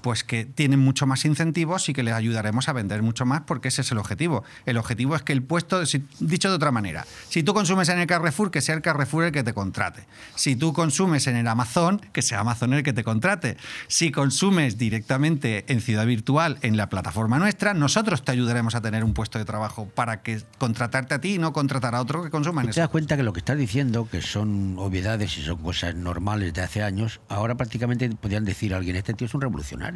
pues 0.03 0.23
que 0.23 0.45
tienen 0.45 0.79
mucho 0.79 1.07
más 1.07 1.25
incentivos 1.25 1.89
y 1.89 1.93
que 1.93 2.03
les 2.03 2.13
ayudaremos 2.13 2.69
a 2.69 2.73
vender 2.73 3.01
mucho 3.01 3.25
más 3.25 3.41
porque 3.47 3.69
ese 3.69 3.81
es 3.81 3.91
el 3.91 3.97
objetivo. 3.97 4.43
El 4.67 4.77
objetivo 4.77 5.15
es 5.15 5.23
que 5.23 5.33
el 5.33 5.41
puesto, 5.41 5.83
si- 5.87 6.03
dicho 6.19 6.49
de 6.49 6.55
otra 6.55 6.71
manera, 6.71 7.07
si 7.29 7.41
tú 7.41 7.55
consumes 7.55 7.89
en 7.89 7.97
el 7.99 8.05
Carrefour, 8.05 8.51
que 8.51 8.61
sea 8.61 8.75
el 8.75 8.81
Carrefour 8.81 9.23
el 9.23 9.31
que 9.31 9.43
te 9.43 9.53
contrate. 9.53 10.05
Si 10.35 10.55
tú 10.55 10.73
consumes 10.73 11.25
en 11.27 11.37
el 11.37 11.47
Amazon, 11.47 12.01
que 12.11 12.21
sea 12.21 12.41
Amazon 12.41 12.73
el 12.73 12.83
que 12.83 12.93
te 12.93 13.03
contrate. 13.03 13.57
Si 13.87 14.11
consumes 14.11 14.77
directamente 14.77 15.63
en 15.71 15.79
Ciudad 15.81 16.05
Virtual, 16.05 16.57
en 16.61 16.75
la 16.75 16.89
plataforma 16.89 17.39
nuestra, 17.39 17.73
nosotros 17.73 18.25
te 18.25 18.31
ayudaremos 18.33 18.75
a 18.75 18.81
tener 18.81 19.03
un 19.05 19.13
puesto 19.13 19.39
de 19.39 19.45
trabajo 19.45 19.87
para 19.95 20.21
que 20.21 20.41
contratarte 20.57 21.13
a 21.13 21.21
ti 21.21 21.35
y 21.35 21.37
no 21.39 21.53
contratar 21.53 21.95
a 21.95 22.01
otro 22.01 22.23
que 22.23 22.29
consuma 22.29 22.61
en 22.61 22.67
¿Te 22.67 22.71
eso. 22.71 22.79
das 22.81 22.89
cuenta 22.89 23.15
que 23.15 23.23
lo 23.23 23.31
que 23.31 23.39
estás 23.39 23.57
diciendo, 23.57 24.07
que 24.11 24.21
son 24.21 24.75
obviedades 24.79 25.37
y 25.37 25.43
son 25.43 25.57
cosas 25.61 25.95
normales 25.95 26.53
de 26.53 26.61
hace 26.61 26.83
años, 26.83 27.21
ahora 27.29 27.55
prácticamente 27.55 28.09
podrían 28.09 28.43
decir 28.43 28.73
a 28.73 28.77
alguien, 28.77 28.95
este 28.95 29.13
tío 29.13 29.27
es 29.27 29.33
un 29.33 29.41
revolucionario? 29.41 29.92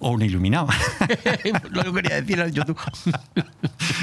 O 0.00 0.10
un 0.10 0.22
iluminado. 0.22 0.66
lo 1.70 1.82
que 1.84 1.92
quería 1.92 2.20
decir 2.20 2.40
al 2.40 2.52
YouTube. 2.52 2.78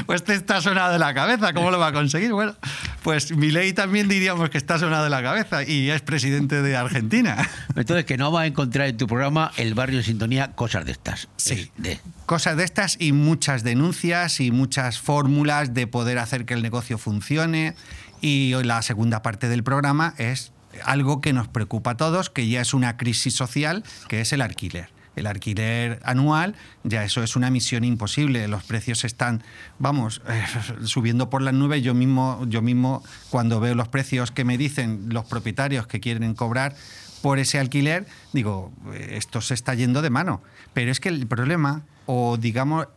Pues 0.06 0.24
te 0.24 0.34
está 0.34 0.62
sonado 0.62 0.94
de 0.94 1.00
la 1.00 1.14
cabeza, 1.14 1.54
¿cómo 1.54 1.70
lo 1.72 1.78
va 1.80 1.88
a 1.88 1.94
conseguir? 1.94 2.32
Bueno, 2.34 2.56
pues 3.04 3.32
Milei 3.36 3.74
también 3.74 4.08
diríamos 4.08 4.50
que 4.50 4.58
está 4.58 4.78
sonado 4.80 5.04
de 5.04 5.10
la 5.10 5.22
cabeza 5.22 5.64
y 5.64 5.90
es 5.90 6.02
presidente 6.02 6.62
de 6.62 6.76
Argentina. 6.76 7.38
Entonces, 7.76 8.06
que 8.06 8.18
no 8.18 8.32
vas 8.32 8.44
a 8.44 8.48
encontrar 8.48 8.88
en 8.88 8.98
tu 8.98 9.08
programa 9.08 9.52
El 9.58 9.74
Barrio 9.74 10.00
en 10.00 10.04
Sintonía 10.06 10.52
cosas 10.54 10.86
de 10.86 10.92
estas. 10.94 11.28
Sí. 11.38 11.72
De- 11.78 12.00
Cosas 12.26 12.58
de 12.58 12.64
estas 12.64 12.98
y 13.00 13.12
muchas 13.12 13.64
denuncias 13.64 14.40
y 14.40 14.52
muchas 14.52 15.00
fórmulas 15.00 15.74
de 15.74 15.88
poder 15.88 16.18
hacer 16.20 16.46
que 16.46 16.54
el 16.54 16.62
negocio 16.62 16.98
funcione. 16.98 17.76
Y 18.22 18.54
hoy 18.54 18.64
la 18.64 18.82
segunda 18.82 19.22
parte 19.22 19.50
del 19.50 19.64
programa 19.64 20.14
es 20.18 20.52
algo 20.84 21.22
que 21.22 21.34
nos 21.34 21.48
preocupa 21.48 21.92
a 21.92 21.98
todos, 21.98 22.30
que 22.30 22.48
ya 22.48 22.62
es 22.62 22.74
una 22.74 22.98
crisis 22.98 23.36
social, 23.36 23.84
que 24.08 24.22
es 24.22 24.32
el 24.34 24.42
alquiler. 24.42 24.90
El 25.16 25.28
alquiler 25.28 26.00
anual, 26.04 26.56
ya 26.84 27.04
eso 27.04 27.22
es 27.22 27.36
una 27.36 27.50
misión 27.50 27.84
imposible. 27.84 28.48
Los 28.48 28.64
precios 28.64 29.04
están, 29.04 29.44
vamos, 29.78 30.22
eh, 30.28 30.44
subiendo 30.86 31.30
por 31.30 31.42
las 31.42 31.54
nubes. 31.54 31.84
Yo 31.84 31.94
mismo, 31.94 32.46
yo 32.48 32.62
mismo, 32.62 33.04
cuando 33.30 33.60
veo 33.60 33.76
los 33.76 33.90
precios 33.90 34.32
que 34.32 34.46
me 34.46 34.58
dicen 34.58 35.08
los 35.10 35.26
propietarios 35.26 35.86
que 35.86 36.00
quieren 36.00 36.34
cobrar 36.34 36.76
por 37.22 37.40
ese 37.40 37.60
alquiler, 37.60 38.08
digo, 38.34 38.72
eh, 38.94 39.16
esto 39.18 39.42
se 39.42 39.54
está 39.54 39.74
yendo 39.74 40.02
de 40.02 40.10
mano. 40.10 40.42
Pero 40.74 40.92
es 40.92 41.00
que 41.00 41.10
el 41.10 41.28
problema, 41.28 41.84
o 42.06 42.38
digamos, 42.38 42.88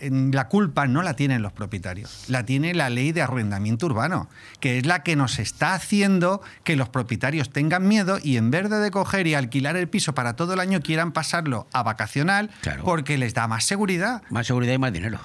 la 0.00 0.48
culpa 0.48 0.86
no 0.86 1.02
la 1.02 1.14
tienen 1.14 1.42
los 1.42 1.52
propietarios, 1.52 2.24
la 2.28 2.44
tiene 2.44 2.74
la 2.74 2.90
ley 2.90 3.12
de 3.12 3.22
arrendamiento 3.22 3.86
urbano, 3.86 4.28
que 4.60 4.78
es 4.78 4.86
la 4.86 5.02
que 5.02 5.16
nos 5.16 5.38
está 5.38 5.74
haciendo 5.74 6.40
que 6.64 6.76
los 6.76 6.88
propietarios 6.88 7.50
tengan 7.50 7.86
miedo 7.86 8.18
y 8.22 8.36
en 8.36 8.50
vez 8.50 8.68
de 8.70 8.90
coger 8.90 9.26
y 9.26 9.34
alquilar 9.34 9.76
el 9.76 9.88
piso 9.88 10.14
para 10.14 10.36
todo 10.36 10.54
el 10.54 10.60
año 10.60 10.80
quieran 10.80 11.12
pasarlo 11.12 11.66
a 11.72 11.82
vacacional 11.82 12.50
porque 12.84 13.18
les 13.18 13.34
da 13.34 13.48
más 13.48 13.64
seguridad. 13.64 14.22
Más 14.30 14.46
seguridad 14.46 14.74
y 14.74 14.78
más 14.78 14.92
dinero. 14.92 15.20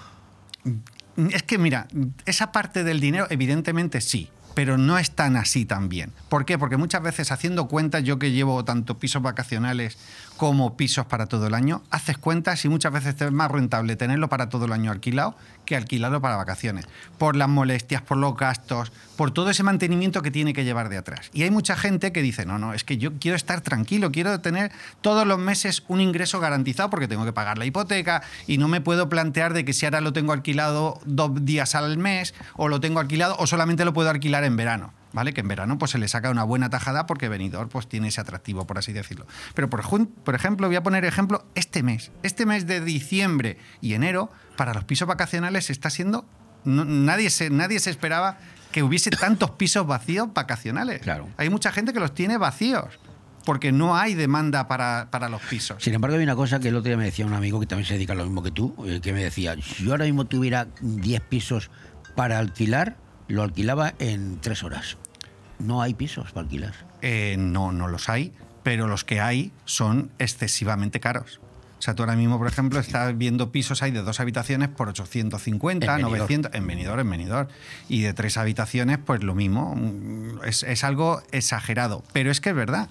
Es 1.30 1.44
que 1.44 1.58
mira, 1.58 1.88
esa 2.26 2.52
parte 2.52 2.84
del 2.84 3.00
dinero 3.00 3.28
evidentemente 3.30 4.02
sí, 4.02 4.30
pero 4.54 4.78
no 4.78 4.98
es 4.98 5.12
tan 5.12 5.36
así 5.36 5.66
también. 5.66 6.12
¿Por 6.30 6.46
qué? 6.46 6.58
Porque 6.58 6.78
muchas 6.78 7.02
veces 7.02 7.32
haciendo 7.32 7.68
cuentas, 7.68 8.04
yo 8.04 8.20
que 8.20 8.32
llevo 8.32 8.64
tanto 8.66 9.00
pisos 9.00 9.22
vacacionales 9.22 9.98
como 10.38 10.78
pisos 10.78 11.06
para 11.06 11.28
todo 11.28 11.48
el 11.48 11.54
año, 11.54 11.84
haces 11.90 12.18
cuentas 12.18 12.64
y 12.66 12.70
muchas 12.70 12.92
veces 12.92 13.20
es 13.20 13.32
más 13.32 13.52
rentable 13.52 13.96
tenerlo 13.96 14.30
para 14.30 14.50
todo 14.50 14.66
el 14.66 14.74
año 14.74 14.92
alquilado 14.92 15.36
que 15.66 15.76
alquilarlo 15.76 16.22
para 16.22 16.36
vacaciones. 16.36 16.86
Por 17.18 17.36
las 17.36 17.50
molestias, 17.50 18.02
por 18.02 18.18
los 18.18 18.36
gastos, 18.36 18.92
por 19.16 19.32
todo 19.32 19.50
ese 19.50 19.64
mantenimiento 19.64 20.22
que 20.22 20.32
tiene 20.32 20.54
que 20.54 20.64
llevar 20.64 20.90
de 20.90 20.98
atrás. 20.98 21.30
Y 21.34 21.44
hay 21.44 21.52
mucha 21.52 21.76
gente 21.76 22.12
que 22.12 22.22
dice, 22.22 22.46
no, 22.46 22.58
no, 22.58 22.74
es 22.74 22.84
que 22.84 22.98
yo 22.98 23.14
quiero 23.20 23.36
estar 23.36 23.62
tranquilo, 23.62 24.12
quiero 24.12 24.40
tener 24.42 24.72
todos 25.02 25.26
los 25.28 25.40
meses 25.40 25.84
un 25.88 26.02
ingreso 26.02 26.40
garantizado 26.40 26.90
porque 26.90 27.08
tengo 27.08 27.26
que 27.26 27.34
pagar 27.34 27.58
la 27.58 27.66
hipoteca 27.66 28.24
y 28.48 28.58
no 28.58 28.68
me 28.68 28.82
puedo 28.82 29.10
plantear 29.10 29.54
de 29.54 29.66
que 29.66 29.74
si 29.74 29.86
ahora 29.86 30.02
lo 30.02 30.14
tengo 30.14 30.34
alquilado 30.34 31.00
dos 31.06 31.46
días 31.46 31.76
al 31.76 31.98
mes 31.98 32.34
o 32.56 32.68
lo 32.68 32.80
tengo 32.80 33.00
alquilado 33.00 33.36
o 33.40 33.48
solamente 33.48 33.86
lo 33.86 33.94
puedo 33.94 34.10
alquilar 34.10 34.44
en 34.44 34.56
verano. 34.56 34.94
¿Vale? 35.14 35.32
Que 35.34 35.42
en 35.42 35.48
verano 35.48 35.78
pues, 35.78 35.92
se 35.92 35.98
le 36.00 36.08
saca 36.08 36.30
una 36.32 36.44
buena 36.44 36.70
tajada 36.70 37.06
porque 37.06 37.30
Benidorm 37.30 37.70
pues, 37.70 37.88
tiene 37.88 38.08
ese 38.08 38.20
atractivo, 38.20 38.66
por 38.68 38.80
así 38.80 38.92
decirlo. 38.94 39.26
Pero, 39.54 39.70
por, 39.70 39.84
por 40.24 40.36
ejemplo, 40.36 40.68
voy 40.68 40.76
a 40.76 40.84
poner 40.84 41.06
ejemplo 41.06 41.46
este 41.56 41.84
mes. 41.84 42.12
Este 42.24 42.46
mes 42.48 42.66
de 42.66 42.82
diciembre 42.82 43.58
y 43.80 43.94
enero, 43.94 44.32
para 44.58 44.74
los 44.74 44.84
pisos 44.86 45.08
vacacionales 45.08 45.70
está 45.70 45.90
siendo... 45.92 46.26
no- 46.66 46.84
nadie, 46.86 47.30
se, 47.30 47.50
nadie 47.52 47.80
se 47.80 47.92
esperaba 47.92 48.40
que 48.72 48.82
hubiese 48.82 49.12
tantos 49.12 49.52
pisos 49.52 49.86
vacíos 49.86 50.34
vacacionales. 50.34 51.02
Claro. 51.02 51.30
Hay 51.38 51.50
mucha 51.52 51.72
gente 51.72 51.94
que 51.94 52.00
los 52.00 52.16
tiene 52.16 52.38
vacíos 52.40 52.86
porque 53.46 53.72
no 53.72 53.96
hay 53.96 54.16
demanda 54.16 54.68
para, 54.68 55.10
para 55.12 55.30
los 55.30 55.42
pisos. 55.44 55.84
Sin 55.84 55.94
embargo, 55.94 56.18
hay 56.18 56.24
una 56.24 56.36
cosa 56.36 56.60
que 56.60 56.70
el 56.70 56.76
otro 56.76 56.88
día 56.88 56.98
me 56.98 57.04
decía 57.06 57.26
un 57.28 57.34
amigo 57.34 57.60
que 57.60 57.68
también 57.68 57.86
se 57.86 57.94
dedica 57.96 58.14
a 58.14 58.16
lo 58.16 58.24
mismo 58.24 58.42
que 58.42 58.52
tú, 58.52 58.74
eh, 58.88 59.00
que 59.00 59.14
me 59.14 59.22
decía, 59.24 59.56
si 59.62 59.84
yo 59.84 59.92
ahora 59.92 60.06
mismo 60.06 60.26
tuviera 60.26 60.70
10 60.82 61.22
pisos 61.22 61.70
para 62.16 62.40
alquilar, 62.40 62.96
lo 63.28 63.44
alquilaba 63.44 63.94
en 64.00 64.40
tres 64.42 64.64
horas. 64.64 64.98
No 65.64 65.82
hay 65.82 65.94
pisos 65.94 66.32
para 66.32 66.44
alquilar. 66.46 66.74
Eh, 67.02 67.36
no, 67.40 67.72
no 67.72 67.88
los 67.88 68.10
hay, 68.10 68.34
pero 68.64 68.88
los 68.88 69.04
que 69.04 69.20
hay 69.22 69.52
son 69.66 70.12
excesivamente 70.20 71.00
caros. 71.00 71.40
O 71.80 71.82
sea, 71.86 71.96
tú 71.96 72.04
ahora 72.04 72.16
mismo, 72.16 72.38
por 72.38 72.48
ejemplo, 72.48 72.80
estás 72.80 73.18
viendo 73.18 73.52
pisos 73.52 73.84
hay 73.84 73.92
de 73.92 74.02
dos 74.04 74.22
habitaciones 74.22 74.70
por 74.70 74.88
850, 74.88 75.86
En 75.86 75.92
Benidorm. 75.92 76.14
900, 76.14 76.54
en 76.56 76.66
venidor, 76.66 77.00
en 77.02 77.10
venidor. 77.10 77.48
Y 77.90 78.04
de 78.04 78.14
tres 78.14 78.38
habitaciones, 78.38 79.00
pues 79.06 79.22
lo 79.22 79.36
mismo. 79.36 79.76
Mm, 79.76 80.46
Es, 80.46 80.64
es 80.64 80.86
algo 80.86 81.22
exagerado. 81.34 82.02
Pero 82.14 82.32
es 82.32 82.40
que 82.40 82.52
es 82.52 82.56
verdad. 82.56 82.88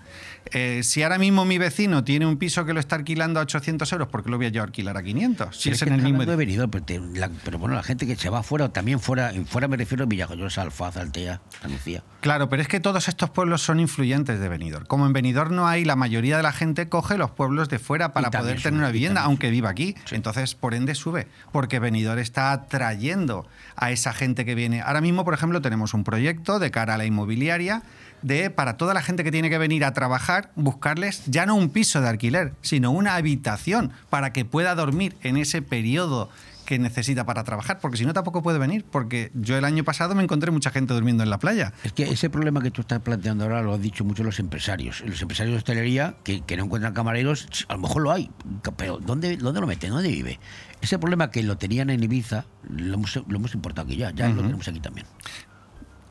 Eh, 0.55 0.83
si 0.83 1.03
ahora 1.03 1.19
mismo 1.19 1.45
mi 1.45 1.57
vecino 1.57 2.05
tiene 2.05 2.27
un 2.27 2.37
piso 2.37 2.65
que 2.65 2.73
lo 2.75 2.81
está 2.81 2.97
alquilando 2.97 3.41
a 3.41 3.45
800 3.45 3.91
euros, 3.93 4.09
¿por 4.09 4.23
qué 4.23 4.31
lo 4.31 4.37
voy 4.37 4.47
a 4.47 4.49
yo 4.51 4.61
a 4.63 4.65
alquilar 4.65 4.97
a 4.97 5.03
500? 5.03 5.57
Si 5.57 5.65
Pero 5.71 5.77
es 5.77 5.83
en 5.83 5.93
el 5.95 6.03
mismo 6.03 6.27
de 6.27 6.37
Benidorm, 6.37 6.71
pero, 6.71 6.85
te- 6.85 7.01
la- 7.01 7.31
pero 7.45 7.59
bueno, 7.59 7.75
la 7.75 7.83
gente 7.83 8.07
que 8.07 8.17
se 8.17 8.29
va 8.29 8.43
fuera, 8.43 8.69
también 8.71 9.01
fuera, 9.01 9.33
fuera 9.47 9.69
me 9.69 9.77
refiero 9.77 10.05
a 10.05 10.07
Villajoyosa, 10.07 10.63
Alfaz, 10.63 10.97
Altea, 10.97 11.41
Andalucía. 11.63 12.03
Claro, 12.21 12.49
pero 12.49 12.61
es 12.61 12.69
que 12.69 12.81
todos 12.81 13.09
estos 13.09 13.31
pueblos 13.31 13.63
son 13.63 13.81
influyentes 13.81 14.41
de 14.41 14.49
Benidorm. 14.49 14.85
Como 14.87 15.07
en 15.07 15.13
Benidorm 15.13 15.55
no 15.55 15.67
hay, 15.69 15.85
la 15.85 15.97
mayoría 15.97 16.37
de 16.37 16.43
la 16.43 16.53
gente 16.53 16.89
coge 16.89 17.17
los 17.17 17.31
pueblos 17.31 17.69
de 17.69 17.79
fuera 17.79 18.13
para 18.13 18.31
poder 18.31 18.61
tener 18.63 18.79
una 18.79 18.91
vivienda, 18.91 19.23
aunque 19.23 19.51
viva 19.51 19.71
aquí. 19.71 19.95
Entonces, 20.11 20.55
por 20.55 20.75
ende, 20.75 20.95
sube. 20.95 21.29
Porque 21.53 21.79
Benidorm 21.79 22.19
está 22.19 22.53
atrayendo 22.53 23.47
a 23.77 23.91
esa 23.91 24.13
gente 24.13 24.45
que 24.45 24.55
viene. 24.55 24.81
Ahora 24.83 25.01
mismo, 25.01 25.25
por 25.25 25.35
ejemplo, 25.35 25.61
tenemos 25.63 25.95
un 25.95 26.05
proyecto 26.05 26.59
de 26.59 26.71
cara 26.71 26.95
a 26.95 26.99
la 26.99 27.05
inmobiliaria 27.07 27.83
de 28.23 28.51
para 28.51 28.77
toda 28.77 28.95
la 28.95 29.03
gente 29.03 29.25
que 29.25 29.31
tiene 29.31 29.51
que 29.51 29.59
venir 29.59 29.85
a 29.85 29.93
trabajar, 29.93 30.51
buscarles 30.55 31.23
ya 31.27 31.47
no 31.47 31.55
un 31.55 31.71
piso 31.71 32.01
de 32.01 32.09
alquiler, 32.09 32.55
sino 32.63 32.91
una 32.91 33.17
habitación 33.17 33.93
para 34.11 34.33
que 34.33 34.45
pueda 34.45 34.75
dormir 34.75 35.17
en 35.23 35.37
ese 35.37 35.63
periodo 35.63 36.31
que 36.65 36.79
necesita 36.79 37.27
para 37.27 37.45
trabajar, 37.45 37.81
porque 37.81 37.97
si 37.97 38.07
no 38.07 38.13
tampoco 38.13 38.43
puede 38.43 38.59
venir, 38.59 38.85
porque 38.91 39.31
yo 39.35 39.59
el 39.59 39.65
año 39.65 39.85
pasado 39.85 40.15
me 40.15 40.23
encontré 40.23 40.51
mucha 40.51 40.71
gente 40.71 40.95
durmiendo 40.95 41.23
en 41.23 41.31
la 41.31 41.39
playa. 41.39 41.73
Es 41.85 41.93
que 41.93 42.05
ese 42.05 42.31
problema 42.31 42.63
que 42.63 42.71
tú 42.71 42.81
estás 42.81 43.01
planteando 43.01 43.45
ahora 43.45 43.63
lo 43.63 43.75
han 43.75 43.83
dicho 43.83 44.05
mucho 44.05 44.23
los 44.23 44.39
empresarios. 44.39 45.03
Los 45.07 45.21
empresarios 45.21 45.55
de 45.55 45.59
hostelería 45.59 46.15
que, 46.25 46.41
que 46.43 46.57
no 46.57 46.65
encuentran 46.65 46.95
camareros, 46.95 47.49
a 47.69 47.75
lo 47.75 47.81
mejor 47.81 48.03
lo 48.03 48.13
hay, 48.13 48.31
pero 48.77 48.99
¿dónde, 48.99 49.37
dónde 49.37 49.61
lo 49.61 49.67
meten? 49.67 49.91
¿Dónde 49.91 50.09
vive? 50.09 50.39
Ese 50.81 50.99
problema 50.99 51.31
que 51.31 51.43
lo 51.43 51.59
tenían 51.59 51.91
en 51.91 52.03
Ibiza, 52.03 52.45
lo 52.69 52.95
hemos, 52.95 53.17
lo 53.17 53.37
hemos 53.37 53.55
importado 53.55 53.87
aquí 53.87 53.97
ya, 53.97 54.11
ya 54.11 54.29
lo 54.29 54.43
tenemos 54.43 54.67
aquí 54.67 54.81
también. 54.81 55.07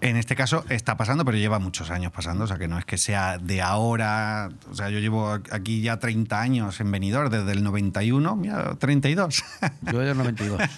En 0.02 0.18
este 0.18 0.36
caso 0.36 0.66
está 0.70 0.98
pasando, 0.98 1.24
pero 1.26 1.38
lleva 1.38 1.60
muchos 1.60 1.92
años 1.92 2.12
pasando, 2.12 2.46
o 2.46 2.48
sea 2.48 2.58
que 2.58 2.68
no 2.68 2.80
es 2.80 2.86
que 2.86 2.98
sea 2.98 3.38
de 3.38 3.62
ahora, 3.62 4.50
o 4.72 4.76
sea, 4.76 4.90
yo 4.90 4.98
llevo 4.98 5.30
aquí 5.52 5.82
ya 5.82 6.00
30 6.00 6.42
años 6.42 6.80
en 6.82 6.92
Benidorm, 6.92 7.30
desde 7.30 7.52
el 7.52 7.64
91, 7.64 8.36
mira, 8.36 8.76
32. 8.80 9.44
Yo 9.92 10.00
del 10.00 10.18
92. 10.18 10.60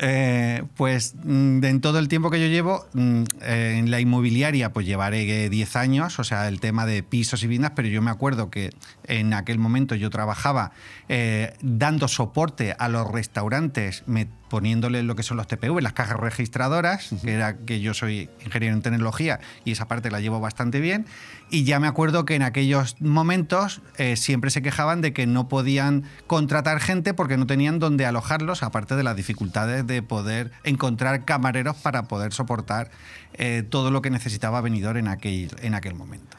Eh, 0.00 0.62
pues 0.76 1.14
mm, 1.24 1.64
en 1.64 1.80
todo 1.80 1.98
el 1.98 2.06
tiempo 2.06 2.30
que 2.30 2.40
yo 2.40 2.46
llevo 2.46 2.86
mm, 2.92 3.22
eh, 3.42 3.76
en 3.78 3.90
la 3.90 3.98
inmobiliaria, 3.98 4.72
pues 4.72 4.86
llevaré 4.86 5.46
eh, 5.46 5.50
10 5.50 5.76
años, 5.76 6.18
o 6.20 6.24
sea, 6.24 6.46
el 6.46 6.60
tema 6.60 6.86
de 6.86 7.02
pisos 7.02 7.42
y 7.42 7.46
viviendas, 7.46 7.72
pero 7.74 7.88
yo 7.88 8.00
me 8.00 8.12
acuerdo 8.12 8.48
que 8.48 8.70
en 9.08 9.34
aquel 9.34 9.58
momento 9.58 9.94
yo 9.94 10.10
trabajaba 10.10 10.72
eh, 11.08 11.54
dando 11.62 12.06
soporte 12.08 12.76
a 12.78 12.88
los 12.88 13.10
restaurantes, 13.10 14.04
me- 14.06 14.28
poniéndole 14.48 15.02
lo 15.02 15.14
que 15.14 15.22
son 15.22 15.36
los 15.36 15.46
TPV, 15.46 15.82
las 15.82 15.92
cajas 15.92 16.16
registradoras, 16.18 17.10
que 17.22 17.34
era 17.34 17.58
que 17.58 17.80
yo 17.80 17.92
soy 17.92 18.30
ingeniero 18.44 18.74
en 18.74 18.80
tecnología 18.80 19.40
y 19.64 19.72
esa 19.72 19.86
parte 19.88 20.10
la 20.10 20.20
llevo 20.20 20.40
bastante 20.40 20.80
bien. 20.80 21.04
Y 21.50 21.64
ya 21.64 21.78
me 21.80 21.86
acuerdo 21.86 22.24
que 22.24 22.34
en 22.34 22.42
aquellos 22.42 22.98
momentos 23.00 23.82
eh, 23.98 24.16
siempre 24.16 24.50
se 24.50 24.62
quejaban 24.62 25.02
de 25.02 25.12
que 25.12 25.26
no 25.26 25.48
podían 25.48 26.04
contratar 26.26 26.80
gente 26.80 27.12
porque 27.12 27.36
no 27.36 27.46
tenían 27.46 27.78
dónde 27.78 28.06
alojarlos, 28.06 28.62
aparte 28.62 28.96
de 28.96 29.02
las 29.02 29.16
dificultades 29.16 29.86
de 29.86 30.02
poder 30.02 30.50
encontrar 30.64 31.26
camareros 31.26 31.76
para 31.76 32.04
poder 32.04 32.32
soportar 32.32 32.90
eh, 33.34 33.62
todo 33.68 33.90
lo 33.90 34.00
que 34.00 34.08
necesitaba 34.08 34.62
Benidorm 34.62 34.96
en 34.98 35.08
aquel, 35.08 35.50
en 35.60 35.74
aquel 35.74 35.94
momento. 35.94 36.36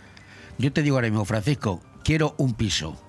Yo 0.57 0.73
te 0.73 0.81
digo 0.81 0.97
ahora 0.97 1.09
mismo, 1.09 1.25
Francisco, 1.25 1.81
quiero 2.03 2.35
un 2.37 2.53
piso 2.53 3.01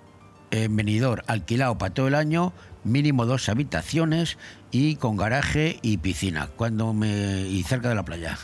en 0.50 0.74
Benidorm 0.76 1.22
alquilado 1.26 1.78
para 1.78 1.94
todo 1.94 2.08
el 2.08 2.14
año, 2.14 2.52
mínimo 2.84 3.26
dos 3.26 3.48
habitaciones 3.48 4.38
y 4.70 4.96
con 4.96 5.16
garaje 5.16 5.78
y 5.82 5.98
piscina, 5.98 6.48
cuando 6.56 6.92
me 6.92 7.42
y 7.48 7.62
cerca 7.62 7.88
de 7.88 7.94
la 7.94 8.04
playa. 8.04 8.38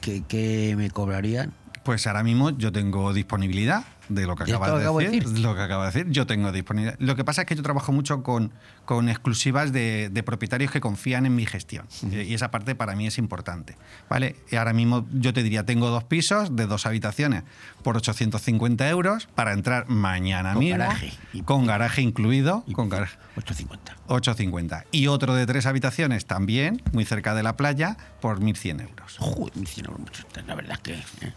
¿Qué, 0.00 0.22
qué 0.26 0.74
me 0.76 0.90
cobrarían? 0.90 1.52
Pues 1.84 2.06
ahora 2.06 2.22
mismo 2.22 2.50
yo 2.50 2.70
tengo 2.70 3.12
disponibilidad 3.12 3.84
de 4.08 4.26
lo 4.26 4.36
que 4.36 4.44
¿De 4.44 4.52
esto 4.52 4.62
acabas 4.62 4.78
de 4.80 4.84
acabo 4.84 4.98
de 5.00 5.08
decir? 5.08 5.38
Lo 5.38 5.54
que 5.54 5.60
acabo 5.62 5.82
de 5.82 5.90
decir, 5.90 6.10
yo 6.10 6.26
tengo 6.26 6.52
disponibilidad. 6.52 6.98
Lo 6.98 7.16
que 7.16 7.24
pasa 7.24 7.42
es 7.42 7.46
que 7.46 7.54
yo 7.56 7.62
trabajo 7.62 7.92
mucho 7.92 8.22
con, 8.22 8.52
con 8.84 9.08
exclusivas 9.08 9.72
de, 9.72 10.08
de 10.10 10.22
propietarios 10.22 10.70
que 10.70 10.80
confían 10.80 11.26
en 11.26 11.34
mi 11.34 11.46
gestión. 11.46 11.86
Y 12.10 12.34
esa 12.34 12.50
parte 12.50 12.74
para 12.74 12.94
mí 12.96 13.06
es 13.06 13.18
importante. 13.18 13.76
¿vale? 14.08 14.36
Y 14.50 14.56
ahora 14.56 14.72
mismo 14.72 15.06
yo 15.12 15.32
te 15.32 15.42
diría, 15.42 15.64
tengo 15.64 15.88
dos 15.90 16.04
pisos 16.04 16.56
de 16.56 16.66
dos 16.66 16.86
habitaciones 16.86 17.44
por 17.82 17.96
850 17.96 18.88
euros 18.88 19.28
para 19.34 19.52
entrar 19.52 19.88
mañana 19.88 20.54
Con 20.54 20.60
mismo. 20.60 20.78
garaje. 20.78 21.12
Con 21.44 21.66
garaje 21.66 22.02
incluido. 22.02 22.64
con 22.72 22.88
garaje. 22.88 23.16
850. 23.36 23.96
850. 24.08 24.84
Y 24.90 25.06
otro 25.06 25.34
de 25.34 25.46
tres 25.46 25.66
habitaciones 25.66 26.26
también, 26.26 26.82
muy 26.92 27.04
cerca 27.04 27.34
de 27.34 27.42
la 27.42 27.56
playa, 27.56 27.96
por 28.20 28.40
1.100 28.40 28.82
euros. 28.82 29.16
Joder, 29.18 29.54
1.100 29.54 29.88
euros, 29.88 30.26
la 30.46 30.54
verdad 30.54 30.72
es 30.72 30.80
que... 30.80 31.26
¿eh? 31.26 31.32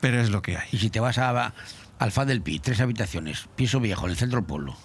Pero 0.00 0.20
es 0.20 0.30
lo 0.30 0.42
que 0.42 0.56
hay. 0.56 0.68
Y 0.72 0.78
si 0.78 0.90
te 0.90 1.00
vas 1.00 1.18
a 1.18 1.52
Alfa 2.02 2.24
del 2.24 2.42
Pi, 2.42 2.58
tres 2.58 2.80
habitaciones, 2.80 3.48
piso 3.54 3.78
viejo, 3.78 4.06
en 4.06 4.10
el 4.10 4.16
centro 4.16 4.40
del 4.40 4.46
pueblo. 4.46 4.76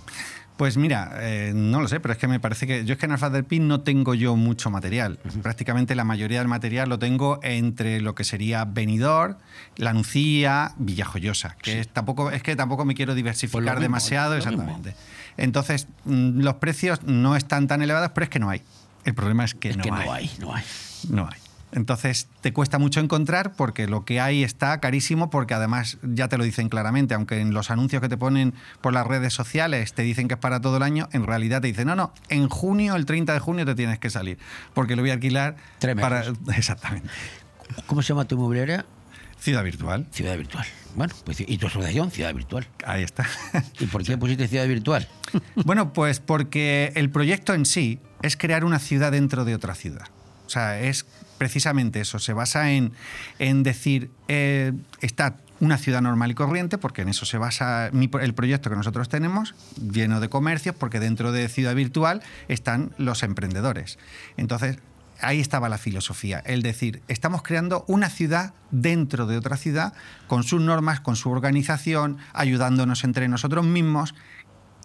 Pues 0.55 0.77
mira, 0.77 1.11
eh, 1.19 1.51
no 1.53 1.81
lo 1.81 1.87
sé, 1.87 1.99
pero 1.99 2.11
es 2.11 2.17
que 2.17 2.27
me 2.27 2.39
parece 2.39 2.65
que 2.65 2.83
yo 2.85 2.93
es 2.93 2.99
que 2.99 3.05
en 3.05 3.11
Alfa 3.11 3.29
del 3.29 3.43
Pi 3.43 3.59
no 3.59 3.81
tengo 3.81 4.13
yo 4.13 4.35
mucho 4.35 4.69
material. 4.69 5.19
Prácticamente 5.43 5.95
la 5.95 6.03
mayoría 6.03 6.39
del 6.39 6.47
material 6.47 6.89
lo 6.89 6.99
tengo 6.99 7.39
entre 7.43 8.01
lo 8.01 8.15
que 8.15 8.23
sería 8.23 8.65
Benidorm, 8.65 9.37
La 9.77 9.93
Nucía, 9.93 10.73
Villajoyosa, 10.77 11.55
que 11.61 11.79
es, 11.79 11.87
tampoco 11.87 12.31
es 12.31 12.41
que 12.43 12.55
tampoco 12.55 12.85
me 12.85 12.93
quiero 12.95 13.13
diversificar 13.13 13.63
Pues 13.63 13.75
mismo, 13.75 13.81
demasiado, 13.81 14.35
exactamente. 14.35 14.95
Entonces, 15.37 15.87
mm, 16.05 16.41
los 16.41 16.55
precios 16.55 17.03
no 17.03 17.35
están 17.35 17.67
tan 17.67 17.81
elevados, 17.81 18.11
pero 18.13 18.25
es 18.25 18.29
que 18.29 18.39
no 18.39 18.49
hay. 18.49 18.61
El 19.05 19.13
problema 19.15 19.43
es 19.43 19.53
que, 19.53 19.69
Es 19.69 19.77
no, 19.77 19.83
que 19.83 19.91
hay. 19.91 20.05
no 20.05 20.11
hay, 20.13 20.31
no 20.39 20.55
hay. 20.55 20.63
No 21.09 21.29
hay. 21.31 21.46
Entonces 21.71 22.29
te 22.41 22.53
cuesta 22.53 22.79
mucho 22.79 22.99
encontrar 22.99 23.53
porque 23.55 23.87
lo 23.87 24.05
que 24.05 24.21
hay 24.21 24.43
está 24.43 24.79
carísimo 24.79 25.29
porque 25.29 25.53
además 25.53 25.97
ya 26.01 26.27
te 26.29 26.37
lo 26.37 26.43
dicen 26.43 26.69
claramente, 26.69 27.13
aunque 27.13 27.41
en 27.41 27.53
los 27.53 27.71
anuncios 27.71 28.01
que 28.01 28.09
te 28.09 28.17
ponen 28.17 28.53
por 28.81 28.93
las 28.93 29.05
redes 29.05 29.33
sociales 29.33 29.93
te 29.93 30.03
dicen 30.03 30.27
que 30.27 30.35
es 30.35 30.39
para 30.39 30.61
todo 30.61 30.77
el 30.77 30.83
año, 30.83 31.09
en 31.11 31.25
realidad 31.25 31.61
te 31.61 31.67
dicen, 31.67 31.87
no, 31.87 31.95
no, 31.95 32.13
en 32.29 32.47
junio, 32.47 32.95
el 32.95 33.05
30 33.05 33.33
de 33.33 33.39
junio 33.39 33.65
te 33.65 33.75
tienes 33.75 33.99
que 33.99 34.09
salir 34.09 34.37
porque 34.73 34.95
lo 34.95 35.01
voy 35.01 35.11
a 35.11 35.13
alquilar 35.13 35.57
Tres 35.79 35.95
para... 35.95 36.23
Exactamente. 36.55 37.09
¿Cómo 37.85 38.01
se 38.01 38.09
llama 38.09 38.25
tu 38.25 38.35
inmobiliaria? 38.35 38.85
Ciudad 39.39 39.63
virtual. 39.63 40.07
Ciudad 40.11 40.35
Virtual. 40.35 40.65
Bueno, 40.95 41.13
pues 41.23 41.41
y 41.41 41.57
tu 41.57 41.67
asociación, 41.67 42.09
Ciudad 42.09 42.33
Virtual. 42.33 42.67
Ahí 42.85 43.03
está. 43.03 43.27
¿Y 43.79 43.85
por 43.85 44.03
qué 44.03 44.17
pusiste 44.17 44.47
Ciudad 44.47 44.67
Virtual? 44.67 45.07
Bueno, 45.55 45.93
pues 45.93 46.19
porque 46.19 46.91
el 46.95 47.09
proyecto 47.09 47.53
en 47.53 47.65
sí 47.65 47.99
es 48.21 48.37
crear 48.37 48.63
una 48.63 48.79
ciudad 48.79 49.11
dentro 49.11 49.45
de 49.45 49.53
otra 49.53 49.75
ciudad. 49.75 50.07
O 50.45 50.49
sea, 50.49 50.79
es 50.79 51.05
precisamente 51.37 51.99
eso. 52.01 52.19
Se 52.19 52.33
basa 52.33 52.71
en, 52.71 52.93
en 53.39 53.63
decir, 53.63 54.09
eh, 54.27 54.73
está 55.01 55.37
una 55.59 55.77
ciudad 55.79 56.01
normal 56.01 56.29
y 56.31 56.35
corriente, 56.35 56.77
porque 56.77 57.01
en 57.01 57.09
eso 57.09 57.25
se 57.25 57.37
basa 57.39 57.89
mi- 57.91 58.11
el 58.21 58.33
proyecto 58.35 58.69
que 58.69 58.75
nosotros 58.75 59.09
tenemos, 59.09 59.55
lleno 59.91 60.19
de 60.19 60.29
comercios, 60.29 60.75
porque 60.75 60.99
dentro 60.99 61.31
de 61.31 61.49
Ciudad 61.49 61.73
Virtual 61.73 62.21
están 62.47 62.91
los 62.99 63.23
emprendedores. 63.23 63.97
Entonces, 64.37 64.77
ahí 65.19 65.39
estaba 65.39 65.67
la 65.67 65.79
filosofía, 65.79 66.43
el 66.45 66.61
decir, 66.61 67.01
estamos 67.07 67.41
creando 67.41 67.85
una 67.87 68.11
ciudad 68.11 68.53
dentro 68.69 69.25
de 69.25 69.35
otra 69.35 69.57
ciudad, 69.57 69.93
con 70.27 70.43
sus 70.43 70.61
normas, 70.61 70.99
con 70.99 71.15
su 71.15 71.31
organización, 71.31 72.17
ayudándonos 72.33 73.03
entre 73.03 73.27
nosotros 73.27 73.65
mismos 73.65 74.13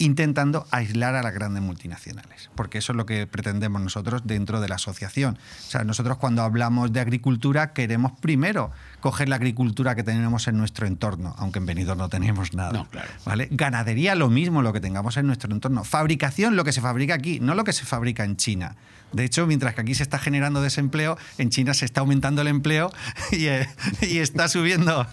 intentando 0.02 0.66
aislar 0.72 1.14
a 1.14 1.22
las 1.22 1.32
grandes 1.32 1.62
multinacionales, 1.62 2.50
porque 2.56 2.78
eso 2.78 2.92
es 2.92 2.96
lo 2.96 3.06
que 3.06 3.26
pretendemos 3.28 3.80
nosotros 3.80 4.22
dentro 4.24 4.60
de 4.60 4.68
la 4.68 4.74
asociación. 4.74 5.38
O 5.66 5.70
sea, 5.70 5.84
nosotros 5.84 6.18
cuando 6.18 6.42
hablamos 6.42 6.92
de 6.92 7.00
agricultura 7.00 7.72
queremos 7.72 8.12
primero 8.20 8.72
coger 9.00 9.28
la 9.28 9.36
agricultura 9.36 9.94
que 9.94 10.02
tenemos 10.02 10.48
en 10.48 10.56
nuestro 10.56 10.86
entorno, 10.88 11.34
aunque 11.38 11.60
en 11.60 11.66
Benidorm 11.66 11.98
no 11.98 12.08
tenemos 12.08 12.52
nada. 12.52 12.86
¿vale? 13.24 13.48
Ganadería 13.52 14.16
lo 14.16 14.28
mismo, 14.28 14.60
lo 14.62 14.72
que 14.72 14.80
tengamos 14.80 15.16
en 15.16 15.26
nuestro 15.26 15.52
entorno. 15.52 15.84
Fabricación, 15.84 16.56
lo 16.56 16.64
que 16.64 16.72
se 16.72 16.80
fabrica 16.80 17.14
aquí, 17.14 17.38
no 17.38 17.54
lo 17.54 17.62
que 17.62 17.72
se 17.72 17.84
fabrica 17.84 18.24
en 18.24 18.36
China. 18.36 18.74
De 19.12 19.24
hecho, 19.24 19.46
mientras 19.46 19.74
que 19.74 19.82
aquí 19.82 19.94
se 19.94 20.02
está 20.02 20.18
generando 20.18 20.62
desempleo, 20.62 21.18
en 21.38 21.50
China 21.50 21.74
se 21.74 21.84
está 21.84 22.00
aumentando 22.00 22.40
el 22.40 22.48
empleo 22.48 22.90
y, 23.30 23.46
eh, 23.46 23.68
y 24.00 24.18
está 24.18 24.48
subiendo 24.48 25.06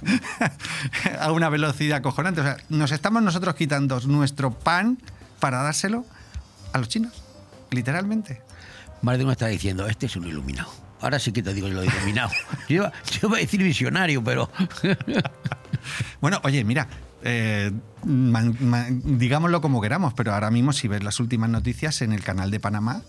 a 1.19 1.31
una 1.31 1.49
velocidad 1.49 1.97
acojonante. 1.97 2.41
O 2.41 2.43
sea, 2.43 2.57
nos 2.69 2.91
estamos 2.91 3.21
nosotros 3.21 3.55
quitando 3.55 3.99
nuestro 4.01 4.51
pan 4.51 4.78
para 5.39 5.61
dárselo 5.63 6.05
a 6.73 6.77
los 6.77 6.87
chinos, 6.89 7.23
literalmente. 7.71 8.41
Más 9.01 9.17
de 9.17 9.23
uno 9.23 9.31
está 9.31 9.47
diciendo, 9.47 9.87
este 9.87 10.05
es 10.07 10.15
un 10.15 10.27
iluminado. 10.27 10.69
Ahora 11.01 11.17
sí 11.19 11.31
que 11.31 11.41
te 11.41 11.53
digo 11.53 11.67
lo 11.69 11.81
de 11.81 11.87
iluminado. 11.87 12.29
yo, 12.67 12.75
iba, 12.75 12.91
yo 13.21 13.27
iba 13.29 13.37
a 13.37 13.39
decir 13.41 13.63
visionario, 13.63 14.23
pero... 14.23 14.49
Bueno, 16.21 16.41
oye, 16.43 16.63
mira, 16.65 16.87
eh, 17.23 17.71
man- 18.03 18.57
man- 18.59 19.01
digámoslo 19.17 19.61
como 19.61 19.81
queramos, 19.81 20.13
pero 20.13 20.33
ahora 20.33 20.51
mismo 20.51 20.73
si 20.73 20.87
ves 20.89 21.03
las 21.03 21.19
últimas 21.21 21.49
noticias 21.49 22.01
en 22.01 22.11
el 22.11 22.23
canal 22.23 22.51
de 22.51 22.59
Panamá, 22.59 23.01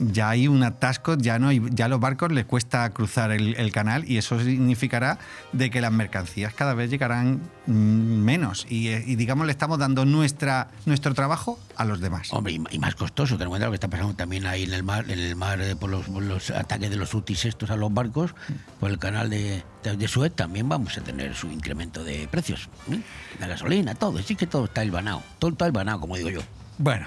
ya 0.00 0.30
hay 0.30 0.48
un 0.48 0.62
atasco, 0.62 1.16
ya 1.16 1.38
no 1.38 1.48
hay, 1.48 1.62
ya 1.70 1.84
a 1.84 1.88
los 1.88 2.00
barcos 2.00 2.32
les 2.32 2.46
cuesta 2.46 2.88
cruzar 2.90 3.30
el, 3.32 3.54
el 3.56 3.70
canal 3.70 4.04
y 4.10 4.16
eso 4.16 4.40
significará 4.40 5.18
de 5.52 5.70
que 5.70 5.80
las 5.80 5.92
mercancías 5.92 6.54
cada 6.54 6.74
vez 6.74 6.90
llegarán 6.90 7.40
mm, 7.66 7.72
menos 7.72 8.66
y, 8.68 8.88
eh, 8.88 9.04
y, 9.06 9.16
digamos 9.16 9.46
le 9.46 9.52
estamos 9.52 9.78
dando 9.78 10.04
nuestra, 10.04 10.68
nuestro 10.86 11.14
trabajo 11.14 11.58
a 11.76 11.84
los 11.84 12.00
demás. 12.00 12.32
Hombre, 12.32 12.52
y, 12.52 12.78
más 12.78 12.94
costoso, 12.94 13.36
ten 13.36 13.44
en 13.44 13.48
cuenta 13.50 13.66
lo 13.66 13.72
que 13.72 13.76
está 13.76 13.88
pasando 13.88 14.14
también 14.14 14.46
ahí 14.46 14.64
en 14.64 14.72
el 14.72 14.82
mar, 14.82 15.04
en 15.10 15.18
el 15.18 15.36
mar 15.36 15.60
eh, 15.60 15.76
por, 15.76 15.90
los, 15.90 16.06
por 16.06 16.22
los 16.22 16.50
ataques 16.50 16.90
de 16.90 16.96
los 16.96 17.12
UTIs 17.14 17.44
estos 17.44 17.70
a 17.70 17.76
los 17.76 17.92
barcos, 17.92 18.34
por 18.78 18.90
el 18.90 18.98
canal 18.98 19.28
de, 19.30 19.62
de, 19.82 20.08
Suez 20.08 20.32
también 20.34 20.68
vamos 20.68 20.96
a 20.98 21.02
tener 21.02 21.34
su 21.34 21.48
incremento 21.48 22.02
de 22.04 22.26
precios, 22.28 22.68
¿eh? 22.90 23.00
la 23.38 23.46
gasolina, 23.46 23.94
todo, 23.94 24.18
sí 24.22 24.34
que 24.34 24.46
todo 24.46 24.64
está 24.64 24.84
hilvanado, 24.84 25.22
todo 25.38 25.50
está 25.50 25.66
hilvanado, 25.66 26.00
como 26.00 26.16
digo 26.16 26.30
yo. 26.30 26.40
Bueno, 26.78 27.06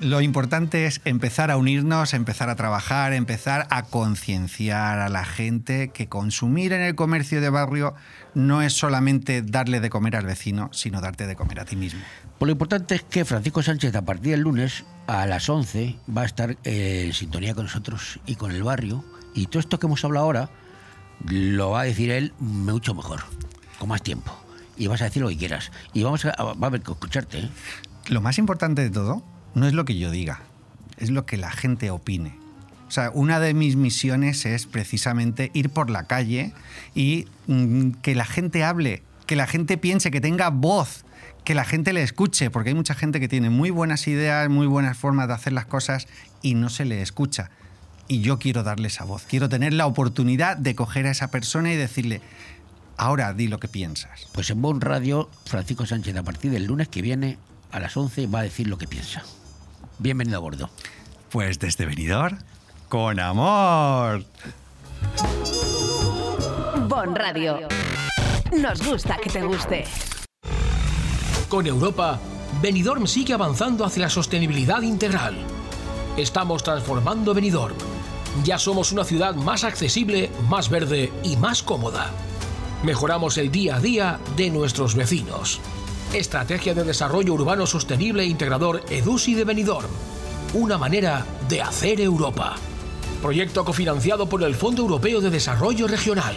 lo 0.00 0.20
importante 0.20 0.86
es 0.86 1.00
empezar 1.04 1.50
a 1.50 1.56
unirnos, 1.56 2.14
empezar 2.14 2.50
a 2.50 2.56
trabajar, 2.56 3.12
empezar 3.12 3.66
a 3.70 3.84
concienciar 3.84 4.98
a 4.98 5.08
la 5.08 5.24
gente 5.24 5.88
que 5.88 6.08
consumir 6.08 6.72
en 6.72 6.82
el 6.82 6.94
comercio 6.94 7.40
de 7.40 7.50
barrio 7.50 7.94
no 8.34 8.62
es 8.62 8.72
solamente 8.72 9.42
darle 9.42 9.80
de 9.80 9.90
comer 9.90 10.16
al 10.16 10.26
vecino, 10.26 10.68
sino 10.72 11.00
darte 11.00 11.26
de 11.26 11.36
comer 11.36 11.60
a 11.60 11.64
ti 11.64 11.76
mismo. 11.76 12.00
Pues 12.38 12.48
lo 12.48 12.52
importante 12.52 12.96
es 12.96 13.02
que 13.02 13.24
Francisco 13.24 13.62
Sánchez 13.62 13.94
a 13.94 14.04
partir 14.04 14.32
del 14.32 14.40
lunes 14.40 14.84
a 15.06 15.26
las 15.26 15.48
11 15.48 15.96
va 16.16 16.22
a 16.22 16.26
estar 16.26 16.56
eh, 16.64 17.04
en 17.06 17.12
sintonía 17.12 17.54
con 17.54 17.64
nosotros 17.64 18.18
y 18.26 18.34
con 18.34 18.50
el 18.50 18.62
barrio 18.62 19.04
y 19.34 19.46
todo 19.46 19.60
esto 19.60 19.78
que 19.78 19.86
hemos 19.86 20.04
hablado 20.04 20.26
ahora 20.26 20.50
lo 21.28 21.70
va 21.70 21.82
a 21.82 21.84
decir 21.84 22.10
él 22.10 22.34
mucho 22.38 22.94
mejor, 22.94 23.20
con 23.78 23.88
más 23.88 24.02
tiempo. 24.02 24.32
Y 24.76 24.88
vas 24.88 25.00
a 25.02 25.04
decir 25.04 25.22
lo 25.22 25.28
que 25.28 25.36
quieras. 25.36 25.70
Y 25.92 26.02
vamos 26.02 26.24
a, 26.24 26.30
va 26.42 26.54
a 26.60 26.66
haber 26.66 26.82
que 26.82 26.90
escucharte. 26.90 27.38
¿eh? 27.38 27.48
Lo 28.08 28.20
más 28.20 28.38
importante 28.38 28.82
de 28.82 28.90
todo 28.90 29.33
no 29.54 29.66
es 29.66 29.72
lo 29.72 29.84
que 29.84 29.96
yo 29.96 30.10
diga, 30.10 30.40
es 30.98 31.10
lo 31.10 31.26
que 31.26 31.36
la 31.36 31.50
gente 31.50 31.90
opine. 31.90 32.36
O 32.88 32.90
sea, 32.90 33.10
una 33.14 33.40
de 33.40 33.54
mis 33.54 33.76
misiones 33.76 34.44
es 34.46 34.66
precisamente 34.66 35.50
ir 35.54 35.70
por 35.70 35.90
la 35.90 36.04
calle 36.04 36.52
y 36.94 37.26
mm, 37.46 37.92
que 38.02 38.14
la 38.14 38.24
gente 38.24 38.62
hable, 38.62 39.02
que 39.26 39.36
la 39.36 39.46
gente 39.46 39.78
piense, 39.78 40.10
que 40.10 40.20
tenga 40.20 40.50
voz, 40.50 41.04
que 41.44 41.54
la 41.54 41.64
gente 41.64 41.92
le 41.92 42.02
escuche, 42.02 42.50
porque 42.50 42.70
hay 42.70 42.74
mucha 42.74 42.94
gente 42.94 43.20
que 43.20 43.28
tiene 43.28 43.50
muy 43.50 43.70
buenas 43.70 44.06
ideas, 44.06 44.48
muy 44.48 44.66
buenas 44.66 44.96
formas 44.96 45.28
de 45.28 45.34
hacer 45.34 45.52
las 45.52 45.66
cosas 45.66 46.06
y 46.42 46.54
no 46.54 46.68
se 46.68 46.84
le 46.84 47.02
escucha. 47.02 47.50
Y 48.06 48.20
yo 48.20 48.38
quiero 48.38 48.62
darle 48.62 48.88
esa 48.88 49.04
voz, 49.04 49.24
quiero 49.24 49.48
tener 49.48 49.72
la 49.72 49.86
oportunidad 49.86 50.56
de 50.56 50.74
coger 50.74 51.06
a 51.06 51.10
esa 51.10 51.28
persona 51.28 51.72
y 51.72 51.76
decirle, 51.76 52.20
ahora 52.96 53.32
di 53.32 53.48
lo 53.48 53.58
que 53.58 53.68
piensas. 53.68 54.28
Pues 54.32 54.50
en 54.50 54.60
Bon 54.60 54.80
Radio, 54.80 55.30
Francisco 55.46 55.86
Sánchez, 55.86 56.16
a 56.16 56.22
partir 56.22 56.50
del 56.50 56.66
lunes 56.66 56.88
que 56.88 57.02
viene, 57.02 57.38
a 57.72 57.80
las 57.80 57.96
11, 57.96 58.26
va 58.28 58.40
a 58.40 58.42
decir 58.42 58.68
lo 58.68 58.78
que 58.78 58.86
piensa. 58.86 59.22
Bienvenido 59.98 60.38
a 60.38 60.40
bordo. 60.40 60.70
Pues 61.30 61.58
desde 61.58 61.86
venidor, 61.86 62.36
con 62.88 63.20
amor. 63.20 64.24
Bon 66.88 67.14
Radio. 67.14 67.68
Nos 68.60 68.86
gusta 68.86 69.16
que 69.22 69.30
te 69.30 69.42
guste. 69.42 69.84
Con 71.48 71.66
Europa, 71.66 72.18
Benidorm 72.60 73.06
sigue 73.06 73.34
avanzando 73.34 73.84
hacia 73.84 74.02
la 74.02 74.10
sostenibilidad 74.10 74.82
integral. 74.82 75.36
Estamos 76.16 76.62
transformando 76.62 77.34
Benidorm. 77.34 77.76
Ya 78.44 78.58
somos 78.58 78.90
una 78.92 79.04
ciudad 79.04 79.34
más 79.34 79.64
accesible, 79.64 80.30
más 80.48 80.68
verde 80.68 81.12
y 81.22 81.36
más 81.36 81.62
cómoda. 81.62 82.10
Mejoramos 82.82 83.38
el 83.38 83.50
día 83.50 83.76
a 83.76 83.80
día 83.80 84.18
de 84.36 84.50
nuestros 84.50 84.94
vecinos. 84.94 85.60
Estrategia 86.14 86.74
de 86.74 86.84
Desarrollo 86.84 87.34
Urbano 87.34 87.66
Sostenible 87.66 88.22
e 88.22 88.26
Integrador 88.26 88.82
EDUSI 88.88 89.34
de 89.34 89.44
Benidorm. 89.44 89.88
Una 90.54 90.78
manera 90.78 91.26
de 91.48 91.60
hacer 91.60 92.00
Europa. 92.00 92.54
Proyecto 93.20 93.64
cofinanciado 93.64 94.28
por 94.28 94.44
el 94.44 94.54
Fondo 94.54 94.82
Europeo 94.82 95.20
de 95.20 95.30
Desarrollo 95.30 95.88
Regional. 95.88 96.36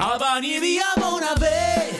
Abani 0.00 0.58
via 0.60 0.82
Bonave. 0.96 1.92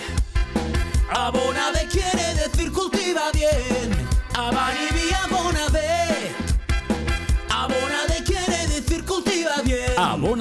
Abonade 1.10 1.86
quiere 1.88 2.34
decir 2.34 2.72
cultiva 2.72 3.30
bien. 3.32 4.08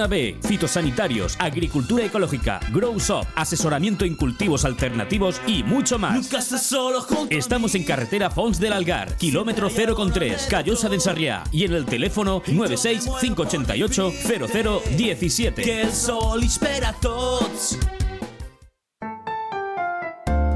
B, 0.07 0.37
fitosanitarios, 0.41 1.35
agricultura 1.39 2.05
ecológica, 2.05 2.59
Grow 2.71 2.99
Shop, 2.99 3.25
asesoramiento 3.35 4.05
en 4.05 4.15
cultivos 4.15 4.65
alternativos 4.65 5.41
y 5.47 5.63
mucho 5.63 5.97
más. 5.97 6.15
Nunca 6.15 6.39
estás 6.39 6.63
solo 6.63 7.05
Estamos 7.29 7.75
en 7.75 7.83
carretera 7.83 8.29
Fons 8.29 8.59
del 8.59 8.73
Algar, 8.73 9.15
kilómetro 9.17 9.69
0,3, 9.69 10.47
Callosa 10.47 10.89
de 10.89 10.95
Ensarriá 10.95 11.43
y 11.51 11.65
en 11.65 11.73
el 11.73 11.85
teléfono 11.85 12.41
96 12.47 13.05
588 13.19 14.13
0017. 14.97 15.61
Que 15.61 15.81
el 15.81 15.91
sol 15.91 16.43
espera 16.43 16.89
a 16.89 16.93
tots. 16.93 17.77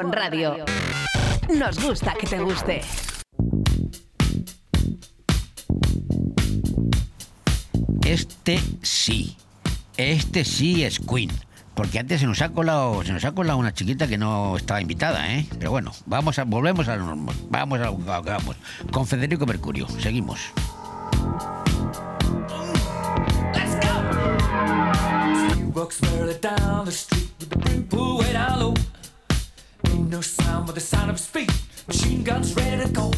Bon 0.00 0.12
Radio. 0.12 0.64
Nos 1.58 1.82
gusta 1.82 2.14
que 2.14 2.24
te 2.24 2.38
guste. 2.38 2.82
Este 8.06 8.60
sí. 8.82 9.36
Este 9.96 10.44
sí 10.44 10.84
es 10.84 11.00
Queen. 11.00 11.32
Porque 11.74 11.98
antes 11.98 12.20
se 12.20 12.26
nos 12.26 12.40
ha 12.42 12.50
colado, 12.50 13.02
se 13.02 13.12
nos 13.12 13.24
ha 13.24 13.32
colado 13.32 13.58
una 13.58 13.74
chiquita 13.74 14.06
que 14.06 14.18
no 14.18 14.56
estaba 14.56 14.80
invitada, 14.80 15.34
¿eh? 15.34 15.48
Pero 15.58 15.72
bueno, 15.72 15.90
vamos 16.06 16.38
a, 16.38 16.44
volvemos 16.44 16.86
a 16.86 16.94
lo 16.94 17.04
normal. 17.04 17.34
Vamos 17.50 17.80
a 17.80 17.86
lo 17.86 17.98
que 17.98 18.30
vamos. 18.30 18.56
Con 18.92 19.04
Federico 19.04 19.46
Mercurio. 19.46 19.88
Seguimos. 19.98 20.52
Ain't 29.90 30.10
no 30.10 30.20
sound 30.20 30.66
but 30.66 30.74
the 30.74 30.80
sound 30.80 31.10
of 31.10 31.20
feet. 31.20 31.50
Machine 31.86 32.22
guns 32.22 32.54
ready 32.54 32.82
to 32.84 32.90
go. 32.92 33.12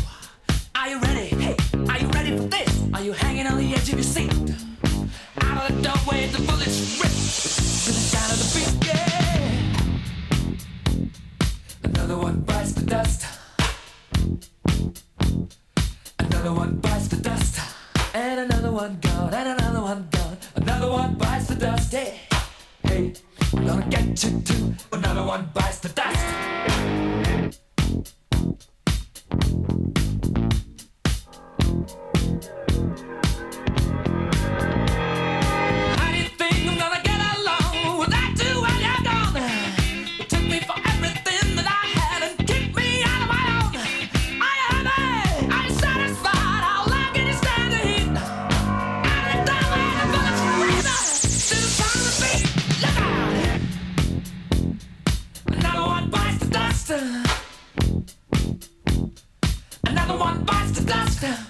Are 0.74 0.88
you 0.88 0.98
ready? 1.00 1.28
Hey, 1.28 1.56
are 1.88 1.98
you 1.98 2.08
ready 2.08 2.36
for 2.36 2.44
this? 2.44 2.84
Are 2.94 3.02
you 3.02 3.12
hanging 3.12 3.46
on 3.46 3.58
the 3.58 3.74
edge 3.74 3.88
of 3.92 3.94
your 3.94 4.02
seat? 4.02 4.32
Out 5.42 5.70
of 5.70 5.76
the 5.76 5.82
doorway, 5.82 6.26
the 6.28 6.38
bullets 6.46 6.98
rip 7.00 7.10
to 7.10 7.90
the 7.92 8.02
sound 8.10 8.32
of 8.32 8.38
the 8.40 8.48
beat. 8.54 8.72
Yeah. 8.86 9.10
Another 11.84 12.16
one 12.16 12.40
bites 12.40 12.72
the 12.72 12.86
dust. 12.86 13.26
Another 16.18 16.52
one 16.52 16.76
bites 16.76 17.08
the 17.08 17.16
dust. 17.16 17.60
And 18.14 18.40
another 18.40 18.72
one 18.72 18.98
gone, 19.00 19.34
and 19.34 19.60
another 19.60 19.82
one 19.82 20.08
gone. 20.10 20.36
Another 20.56 20.90
one 20.90 21.14
bites 21.14 21.46
the 21.48 21.54
dust. 21.56 21.92
Hey, 21.92 22.20
hey, 22.84 23.12
gonna 23.52 23.86
get 23.88 24.22
you 24.22 24.40
too. 24.40 24.74
Another 24.92 25.24
one 25.24 25.50
bites 25.54 25.78
the 25.80 25.88
dust. 25.88 26.50
disaster. 60.90 61.49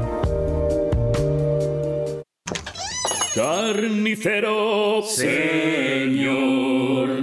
Carnicero, 3.33 5.01
señor, 5.03 6.43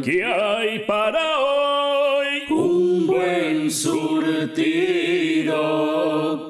¿qué 0.01 0.25
hay 0.25 0.79
para 0.87 1.38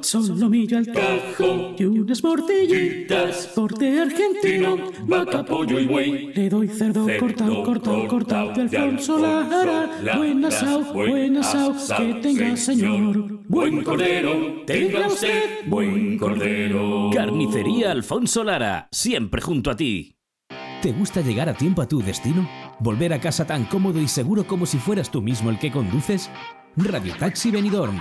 surtido. 0.08 0.36
Solomillo 0.36 0.78
al 0.78 0.86
tajo 0.86 1.74
y 1.78 1.84
unas 1.84 2.22
mortillitas. 2.22 3.46
Porte 3.54 4.00
argentino, 4.00 4.76
vaca, 5.06 5.44
pollo 5.44 5.78
y 5.78 5.86
buey. 5.86 6.32
Le 6.34 6.48
doy 6.48 6.68
cerdo, 6.68 7.06
Cerdo 7.06 7.20
cortado, 7.20 7.62
cortado, 7.62 8.08
cortado 8.08 8.52
de 8.52 8.62
Alfonso 8.62 9.18
Lara. 9.18 10.16
Buen 10.16 10.44
asao, 10.44 10.92
buen 10.92 11.36
asao, 11.36 11.74
que 11.96 12.14
tenga 12.14 12.56
señor. 12.56 13.40
Buen 13.48 13.82
cordero, 13.82 14.62
tenga 14.66 15.06
usted 15.06 15.66
buen 15.66 16.18
cordero. 16.18 17.10
Carnicería 17.12 17.90
Alfonso 17.90 18.44
Lara, 18.44 18.88
siempre 18.90 19.40
junto 19.40 19.70
a 19.70 19.76
ti. 19.76 20.14
¿Te 20.82 20.92
gusta 20.92 21.20
llegar 21.20 21.48
a 21.48 21.54
tiempo 21.54 21.82
a 21.82 21.88
tu 21.88 22.00
destino? 22.00 22.48
¿Volver 22.78 23.12
a 23.12 23.20
casa 23.20 23.44
tan 23.46 23.64
cómodo 23.64 24.00
y 24.00 24.06
seguro 24.06 24.46
como 24.46 24.64
si 24.64 24.78
fueras 24.78 25.10
tú 25.10 25.20
mismo 25.20 25.50
el 25.50 25.58
que 25.58 25.72
conduces? 25.72 26.30
Radio 26.76 27.14
Taxi 27.18 27.50
Benidorm. 27.50 28.00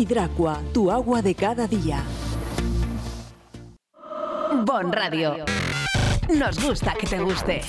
Hidracua, 0.01 0.59
tu 0.73 0.89
agua 0.89 1.21
de 1.21 1.35
cada 1.35 1.67
día. 1.67 2.03
Bon 4.65 4.91
Radio. 4.91 5.45
Nos 6.35 6.59
gusta 6.59 6.95
que 6.99 7.05
te 7.05 7.19
guste. 7.19 7.61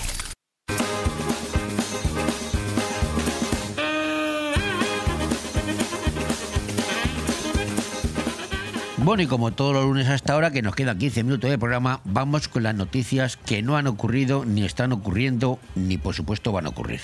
Bueno, 8.96 9.24
y 9.24 9.26
como 9.26 9.50
todos 9.50 9.74
los 9.74 9.84
lunes 9.84 10.08
hasta 10.08 10.32
ahora, 10.32 10.50
que 10.52 10.62
nos 10.62 10.74
quedan 10.74 10.96
15 10.96 11.24
minutos 11.24 11.50
de 11.50 11.58
programa, 11.58 12.00
vamos 12.04 12.48
con 12.48 12.62
las 12.62 12.74
noticias 12.74 13.36
que 13.36 13.60
no 13.60 13.76
han 13.76 13.86
ocurrido, 13.88 14.46
ni 14.46 14.64
están 14.64 14.92
ocurriendo, 14.92 15.58
ni 15.74 15.98
por 15.98 16.14
supuesto 16.14 16.50
van 16.50 16.64
a 16.64 16.70
ocurrir. 16.70 17.02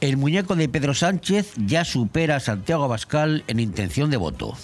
El 0.00 0.16
muñeco 0.16 0.54
de 0.54 0.68
Pedro 0.68 0.94
Sánchez 0.94 1.52
ya 1.56 1.84
supera 1.84 2.36
a 2.36 2.40
Santiago 2.40 2.84
Abascal 2.84 3.42
en 3.48 3.58
intención 3.58 4.10
de 4.10 4.16
voto. 4.16 4.56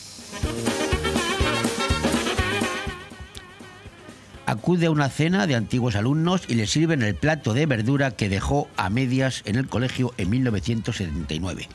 Acude 4.46 4.86
a 4.86 4.90
una 4.92 5.08
cena 5.08 5.48
de 5.48 5.56
antiguos 5.56 5.96
alumnos 5.96 6.42
y 6.46 6.54
le 6.54 6.68
sirven 6.68 7.02
el 7.02 7.16
plato 7.16 7.52
de 7.52 7.66
verdura 7.66 8.12
que 8.12 8.28
dejó 8.28 8.68
a 8.76 8.90
medias 8.90 9.42
en 9.44 9.56
el 9.56 9.66
colegio 9.66 10.14
en 10.18 10.30
1979. 10.30 11.68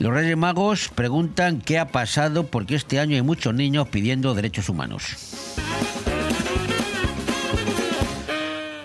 Los 0.00 0.12
Reyes 0.12 0.36
Magos 0.36 0.88
preguntan 0.92 1.60
qué 1.60 1.78
ha 1.78 1.88
pasado 1.88 2.48
porque 2.48 2.74
este 2.74 2.98
año 2.98 3.14
hay 3.14 3.22
muchos 3.22 3.54
niños 3.54 3.86
pidiendo 3.86 4.34
derechos 4.34 4.68
humanos. 4.68 5.61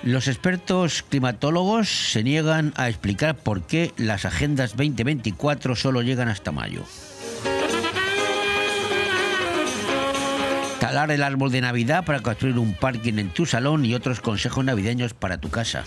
Los 0.07 0.29
expertos 0.29 1.03
climatólogos 1.03 1.89
se 1.89 2.23
niegan 2.23 2.71
a 2.77 2.88
explicar 2.88 3.35
por 3.35 3.63
qué 3.63 3.91
las 3.97 4.23
agendas 4.23 4.77
2024 4.77 5.75
solo 5.75 6.01
llegan 6.01 6.29
hasta 6.29 6.53
mayo. 6.53 6.85
Talar 10.79 11.11
el 11.11 11.23
árbol 11.23 11.51
de 11.51 11.59
Navidad 11.59 12.05
para 12.05 12.21
construir 12.21 12.57
un 12.57 12.73
parking 12.73 13.15
en 13.15 13.31
tu 13.31 13.45
salón 13.45 13.84
y 13.84 13.95
otros 13.95 14.21
consejos 14.21 14.63
navideños 14.63 15.13
para 15.13 15.39
tu 15.39 15.49
casa. 15.49 15.84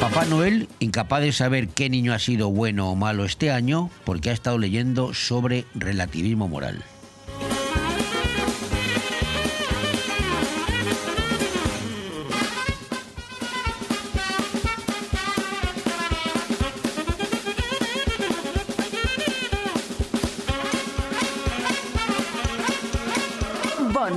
Papá 0.00 0.24
Noel, 0.24 0.70
incapaz 0.78 1.20
de 1.20 1.32
saber 1.32 1.68
qué 1.68 1.90
niño 1.90 2.14
ha 2.14 2.18
sido 2.18 2.48
bueno 2.48 2.90
o 2.90 2.96
malo 2.96 3.26
este 3.26 3.50
año, 3.50 3.90
porque 4.06 4.30
ha 4.30 4.32
estado 4.32 4.56
leyendo 4.56 5.12
sobre 5.12 5.66
relativismo 5.74 6.48
moral. 6.48 6.82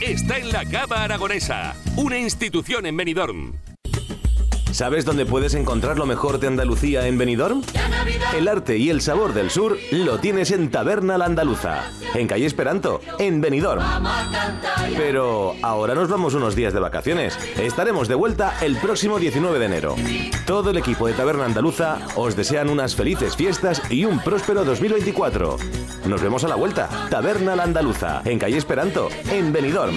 está 0.00 0.38
en 0.38 0.52
la 0.52 0.64
Cava 0.64 1.02
Aragonesa, 1.02 1.74
una 1.96 2.18
institución 2.18 2.86
en 2.86 2.96
Benidorm. 2.96 3.54
¿Sabes 4.72 5.04
dónde 5.04 5.26
puedes 5.26 5.54
encontrar 5.54 5.98
lo 5.98 6.06
mejor 6.06 6.38
de 6.38 6.46
Andalucía 6.46 7.06
en 7.06 7.18
Benidorm? 7.18 7.62
El 8.36 8.48
arte 8.48 8.76
y 8.76 8.90
el 8.90 9.00
sabor 9.00 9.32
del 9.32 9.50
sur 9.50 9.78
lo 9.90 10.18
tienes 10.18 10.50
en 10.50 10.70
Taberna 10.70 11.18
La 11.18 11.24
Andaluza, 11.24 11.90
en 12.14 12.26
calle 12.26 12.46
Esperanto, 12.46 13.00
en 13.18 13.40
Benidorm. 13.40 13.82
Pero 14.96 15.54
ahora 15.62 15.94
nos 15.94 16.08
vamos 16.08 16.34
unos 16.34 16.54
días 16.54 16.72
de 16.72 16.80
vacaciones. 16.80 17.36
Estaremos 17.58 18.08
de 18.08 18.14
vuelta 18.14 18.56
el 18.60 18.76
próximo 18.76 19.18
19 19.18 19.58
de 19.58 19.66
enero. 19.66 19.96
Todo 20.46 20.70
el 20.70 20.76
equipo 20.76 21.06
de 21.06 21.14
Taberna 21.14 21.46
Andaluza 21.46 21.98
os 22.14 22.36
desean 22.36 22.68
unas 22.68 22.94
felices 22.94 23.36
fiestas 23.36 23.82
y 23.90 24.04
un 24.04 24.20
próspero 24.20 24.64
2024. 24.64 25.56
Nos 26.06 26.22
vemos 26.22 26.44
a 26.44 26.48
la 26.48 26.54
vuelta. 26.54 26.88
Taberna 27.10 27.56
La 27.56 27.64
Andaluza, 27.64 28.22
en 28.24 28.38
calle 28.38 28.58
Esperanto, 28.58 29.08
en 29.30 29.52
Benidorm. 29.52 29.96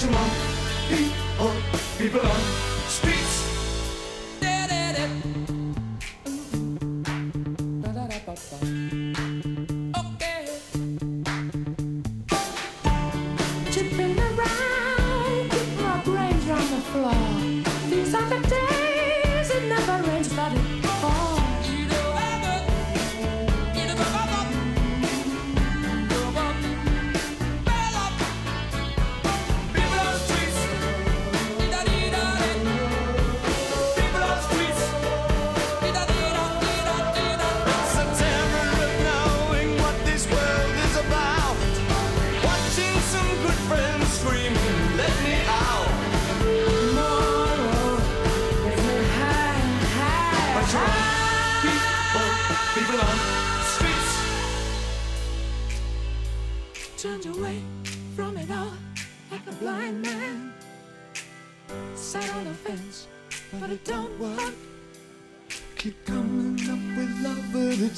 what 0.00 0.08
you 0.08 0.16
want. 0.16 0.32
Be 0.88 1.12
or 1.40 1.52
be 1.98 2.08
belong. 2.08 2.59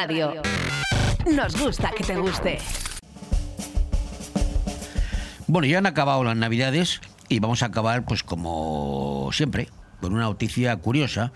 Radio. 0.00 0.40
Nos 1.30 1.60
gusta 1.60 1.90
que 1.90 2.02
te 2.02 2.16
guste. 2.16 2.56
Bueno, 5.46 5.68
ya 5.68 5.76
han 5.76 5.84
acabado 5.84 6.24
las 6.24 6.36
navidades 6.36 7.02
y 7.28 7.38
vamos 7.38 7.62
a 7.62 7.66
acabar, 7.66 8.06
pues 8.06 8.22
como 8.22 9.28
siempre, 9.34 9.68
con 10.00 10.14
una 10.14 10.22
noticia 10.22 10.74
curiosa, 10.76 11.32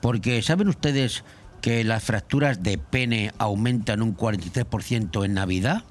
porque 0.00 0.42
¿saben 0.42 0.66
ustedes 0.66 1.22
que 1.60 1.84
las 1.84 2.02
fracturas 2.02 2.64
de 2.64 2.76
pene 2.76 3.30
aumentan 3.38 4.02
un 4.02 4.16
43% 4.16 5.24
en 5.24 5.34
Navidad? 5.34 5.84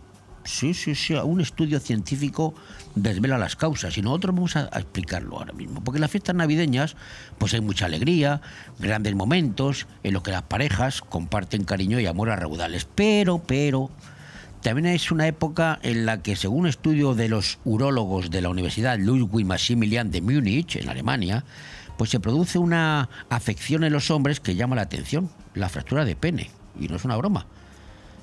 Sí, 0.44 0.74
sí, 0.74 0.96
sí, 0.96 1.14
un 1.14 1.40
estudio 1.40 1.80
científico 1.80 2.54
desvela 2.96 3.38
las 3.38 3.56
causas 3.56 3.98
y 3.98 4.02
nosotros 4.02 4.36
vamos 4.36 4.56
a, 4.56 4.66
explicarlo 4.66 5.38
ahora 5.38 5.54
mismo. 5.54 5.84
Porque 5.84 5.98
en 5.98 6.02
las 6.02 6.12
fiestas 6.12 6.36
navideñas, 6.36 6.96
pues 7.38 7.54
hay 7.54 7.62
mucha 7.62 7.86
alegría, 7.86 8.42
grandes 8.80 9.16
momentos 9.16 9.88
en 10.04 10.14
los 10.14 10.24
que 10.24 10.32
las 10.32 10.44
parejas 10.44 11.02
comparten 11.02 11.64
cariño 11.64 12.00
y 12.00 12.06
amor 12.06 12.30
a 12.30 12.36
raudales. 12.36 12.88
Pero, 12.96 13.40
pero, 13.40 13.90
también 14.62 14.88
es 14.88 15.12
una 15.12 15.28
época 15.28 15.80
en 15.82 16.06
la 16.06 16.22
que, 16.22 16.36
según 16.36 16.68
estudio 16.68 17.16
de 17.16 17.30
los 17.30 17.60
urólogos 17.66 18.30
de 18.30 18.42
la 18.42 18.50
Universidad 18.50 18.98
Ludwig 19.00 19.46
Maximilian 19.46 20.12
de 20.12 20.22
Múnich, 20.22 20.76
en 20.76 20.90
Alemania, 20.90 21.44
pues 21.98 22.10
se 22.10 22.20
produce 22.20 22.58
una 22.58 23.10
afección 23.30 23.84
en 23.84 23.94
los 23.94 24.12
hombres 24.12 24.40
que 24.40 24.56
llama 24.56 24.76
la 24.76 24.84
atención, 24.84 25.30
la 25.54 25.70
fractura 25.70 26.06
de 26.06 26.16
pene. 26.16 26.52
Y 26.80 26.88
no 26.88 26.96
es 26.96 27.06
una 27.06 27.18
broma. 27.18 27.46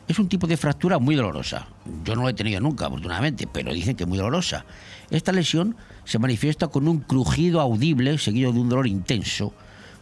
Es 0.09 0.19
un 0.19 0.29
tipo 0.29 0.47
de 0.47 0.57
fractura 0.57 0.99
muy 0.99 1.15
dolorosa. 1.15 1.69
Yo 2.03 2.17
no 2.17 2.23
lo 2.23 2.31
he 2.31 2.35
tenido 2.35 2.61
nunca, 2.61 2.87
afortunadamente, 2.87 3.47
pero 3.47 3.75
dicen 3.75 3.95
que 3.95 4.05
es 4.05 4.09
muy 4.09 4.17
dolorosa. 4.17 4.65
Esta 5.11 5.33
lesión 5.33 5.77
se 6.05 6.19
manifiesta 6.19 6.69
con 6.69 6.89
un 6.89 7.01
crujido 7.01 7.61
audible 7.61 8.17
seguido 8.17 8.53
de 8.53 8.59
un 8.59 8.71
dolor 8.71 8.87
intenso, 8.87 9.53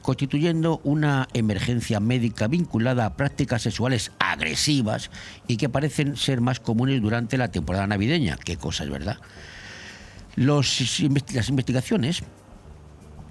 constituyendo 0.03 0.81
una 0.85 1.27
emergencia 1.33 1.99
médica 1.99 2.47
vinculada 2.47 3.05
a 3.05 3.16
prácticas 3.16 3.62
sexuales 3.62 4.12
agresivas 4.20 5.11
y 5.49 5.57
que 5.57 5.69
parecen 5.69 6.16
ser 6.16 6.41
más 6.41 6.61
comunes 6.61 7.03
durante 7.03 7.37
la 7.37 7.51
temporada 7.51 7.89
navideña. 7.89 8.37
Qué 8.37 8.57
cosa 8.57 8.85
es 8.85 8.91
verdad. 8.91 9.19
Las 10.37 11.01
investigaciones 11.49 12.23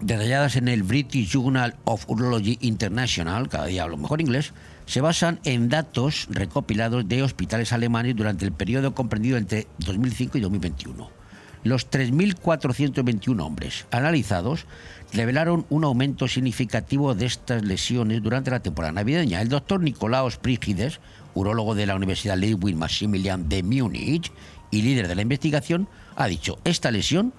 detalladas 0.02 0.56
en 0.56 0.68
el 0.68 0.84
British 0.84 1.32
Journal 1.32 1.76
of 1.86 2.10
Urology 2.10 2.58
International, 2.62 3.50
cada 3.50 3.66
día 3.66 3.84
hablo 3.84 3.98
mejor 3.98 4.22
inglés, 4.22 4.54
se 4.86 5.02
basan 5.02 5.40
en 5.44 5.70
datos 5.70 6.28
recopilados 6.30 7.08
de 7.08 7.24
hospitales 7.24 7.74
alemanes 7.74 8.16
durante 8.16 8.46
el 8.46 8.52
periodo 8.52 8.94
comprendido 8.94 9.38
entre 9.38 9.68
2005 9.80 10.38
y 10.38 10.42
2021. 10.42 11.10
Los 11.64 11.90
3.421 11.90 13.42
hombres 13.42 13.88
analizados 13.90 14.68
revelaron 15.14 15.66
un 15.70 15.84
aumento 15.84 16.28
significativo 16.28 17.16
de 17.16 17.26
estas 17.26 17.64
lesiones 17.64 18.22
durante 18.22 18.52
la 18.52 18.60
temporada 18.60 18.92
navideña. 18.92 19.42
El 19.42 19.50
doctor 19.50 19.82
Nicolaos 19.82 20.38
Prígides, 20.38 21.00
urólogo 21.34 21.74
de 21.74 21.88
la 21.88 21.96
Universidad 21.96 22.38
Ludwig 22.38 22.76
Maximilian 22.76 23.50
de 23.50 23.64
Múnich 23.64 24.32
y 24.70 24.84
líder 24.84 25.08
de 25.08 25.16
la 25.16 25.24
investigación, 25.24 25.88
ha 26.16 26.28
dicho, 26.28 26.60
esta 26.66 26.92
lesión 26.92 27.34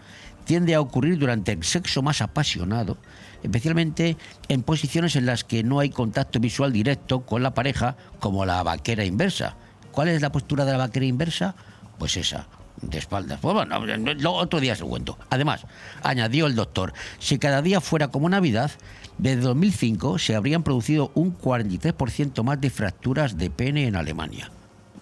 tiende 0.46 0.74
a 0.74 0.80
ocurrir 0.80 1.18
durante 1.18 1.52
el 1.52 1.62
sexo 1.64 2.00
más 2.00 2.22
apasionado, 2.22 2.96
especialmente 3.42 4.16
en 4.48 4.62
posiciones 4.62 5.16
en 5.16 5.26
las 5.26 5.44
que 5.44 5.62
no 5.62 5.80
hay 5.80 5.90
contacto 5.90 6.40
visual 6.40 6.72
directo 6.72 7.26
con 7.26 7.42
la 7.42 7.52
pareja, 7.52 7.96
como 8.20 8.46
la 8.46 8.62
vaquera 8.62 9.04
inversa. 9.04 9.56
¿Cuál 9.92 10.08
es 10.08 10.22
la 10.22 10.32
postura 10.32 10.64
de 10.64 10.72
la 10.72 10.78
vaquera 10.78 11.04
inversa? 11.04 11.54
Pues 11.98 12.16
esa, 12.16 12.46
de 12.80 12.98
espaldas. 12.98 13.40
Pues 13.40 13.54
bueno, 13.54 13.76
otro 14.30 14.60
día 14.60 14.74
se 14.76 14.82
lo 14.82 14.88
cuento. 14.88 15.18
Además, 15.30 15.66
añadió 16.02 16.46
el 16.46 16.54
doctor, 16.54 16.92
si 17.18 17.38
cada 17.38 17.60
día 17.60 17.80
fuera 17.80 18.08
como 18.08 18.28
Navidad, 18.28 18.70
desde 19.18 19.40
2005 19.40 20.18
se 20.18 20.36
habrían 20.36 20.62
producido 20.62 21.10
un 21.14 21.36
43% 21.36 22.42
más 22.42 22.60
de 22.60 22.70
fracturas 22.70 23.36
de 23.36 23.50
pene 23.50 23.86
en 23.86 23.96
Alemania. 23.96 24.50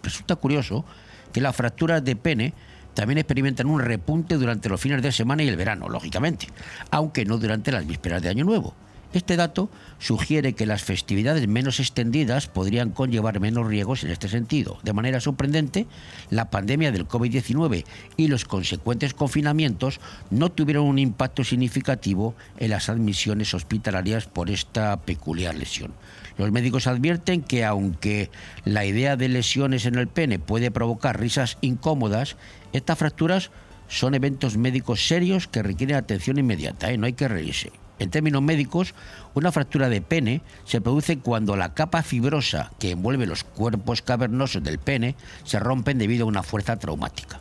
Resulta 0.02 0.36
curioso 0.36 0.84
que 1.32 1.40
las 1.40 1.56
fracturas 1.56 2.04
de 2.04 2.16
pene 2.16 2.54
también 2.94 3.18
experimentan 3.18 3.66
un 3.66 3.80
repunte 3.80 4.36
durante 4.36 4.68
los 4.68 4.80
fines 4.80 5.02
de 5.02 5.12
semana 5.12 5.42
y 5.42 5.48
el 5.48 5.56
verano, 5.56 5.88
lógicamente, 5.88 6.48
aunque 6.90 7.24
no 7.24 7.38
durante 7.38 7.72
las 7.72 7.86
vísperas 7.86 8.22
de 8.22 8.30
Año 8.30 8.44
Nuevo. 8.44 8.74
Este 9.14 9.36
dato 9.36 9.70
sugiere 10.00 10.54
que 10.54 10.66
las 10.66 10.82
festividades 10.82 11.46
menos 11.46 11.78
extendidas 11.78 12.48
podrían 12.48 12.90
conllevar 12.90 13.38
menos 13.38 13.68
riesgos 13.68 14.02
en 14.02 14.10
este 14.10 14.28
sentido. 14.28 14.78
De 14.82 14.92
manera 14.92 15.20
sorprendente, 15.20 15.86
la 16.30 16.50
pandemia 16.50 16.90
del 16.90 17.06
COVID-19 17.06 17.84
y 18.16 18.26
los 18.26 18.44
consecuentes 18.44 19.14
confinamientos 19.14 20.00
no 20.30 20.50
tuvieron 20.50 20.86
un 20.86 20.98
impacto 20.98 21.44
significativo 21.44 22.34
en 22.58 22.70
las 22.70 22.88
admisiones 22.88 23.54
hospitalarias 23.54 24.26
por 24.26 24.50
esta 24.50 25.00
peculiar 25.02 25.54
lesión. 25.54 25.92
Los 26.36 26.50
médicos 26.50 26.88
advierten 26.88 27.42
que 27.42 27.64
aunque 27.64 28.30
la 28.64 28.84
idea 28.84 29.16
de 29.16 29.28
lesiones 29.28 29.86
en 29.86 29.94
el 29.94 30.08
pene 30.08 30.40
puede 30.40 30.72
provocar 30.72 31.20
risas 31.20 31.56
incómodas, 31.60 32.36
estas 32.74 32.98
fracturas 32.98 33.50
son 33.88 34.14
eventos 34.14 34.56
médicos 34.56 35.06
serios 35.06 35.46
que 35.46 35.62
requieren 35.62 35.96
atención 35.96 36.38
inmediata, 36.38 36.90
¿eh? 36.90 36.98
no 36.98 37.06
hay 37.06 37.12
que 37.12 37.28
reírse. 37.28 37.72
En 38.00 38.10
términos 38.10 38.42
médicos, 38.42 38.94
una 39.34 39.52
fractura 39.52 39.88
de 39.88 40.00
pene 40.00 40.42
se 40.64 40.80
produce 40.80 41.18
cuando 41.18 41.56
la 41.56 41.74
capa 41.74 42.02
fibrosa 42.02 42.72
que 42.80 42.90
envuelve 42.90 43.26
los 43.26 43.44
cuerpos 43.44 44.02
cavernosos 44.02 44.64
del 44.64 44.78
pene 44.78 45.14
se 45.44 45.60
rompen 45.60 45.98
debido 45.98 46.24
a 46.24 46.28
una 46.28 46.42
fuerza 46.42 46.76
traumática. 46.76 47.38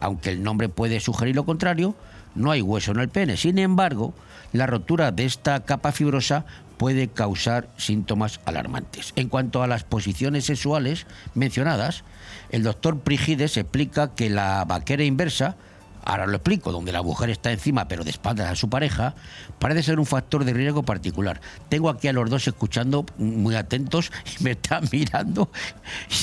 Aunque 0.00 0.30
el 0.30 0.42
nombre 0.42 0.70
puede 0.70 1.00
sugerir 1.00 1.36
lo 1.36 1.44
contrario, 1.44 1.94
no 2.34 2.50
hay 2.50 2.62
hueso 2.62 2.92
en 2.92 3.00
el 3.00 3.10
pene. 3.10 3.36
Sin 3.36 3.58
embargo, 3.58 4.14
la 4.52 4.66
rotura 4.66 5.12
de 5.12 5.26
esta 5.26 5.60
capa 5.66 5.92
fibrosa 5.92 6.46
puede 6.80 7.08
causar 7.08 7.68
síntomas 7.76 8.40
alarmantes. 8.46 9.12
En 9.14 9.28
cuanto 9.28 9.62
a 9.62 9.66
las 9.66 9.84
posiciones 9.84 10.46
sexuales 10.46 11.06
mencionadas, 11.34 12.04
el 12.48 12.62
doctor 12.62 13.00
Prigides 13.00 13.58
explica 13.58 14.14
que 14.14 14.30
la 14.30 14.64
vaquera 14.64 15.04
inversa, 15.04 15.56
ahora 16.02 16.26
lo 16.26 16.36
explico, 16.36 16.72
donde 16.72 16.90
la 16.90 17.02
mujer 17.02 17.28
está 17.28 17.52
encima 17.52 17.86
pero 17.86 18.02
de 18.02 18.08
espaldas 18.08 18.50
a 18.50 18.56
su 18.56 18.70
pareja, 18.70 19.14
parece 19.58 19.82
ser 19.82 19.98
un 19.98 20.06
factor 20.06 20.46
de 20.46 20.54
riesgo 20.54 20.82
particular. 20.82 21.42
Tengo 21.68 21.90
aquí 21.90 22.08
a 22.08 22.14
los 22.14 22.30
dos 22.30 22.48
escuchando 22.48 23.04
muy 23.18 23.56
atentos 23.56 24.10
y 24.40 24.42
me 24.42 24.52
están 24.52 24.88
mirando. 24.90 25.50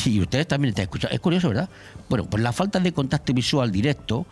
Y 0.05 0.19
ustedes 0.21 0.47
también 0.47 0.69
están 0.69 0.85
escuchando. 0.85 1.13
Es 1.13 1.21
curioso, 1.21 1.49
¿verdad? 1.49 1.69
Bueno, 2.09 2.25
pues 2.25 2.41
la 2.41 2.51
falta 2.51 2.79
de 2.79 2.91
contacto 2.93 3.31
visual 3.31 3.71
directo 3.71 4.25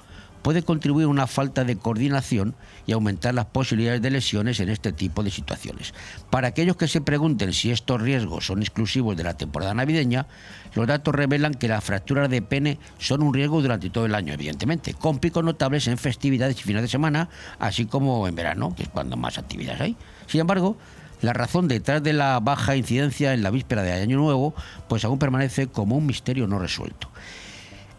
puede 0.46 0.62
contribuir 0.62 1.06
a 1.06 1.10
una 1.10 1.26
falta 1.26 1.64
de 1.64 1.76
coordinación 1.76 2.54
y 2.86 2.92
aumentar 2.92 3.34
las 3.34 3.48
posibilidades 3.48 4.00
de 4.04 4.12
lesiones 4.12 4.60
en 4.60 4.70
este 4.70 4.92
tipo 4.92 5.24
de 5.24 5.32
situaciones. 5.32 5.96
Para 6.30 6.50
aquellos 6.50 6.78
que 6.78 6.88
se 6.88 7.02
pregunten 7.02 7.52
si 7.52 7.72
estos 7.72 8.00
riesgos 8.00 8.46
son 8.46 8.62
exclusivos 8.62 9.18
de 9.18 9.24
la 9.24 9.38
temporada 9.38 9.74
navideña, 9.74 10.28
los 10.76 10.86
datos 10.86 11.16
revelan 11.16 11.56
que 11.56 11.68
las 11.68 11.84
fracturas 11.84 12.30
de 12.30 12.44
pene 12.44 12.78
son 13.00 13.24
un 13.24 13.34
riesgo 13.34 13.60
durante 13.60 13.90
todo 13.90 14.06
el 14.06 14.14
año, 14.14 14.34
evidentemente, 14.34 14.94
con 14.94 15.18
picos 15.18 15.44
notables 15.44 15.88
en 15.88 15.98
festividades 15.98 16.60
y 16.60 16.62
fines 16.62 16.84
de 16.84 16.90
semana, 16.90 17.28
así 17.58 17.88
como 17.88 18.28
en 18.28 18.36
verano, 18.36 18.76
que 18.76 18.84
es 18.84 18.90
cuando 18.90 19.18
más 19.18 19.40
actividades 19.40 19.82
hay. 19.82 19.98
Sin 20.28 20.42
embargo, 20.42 20.78
la 21.22 21.34
razón 21.34 21.68
detrás 21.68 22.04
de 22.04 22.14
la 22.14 22.40
baja 22.40 22.76
incidencia 22.76 23.34
en 23.34 23.42
la 23.42 23.50
víspera 23.50 23.82
de 23.82 23.94
Año 23.94 24.18
Nuevo, 24.18 24.54
pues 24.88 25.06
aún 25.06 25.18
permanece 25.18 25.66
como 25.66 25.98
un 25.98 26.06
misterio 26.06 26.46
no 26.46 26.60
resuelto. 26.60 27.10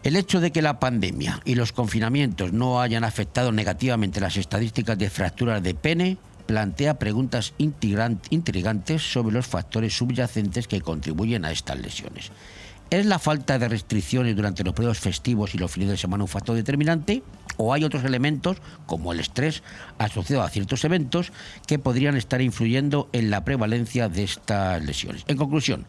El 0.07 0.15
hecho 0.15 0.39
de 0.39 0.53
que 0.53 0.61
la 0.61 0.79
pandemia 0.79 1.41
y 1.43 1.55
los 1.55 1.73
confinamientos 1.73 2.53
no 2.53 2.79
hayan 2.79 3.03
afectado 3.03 3.51
negativamente 3.51 4.21
las 4.21 4.37
estadísticas 4.37 4.97
de 4.97 5.09
fracturas 5.09 5.61
de 5.61 5.73
pene 5.73 6.17
plantea 6.45 6.97
preguntas 6.97 7.53
intrigant- 7.57 8.21
intrigantes 8.29 9.01
sobre 9.01 9.33
los 9.33 9.47
factores 9.47 9.97
subyacentes 9.97 10.69
que 10.69 10.79
contribuyen 10.79 11.43
a 11.43 11.51
estas 11.51 11.81
lesiones. 11.81 12.31
¿Es 12.89 13.05
la 13.05 13.19
falta 13.19 13.59
de 13.59 13.67
restricciones 13.67 14.33
durante 14.33 14.63
los 14.63 14.73
periodos 14.73 14.99
festivos 14.99 15.53
y 15.53 15.57
los 15.57 15.71
fines 15.71 15.89
de 15.89 15.97
semana 15.97 16.23
un 16.23 16.29
factor 16.29 16.55
determinante? 16.55 17.21
¿O 17.57 17.73
hay 17.73 17.83
otros 17.83 18.05
elementos, 18.05 18.59
como 18.85 19.11
el 19.11 19.19
estrés 19.19 19.61
asociado 19.97 20.41
a 20.43 20.49
ciertos 20.49 20.85
eventos, 20.85 21.33
que 21.67 21.79
podrían 21.79 22.15
estar 22.15 22.41
influyendo 22.41 23.09
en 23.11 23.29
la 23.29 23.43
prevalencia 23.43 24.07
de 24.07 24.23
estas 24.23 24.81
lesiones? 24.85 25.25
En 25.27 25.35
conclusión, 25.35 25.85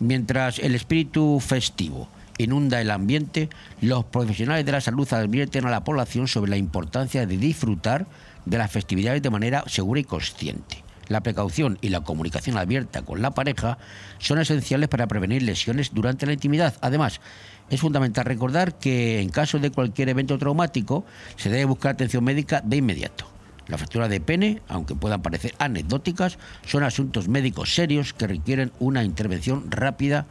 mientras 0.00 0.58
el 0.58 0.74
espíritu 0.74 1.40
festivo 1.40 2.10
inunda 2.38 2.80
el 2.80 2.90
ambiente, 2.90 3.48
los 3.80 4.04
profesionales 4.04 4.64
de 4.64 4.72
la 4.72 4.80
salud 4.80 5.10
advierten 5.12 5.66
a 5.66 5.70
la 5.70 5.84
población 5.84 6.28
sobre 6.28 6.50
la 6.50 6.56
importancia 6.56 7.26
de 7.26 7.36
disfrutar 7.36 8.06
de 8.44 8.58
las 8.58 8.70
festividades 8.70 9.22
de 9.22 9.30
manera 9.30 9.64
segura 9.66 10.00
y 10.00 10.04
consciente. 10.04 10.82
La 11.08 11.22
precaución 11.22 11.78
y 11.82 11.90
la 11.90 12.00
comunicación 12.00 12.56
abierta 12.56 13.02
con 13.02 13.20
la 13.20 13.32
pareja 13.32 13.78
son 14.18 14.40
esenciales 14.40 14.88
para 14.88 15.06
prevenir 15.06 15.42
lesiones 15.42 15.92
durante 15.92 16.26
la 16.26 16.32
intimidad. 16.32 16.74
Además, 16.80 17.20
es 17.68 17.80
fundamental 17.80 18.24
recordar 18.24 18.78
que 18.78 19.20
en 19.20 19.28
caso 19.28 19.58
de 19.58 19.70
cualquier 19.70 20.08
evento 20.08 20.38
traumático 20.38 21.04
se 21.36 21.50
debe 21.50 21.66
buscar 21.66 21.92
atención 21.92 22.24
médica 22.24 22.62
de 22.62 22.78
inmediato. 22.78 23.26
Las 23.66 23.80
fracturas 23.80 24.10
de 24.10 24.20
pene, 24.20 24.60
aunque 24.68 24.94
puedan 24.94 25.22
parecer 25.22 25.54
anecdóticas, 25.58 26.38
son 26.66 26.82
asuntos 26.82 27.28
médicos 27.28 27.74
serios 27.74 28.12
que 28.12 28.26
requieren 28.26 28.72
una 28.78 29.04
intervención 29.04 29.70
rápida 29.70 30.26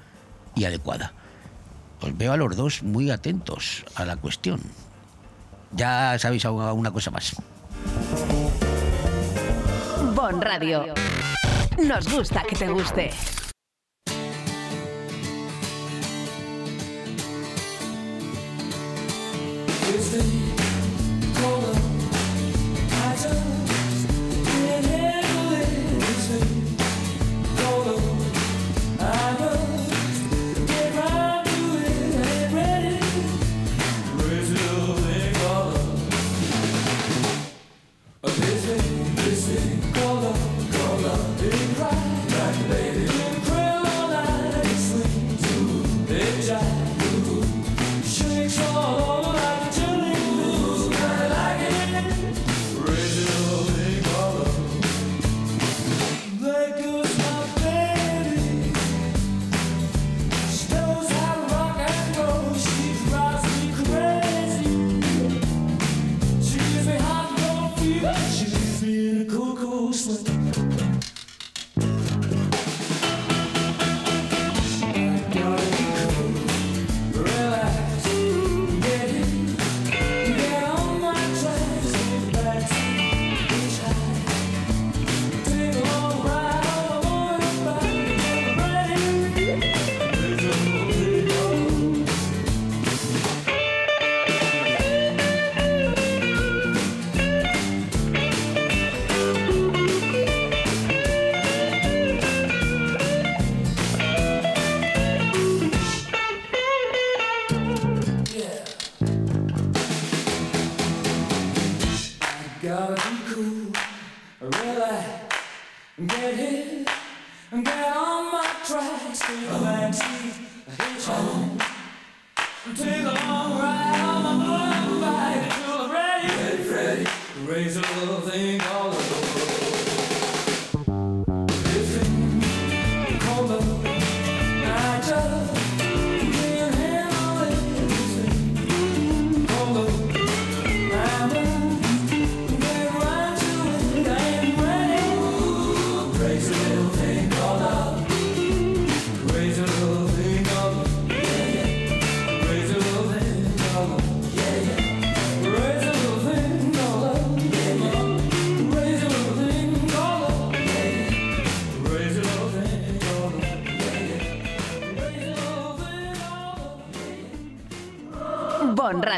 y 0.55 0.65
adecuada 0.65 1.13
os 2.03 2.17
veo 2.17 2.33
a 2.33 2.37
los 2.37 2.55
dos 2.55 2.83
muy 2.83 3.11
atentos 3.11 3.85
a 3.95 4.05
la 4.05 4.17
cuestión. 4.17 4.59
Ya 5.71 6.17
sabéis 6.19 6.45
una 6.45 6.91
cosa 6.91 7.11
más. 7.11 7.35
Bon 10.13 10.41
Radio. 10.41 10.93
Nos 11.83 12.07
gusta 12.11 12.43
que 12.43 12.55
te 12.55 12.67
guste. 12.67 13.09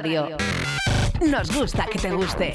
Nos 0.06 1.52
gusta 1.52 1.88
que 1.92 1.98
te 1.98 2.12
guste. 2.12 2.54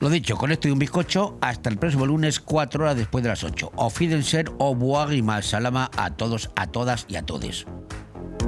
Lo 0.00 0.10
dicho, 0.10 0.36
con 0.36 0.52
esto 0.52 0.68
y 0.68 0.70
un 0.70 0.78
bizcocho, 0.78 1.38
hasta 1.40 1.70
el 1.70 1.78
próximo 1.78 2.04
lunes, 2.04 2.40
4 2.40 2.84
horas 2.84 2.96
después 2.96 3.22
de 3.22 3.30
las 3.30 3.42
8. 3.42 3.72
O 3.76 3.90
ser 3.90 4.50
o 4.58 4.74
buag 4.74 5.42
salama 5.42 5.90
a 5.96 6.10
todos, 6.10 6.50
a 6.56 6.66
todas 6.66 7.06
y 7.08 7.16
a 7.16 7.22
todes. 7.22 7.66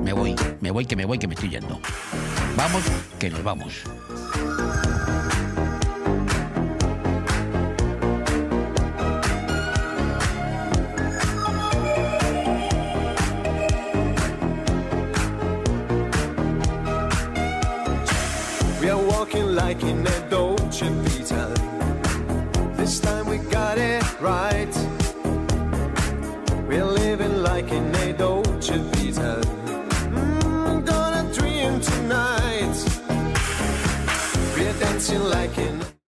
Me 0.03 0.13
voy, 0.13 0.35
me 0.61 0.71
voy, 0.71 0.85
que 0.85 0.97
me 0.97 1.07
voy, 1.07 1.19
que 1.19 1.29
me 1.29 1.35
estoy 1.35 1.51
yendo. 1.51 1.81
Vamos, 2.57 2.83
que 3.19 3.31
nos 3.31 3.43
vamos. 3.43 3.85